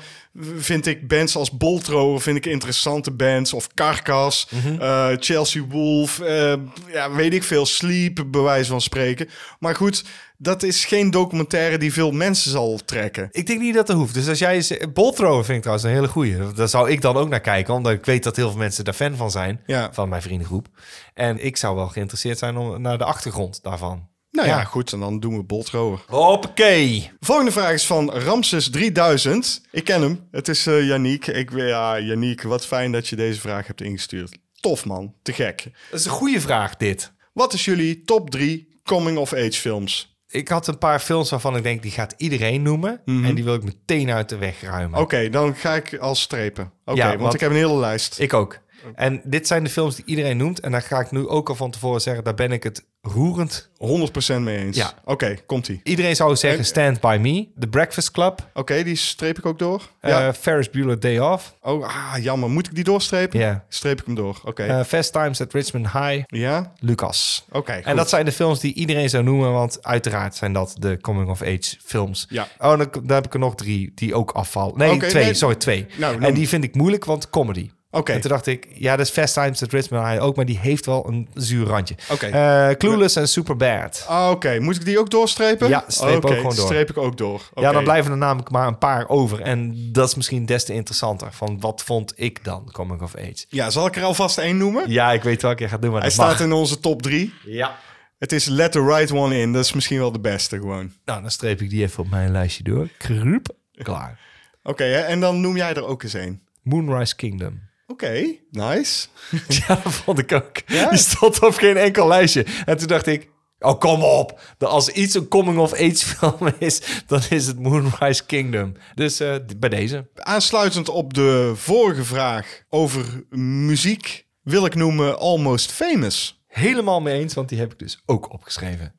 vind 0.57 0.85
ik 0.85 1.07
bands 1.07 1.35
als 1.35 1.57
Boltrower 1.57 2.21
vind 2.21 2.37
ik 2.37 2.45
interessante 2.45 3.11
bands 3.11 3.53
of 3.53 3.67
Carcass, 3.73 4.47
eh, 4.79 5.09
Chelsea 5.19 5.63
Wolf, 5.69 6.19
eh, 6.19 6.53
ja, 6.91 7.11
weet 7.11 7.33
ik 7.33 7.43
veel, 7.43 7.65
Sleep, 7.65 8.23
bij 8.27 8.41
wijze 8.41 8.69
van 8.69 8.81
spreken. 8.81 9.29
Maar 9.59 9.75
goed, 9.75 10.03
dat 10.37 10.63
is 10.63 10.85
geen 10.85 11.11
documentaire 11.11 11.77
die 11.77 11.93
veel 11.93 12.11
mensen 12.11 12.51
zal 12.51 12.79
trekken. 12.85 13.29
ik 13.31 13.47
denk 13.47 13.59
niet 13.59 13.73
dat 13.73 13.87
dat 13.87 13.95
hoeft. 13.95 14.13
Dus 14.13 14.27
als 14.27 14.39
jij... 14.39 14.63
Bolthrower 14.93 15.45
vind 15.45 15.55
ik 15.55 15.61
trouwens 15.61 15.87
een 15.87 15.93
hele 15.93 16.07
goeie. 16.07 16.53
Daar 16.53 16.69
zou 16.69 16.89
ik 16.89 17.01
dan 17.01 17.15
ook 17.15 17.29
naar 17.29 17.41
kijken, 17.41 17.73
omdat 17.73 17.93
ik 17.93 18.05
weet 18.05 18.23
dat 18.23 18.35
heel 18.35 18.49
veel 18.49 18.59
mensen 18.59 18.83
daar 18.83 18.93
fan 18.93 19.15
van 19.15 19.31
zijn. 19.31 19.61
Ja. 19.65 19.89
Van 19.93 20.09
mijn 20.09 20.21
vriendengroep. 20.21 20.67
En 21.13 21.45
ik 21.45 21.57
zou 21.57 21.75
wel 21.75 21.87
geïnteresseerd 21.87 22.37
zijn 22.37 22.57
om, 22.57 22.81
naar 22.81 22.97
de 22.97 23.03
achtergrond 23.03 23.59
daarvan. 23.63 24.07
Nou 24.35 24.47
ja, 24.47 24.57
Ja. 24.57 24.63
goed, 24.63 24.91
en 24.93 24.99
dan 24.99 25.19
doen 25.19 25.37
we 25.37 25.43
Boltrower. 25.43 25.99
Hoppakee. 26.07 27.11
Volgende 27.19 27.51
vraag 27.51 27.71
is 27.73 27.85
van 27.85 28.11
Ramses 28.11 28.69
3000. 28.69 29.61
Ik 29.71 29.83
ken 29.83 30.01
hem. 30.01 30.27
Het 30.31 30.47
is 30.47 30.67
eh 30.67 30.87
Yannick. 30.87 31.27
Ik, 31.27 31.49
ja, 31.55 31.99
Yannick, 31.99 32.41
wat 32.41 32.65
fijn 32.65 32.91
dat 32.91 33.07
je 33.07 33.15
deze 33.15 33.39
vraag 33.39 33.67
hebt 33.67 33.81
ingestuurd. 33.81 34.37
Tof 34.59 34.85
man, 34.85 35.13
te 35.21 35.33
gek. 35.33 35.63
Dat 35.91 35.99
is 35.99 36.05
een 36.05 36.11
goede 36.11 36.41
vraag, 36.41 36.75
dit. 36.75 37.11
Wat 37.33 37.53
is 37.53 37.65
jullie 37.65 38.01
top 38.01 38.29
3 38.29 38.79
coming-of-age 38.83 39.51
films? 39.51 40.13
Ik 40.29 40.47
had 40.47 40.67
een 40.67 40.77
paar 40.77 40.99
films 40.99 41.29
waarvan 41.29 41.55
ik 41.55 41.63
denk, 41.63 41.81
die 41.81 41.91
gaat 41.91 42.13
iedereen 42.17 42.61
noemen. 42.61 43.01
En 43.05 43.35
die 43.35 43.43
wil 43.43 43.53
ik 43.53 43.63
meteen 43.63 44.11
uit 44.11 44.29
de 44.29 44.37
weg 44.37 44.61
ruimen. 44.61 44.99
Oké, 44.99 45.29
dan 45.29 45.55
ga 45.55 45.73
ik 45.75 45.97
als 45.97 46.21
strepen. 46.21 46.71
Oké, 46.85 46.97
Ja, 46.99 47.07
want, 47.07 47.19
want- 47.21 47.33
ik 47.33 47.39
heb 47.39 47.49
een 47.49 47.55
hele 47.55 47.77
lijst. 47.79 48.19
Ik 48.19 48.33
ook. 48.33 48.59
En 48.95 49.21
dit 49.23 49.47
zijn 49.47 49.63
de 49.63 49.69
films 49.69 49.95
die 49.95 50.05
iedereen 50.05 50.37
noemt. 50.37 50.59
En 50.59 50.71
daar 50.71 50.81
ga 50.81 50.99
ik 50.99 51.11
nu 51.11 51.27
ook 51.27 51.49
al 51.49 51.55
van 51.55 51.71
tevoren 51.71 52.01
zeggen, 52.01 52.23
daar 52.23 52.33
ben 52.35 52.51
ik 52.51 52.63
het 52.63 52.85
roerend 53.01 53.69
100% 53.77 54.35
mee 54.39 54.57
eens. 54.57 54.77
Ja. 54.77 54.93
Oké, 55.03 55.35
komt-ie. 55.45 55.79
Iedereen 55.83 56.15
zou 56.15 56.35
zeggen 56.35 56.59
En- 56.59 56.65
Stand 56.65 56.99
By 56.99 57.17
Me, 57.21 57.47
The 57.59 57.67
Breakfast 57.67 58.11
Club, 58.11 58.49
Oké, 58.53 58.83
die 58.83 58.95
streep 58.95 59.37
ik 59.37 59.45
ook 59.45 59.59
door. 59.59 59.81
eh 59.99 60.09
ja. 60.11 60.33
Ferris 60.33 60.69
Bueller 60.69 60.99
Day 60.99 61.19
Off, 61.19 61.55
Oh, 61.61 61.83
ah, 61.87 62.23
jammer. 62.23 62.49
Moet 62.49 62.67
ik 62.67 62.75
die 62.75 62.83
doorstrepen? 62.83 63.39
Ja. 63.39 63.65
Streep 63.69 63.99
ik 63.99 64.05
hem 64.05 64.15
door. 64.15 64.41
Oké. 64.43 64.63
eh, 64.63 64.83
Fast 64.83 65.13
Times 65.13 65.41
at 65.41 65.53
Richmond 65.53 65.91
High, 65.91 66.23
ja? 66.27 66.73
Lucas. 66.79 67.45
Oké, 67.51 67.71
En 67.73 67.95
dat 67.95 68.09
zijn 68.09 68.25
de 68.25 68.31
films 68.31 68.59
die 68.59 68.73
iedereen 68.73 69.09
zou 69.09 69.23
noemen, 69.23 69.51
want 69.51 69.83
uiteraard 69.83 70.35
zijn 70.35 70.53
dat 70.53 70.75
de 70.79 70.97
coming-of-age 71.01 71.75
films. 71.85 72.25
Ja. 72.29 72.47
Oh, 72.59 72.77
dan, 72.77 72.87
dan 72.91 73.15
heb 73.15 73.25
ik 73.25 73.33
er 73.33 73.39
nog 73.39 73.55
drie 73.55 73.91
die 73.95 74.15
ook 74.15 74.31
afvallen. 74.31 74.77
Nee, 74.77 74.97
twee, 74.99 75.23
nee. 75.23 75.33
sorry, 75.33 75.55
twee. 75.55 75.85
Nou, 75.97 76.21
en 76.21 76.33
die 76.33 76.47
vind 76.47 76.63
ik 76.63 76.75
moeilijk, 76.75 77.05
want 77.05 77.29
comedy. 77.29 77.69
Oké. 77.95 78.11
En 78.11 78.21
toen 78.21 78.29
dacht 78.29 78.47
ik, 78.47 78.67
ja, 78.73 78.95
dat 78.95 79.05
is 79.05 79.11
Fast 79.11 79.33
Times 79.33 79.63
at 79.63 79.71
Richmond 79.71 80.07
High 80.07 80.23
ook, 80.23 80.35
maar 80.35 80.45
die 80.45 80.59
heeft 80.59 80.85
wel 80.85 81.07
een 81.07 81.27
zuur 81.33 81.65
randje. 81.65 81.95
Oké. 82.11 82.25
Eh, 82.25 82.69
Clueless 82.77 83.15
en 83.15 83.27
Superbad. 83.27 84.05
Ah, 84.07 84.29
Oké, 84.31 84.59
moet 84.59 84.75
ik 84.75 84.85
die 84.85 84.99
ook 84.99 85.09
doorstrepen? 85.09 85.67
Ja, 85.69 85.83
streep 85.87 86.25
ook 86.25 86.33
gewoon 86.35 86.55
door. 86.55 86.65
streep 86.65 86.89
ik 86.89 86.97
ook 86.97 87.17
door. 87.17 87.41
Ja, 87.55 87.71
dan 87.71 87.83
blijven 87.83 88.11
er 88.11 88.17
namelijk 88.17 88.49
maar 88.49 88.67
een 88.67 88.77
paar 88.77 89.09
over. 89.09 89.41
En 89.41 89.75
dat 89.91 90.07
is 90.07 90.15
misschien 90.15 90.45
des 90.45 90.65
te 90.65 90.73
interessanter. 90.73 91.27
Van 91.33 91.59
wat 91.59 91.83
vond 91.83 92.13
ik 92.15 92.43
dan 92.43 92.69
coming 92.71 93.01
of 93.01 93.15
age? 93.15 93.45
Ja, 93.49 93.69
zal 93.69 93.85
ik 93.85 93.95
er 93.95 94.03
alvast 94.03 94.37
één 94.37 94.57
noemen? 94.57 94.89
Ja, 94.89 95.11
ik 95.11 95.23
weet 95.23 95.41
welke 95.41 95.63
je 95.63 95.69
gaat 95.69 95.81
doen, 95.81 95.91
maar 95.91 96.01
Hij 96.01 96.13
mag. 96.15 96.27
staat 96.29 96.39
in 96.39 96.51
onze 96.53 96.79
top 96.79 97.01
3. 97.01 97.33
Ja. 97.45 97.77
Het 98.17 98.31
is 98.31 98.45
Let 98.45 98.71
the 98.71 98.83
Right 98.85 99.11
One 99.11 99.39
In. 99.39 99.53
Dat 99.53 99.63
is 99.65 99.73
misschien 99.73 99.99
wel 99.99 100.11
de 100.11 100.19
beste 100.19 100.57
gewoon. 100.57 100.93
Nou, 101.05 101.21
dan 101.21 101.31
streep 101.31 101.61
ik 101.61 101.69
die 101.69 101.83
even 101.83 102.03
op 102.03 102.09
mijn 102.09 102.31
lijstje 102.31 102.63
door. 102.63 102.87
Kruip. 102.97 103.47
Klaar. 103.73 104.19
Oké, 104.63 104.83
en 104.83 105.19
dan 105.19 105.41
noem 105.41 105.55
jij 105.57 105.73
er 105.73 105.85
ook 105.85 106.03
eens 106.03 106.13
een. 106.13 106.41
Moonrise 106.63 107.15
Kingdom. 107.15 107.59
Oké, 107.87 108.35
nice. 108.51 109.07
Ja, 109.47 109.79
dat 109.83 109.93
vond 109.93 110.19
ik 110.19 110.31
ook. 110.31 110.61
Ja? 110.65 110.89
Die 110.89 110.99
stond 110.99 111.41
op 111.41 111.53
geen 111.53 111.77
enkel 111.77 112.07
lijstje. 112.07 112.45
En 112.65 112.77
toen 112.77 112.87
dacht 112.87 113.07
ik, 113.07 113.29
oh 113.59 113.79
kom 113.79 114.03
op. 114.03 114.41
Als 114.59 114.89
iets 114.89 115.13
een 115.13 115.27
coming-of-age 115.27 116.05
film 116.15 116.53
is, 116.59 116.81
dan 117.07 117.21
is 117.29 117.47
het 117.47 117.59
Moonrise 117.59 118.25
Kingdom. 118.25 118.73
Dus 118.95 119.19
eh, 119.19 119.35
bij 119.57 119.69
deze. 119.69 120.09
Aansluitend 120.15 120.89
op 120.89 121.13
de 121.13 121.51
vorige 121.55 122.03
vraag 122.03 122.61
over 122.69 123.23
muziek 123.29 124.25
wil 124.41 124.65
ik 124.65 124.75
noemen 124.75 125.19
Almost 125.19 125.71
Famous. 125.71 126.43
Helemaal 126.47 127.01
mee 127.01 127.19
eens, 127.19 127.33
want 127.33 127.49
die 127.49 127.59
heb 127.59 127.71
ik 127.71 127.79
dus 127.79 128.01
ook 128.05 128.33
opgeschreven. 128.33 128.95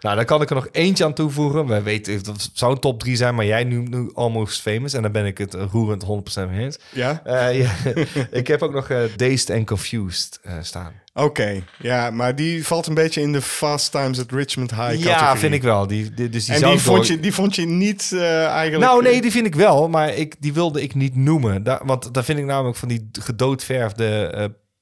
Nou, 0.00 0.16
dan 0.16 0.24
kan 0.24 0.42
ik 0.42 0.48
er 0.48 0.54
nog 0.54 0.68
eentje 0.72 1.04
aan 1.04 1.12
toevoegen. 1.14 1.66
Wij 1.66 1.82
weten, 1.82 2.22
dat 2.24 2.50
zou 2.52 2.72
een 2.72 2.78
top 2.80 3.00
3 3.00 3.16
zijn, 3.16 3.34
maar 3.34 3.44
jij 3.44 3.64
noemt 3.64 3.88
nu 3.90 4.10
Almost 4.14 4.60
Famous. 4.60 4.92
En 4.92 5.02
dan 5.02 5.12
ben 5.12 5.26
ik 5.26 5.38
het 5.38 5.54
roerend 5.70 6.04
100% 6.04 6.48
mee 6.50 6.64
eens. 6.64 6.78
Ja? 6.92 7.20
Eh, 7.24 7.60
ja, 7.60 7.70
ik 8.30 8.46
heb 8.46 8.62
ook 8.62 8.72
nog 8.72 8.90
eh, 8.90 8.98
Dazed 9.16 9.50
and 9.50 9.66
Confused 9.66 10.38
eh, 10.42 10.52
staan. 10.62 10.92
Oké, 11.14 11.62
ja, 11.78 12.10
maar 12.10 12.36
die 12.36 12.66
valt 12.66 12.86
een 12.86 12.94
beetje 12.94 13.20
in 13.20 13.32
de 13.32 13.42
Fast 13.42 13.90
Times 13.90 14.20
at 14.20 14.30
Richmond 14.32 14.70
High 14.70 14.94
Ja, 14.94 15.12
categorie. 15.12 15.38
vind 15.40 15.54
ik 15.54 15.62
wel. 15.62 15.86
Die, 15.86 16.14
die, 16.14 16.28
dus 16.28 16.44
die 16.44 16.54
En 16.54 16.60
zou 16.60 16.74
die 16.74 16.82
door- 16.84 16.94
vond, 16.94 17.06
je, 17.06 17.20
die 17.20 17.34
vond 17.34 17.54
je 17.54 17.66
niet 17.66 18.12
eigenlijk... 18.18 18.82
Nou, 18.84 19.02
nee, 19.02 19.20
die 19.20 19.30
vind 19.30 19.46
ik 19.46 19.54
wel, 19.54 19.88
maar 19.88 20.14
ik, 20.14 20.34
die 20.38 20.52
wilde 20.52 20.82
ik 20.82 20.94
niet 20.94 21.16
noemen. 21.16 21.62
Da 21.62 21.80
want 21.84 22.14
daar 22.14 22.24
vind 22.24 22.38
ik 22.38 22.44
namelijk 22.44 22.76
van 22.76 22.88
die 22.88 23.08
gedoodverfde 23.12 24.30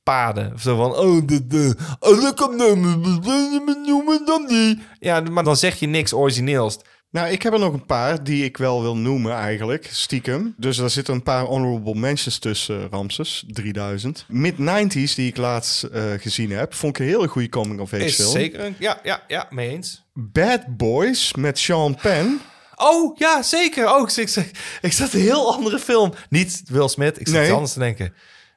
eh, 0.07 0.15
paden. 0.15 0.61
Zo 0.61 0.77
van, 0.77 0.97
oh, 0.97 1.27
de, 1.27 1.47
de, 1.47 1.77
oh, 2.01 2.21
dat 2.23 2.35
kan 2.35 2.57
noemen 2.57 4.25
dan 4.27 4.47
die. 4.47 4.79
Ja, 5.01 5.21
maar 5.21 5.45
dan 5.45 5.57
zeg 5.57 5.79
je 5.79 5.87
niks 5.87 6.13
origineels. 6.13 6.79
Nou, 7.11 7.29
ik 7.29 7.43
heb 7.43 7.53
er 7.53 7.59
nog 7.59 7.73
een 7.73 7.87
paar 7.87 8.25
die 8.25 8.45
ik 8.45 8.57
wel 8.57 8.83
wil 8.83 8.97
noemen 8.97 9.33
eigenlijk, 9.33 9.89
stiekem. 9.93 10.55
Dus 10.57 10.77
daar 10.77 10.91
zitten 10.91 11.15
een 11.15 11.23
paar 11.23 11.45
honorable 11.45 11.95
mentions 11.95 12.39
tussen, 12.39 12.89
Ramses, 12.91 13.45
3000. 13.49 14.25
Mid-90s, 14.29 15.15
die 15.15 15.27
ik 15.29 15.37
laatst 15.37 15.83
eh, 15.83 16.03
gezien 16.19 16.51
heb, 16.51 16.75
vond 16.75 16.99
ik 16.99 17.05
een 17.07 17.13
hele 17.13 17.29
goede 17.29 17.49
coming-of-age 17.49 18.05
Is 18.05 18.15
film. 18.15 18.31
zeker 18.31 18.61
een, 18.65 18.75
ja, 18.79 19.01
ja, 19.03 19.23
ja, 19.29 19.47
mee 19.51 19.69
eens. 19.71 20.05
Bad 20.15 20.77
Boys 20.77 21.35
met 21.35 21.59
Sean 21.59 21.95
Penn. 22.03 22.41
Oh, 22.77 23.17
ja, 23.19 23.43
zeker. 23.43 23.95
Oh, 23.95 24.09
ik, 24.09 24.17
ik, 24.17 24.51
ik 24.81 24.93
zat 24.93 25.13
een 25.13 25.21
heel 25.21 25.55
andere 25.55 25.79
film. 25.79 26.13
Niet 26.31 26.63
Will 26.67 26.89
Smith, 26.89 27.21
ik 27.21 27.27
zat 27.27 27.37
Nee. 27.37 27.45
iets 27.45 27.53
anders 27.55 27.73
te 27.73 27.79
denken. 27.79 28.13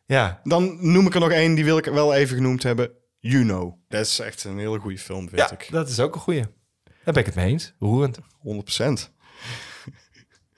Ja, 0.10 0.40
Dan 0.44 0.78
noem 0.92 1.06
ik 1.06 1.14
er 1.14 1.20
nog 1.20 1.32
één, 1.32 1.56
die 1.56 1.66
wil 1.66 1.78
ik 1.78 1.86
wel 1.86 2.14
even 2.14 2.36
genoemd 2.36 2.64
hebben. 2.64 2.92
You 3.20 3.44
Know. 3.44 3.74
Dat 3.88 4.06
is 4.06 4.20
echt 4.20 4.44
een 4.44 4.58
hele 4.60 4.80
goede 4.80 4.98
film, 4.98 5.30
vind 5.30 5.42
ja 5.42 5.52
ik. 5.52 5.68
dat 5.72 5.90
is 5.90 6.00
ook 6.00 6.16
een 6.16 6.22
goeie. 6.22 6.42
Daar 6.84 7.14
ben 7.14 7.18
ik 7.18 7.26
het 7.26 7.36
mee 7.36 7.48
eens. 7.48 7.74
Roerend. 7.80 8.18
100%. 8.20 8.22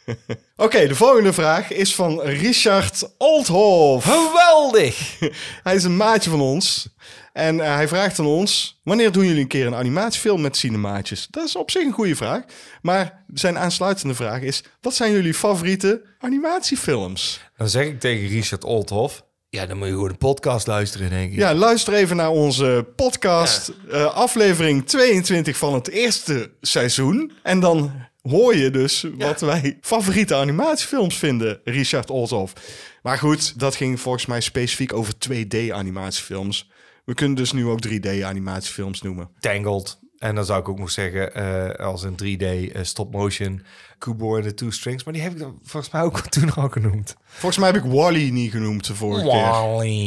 Oké, 0.56 0.88
de 0.88 0.96
volgende 0.96 1.34
vraag 1.34 1.72
is 1.72 1.96
van 1.96 2.22
Richard 2.22 3.14
Oldhoff. 3.18 4.06
Geweldig! 4.06 5.20
Hij 5.64 5.76
is 5.76 5.84
een 5.84 5.98
maatje 5.98 6.30
van 6.30 6.42
ons. 6.42 6.90
En 7.34 7.60
eh, 7.60 7.76
hij 7.76 7.88
vraagt 7.88 8.20
aan 8.20 8.26
ons: 8.26 8.80
wanneer 8.84 9.12
doen 9.12 9.26
jullie 9.26 9.42
een 9.42 9.48
keer 9.48 9.66
een 9.66 9.76
animatiefilm 9.76 10.42
met 10.42 10.58
cinemaatjes? 10.58 11.28
Dat 11.30 11.48
is 11.48 11.56
op 11.56 11.72
zich 11.72 11.84
een 11.86 11.92
goede 11.92 12.16
vraag. 12.16 12.44
Maar 12.82 13.24
zijn 13.34 13.58
aansluitende 13.58 14.16
vraag 14.16 14.42
is: 14.42 14.64
wat 14.82 14.96
zijn 14.96 15.12
jullie 15.12 15.34
favoriete 15.34 16.02
animatiefilms? 16.20 17.42
Dan 17.58 17.70
zeg 17.70 17.86
ik 17.86 18.00
tegen 18.00 18.28
Richard 18.28 18.64
Oldhoff... 18.64 19.30
Ja, 19.54 19.66
dan 19.66 19.78
moet 19.78 19.88
je 19.88 19.94
gewoon 19.94 20.10
een 20.10 20.18
podcast 20.18 20.68
luisteren, 20.68 21.10
denk 21.10 21.32
ik. 21.32 21.38
Ja, 21.38 21.54
luister 21.54 21.94
even 21.94 22.16
naar 22.16 22.30
onze 22.30 22.88
podcast, 22.96 23.72
eh, 23.90 24.06
aflevering 24.16 24.86
22 24.86 25.58
van 25.58 25.74
het 25.74 25.90
eerste 25.90 26.52
seizoen. 26.62 27.32
En 27.44 27.60
dan 27.60 27.92
hoor 28.22 28.56
je 28.56 28.70
dus 28.70 29.06
wat 29.18 29.42
wij 29.42 29.78
favoriete 29.82 30.36
animatiefilms 30.36 31.18
vinden, 31.18 31.60
Richard 31.64 32.10
Olshoff. 32.10 32.54
Maar 33.02 33.18
goed, 33.18 33.60
dat 33.60 33.76
ging 33.76 34.00
volgens 34.00 34.26
mij 34.26 34.42
specifiek 34.42 34.94
over 34.94 35.14
2D-animatiefilms. 35.18 36.70
We 37.06 37.14
kunnen 37.14 37.38
dus 37.38 37.52
nu 37.52 37.68
ook 37.68 37.80
3D-animatiefilms 37.88 39.02
noemen. 39.02 39.30
Tangled. 39.40 40.00
En 40.22 40.36
dan 40.36 40.46
zou 40.46 40.60
ik 40.60 40.70
ook 40.70 40.80
nog 40.80 40.92
zeggen, 40.92 41.34
eh, 41.34 41.86
als 41.86 42.04
een 42.04 42.16
3D 42.16 42.42
eh, 42.72 42.84
stop-motion 42.84 43.62
Kubo 43.98 44.36
en 44.38 44.44
de 44.44 44.54
Two 44.54 44.70
Strings. 44.70 45.04
Maar 45.04 45.14
die 45.14 45.22
heb 45.22 45.32
ik 45.32 45.40
dan 45.40 45.60
volgens 45.64 45.92
mij 45.94 46.02
ook 46.02 46.20
toen 46.30 46.54
al 46.54 46.70
genoemd. 46.70 47.16
Volgens 47.26 47.58
mij 47.58 47.72
heb 47.72 47.84
ik 47.84 47.92
Wally 47.92 48.30
niet 48.30 48.52
genoemd 48.52 48.88
de 48.88 48.96
vorige 48.96 49.24
keer. 49.24 49.32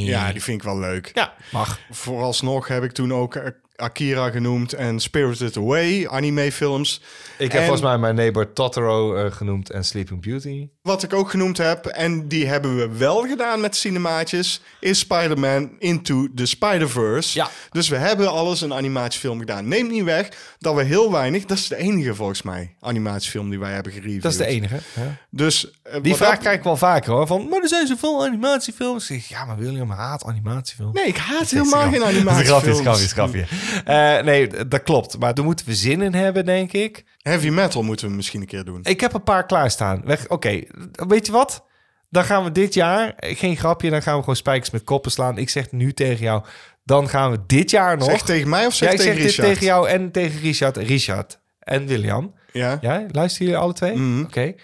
Ja, 0.05 0.33
die 0.33 0.43
vind 0.43 0.59
ik 0.59 0.62
wel 0.65 0.79
leuk. 0.79 1.11
Ja, 1.15 1.35
mag. 1.53 1.79
Vooralsnog 1.91 2.69
heb 2.69 2.83
ik 2.83 2.93
toen 2.93 3.12
ook 3.15 3.35
eh, 3.35 3.51
Akira 3.77 4.31
genoemd 4.31 4.73
en 4.73 5.01
Spirited 5.01 5.57
Away, 5.57 6.07
anime-films. 6.07 7.03
Ik 7.39 7.53
heb 7.53 7.61
En- 7.61 7.67
volgens 7.67 7.87
mij 7.87 7.99
mijn 7.99 8.15
neighbor 8.15 8.53
Totoro 8.53 9.31
genoemd 9.31 9.71
en 9.71 9.85
Sleeping 9.85 10.23
Beauty. 10.23 10.69
Wat 10.85 11.03
ik 11.03 11.12
ook 11.12 11.30
genoemd 11.30 11.59
heb, 11.59 11.87
en 11.87 12.28
die 12.28 12.47
hebben 12.47 12.76
we 12.76 12.97
wel 12.99 13.20
gedaan 13.28 13.61
met 13.61 13.76
cinemaatjes, 13.76 14.61
is 14.80 14.99
Spider-Man 14.99 15.70
Into 15.78 16.28
the 16.35 16.47
Spider-Verse. 16.47 17.39
Ja. 17.39 17.49
Dus 17.70 17.89
we 17.89 17.97
hebben 17.97 18.30
alles 18.30 18.61
een 18.61 18.72
animatiefilm 18.74 19.39
gedaan. 19.39 19.68
Neemt 19.68 19.91
niet 19.91 20.05
weg 20.05 20.28
dat 20.59 20.74
we 20.74 20.82
heel 20.82 21.12
weinig, 21.12 21.45
dat 21.45 21.59
is 21.59 21.68
de 21.68 21.76
enige 21.76 22.14
volgens 22.14 22.43
mij, 22.43 22.74
animatiefilm 22.80 23.51
die 23.51 23.59
wij 23.59 23.72
hebben 23.72 23.93
gereviewd. 23.93 24.22
Dat 24.22 24.32
is 24.32 24.39
de 24.39 24.47
enige. 24.47 24.74
Ja. 24.95 25.16
Dus, 25.30 25.70
eh, 25.82 26.03
Die 26.03 26.14
vraag 26.14 26.30
dat- 26.30 26.39
krijg 26.39 26.57
ik 26.57 26.62
wel 26.64 26.76
vaker 26.76 27.12
hoor. 27.12 27.26
Van, 27.26 27.49
maar 27.49 27.61
er 27.62 27.68
zijn 27.68 27.87
zoveel 27.87 28.24
animatiefilms. 28.24 29.11
Ik 29.11 29.20
zeg, 29.20 29.28
ja, 29.39 29.45
maar 29.45 29.57
William 29.59 29.91
haat 29.91 30.24
animatiefilms. 30.24 30.95
Nee, 30.95 31.07
ik 31.07 31.16
haat 31.16 31.51
helemaal 31.51 31.91
geen 31.91 32.05
animatiefilms. 32.14 32.80
Grapje, 32.80 33.07
grapje, 33.09 33.09
grapje. 33.09 33.45
Eh, 33.85 34.24
nee, 34.24 34.66
dat 34.68 34.82
klopt. 34.82 35.18
Maar 35.18 35.35
daar 35.35 35.45
moeten 35.45 35.66
we 35.66 35.74
zin 35.74 36.03
in 36.03 36.14
hebben, 36.14 36.45
denk 36.45 36.72
ik. 36.72 37.05
Heavy 37.25 37.49
metal 37.49 37.83
moeten 37.83 38.09
we 38.09 38.14
misschien 38.14 38.41
een 38.41 38.47
keer 38.47 38.64
doen. 38.64 38.81
Ik 38.83 39.01
heb 39.01 39.12
een 39.14 39.22
paar 39.22 39.47
klaarstaan. 39.47 40.03
Weg- 40.05 40.29
Oké, 40.29 40.62
weet 40.93 41.27
je 41.27 41.33
wat? 41.33 41.64
Dan 42.11 42.25
gaan 42.25 42.45
we 42.45 42.53
dit 42.53 42.75
jaar, 42.75 43.12
geen 43.16 43.57
grapje, 43.57 43.91
dan 43.91 44.03
gaan 44.03 44.14
we 44.14 44.20
gewoon 44.20 44.37
spijkers 44.37 44.70
met 44.70 44.85
koppen 44.85 45.11
slaan. 45.11 45.39
Ik 45.39 45.49
zeg 45.51 45.72
nu 45.72 45.93
tegen 45.93 46.25
jou, 46.25 46.43
dan 46.85 47.09
gaan 47.09 47.31
we 47.31 47.39
dit 47.47 47.70
jaar 47.70 47.97
nog... 47.97 48.11
Zeg 48.11 48.22
tegen 48.22 48.49
mij 48.49 48.66
of 48.66 48.75
zeg 48.75 48.89
ja, 48.89 48.95
ik 48.95 49.01
tegen 49.01 49.14
zeg 49.31 49.35
dit 49.37 49.45
tegen 49.45 49.66
jou 49.66 49.89
en 49.89 50.11
tegen 50.11 50.41
Richard. 50.41 50.77
Richard 50.77 51.39
en 51.59 51.87
William. 51.87 52.35
Ja. 52.53 52.79
Ja, 52.81 53.07
luisteren 53.11 53.47
jullie 53.47 53.62
alle 53.62 53.72
twee? 53.72 53.97
Mhm. 53.97 54.22
Oké. 54.22 54.55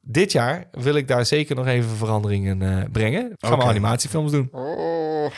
Dit 0.00 0.32
jaar 0.32 0.64
wil 0.70 0.94
ik 0.94 1.08
daar 1.08 1.26
zeker 1.26 1.56
nog 1.56 1.66
even 1.66 1.96
veranderingen 1.96 2.62
eh, 2.62 2.84
brengen. 2.92 3.32
Gaan 3.38 3.58
we 3.58 3.64
animatiefilms 3.64 4.30
doen. 4.32 4.48
Oh. 4.52 5.30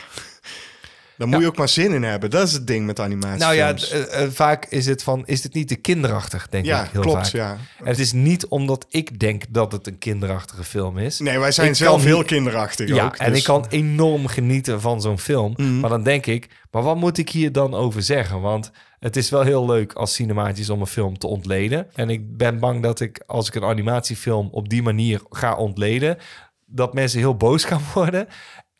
Daar 1.20 1.28
moet 1.28 1.40
je 1.40 1.46
ook 1.46 1.56
maar 1.56 1.68
zin 1.68 1.92
in 1.92 2.02
hebben. 2.02 2.30
Dat 2.30 2.46
is 2.46 2.52
het 2.52 2.66
ding 2.66 2.86
met 2.86 3.00
animatiefilms. 3.00 3.88
Nou 3.88 3.98
ja, 3.98 3.98
eh, 4.06 4.22
eh, 4.22 4.30
vaak 4.30 4.66
is 4.66 4.86
het 4.86 5.02
van, 5.02 5.22
is 5.26 5.42
het 5.42 5.54
niet 5.54 5.68
te 5.68 5.74
kinderachtig, 5.76 6.48
denk 6.48 6.64
ja, 6.64 6.84
ik 6.84 6.90
heel 6.90 7.00
klopt, 7.00 7.16
vaak. 7.20 7.32
ja. 7.32 7.50
En 7.78 7.86
het 7.86 7.98
is 7.98 8.12
niet 8.12 8.46
omdat 8.46 8.86
ik 8.88 9.18
denk 9.18 9.42
dat 9.48 9.72
het 9.72 9.86
een 9.86 9.98
kinderachtige 9.98 10.64
film 10.64 10.98
is. 10.98 11.18
Nee, 11.18 11.38
wij 11.38 11.52
zijn 11.52 11.68
Ik 11.68 11.74
zelf 11.74 12.04
heel 12.04 12.24
kinderachtig 12.24 12.88
Ja, 12.88 13.04
ook. 13.04 13.16
en 13.16 13.30
dus- 13.30 13.38
ik 13.38 13.44
kan 13.44 13.66
enorm 13.68 14.26
genieten 14.26 14.80
van 14.80 15.00
zo'n 15.00 15.18
film. 15.18 15.52
Mhm. 15.56 15.80
Maar 15.80 15.90
dan 15.90 16.02
denk 16.02 16.26
ik, 16.26 16.48
maar 16.70 16.82
wat 16.82 16.96
moet 16.96 17.18
ik 17.18 17.28
hier 17.30 17.52
dan 17.52 17.74
over 17.74 18.02
zeggen? 18.02 18.40
Want 18.40 18.70
het 18.98 19.16
is 19.16 19.30
wel 19.30 19.42
heel 19.42 19.66
leuk 19.66 19.92
als 19.92 20.14
cinematisch 20.14 20.70
om 20.70 20.80
een 20.80 20.86
film 20.86 21.18
te 21.18 21.26
ontleden. 21.26 21.86
En 21.94 22.10
ik 22.10 22.36
ben 22.36 22.58
bang 22.58 22.82
dat 22.82 23.00
ik, 23.00 23.22
als 23.26 23.48
ik 23.48 23.54
een 23.54 23.64
animatiefilm 23.64 24.48
op 24.52 24.68
die 24.68 24.82
manier 24.82 25.20
ga 25.30 25.54
ontleden, 25.54 26.16
dat 26.66 26.94
mensen 26.94 27.18
heel 27.18 27.36
boos 27.36 27.64
gaan 27.70 27.82
worden. 27.94 28.26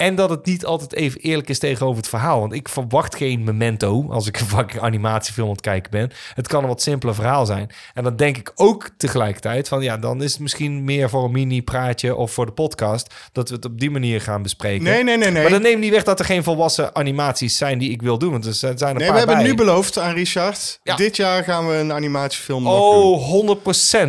En 0.01 0.15
dat 0.15 0.31
het 0.31 0.47
niet 0.47 0.65
altijd 0.65 0.95
even 0.95 1.21
eerlijk 1.21 1.49
is 1.49 1.59
tegenover 1.59 1.97
het 1.97 2.09
verhaal. 2.09 2.41
Want 2.41 2.53
ik 2.53 2.69
verwacht 2.69 3.17
geen 3.17 3.45
memento 3.45 4.07
als 4.11 4.27
ik 4.27 4.41
een 4.41 4.47
fucking 4.47 4.83
animatiefilm 4.83 5.47
aan 5.47 5.53
het 5.53 5.61
kijken 5.61 5.91
ben. 5.91 6.11
Het 6.35 6.49
kan 6.49 6.63
een 6.63 6.69
wat 6.69 6.83
simpeler 6.83 7.15
verhaal 7.15 7.47
zijn. 7.47 7.71
En 7.95 8.05
dan 8.05 8.17
denk 8.17 8.37
ik 8.37 8.53
ook 8.55 8.89
tegelijkertijd 8.97 9.69
van... 9.69 9.83
ja, 9.83 9.97
dan 9.97 10.23
is 10.23 10.33
het 10.33 10.41
misschien 10.41 10.85
meer 10.85 11.11
voor 11.11 11.25
een 11.25 11.31
mini-praatje 11.31 12.15
of 12.15 12.33
voor 12.33 12.47
de 12.47 12.53
podcast... 12.53 13.15
dat 13.33 13.49
we 13.49 13.55
het 13.55 13.65
op 13.65 13.81
die 13.81 13.91
manier 13.91 14.21
gaan 14.21 14.43
bespreken. 14.43 14.85
Nee, 14.85 15.05
nee, 15.05 15.17
nee, 15.17 15.31
nee. 15.31 15.43
Maar 15.43 15.51
dat 15.53 15.63
neemt 15.63 15.81
niet 15.81 15.91
weg 15.91 16.03
dat 16.03 16.19
er 16.19 16.25
geen 16.25 16.43
volwassen 16.43 16.95
animaties 16.95 17.57
zijn 17.57 17.79
die 17.79 17.91
ik 17.91 18.03
wil 18.03 18.19
doen. 18.19 18.31
Want 18.31 18.47
er 18.47 18.55
zijn 18.55 18.79
er 18.79 18.95
Nee, 18.95 19.11
we 19.11 19.19
hebben 19.19 19.37
bij. 19.37 19.45
nu 19.45 19.55
beloofd 19.55 19.99
aan 19.99 20.15
Richard. 20.15 20.81
Ja. 20.83 20.97
Dit 20.97 21.17
jaar 21.17 21.45
gaan 21.45 21.69
we 21.69 21.75
een 21.75 21.93
animatiefilm 21.93 22.63
nog 22.63 22.93
doen. 22.93 23.53
Oh, 23.53 23.59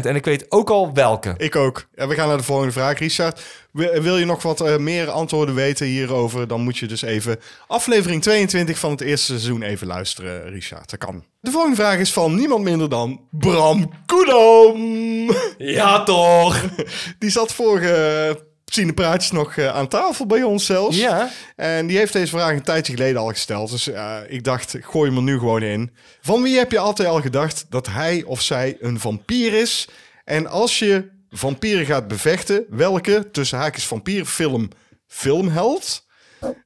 100% 0.02 0.06
En 0.06 0.16
ik 0.16 0.26
weet 0.26 0.46
ook 0.52 0.70
al 0.70 0.94
welke. 0.94 1.34
Ik 1.38 1.56
ook. 1.56 1.88
En 1.96 2.08
we 2.08 2.16
gaan 2.16 2.28
naar 2.28 2.38
de 2.38 2.44
volgende 2.44 2.72
vraag. 2.72 3.00
Richard, 3.00 3.42
wil 3.72 4.18
je 4.18 4.26
nog 4.26 4.44
wat 4.44 4.62
eh, 4.62 4.78
meer 4.78 5.10
antwoorden 5.10 5.56
weten 5.56 5.86
hierover? 5.86 6.48
Dan 6.48 6.62
moet 6.62 6.78
je 6.78 6.88
dus 6.88 7.02
even 7.02 7.40
aflevering 7.68 8.22
22 8.22 8.80
van 8.80 8.92
het 8.92 9.02
eerste 9.02 9.26
seizoen 9.26 9.62
even 9.62 9.88
luisteren, 9.88 10.50
Richard. 10.50 10.90
Dat 10.90 11.00
kan. 11.00 11.24
De 11.40 11.52
volgende 11.52 11.76
vraag 11.76 11.98
is 11.98 12.14
van 12.14 12.36
niemand 12.36 12.64
minder 12.64 12.90
dan 12.90 13.22
Bram 13.32 13.92
Koedam. 14.06 15.36
Ja, 15.58 16.04
toch? 16.04 16.66
Die 17.20 17.30
zat 17.30 17.54
vorige 17.54 18.50
Cinepraatjes 18.66 19.32
nog 19.32 19.56
eh, 19.56 19.68
aan 19.68 19.88
tafel 19.88 20.26
bij 20.26 20.44
ons 20.44 20.66
zelfs. 20.66 20.98
Ja. 20.98 21.30
En 21.56 21.88
die 21.88 21.98
heeft 21.98 22.14
deze 22.14 22.28
vraag 22.28 22.52
een 22.52 22.64
tijdje 22.64 22.94
geleden 22.94 23.22
al 23.22 23.28
gesteld. 23.28 23.72
Dus 23.72 23.88
eh, 23.88 24.18
ik 24.28 24.44
dacht, 24.44 24.76
gooi 24.82 25.10
hem 25.10 25.18
er 25.18 25.24
nu 25.24 25.40
gewoon 25.40 25.64
in. 25.64 25.92
Van 26.22 26.42
wie 26.42 26.58
heb 26.58 26.72
je 26.72 26.80
altijd 26.80 27.08
al 27.08 27.22
gedacht 27.22 27.66
dat 27.70 27.88
hij 27.88 28.24
of 28.24 28.42
zij 28.42 28.78
een 28.80 29.00
vampier 29.00 29.54
is? 29.54 29.90
En 30.24 30.48
als 30.48 30.80
je 30.80 31.10
vampieren 31.32 31.86
gaat 31.86 32.08
bevechten, 32.08 32.66
welke 32.70 33.30
tussen 33.32 33.58
haakjes 33.58 33.86
vampierfilm 33.86 34.70
filmheld 35.08 36.10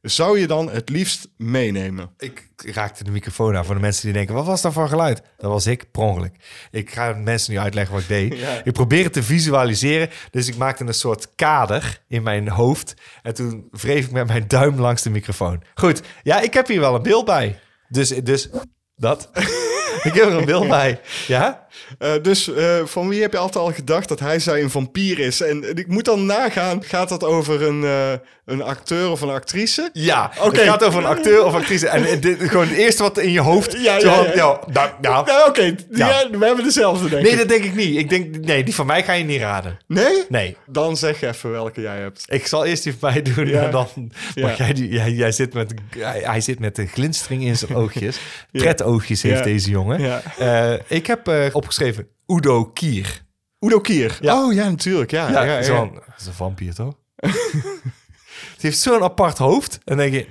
zou 0.01 0.39
je 0.39 0.47
dan 0.47 0.69
het 0.69 0.89
liefst 0.89 1.27
meenemen? 1.37 2.09
Ik 2.17 2.49
raakte 2.55 3.03
de 3.03 3.11
microfoon 3.11 3.55
aan 3.55 3.65
voor 3.65 3.75
de 3.75 3.81
mensen 3.81 4.03
die 4.03 4.13
denken... 4.13 4.35
wat 4.35 4.45
was 4.45 4.61
dat 4.61 4.73
voor 4.73 4.89
geluid? 4.89 5.21
Dat 5.37 5.51
was 5.51 5.67
ik, 5.67 5.91
per 5.91 6.01
ongeluk. 6.01 6.35
Ik 6.71 6.91
ga 6.91 7.13
mensen 7.13 7.53
nu 7.53 7.59
uitleggen 7.59 7.93
wat 7.93 8.03
ik 8.03 8.07
deed. 8.07 8.33
Ik 8.63 8.73
probeer 8.73 9.03
het 9.03 9.13
te 9.13 9.23
visualiseren. 9.23 10.09
Dus 10.31 10.47
ik 10.47 10.57
maakte 10.57 10.85
een 10.85 10.93
soort 10.93 11.35
kader 11.35 12.01
in 12.07 12.23
mijn 12.23 12.49
hoofd. 12.49 12.93
En 13.21 13.33
toen 13.33 13.67
wreef 13.71 14.05
ik 14.05 14.11
met 14.11 14.27
mijn 14.27 14.47
duim 14.47 14.79
langs 14.79 15.01
de 15.01 15.09
microfoon. 15.09 15.63
Goed, 15.73 16.01
ja, 16.23 16.41
ik 16.41 16.53
heb 16.53 16.67
hier 16.67 16.79
wel 16.79 16.95
een 16.95 17.03
beeld 17.03 17.25
bij. 17.25 17.59
Dus, 17.89 18.09
dus 18.09 18.49
dat. 18.95 19.29
ik 20.05 20.13
heb 20.13 20.25
er 20.25 20.33
een 20.33 20.45
beeld 20.45 20.67
bij. 20.67 20.99
Ja? 21.27 21.63
Eh, 21.99 22.11
dus 22.21 22.53
eh, 22.53 22.75
van 22.85 23.07
wie 23.09 23.21
heb 23.21 23.31
je 23.31 23.37
altijd 23.37 23.65
al 23.65 23.71
gedacht 23.73 24.07
dat 24.07 24.19
hij 24.19 24.39
zij 24.39 24.61
een 24.61 24.69
vampier 24.69 25.19
is? 25.19 25.41
En 25.41 25.77
ik 25.77 25.87
moet 25.87 26.05
dan 26.05 26.25
nagaan, 26.25 26.83
gaat 26.83 27.09
dat 27.09 27.23
over 27.23 27.63
een, 27.63 27.83
eh, 27.83 28.11
een 28.45 28.61
acteur 28.61 29.09
of 29.11 29.21
een 29.21 29.29
actrice? 29.29 29.89
Ja, 29.93 30.31
Oké. 30.41 30.57
het 30.59 30.67
gaat 30.69 30.83
over 30.83 30.99
een 30.99 31.05
acteur 31.05 31.45
of 31.45 31.53
actrice. 31.53 31.87
En 31.87 32.19
dit, 32.19 32.37
gewoon 32.49 32.67
het 32.67 32.77
eerste 32.77 33.03
wat 33.03 33.17
in 33.17 33.31
je 33.31 33.39
hoofd... 33.39 33.71
Ja, 33.71 33.97
ja, 33.97 34.25
ja. 34.35 34.59
ja, 35.01 35.45
oké, 35.47 35.75
we 35.89 36.45
hebben 36.45 36.63
dezelfde, 36.63 37.09
denk 37.09 37.21
Nee, 37.23 37.31
ik. 37.31 37.37
dat 37.37 37.49
denk 37.49 37.63
ik 37.63 37.75
niet. 37.75 37.97
Ik 37.97 38.09
denk, 38.09 38.45
nee, 38.45 38.63
die 38.63 38.75
van 38.75 38.85
mij 38.85 39.03
ga 39.03 39.13
je 39.13 39.23
niet 39.23 39.41
raden. 39.41 39.77
Nee? 39.87 40.23
Nee. 40.29 40.57
Dan 40.67 40.97
zeg 40.97 41.21
even 41.21 41.51
welke 41.51 41.81
jij 41.81 41.97
hebt. 41.97 42.23
Ik 42.27 42.47
zal 42.47 42.65
eerst 42.65 42.83
die 42.83 42.95
van 42.99 43.11
mij 43.13 43.21
doen 43.21 43.47
Ja. 43.47 43.63
en 43.63 43.71
dan 43.71 43.87
mag 44.35 44.57
jij 44.57 44.73
die. 44.73 44.89
Jij, 44.89 45.11
jij 45.11 45.31
zit 45.31 45.53
met, 45.53 45.73
hij, 45.97 46.21
hij 46.23 46.41
zit 46.41 46.59
met 46.59 46.77
een 46.77 46.87
glinstering 46.87 47.43
in 47.43 47.57
zijn 47.57 47.75
oogjes. 47.81 48.17
Pretoogjes 48.51 49.21
heeft 49.21 49.37
Ja. 49.37 49.43
deze 49.43 49.69
jongen. 49.69 49.94
Ja. 49.97 50.21
Eh, 50.37 50.79
ik 50.97 51.07
heb 51.07 51.27
eh, 51.27 51.55
opgeschreven 51.55 52.07
Udo 52.27 52.65
Kier. 52.65 53.23
Udo 53.59 53.79
Kier. 53.79 54.17
Ja. 54.21 54.43
Oh 54.43 54.53
ja, 54.53 54.69
natuurlijk. 54.69 55.11
Ja, 55.11 55.29
ja, 55.29 55.43
ja, 55.43 55.63
zo'n- 55.63 55.93
dat 55.93 56.19
is 56.19 56.25
een 56.25 56.33
vampier 56.33 56.73
toch? 56.73 56.93
Het 58.53 58.61
heeft 58.61 58.77
zo'n 58.79 59.03
apart 59.03 59.37
hoofd. 59.37 59.73
En 59.73 59.81
dan 59.85 59.97
denk 59.97 60.13
je, 60.13 60.27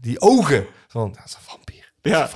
die 0.00 0.20
ogen. 0.20 0.66
Van, 0.88 1.12
dat 1.12 1.22
is 1.24 1.34
een 1.34 1.40
vampier. 1.42 1.92
Ja. 2.02 2.28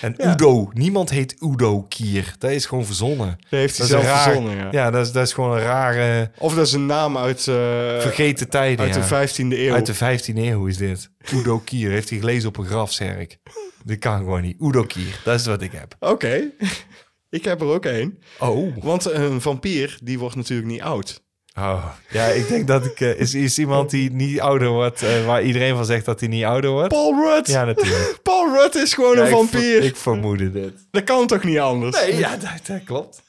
En 0.00 0.14
Udo, 0.30 0.70
niemand 0.72 1.10
heet 1.10 1.36
Udo 1.40 1.82
Kier. 1.82 2.34
Dat 2.38 2.50
is 2.50 2.66
gewoon 2.66 2.84
verzonnen. 2.84 3.26
Dat 3.40 3.50
heeft 3.60 3.78
hij 3.78 3.88
Dat 3.88 4.00
zelf 4.00 4.04
raar- 4.12 4.22
verzonnen, 4.22 4.72
ja. 4.72 4.90
Dat 4.90 5.06
is, 5.06 5.12
dat 5.12 5.26
is 5.26 5.32
gewoon 5.32 5.56
een 5.56 5.62
rare 5.62 6.30
Of 6.38 6.54
dat 6.54 6.66
is 6.66 6.72
een 6.72 6.86
naam 6.86 7.18
uit, 7.18 7.38
eh, 7.48 7.54
vergeten 8.00 8.48
tijden. 8.48 8.84
uit 8.84 8.94
de 8.94 9.02
15e 9.02 9.58
eeuw. 9.58 9.74
Uit 9.74 9.86
de 9.86 9.94
15e 9.94 10.36
eeuw 10.36 10.66
is 10.66 10.76
dit. 10.76 11.10
Udo 11.32 11.58
Kier 11.58 11.90
heeft 11.90 12.10
hij 12.10 12.18
gelezen 12.18 12.48
op 12.48 12.56
een 12.56 12.66
grafzerk. 12.66 13.38
Dit 13.86 13.98
kan 13.98 14.18
gewoon 14.18 14.42
niet. 14.42 14.56
Udo 14.60 14.82
Kier, 14.82 15.20
dat 15.24 15.40
is 15.40 15.46
wat 15.46 15.62
ik 15.62 15.72
heb. 15.72 15.96
Oké. 16.00 16.50
ik 17.30 17.44
heb 17.44 17.60
er 17.60 17.66
ook 17.66 17.84
één. 17.84 18.18
Oh. 18.38 18.76
Want 18.82 19.04
een 19.10 19.40
vampier, 19.40 19.98
die 20.02 20.18
wordt 20.18 20.36
natuurlijk 20.36 20.68
niet 20.68 20.80
oud. 20.80 21.22
oh. 21.58 21.86
Ja, 22.10 22.24
ik 22.26 22.48
denk 22.48 22.66
dat 22.66 22.84
ik... 22.84 23.00
eh, 23.00 23.20
is, 23.20 23.34
is 23.34 23.58
iemand 23.58 23.90
die 23.90 24.10
niet 24.12 24.40
ouder 24.40 24.68
wordt, 24.68 25.02
eh, 25.02 25.26
waar 25.26 25.42
iedereen 25.42 25.74
van 25.76 25.84
zegt 25.84 26.04
dat 26.04 26.20
hij 26.20 26.28
niet 26.28 26.44
ouder 26.44 26.70
wordt? 26.70 26.88
Paul 26.88 27.14
Rudd. 27.14 27.48
Ja, 27.48 27.64
natuurlijk. 27.64 28.18
Paul 28.22 28.54
Rudd 28.54 28.74
is 28.74 28.94
gewoon 28.94 29.16
Ja, 29.16 29.20
een 29.20 29.26
ik 29.26 29.32
ver- 29.32 29.38
vampier. 29.48 29.82
Ik, 29.82 29.96
vermoedde 29.96 30.50
dit. 30.52 30.72
Dat 30.90 31.04
kan 31.04 31.26
toch 31.26 31.44
niet 31.44 31.58
anders? 31.58 31.96
Nee, 32.00 32.16
ja, 32.16 32.36
dat, 32.36 32.66
dat 32.66 32.84
klopt. 32.84 33.22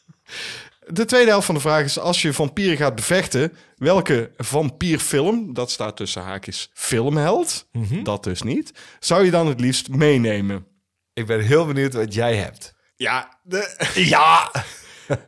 De 0.90 1.06
tweede 1.06 1.30
helft 1.30 1.46
van 1.46 1.56
de 1.56 1.62
vraag 1.62 1.84
is: 1.84 2.00
als 2.00 2.22
je 2.22 2.34
vampieren 2.34 2.78
gaat 2.78 2.96
bevechten, 2.96 3.54
welke 3.76 4.32
vampierfilm, 4.38 5.54
dat 5.54 5.72
staat 5.72 5.98
tussen 5.98 6.22
haakjes 6.22 6.70
filmheld, 6.74 7.68
Mhm. 7.72 8.04
dat 8.04 8.24
dus 8.24 8.42
niet, 8.42 8.72
zou 9.00 9.26
je 9.26 9.32
dan 9.32 9.48
het 9.48 9.60
liefst 9.60 9.90
meenemen? 9.90 10.66
Ik 11.14 11.26
ben 11.26 11.40
heel 11.42 11.66
benieuwd 11.66 11.94
wat 11.94 12.14
jij 12.14 12.36
hebt. 12.36 12.74
Ja, 12.96 13.38
de, 13.44 13.76
Ja! 14.16 14.52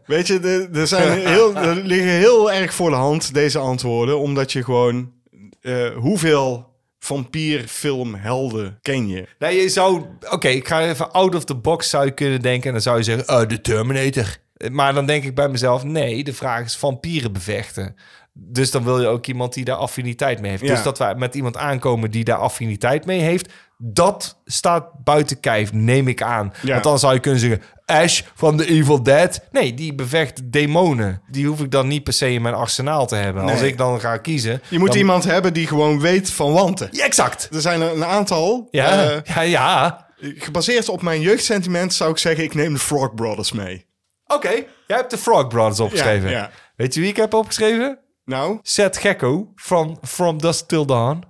weet 0.06 0.28
je, 0.28 0.68
er, 0.74 0.88
zijn 0.88 1.28
heel, 1.28 1.56
er 1.56 1.76
liggen 1.76 2.10
heel 2.10 2.52
erg 2.52 2.74
voor 2.74 2.90
de 2.90 2.96
hand 2.96 3.34
deze 3.34 3.60
antwoorden, 3.60 4.20
omdat 4.20 4.52
je 4.52 4.64
gewoon 4.64 5.12
eh, 5.62 5.96
hoeveel 5.96 6.68
vampierfilmhelden 7.00 8.80
ken 8.82 9.08
je? 9.08 9.28
Nou, 9.40 9.54
je 9.54 9.70
zou... 9.70 10.06
Oké, 10.30 10.48
ik 10.48 10.68
ga 10.68 10.82
even 10.82 11.12
out 11.12 11.36
of 11.36 11.44
the 11.46 11.56
box 11.56 11.90
zou 11.90 12.06
je 12.06 12.12
kunnen 12.12 12.42
denken. 12.42 12.66
En 12.68 12.72
dan 12.74 12.82
zou 12.82 12.98
je 12.98 13.04
zeggen, 13.04 13.28
eh, 13.28 13.48
de 13.48 13.62
Terminator. 13.62 14.38
Maar 14.72 14.94
dan 14.94 15.06
denk 15.06 15.24
ik 15.24 15.36
bij 15.36 15.50
mezelf, 15.50 15.84
nee, 15.84 16.24
de 16.24 16.34
vraag 16.34 16.66
is 16.66 16.78
vampieren 16.78 17.34
bevechten. 17.34 17.96
Dus 18.34 18.72
dan 18.72 18.84
wil 18.84 19.02
je 19.02 19.08
ook 19.08 19.28
iemand 19.28 19.54
die 19.54 19.66
daar 19.66 19.76
affiniteit 19.76 20.42
mee 20.42 20.52
heeft. 20.52 20.64
Ja. 20.64 20.74
Dus 20.74 20.84
dat 20.84 20.98
wij 20.98 21.16
met 21.16 21.36
iemand 21.36 21.58
aankomen 21.58 22.12
die 22.12 22.24
daar 22.24 22.38
affiniteit 22.38 23.06
mee 23.06 23.20
heeft, 23.20 23.50
dat 23.78 24.42
staat 24.46 25.04
buiten 25.04 25.40
kijf, 25.40 25.74
neem 25.74 26.08
ik 26.08 26.22
aan. 26.22 26.54
Ja. 26.62 26.72
Want 26.72 26.84
dan 26.84 27.00
zou 27.00 27.14
je 27.14 27.20
kunnen 27.20 27.40
zeggen, 27.40 27.62
Ash 27.86 28.22
van 28.36 28.58
The 28.58 28.68
Evil 28.68 29.04
Dead. 29.04 29.42
Nee, 29.52 29.74
die 29.74 29.96
bevecht 29.96 30.52
demonen. 30.52 31.22
Die 31.32 31.48
hoef 31.48 31.62
ik 31.62 31.72
dan 31.72 31.88
niet 31.88 32.04
per 32.04 32.14
se 32.14 32.32
in 32.32 32.42
mijn 32.42 32.56
arsenaal 32.56 33.08
te 33.08 33.16
hebben. 33.16 33.44
Als 33.44 33.62
ik 33.62 33.78
dan 33.78 34.00
ga 34.00 34.18
kiezen... 34.18 34.62
Je 34.70 34.80
moet 34.80 34.88
dan- 34.88 34.98
iemand 34.98 35.24
hebben 35.24 35.54
die 35.54 35.68
gewoon 35.68 36.00
weet 36.00 36.32
van 36.32 36.54
wanten. 36.54 36.88
Ja, 36.92 37.06
exact. 37.06 37.50
Er 37.52 37.62
zijn 37.62 37.82
er 37.82 37.92
een 37.92 38.06
aantal. 38.06 38.68
Ja, 38.72 39.10
eh, 39.10 39.36
ja, 39.36 39.42
ja. 39.42 40.08
gebaseerd 40.18 40.90
op 40.90 41.02
mijn 41.02 41.22
jeugdsentiment 41.22 41.94
zou 41.94 42.12
ik 42.12 42.18
zeggen, 42.18 42.44
ik 42.44 42.54
neem 42.54 42.74
de 42.74 42.80
Frog 42.80 43.14
Brothers 43.14 43.52
mee. 43.52 43.86
Oké, 44.34 44.50
jij 44.88 44.98
hebt 44.98 45.12
de 45.12 45.18
Frog 45.18 45.48
Brothers 45.48 45.80
opgeschreven. 45.80 46.30
Ja, 46.30 46.38
ja. 46.38 46.52
Weet 46.76 46.94
je 46.94 47.00
wie 47.00 47.10
ik 47.10 47.16
heb 47.16 47.34
opgeschreven? 47.34 48.00
Nou, 48.26 48.60
Seth 48.62 48.98
Gecko 48.98 49.52
van 49.56 49.98
From 50.08 50.38
Dusk 50.42 50.68
Till 50.68 50.86
Dawn. 50.86 51.24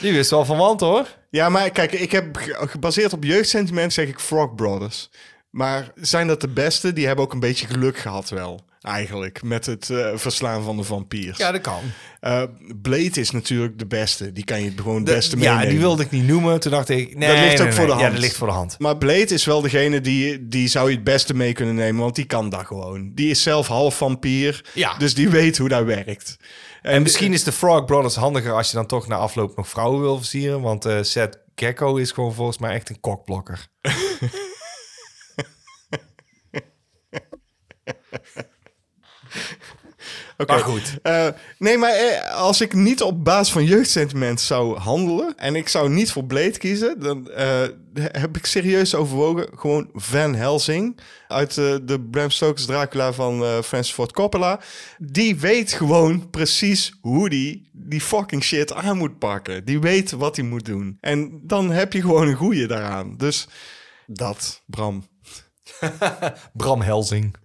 Die 0.00 0.12
wist 0.12 0.30
wel 0.30 0.44
van 0.44 0.56
want 0.56 0.80
hoor. 0.80 1.06
ja, 1.30 1.48
maar 1.48 1.70
kijk, 1.70 1.92
ik 1.92 2.12
heb 2.12 2.36
ge- 2.36 2.66
gebaseerd 2.68 3.12
op 3.12 3.24
jeugdsentiment 3.24 3.92
zeg 3.92 4.08
ik 4.08 4.18
Frog 4.20 4.54
Brothers. 4.54 5.10
Maar 5.50 5.90
zijn 5.94 6.26
dat 6.26 6.40
de 6.40 6.48
beste? 6.48 6.92
Die 6.92 7.06
hebben 7.06 7.24
ook 7.24 7.32
een 7.32 7.40
beetje 7.40 7.66
geluk 7.66 7.96
gehad 7.98 8.28
wel, 8.28 8.60
eigenlijk, 8.84 9.42
met 9.42 9.66
het 9.66 9.90
eh, 9.90 10.10
verslaan 10.14 10.62
van 10.62 10.76
de 10.76 10.82
vampiers. 10.82 11.38
dat 11.38 11.60
kan. 11.60 11.80
Eh, 12.20 12.42
Blade 12.82 13.20
is 13.20 13.30
natuurlijk 13.30 13.78
de 13.78 13.86
beste. 13.86 14.32
Die 14.32 14.44
kan 14.44 14.62
je 14.62 14.72
gewoon 14.76 14.94
het 14.96 15.04
beste 15.04 15.36
ja, 15.38 15.42
meenemen. 15.42 15.68
die 15.68 15.78
wilde 15.78 16.02
ik 16.02 16.10
niet 16.10 16.26
noemen. 16.26 16.60
Toen 16.60 16.70
dacht 16.70 16.88
ik, 16.88 17.16
nee, 17.16 17.28
Dat 17.28 17.38
ligt 17.38 17.58
nee, 17.58 17.66
ook 17.66 17.72
voor 17.72 17.86
de 17.86 17.92
Ja, 17.92 17.98
hand. 17.98 18.12
dat 18.12 18.20
ligt 18.20 18.36
voor 18.36 18.46
de 18.46 18.52
hand. 18.52 18.78
Maar 18.78 18.96
Blade 18.96 19.34
is 19.34 19.44
wel 19.44 19.60
degene 19.60 20.00
die, 20.00 20.48
die 20.48 20.68
zou 20.68 20.88
je 20.90 20.94
het 20.94 21.04
beste 21.04 21.34
mee 21.34 21.52
kunnen 21.52 21.74
nemen, 21.74 22.02
want 22.02 22.14
die 22.14 22.24
kan 22.24 22.48
dat 22.48 22.66
gewoon. 22.66 23.10
Die 23.14 23.30
is 23.30 23.42
zelf 23.42 23.66
half 23.66 23.96
vampier, 23.96 24.64
Ja. 24.74 24.96
dus 24.98 25.14
die 25.14 25.28
weet 25.28 25.58
hoe 25.58 25.68
dat 25.68 25.84
werkt. 25.84 26.36
En 26.82 27.02
misschien 27.02 27.32
is 27.32 27.42
de 27.44 27.52
Frog 27.52 27.84
Brothers 27.84 28.14
handiger 28.14 28.52
als 28.52 28.70
je 28.70 28.76
dan 28.76 28.86
toch 28.86 29.06
na 29.06 29.16
afloop 29.16 29.56
nog 29.56 29.68
vrouwen 29.68 30.00
wil 30.00 30.16
versieren. 30.16 30.60
Want 30.60 30.84
eh 30.84 30.98
Seth 31.02 31.38
Gecko 31.54 31.96
is 31.96 32.10
gewoon 32.10 32.34
volgens 32.34 32.58
mij 32.58 32.74
echt 32.74 32.88
een 32.88 33.00
kokblokker. 33.00 33.66
Maar 40.36 40.58
goed. 40.58 40.98
Eh, 41.02 41.28
nee, 41.58 41.78
maar 41.78 41.90
eh, 41.90 42.34
als 42.34 42.60
ik 42.60 42.72
niet 42.72 43.02
op 43.02 43.24
basis 43.24 43.52
van 43.52 43.64
jeugdsentiment 43.64 44.40
zou 44.40 44.78
handelen 44.78 45.36
en 45.36 45.56
ik 45.56 45.68
zou 45.68 45.88
niet 45.90 46.12
voor 46.12 46.24
Blade 46.24 46.58
kiezen, 46.58 47.00
dan 47.00 47.30
eh, 47.30 47.62
heb 47.94 48.36
ik 48.36 48.46
serieus 48.46 48.94
overwogen 48.94 49.48
gewoon 49.54 49.90
Van 49.92 50.34
Helsing 50.34 51.00
uit 51.28 51.54
de 51.54 52.06
Bram 52.10 52.30
Stoker's 52.30 52.66
Dracula 52.66 53.12
van 53.12 53.62
Francis 53.64 53.94
Ford 53.94 54.12
Coppola. 54.12 54.60
Die 54.98 55.36
weet 55.36 55.72
gewoon 55.72 56.30
precies 56.30 56.98
hoe 57.00 57.28
die 57.28 57.70
die 57.72 58.00
fucking 58.00 58.42
shit 58.42 58.72
aan 58.72 58.96
moet 58.96 59.18
pakken. 59.18 59.64
Die 59.64 59.80
weet 59.80 60.10
wat 60.10 60.36
hij 60.36 60.44
moet 60.44 60.64
doen. 60.64 60.98
En 61.00 61.40
dan 61.42 61.70
heb 61.70 61.92
je 61.92 62.00
gewoon 62.00 62.28
een 62.28 62.34
goeie 62.34 62.66
daaraan. 62.66 63.16
Dus 63.16 63.48
dat, 64.06 64.62
Bram. 64.66 65.04
Bram 66.52 66.80
Helsing. 66.80 67.36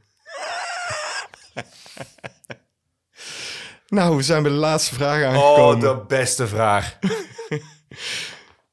Nou, 3.90 4.16
we 4.16 4.22
zijn 4.24 4.44
bij 4.44 4.52
de 4.52 4.58
laatste 4.58 4.94
vraag 4.96 5.24
aangekomen. 5.24 5.76
Oh, 5.76 5.80
de 5.82 6.04
beste 6.08 6.48
vraag. 6.48 6.98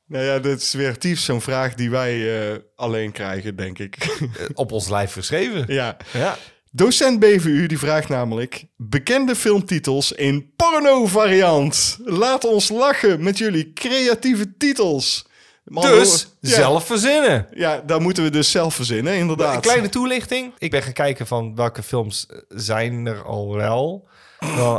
Nou 0.09 0.25
ja, 0.25 0.39
dit 0.39 0.61
is 0.61 0.73
weer 0.73 0.99
typisch 0.99 1.25
zo'n 1.25 1.41
vraag 1.41 1.75
die 1.75 1.91
wij 1.91 2.41
eh, 2.53 2.59
alleen 2.77 3.13
krijgen, 3.13 3.57
denk 3.57 3.79
ik. 3.79 4.19
Op 4.55 4.73
ons 4.73 4.89
lijf 4.89 5.13
geschreven. 5.13 5.65
ja. 5.69 5.97
Ja. 6.13 6.37
Docent 6.71 7.19
BVU 7.21 7.67
die 7.67 7.79
vraagt 7.79 8.09
namelijk... 8.09 8.65
Bekende 8.77 9.37
filmtitels 9.37 10.13
in 10.13 10.53
porno-variant. 10.57 11.99
Laat 12.05 12.45
ons 12.45 12.69
lachen 12.69 13.23
met 13.23 13.39
jullie 13.39 13.73
creatieve 13.73 14.57
titels. 14.57 15.27
Man, 15.65 15.83
Dus 15.91 16.29
ja, 16.41 16.55
zelf 16.55 16.87
verzinnen. 16.87 17.47
Ja, 17.55 17.83
dat 17.87 18.01
moeten 18.01 18.23
we 18.25 18.31
dus 18.31 18.51
zelf 18.51 18.75
verzinnen, 18.75 19.15
inderdaad. 19.15 19.55
Een 19.55 19.61
kleine 19.61 19.89
toelichting. 19.89 20.53
Ik 20.59 20.71
ben 20.71 20.83
gaan 20.83 20.93
kijken 20.93 21.27
van 21.27 21.55
welke 21.55 21.83
films 21.83 22.27
eh, 22.27 22.39
zijn 22.49 23.07
er 23.07 23.23
al 23.25 23.55
wel. 23.55 24.09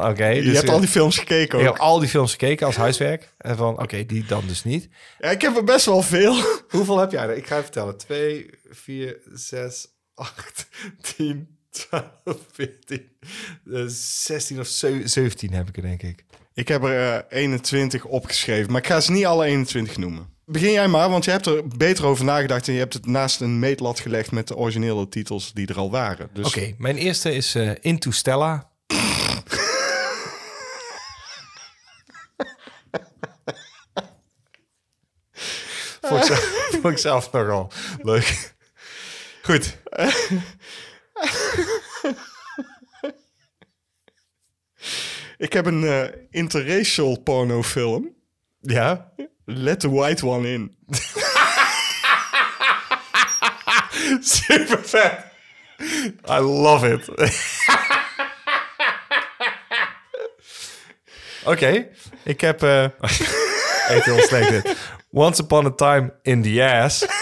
Oké, 0.09 0.25
Je 0.25 0.41
dus 0.41 0.55
hebt 0.55 0.69
al 0.69 0.79
die 0.79 0.89
films 0.89 1.17
gekeken 1.17 1.59
ik 1.59 1.65
ook. 1.65 1.73
heb 1.73 1.81
al 1.81 1.99
die 1.99 2.09
films 2.09 2.31
gekeken 2.31 2.65
als 2.65 2.75
huiswerk. 2.75 3.29
En 3.37 3.57
van, 3.57 3.81
oké, 3.81 4.05
die 4.05 4.25
dan 4.25 4.43
dus 4.47 4.63
niet. 4.63 4.89
Ja, 5.19 5.29
ik 5.29 5.41
heb 5.41 5.55
er 5.57 5.63
best 5.63 5.85
wel 5.85 6.01
veel. 6.01 6.35
Hoeveel 6.69 6.97
heb 6.97 7.11
jij 7.11 7.23
er? 7.23 7.37
Ik 7.37 7.45
ga 7.47 7.51
even 7.51 7.63
vertellen. 7.63 7.97
2, 7.97 8.49
4, 8.69 9.17
6, 9.33 9.87
8, 10.15 10.67
10, 11.15 11.57
12, 11.71 12.07
14, 12.51 13.01
16 13.87 14.59
of 14.59 14.67
17 14.67 15.53
heb 15.53 15.67
ik 15.67 15.75
er, 15.75 15.81
denk 15.81 16.03
ik. 16.03 16.25
Ik 16.53 16.67
heb 16.67 16.83
er 16.83 17.13
eh, 17.29 17.39
21 17.41 18.05
opgeschreven, 18.05 18.71
maar 18.71 18.81
ik 18.81 18.87
ga 18.87 18.99
ze 18.99 19.11
niet 19.11 19.25
alle 19.25 19.45
21 19.45 19.97
noemen. 19.97 20.35
Begin 20.45 20.71
jij 20.71 20.87
maar, 20.87 21.09
want 21.09 21.25
je 21.25 21.31
hebt 21.31 21.45
er 21.45 21.67
beter 21.67 22.05
over 22.05 22.25
nagedacht... 22.25 22.67
en 22.67 22.73
je 22.73 22.79
hebt 22.79 22.93
het 22.93 23.05
naast 23.05 23.41
een 23.41 23.59
meetlat 23.59 23.99
gelegd 23.99 24.31
met 24.31 24.47
de 24.47 24.55
originele 24.55 25.09
titels 25.09 25.53
die 25.53 25.67
er 25.67 25.77
al 25.77 25.91
waren. 25.91 26.29
Dus 26.33 26.47
Oké, 26.47 26.73
mijn 26.77 26.97
eerste 26.97 27.33
is 27.35 27.55
eh 27.55 27.71
Into 27.81 28.11
Stella. 28.11 28.69
Vond, 36.07 36.21
ik 36.21 36.27
zelf, 36.27 36.69
vond 36.81 36.93
ik 36.93 36.97
zelf 36.97 37.31
nogal 37.31 37.71
leuk. 38.01 38.55
Goed. 39.41 39.77
ik 45.37 45.53
heb 45.53 45.65
een 45.65 45.83
eh, 45.83 46.03
interracial 46.29 47.19
pornofilm. 47.19 48.15
Ja? 48.59 49.11
Let 49.45 49.79
the 49.79 49.89
white 49.91 50.25
one 50.25 50.51
in. 50.51 50.77
Super 54.21 54.83
vet. 54.83 55.25
I 56.29 56.39
love 56.39 56.91
it. 56.91 57.09
Oké, 61.43 61.87
ik 62.23 62.41
heb... 62.41 62.63
eh 62.63 62.83
Echt 63.87 64.05
heel 64.05 64.21
slecht 64.21 64.49
dit. 64.49 64.75
Once 65.17 65.41
Upon 65.41 65.65
a 65.65 65.71
Time 65.71 66.11
in 66.21 66.43
the 66.43 66.61
Ass. 66.61 67.05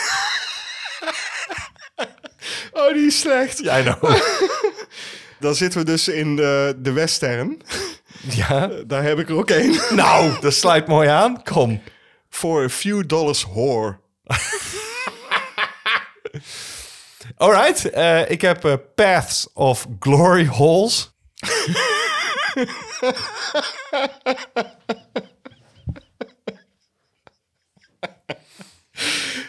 Oh, 2.77 2.93
die 2.93 3.05
is 3.05 3.19
slecht. 3.19 3.59
I 3.59 3.81
know. 3.83 3.95
Dan 5.39 5.55
zitten 5.55 5.79
we 5.79 5.85
dus 5.85 6.07
in 6.07 6.35
de, 6.35 6.75
de 6.77 6.91
western. 6.91 7.61
Ja? 8.29 8.69
Daar 8.87 9.03
heb 9.03 9.19
ik 9.19 9.29
er 9.29 9.35
ook 9.35 9.49
één. 9.49 9.79
Nou, 9.89 10.39
dat 10.41 10.53
sluit 10.53 10.87
mooi 10.87 11.09
aan. 11.09 11.43
Kom. 11.43 11.81
For 12.29 12.63
a 12.63 12.69
few 12.69 13.07
dollars 13.07 13.43
whore. 13.43 13.99
Alright, 17.37 17.89
eh, 17.89 18.29
ik 18.29 18.41
heb 18.41 18.65
eh, 18.65 18.73
Paths 18.95 19.47
of 19.53 19.87
Glory 19.99 20.45
Holes. 20.45 21.11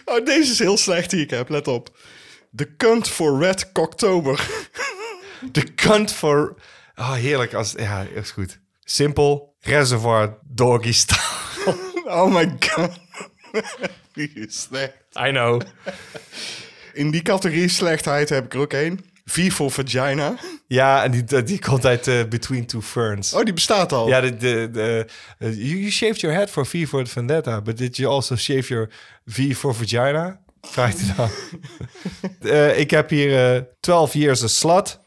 Oh, 0.07 0.25
deze 0.25 0.51
is 0.51 0.59
heel 0.59 0.77
slecht 0.77 1.09
die 1.09 1.21
ik 1.21 1.29
heb. 1.29 1.49
Let 1.49 1.67
op. 1.67 1.97
The 2.55 2.75
cunt 2.77 3.09
for 3.09 3.39
red 3.39 3.71
cocktober. 3.71 4.47
The 5.51 5.73
Cunt 5.75 6.13
for... 6.13 6.55
Oh, 6.95 7.13
heerlijk. 7.13 7.53
Als, 7.53 7.73
ja, 7.77 8.01
is 8.01 8.31
goed. 8.31 8.59
Simpel. 8.83 9.55
Reservoir 9.59 10.37
Doggy 10.43 10.91
Style. 10.91 11.35
Oh 12.07 12.33
my 12.33 12.55
god. 12.59 12.99
Die 14.13 14.31
is 14.33 14.61
slecht. 14.61 14.93
I 15.19 15.29
know. 15.31 15.61
In 16.93 17.11
die 17.11 17.21
categorie 17.21 17.67
slechtheid 17.69 18.29
heb 18.29 18.45
ik 18.45 18.53
er 18.53 18.59
ook 18.59 18.73
één. 18.73 18.99
V 19.29 19.51
for 19.51 19.71
vagina. 19.71 20.35
Ja, 20.67 21.03
en 21.03 21.11
die, 21.11 21.43
die 21.43 21.59
komt 21.59 21.85
uit 21.85 22.07
eh, 22.07 22.23
Between 22.23 22.65
Two 22.65 22.81
Ferns. 22.81 23.33
Oh, 23.33 23.43
die 23.43 23.53
bestaat 23.53 23.91
al. 23.91 24.07
Ja, 24.07 24.21
de, 24.21 24.37
de, 24.37 24.69
de, 24.71 25.05
eh, 25.37 25.55
you, 25.55 25.91
shaved 25.91 26.19
your 26.19 26.35
head 26.35 26.49
for 26.49 26.65
V 26.65 26.87
for 26.87 27.07
Vendetta, 27.07 27.61
but 27.61 27.77
did 27.77 27.97
you 27.97 28.13
also 28.13 28.35
shave 28.35 28.67
your 28.67 28.89
V 29.25 29.53
for 29.55 29.75
vagina? 29.75 30.39
Vraagt 30.61 30.99
hij 30.99 31.15
dan. 31.15 31.29
Eh, 32.41 32.79
ik 32.79 32.91
heb 32.91 33.09
hier 33.09 33.55
eh 33.55 33.61
12 33.79 34.13
Years 34.13 34.43
a 34.43 34.47
Slut. 34.47 34.99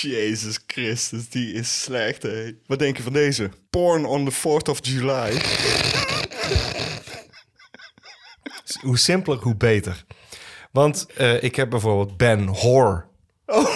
Jezus 0.00 0.58
Christus, 0.66 1.28
die 1.28 1.52
is 1.52 1.82
slecht. 1.82 2.26
Wat 2.66 2.78
denk 2.78 2.96
je 2.96 3.02
van 3.02 3.12
deze? 3.12 3.50
Porn 3.70 4.04
on 4.04 4.24
the 4.24 4.32
4th 4.32 4.68
of 4.70 4.78
July. 4.82 5.40
Hoe 8.80 8.98
simpeler, 8.98 9.38
hoe 9.38 9.56
beter. 9.56 10.04
Want 10.78 11.06
eh, 11.16 11.42
ik 11.42 11.56
heb 11.56 11.70
bijvoorbeeld 11.70 12.16
Ben 12.16 12.46
Hor. 12.46 13.06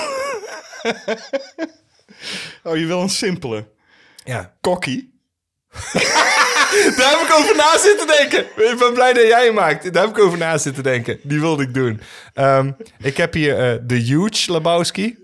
Oh, 2.62 2.77
je 2.77 2.87
wil 2.87 3.01
een 3.01 3.11
simpele. 3.11 3.69
Ja. 4.24 4.55
Kokkie. 4.61 5.20
Daar 6.97 7.11
heb 7.11 7.20
ik 7.29 7.35
over 7.39 7.57
na 7.57 7.79
zitten 7.79 8.07
denken. 8.07 8.41
Ik 8.70 8.79
ben 8.79 8.93
blij 8.93 9.12
dat 9.12 9.27
jij 9.27 9.45
hem 9.45 9.55
maakt. 9.55 9.93
Daar 9.93 10.03
heb 10.07 10.16
ik 10.16 10.23
over 10.23 10.39
na 10.39 10.59
zitten 10.59 10.83
denken. 10.83 11.20
Die 11.23 11.41
wilde 11.41 11.62
ik 11.62 11.74
doen. 11.74 12.01
Ehm, 12.35 12.73
ik 12.99 13.16
heb 13.16 13.33
hier 13.33 13.59
eh 13.59 13.74
The 13.87 13.95
Huge 13.95 14.53
Lebowski. 14.53 15.19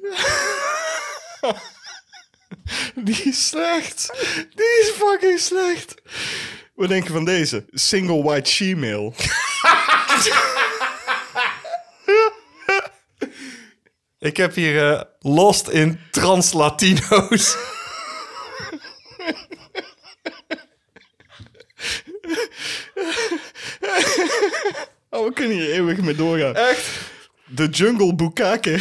Die 3.06 3.22
is 3.22 3.48
slecht. 3.48 4.12
Die 4.54 4.80
is 4.80 4.92
fucking 4.96 5.38
slecht. 5.38 5.94
Wat 6.74 6.88
denk 6.88 7.06
je 7.06 7.12
van 7.12 7.24
deze? 7.24 7.64
Single 7.70 8.22
white 8.22 8.50
she-mail. 8.50 9.14
Ik 14.18 14.36
heb 14.36 14.54
hier 14.54 14.92
eh, 14.92 15.00
Lost 15.20 15.68
in 15.68 16.00
Translatino's. 16.10 17.56
Oh, 25.10 25.24
we 25.24 25.32
kunnen 25.32 25.56
hier 25.56 25.72
eeuwig 25.72 25.98
mee 25.98 26.14
doorgaan. 26.14 26.54
Echt? 26.54 26.88
De 27.46 27.66
Jungle 27.66 28.14
Bukake. 28.14 28.80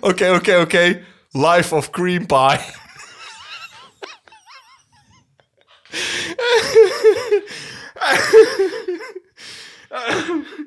Oké, 0.00 0.30
oké, 0.34 0.56
oké. 0.56 1.04
Life 1.30 1.74
of 1.74 1.90
Cream 1.90 2.26
Pie. 2.26 2.58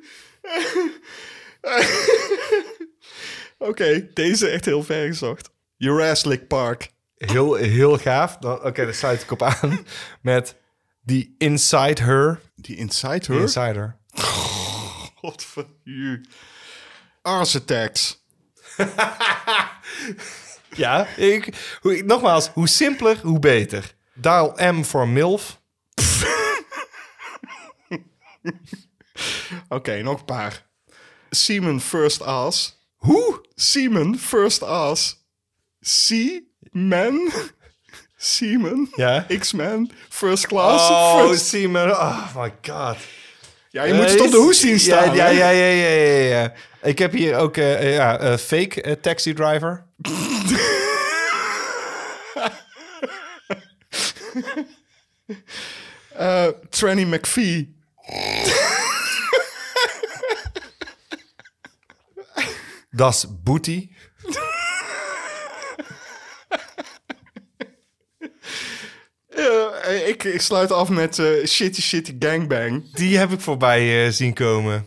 Oké, 3.69 4.09
deze 4.13 4.49
echt 4.49 4.65
heel 4.65 4.83
ver 4.83 5.07
gezocht. 5.07 5.49
Jurassic 5.77 6.47
Park. 6.47 6.89
Heel, 7.15 7.53
heel 7.53 7.97
gaaf. 7.97 8.37
Oké, 8.39 8.85
daar 8.85 8.93
sluit 8.93 9.21
ik 9.21 9.31
op 9.31 9.41
aan. 9.41 9.85
Met 10.21 10.55
die 11.01 11.35
Inside 11.37 12.03
Her. 12.03 12.41
Die 12.55 12.75
Inside 12.75 13.33
Her? 13.33 13.41
Insider. 13.41 13.97
God 15.21 15.45
u. 15.83 16.25
Ars 17.21 17.55
Attacks. 17.55 18.23
Ja, 20.75 21.07
ik, 21.07 21.53
hoe, 21.81 22.03
nogmaals, 22.03 22.47
hoe 22.47 22.67
simpeler, 22.67 23.19
hoe 23.21 23.39
beter. 23.39 23.93
Dial 24.13 24.53
M 24.57 24.83
voor 24.83 25.07
MILF. 25.07 25.59
Oké, 29.69 30.01
nog 30.01 30.19
een 30.19 30.25
paar. 30.25 30.65
Seaman 31.29 31.81
First 31.81 32.21
Ass. 32.21 32.77
Hoe? 32.95 33.41
Seaman 33.55 34.17
First 34.19 34.63
Ass. 34.63 35.23
Seaman? 35.81 37.31
Seaman? 38.21 38.89
Ja. 38.95 39.25
X-Men? 39.39 39.91
First 40.09 40.47
Class? 40.47 40.89
Oh, 40.89 41.27
First- 41.27 41.45
Simon. 41.45 41.89
Oh 41.91 42.35
my 42.35 42.53
god. 42.61 42.97
Ja, 43.69 43.83
je 43.83 43.93
moet 43.93 44.09
het 44.09 44.21
op 44.21 44.31
de 44.31 44.37
hoes 44.37 44.59
zien 44.59 44.79
staan. 44.79 45.15
Ja, 45.15 45.27
ja, 45.27 45.49
ja, 45.49 45.67
ja, 45.67 45.89
ja, 45.89 46.39
ja. 46.39 46.53
Ik 46.81 46.99
heb 46.99 47.11
hier 47.11 47.35
ook 47.37 47.57
eh, 47.57 47.95
ja, 47.95 48.19
eh, 48.19 48.37
fake 48.37 48.81
eh, 48.81 48.91
taxi 48.93 49.33
driver. 49.33 49.85
Eh, 56.15 56.47
Tranny 56.69 57.03
McPhee. 57.03 57.75
Das 62.91 63.25
Booty. 63.43 63.89
Eh, 69.89 70.07
ik, 70.07 70.23
ik 70.23 70.41
sluit 70.41 70.71
af 70.71 70.89
met 70.89 71.19
eh, 71.19 71.45
Shitty 71.45 71.81
Shitty 71.81 72.15
Gangbang. 72.19 72.93
Die 72.93 73.17
heb 73.17 73.31
ik 73.31 73.39
voorbij 73.39 74.05
eh, 74.05 74.11
zien 74.11 74.33
komen. 74.33 74.85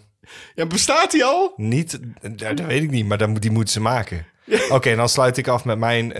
Ja, 0.55 0.67
bestaat 0.67 1.11
die 1.11 1.25
al? 1.25 1.53
Niet, 1.57 1.99
dat 2.37 2.61
weet 2.61 2.83
ik 2.83 2.91
niet, 2.91 3.07
maar 3.07 3.19
dan, 3.19 3.35
die 3.35 3.51
moeten 3.51 3.73
ze 3.73 3.81
maken. 3.81 4.27
Oké, 4.69 4.97
dan 4.97 5.09
sluit 5.09 5.37
ik 5.37 5.49
af 5.49 5.65
met 5.65 5.79
mijn 5.79 6.13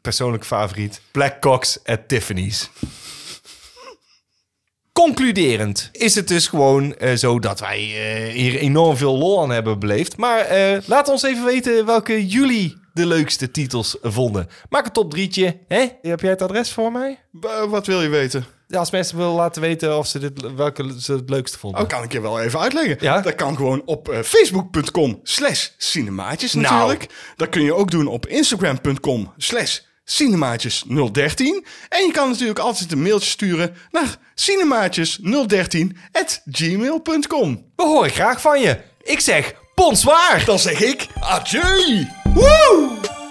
persoonlijke 0.00 0.46
favoriet. 0.46 1.00
Black 1.10 1.40
Cox 1.40 1.78
at 1.84 2.08
Tiffany's. 2.08 2.70
Concluderend 4.92 5.88
is 5.92 6.14
het 6.14 6.28
dus 6.28 6.46
gewoon 6.46 6.94
eh, 6.96 7.14
zo 7.14 7.38
dat 7.38 7.60
wij 7.60 7.78
eh, 7.78 8.32
hier 8.34 8.56
enorm 8.58 8.96
veel 8.96 9.18
lol 9.18 9.42
aan 9.42 9.50
hebben 9.50 9.78
beleefd. 9.78 10.16
Maar 10.16 10.38
eh, 10.38 10.78
laat 10.86 11.08
ons 11.08 11.22
even 11.22 11.44
weten 11.44 11.86
welke 11.86 12.26
jullie 12.26 12.76
de 12.94 13.06
leukste 13.06 13.50
titels 13.50 13.96
vonden. 14.02 14.48
Maak 14.68 14.86
een 14.86 14.92
top 14.92 15.10
drietje. 15.10 15.58
Hè? 15.68 15.86
Heb 16.02 16.20
jij 16.20 16.30
het 16.30 16.42
adres 16.42 16.70
voor 16.72 16.92
mij? 16.92 17.18
Wa- 17.30 17.68
wat 17.68 17.86
wil 17.86 18.02
je 18.02 18.08
weten? 18.08 18.44
Ja, 18.68 18.78
als 18.78 18.90
mensen 18.90 19.16
willen 19.16 19.32
laten 19.32 19.62
weten 19.62 19.98
of 19.98 20.06
ze 20.06 20.18
dit, 20.18 20.54
welke 20.56 20.94
ze 21.00 21.12
het 21.12 21.30
leukste 21.30 21.58
vonden. 21.58 21.80
Oh, 21.80 21.88
kan 21.88 22.02
ik 22.02 22.12
je 22.12 22.20
wel 22.20 22.40
even 22.40 22.60
uitleggen. 22.60 22.96
Ja? 23.00 23.20
Dat 23.20 23.34
kan 23.34 23.56
gewoon 23.56 23.82
op 23.84 24.20
facebook.com 24.24 25.20
slash 25.22 25.68
cinemaatjes 25.76 26.52
Nou. 26.52 26.66
natuurlijk. 26.74 27.10
Dat 27.36 27.48
kun 27.48 27.62
je 27.62 27.74
ook 27.74 27.90
doen 27.90 28.06
op 28.06 28.26
instagram.com 28.26 29.32
slash 29.36 29.78
cinemaatjes 30.04 30.84
013. 31.12 31.64
En 31.88 32.06
je 32.06 32.12
kan 32.12 32.28
natuurlijk 32.28 32.58
altijd 32.58 32.92
een 32.92 33.02
mailtje 33.02 33.30
sturen 33.30 33.76
naar 33.90 34.16
cinemaatjes013 34.34 35.96
at 36.12 36.42
gmail.com. 36.50 37.64
We 37.76 37.82
horen 37.82 38.10
graag 38.10 38.40
van 38.40 38.60
je. 38.60 38.80
Ik 39.02 39.20
zeg, 39.20 39.54
bonsoir. 39.74 40.44
Dan 40.44 40.58
zeg 40.58 40.80
ik 40.80 41.06
adieu! 41.20 42.06
Woe! 42.34 43.21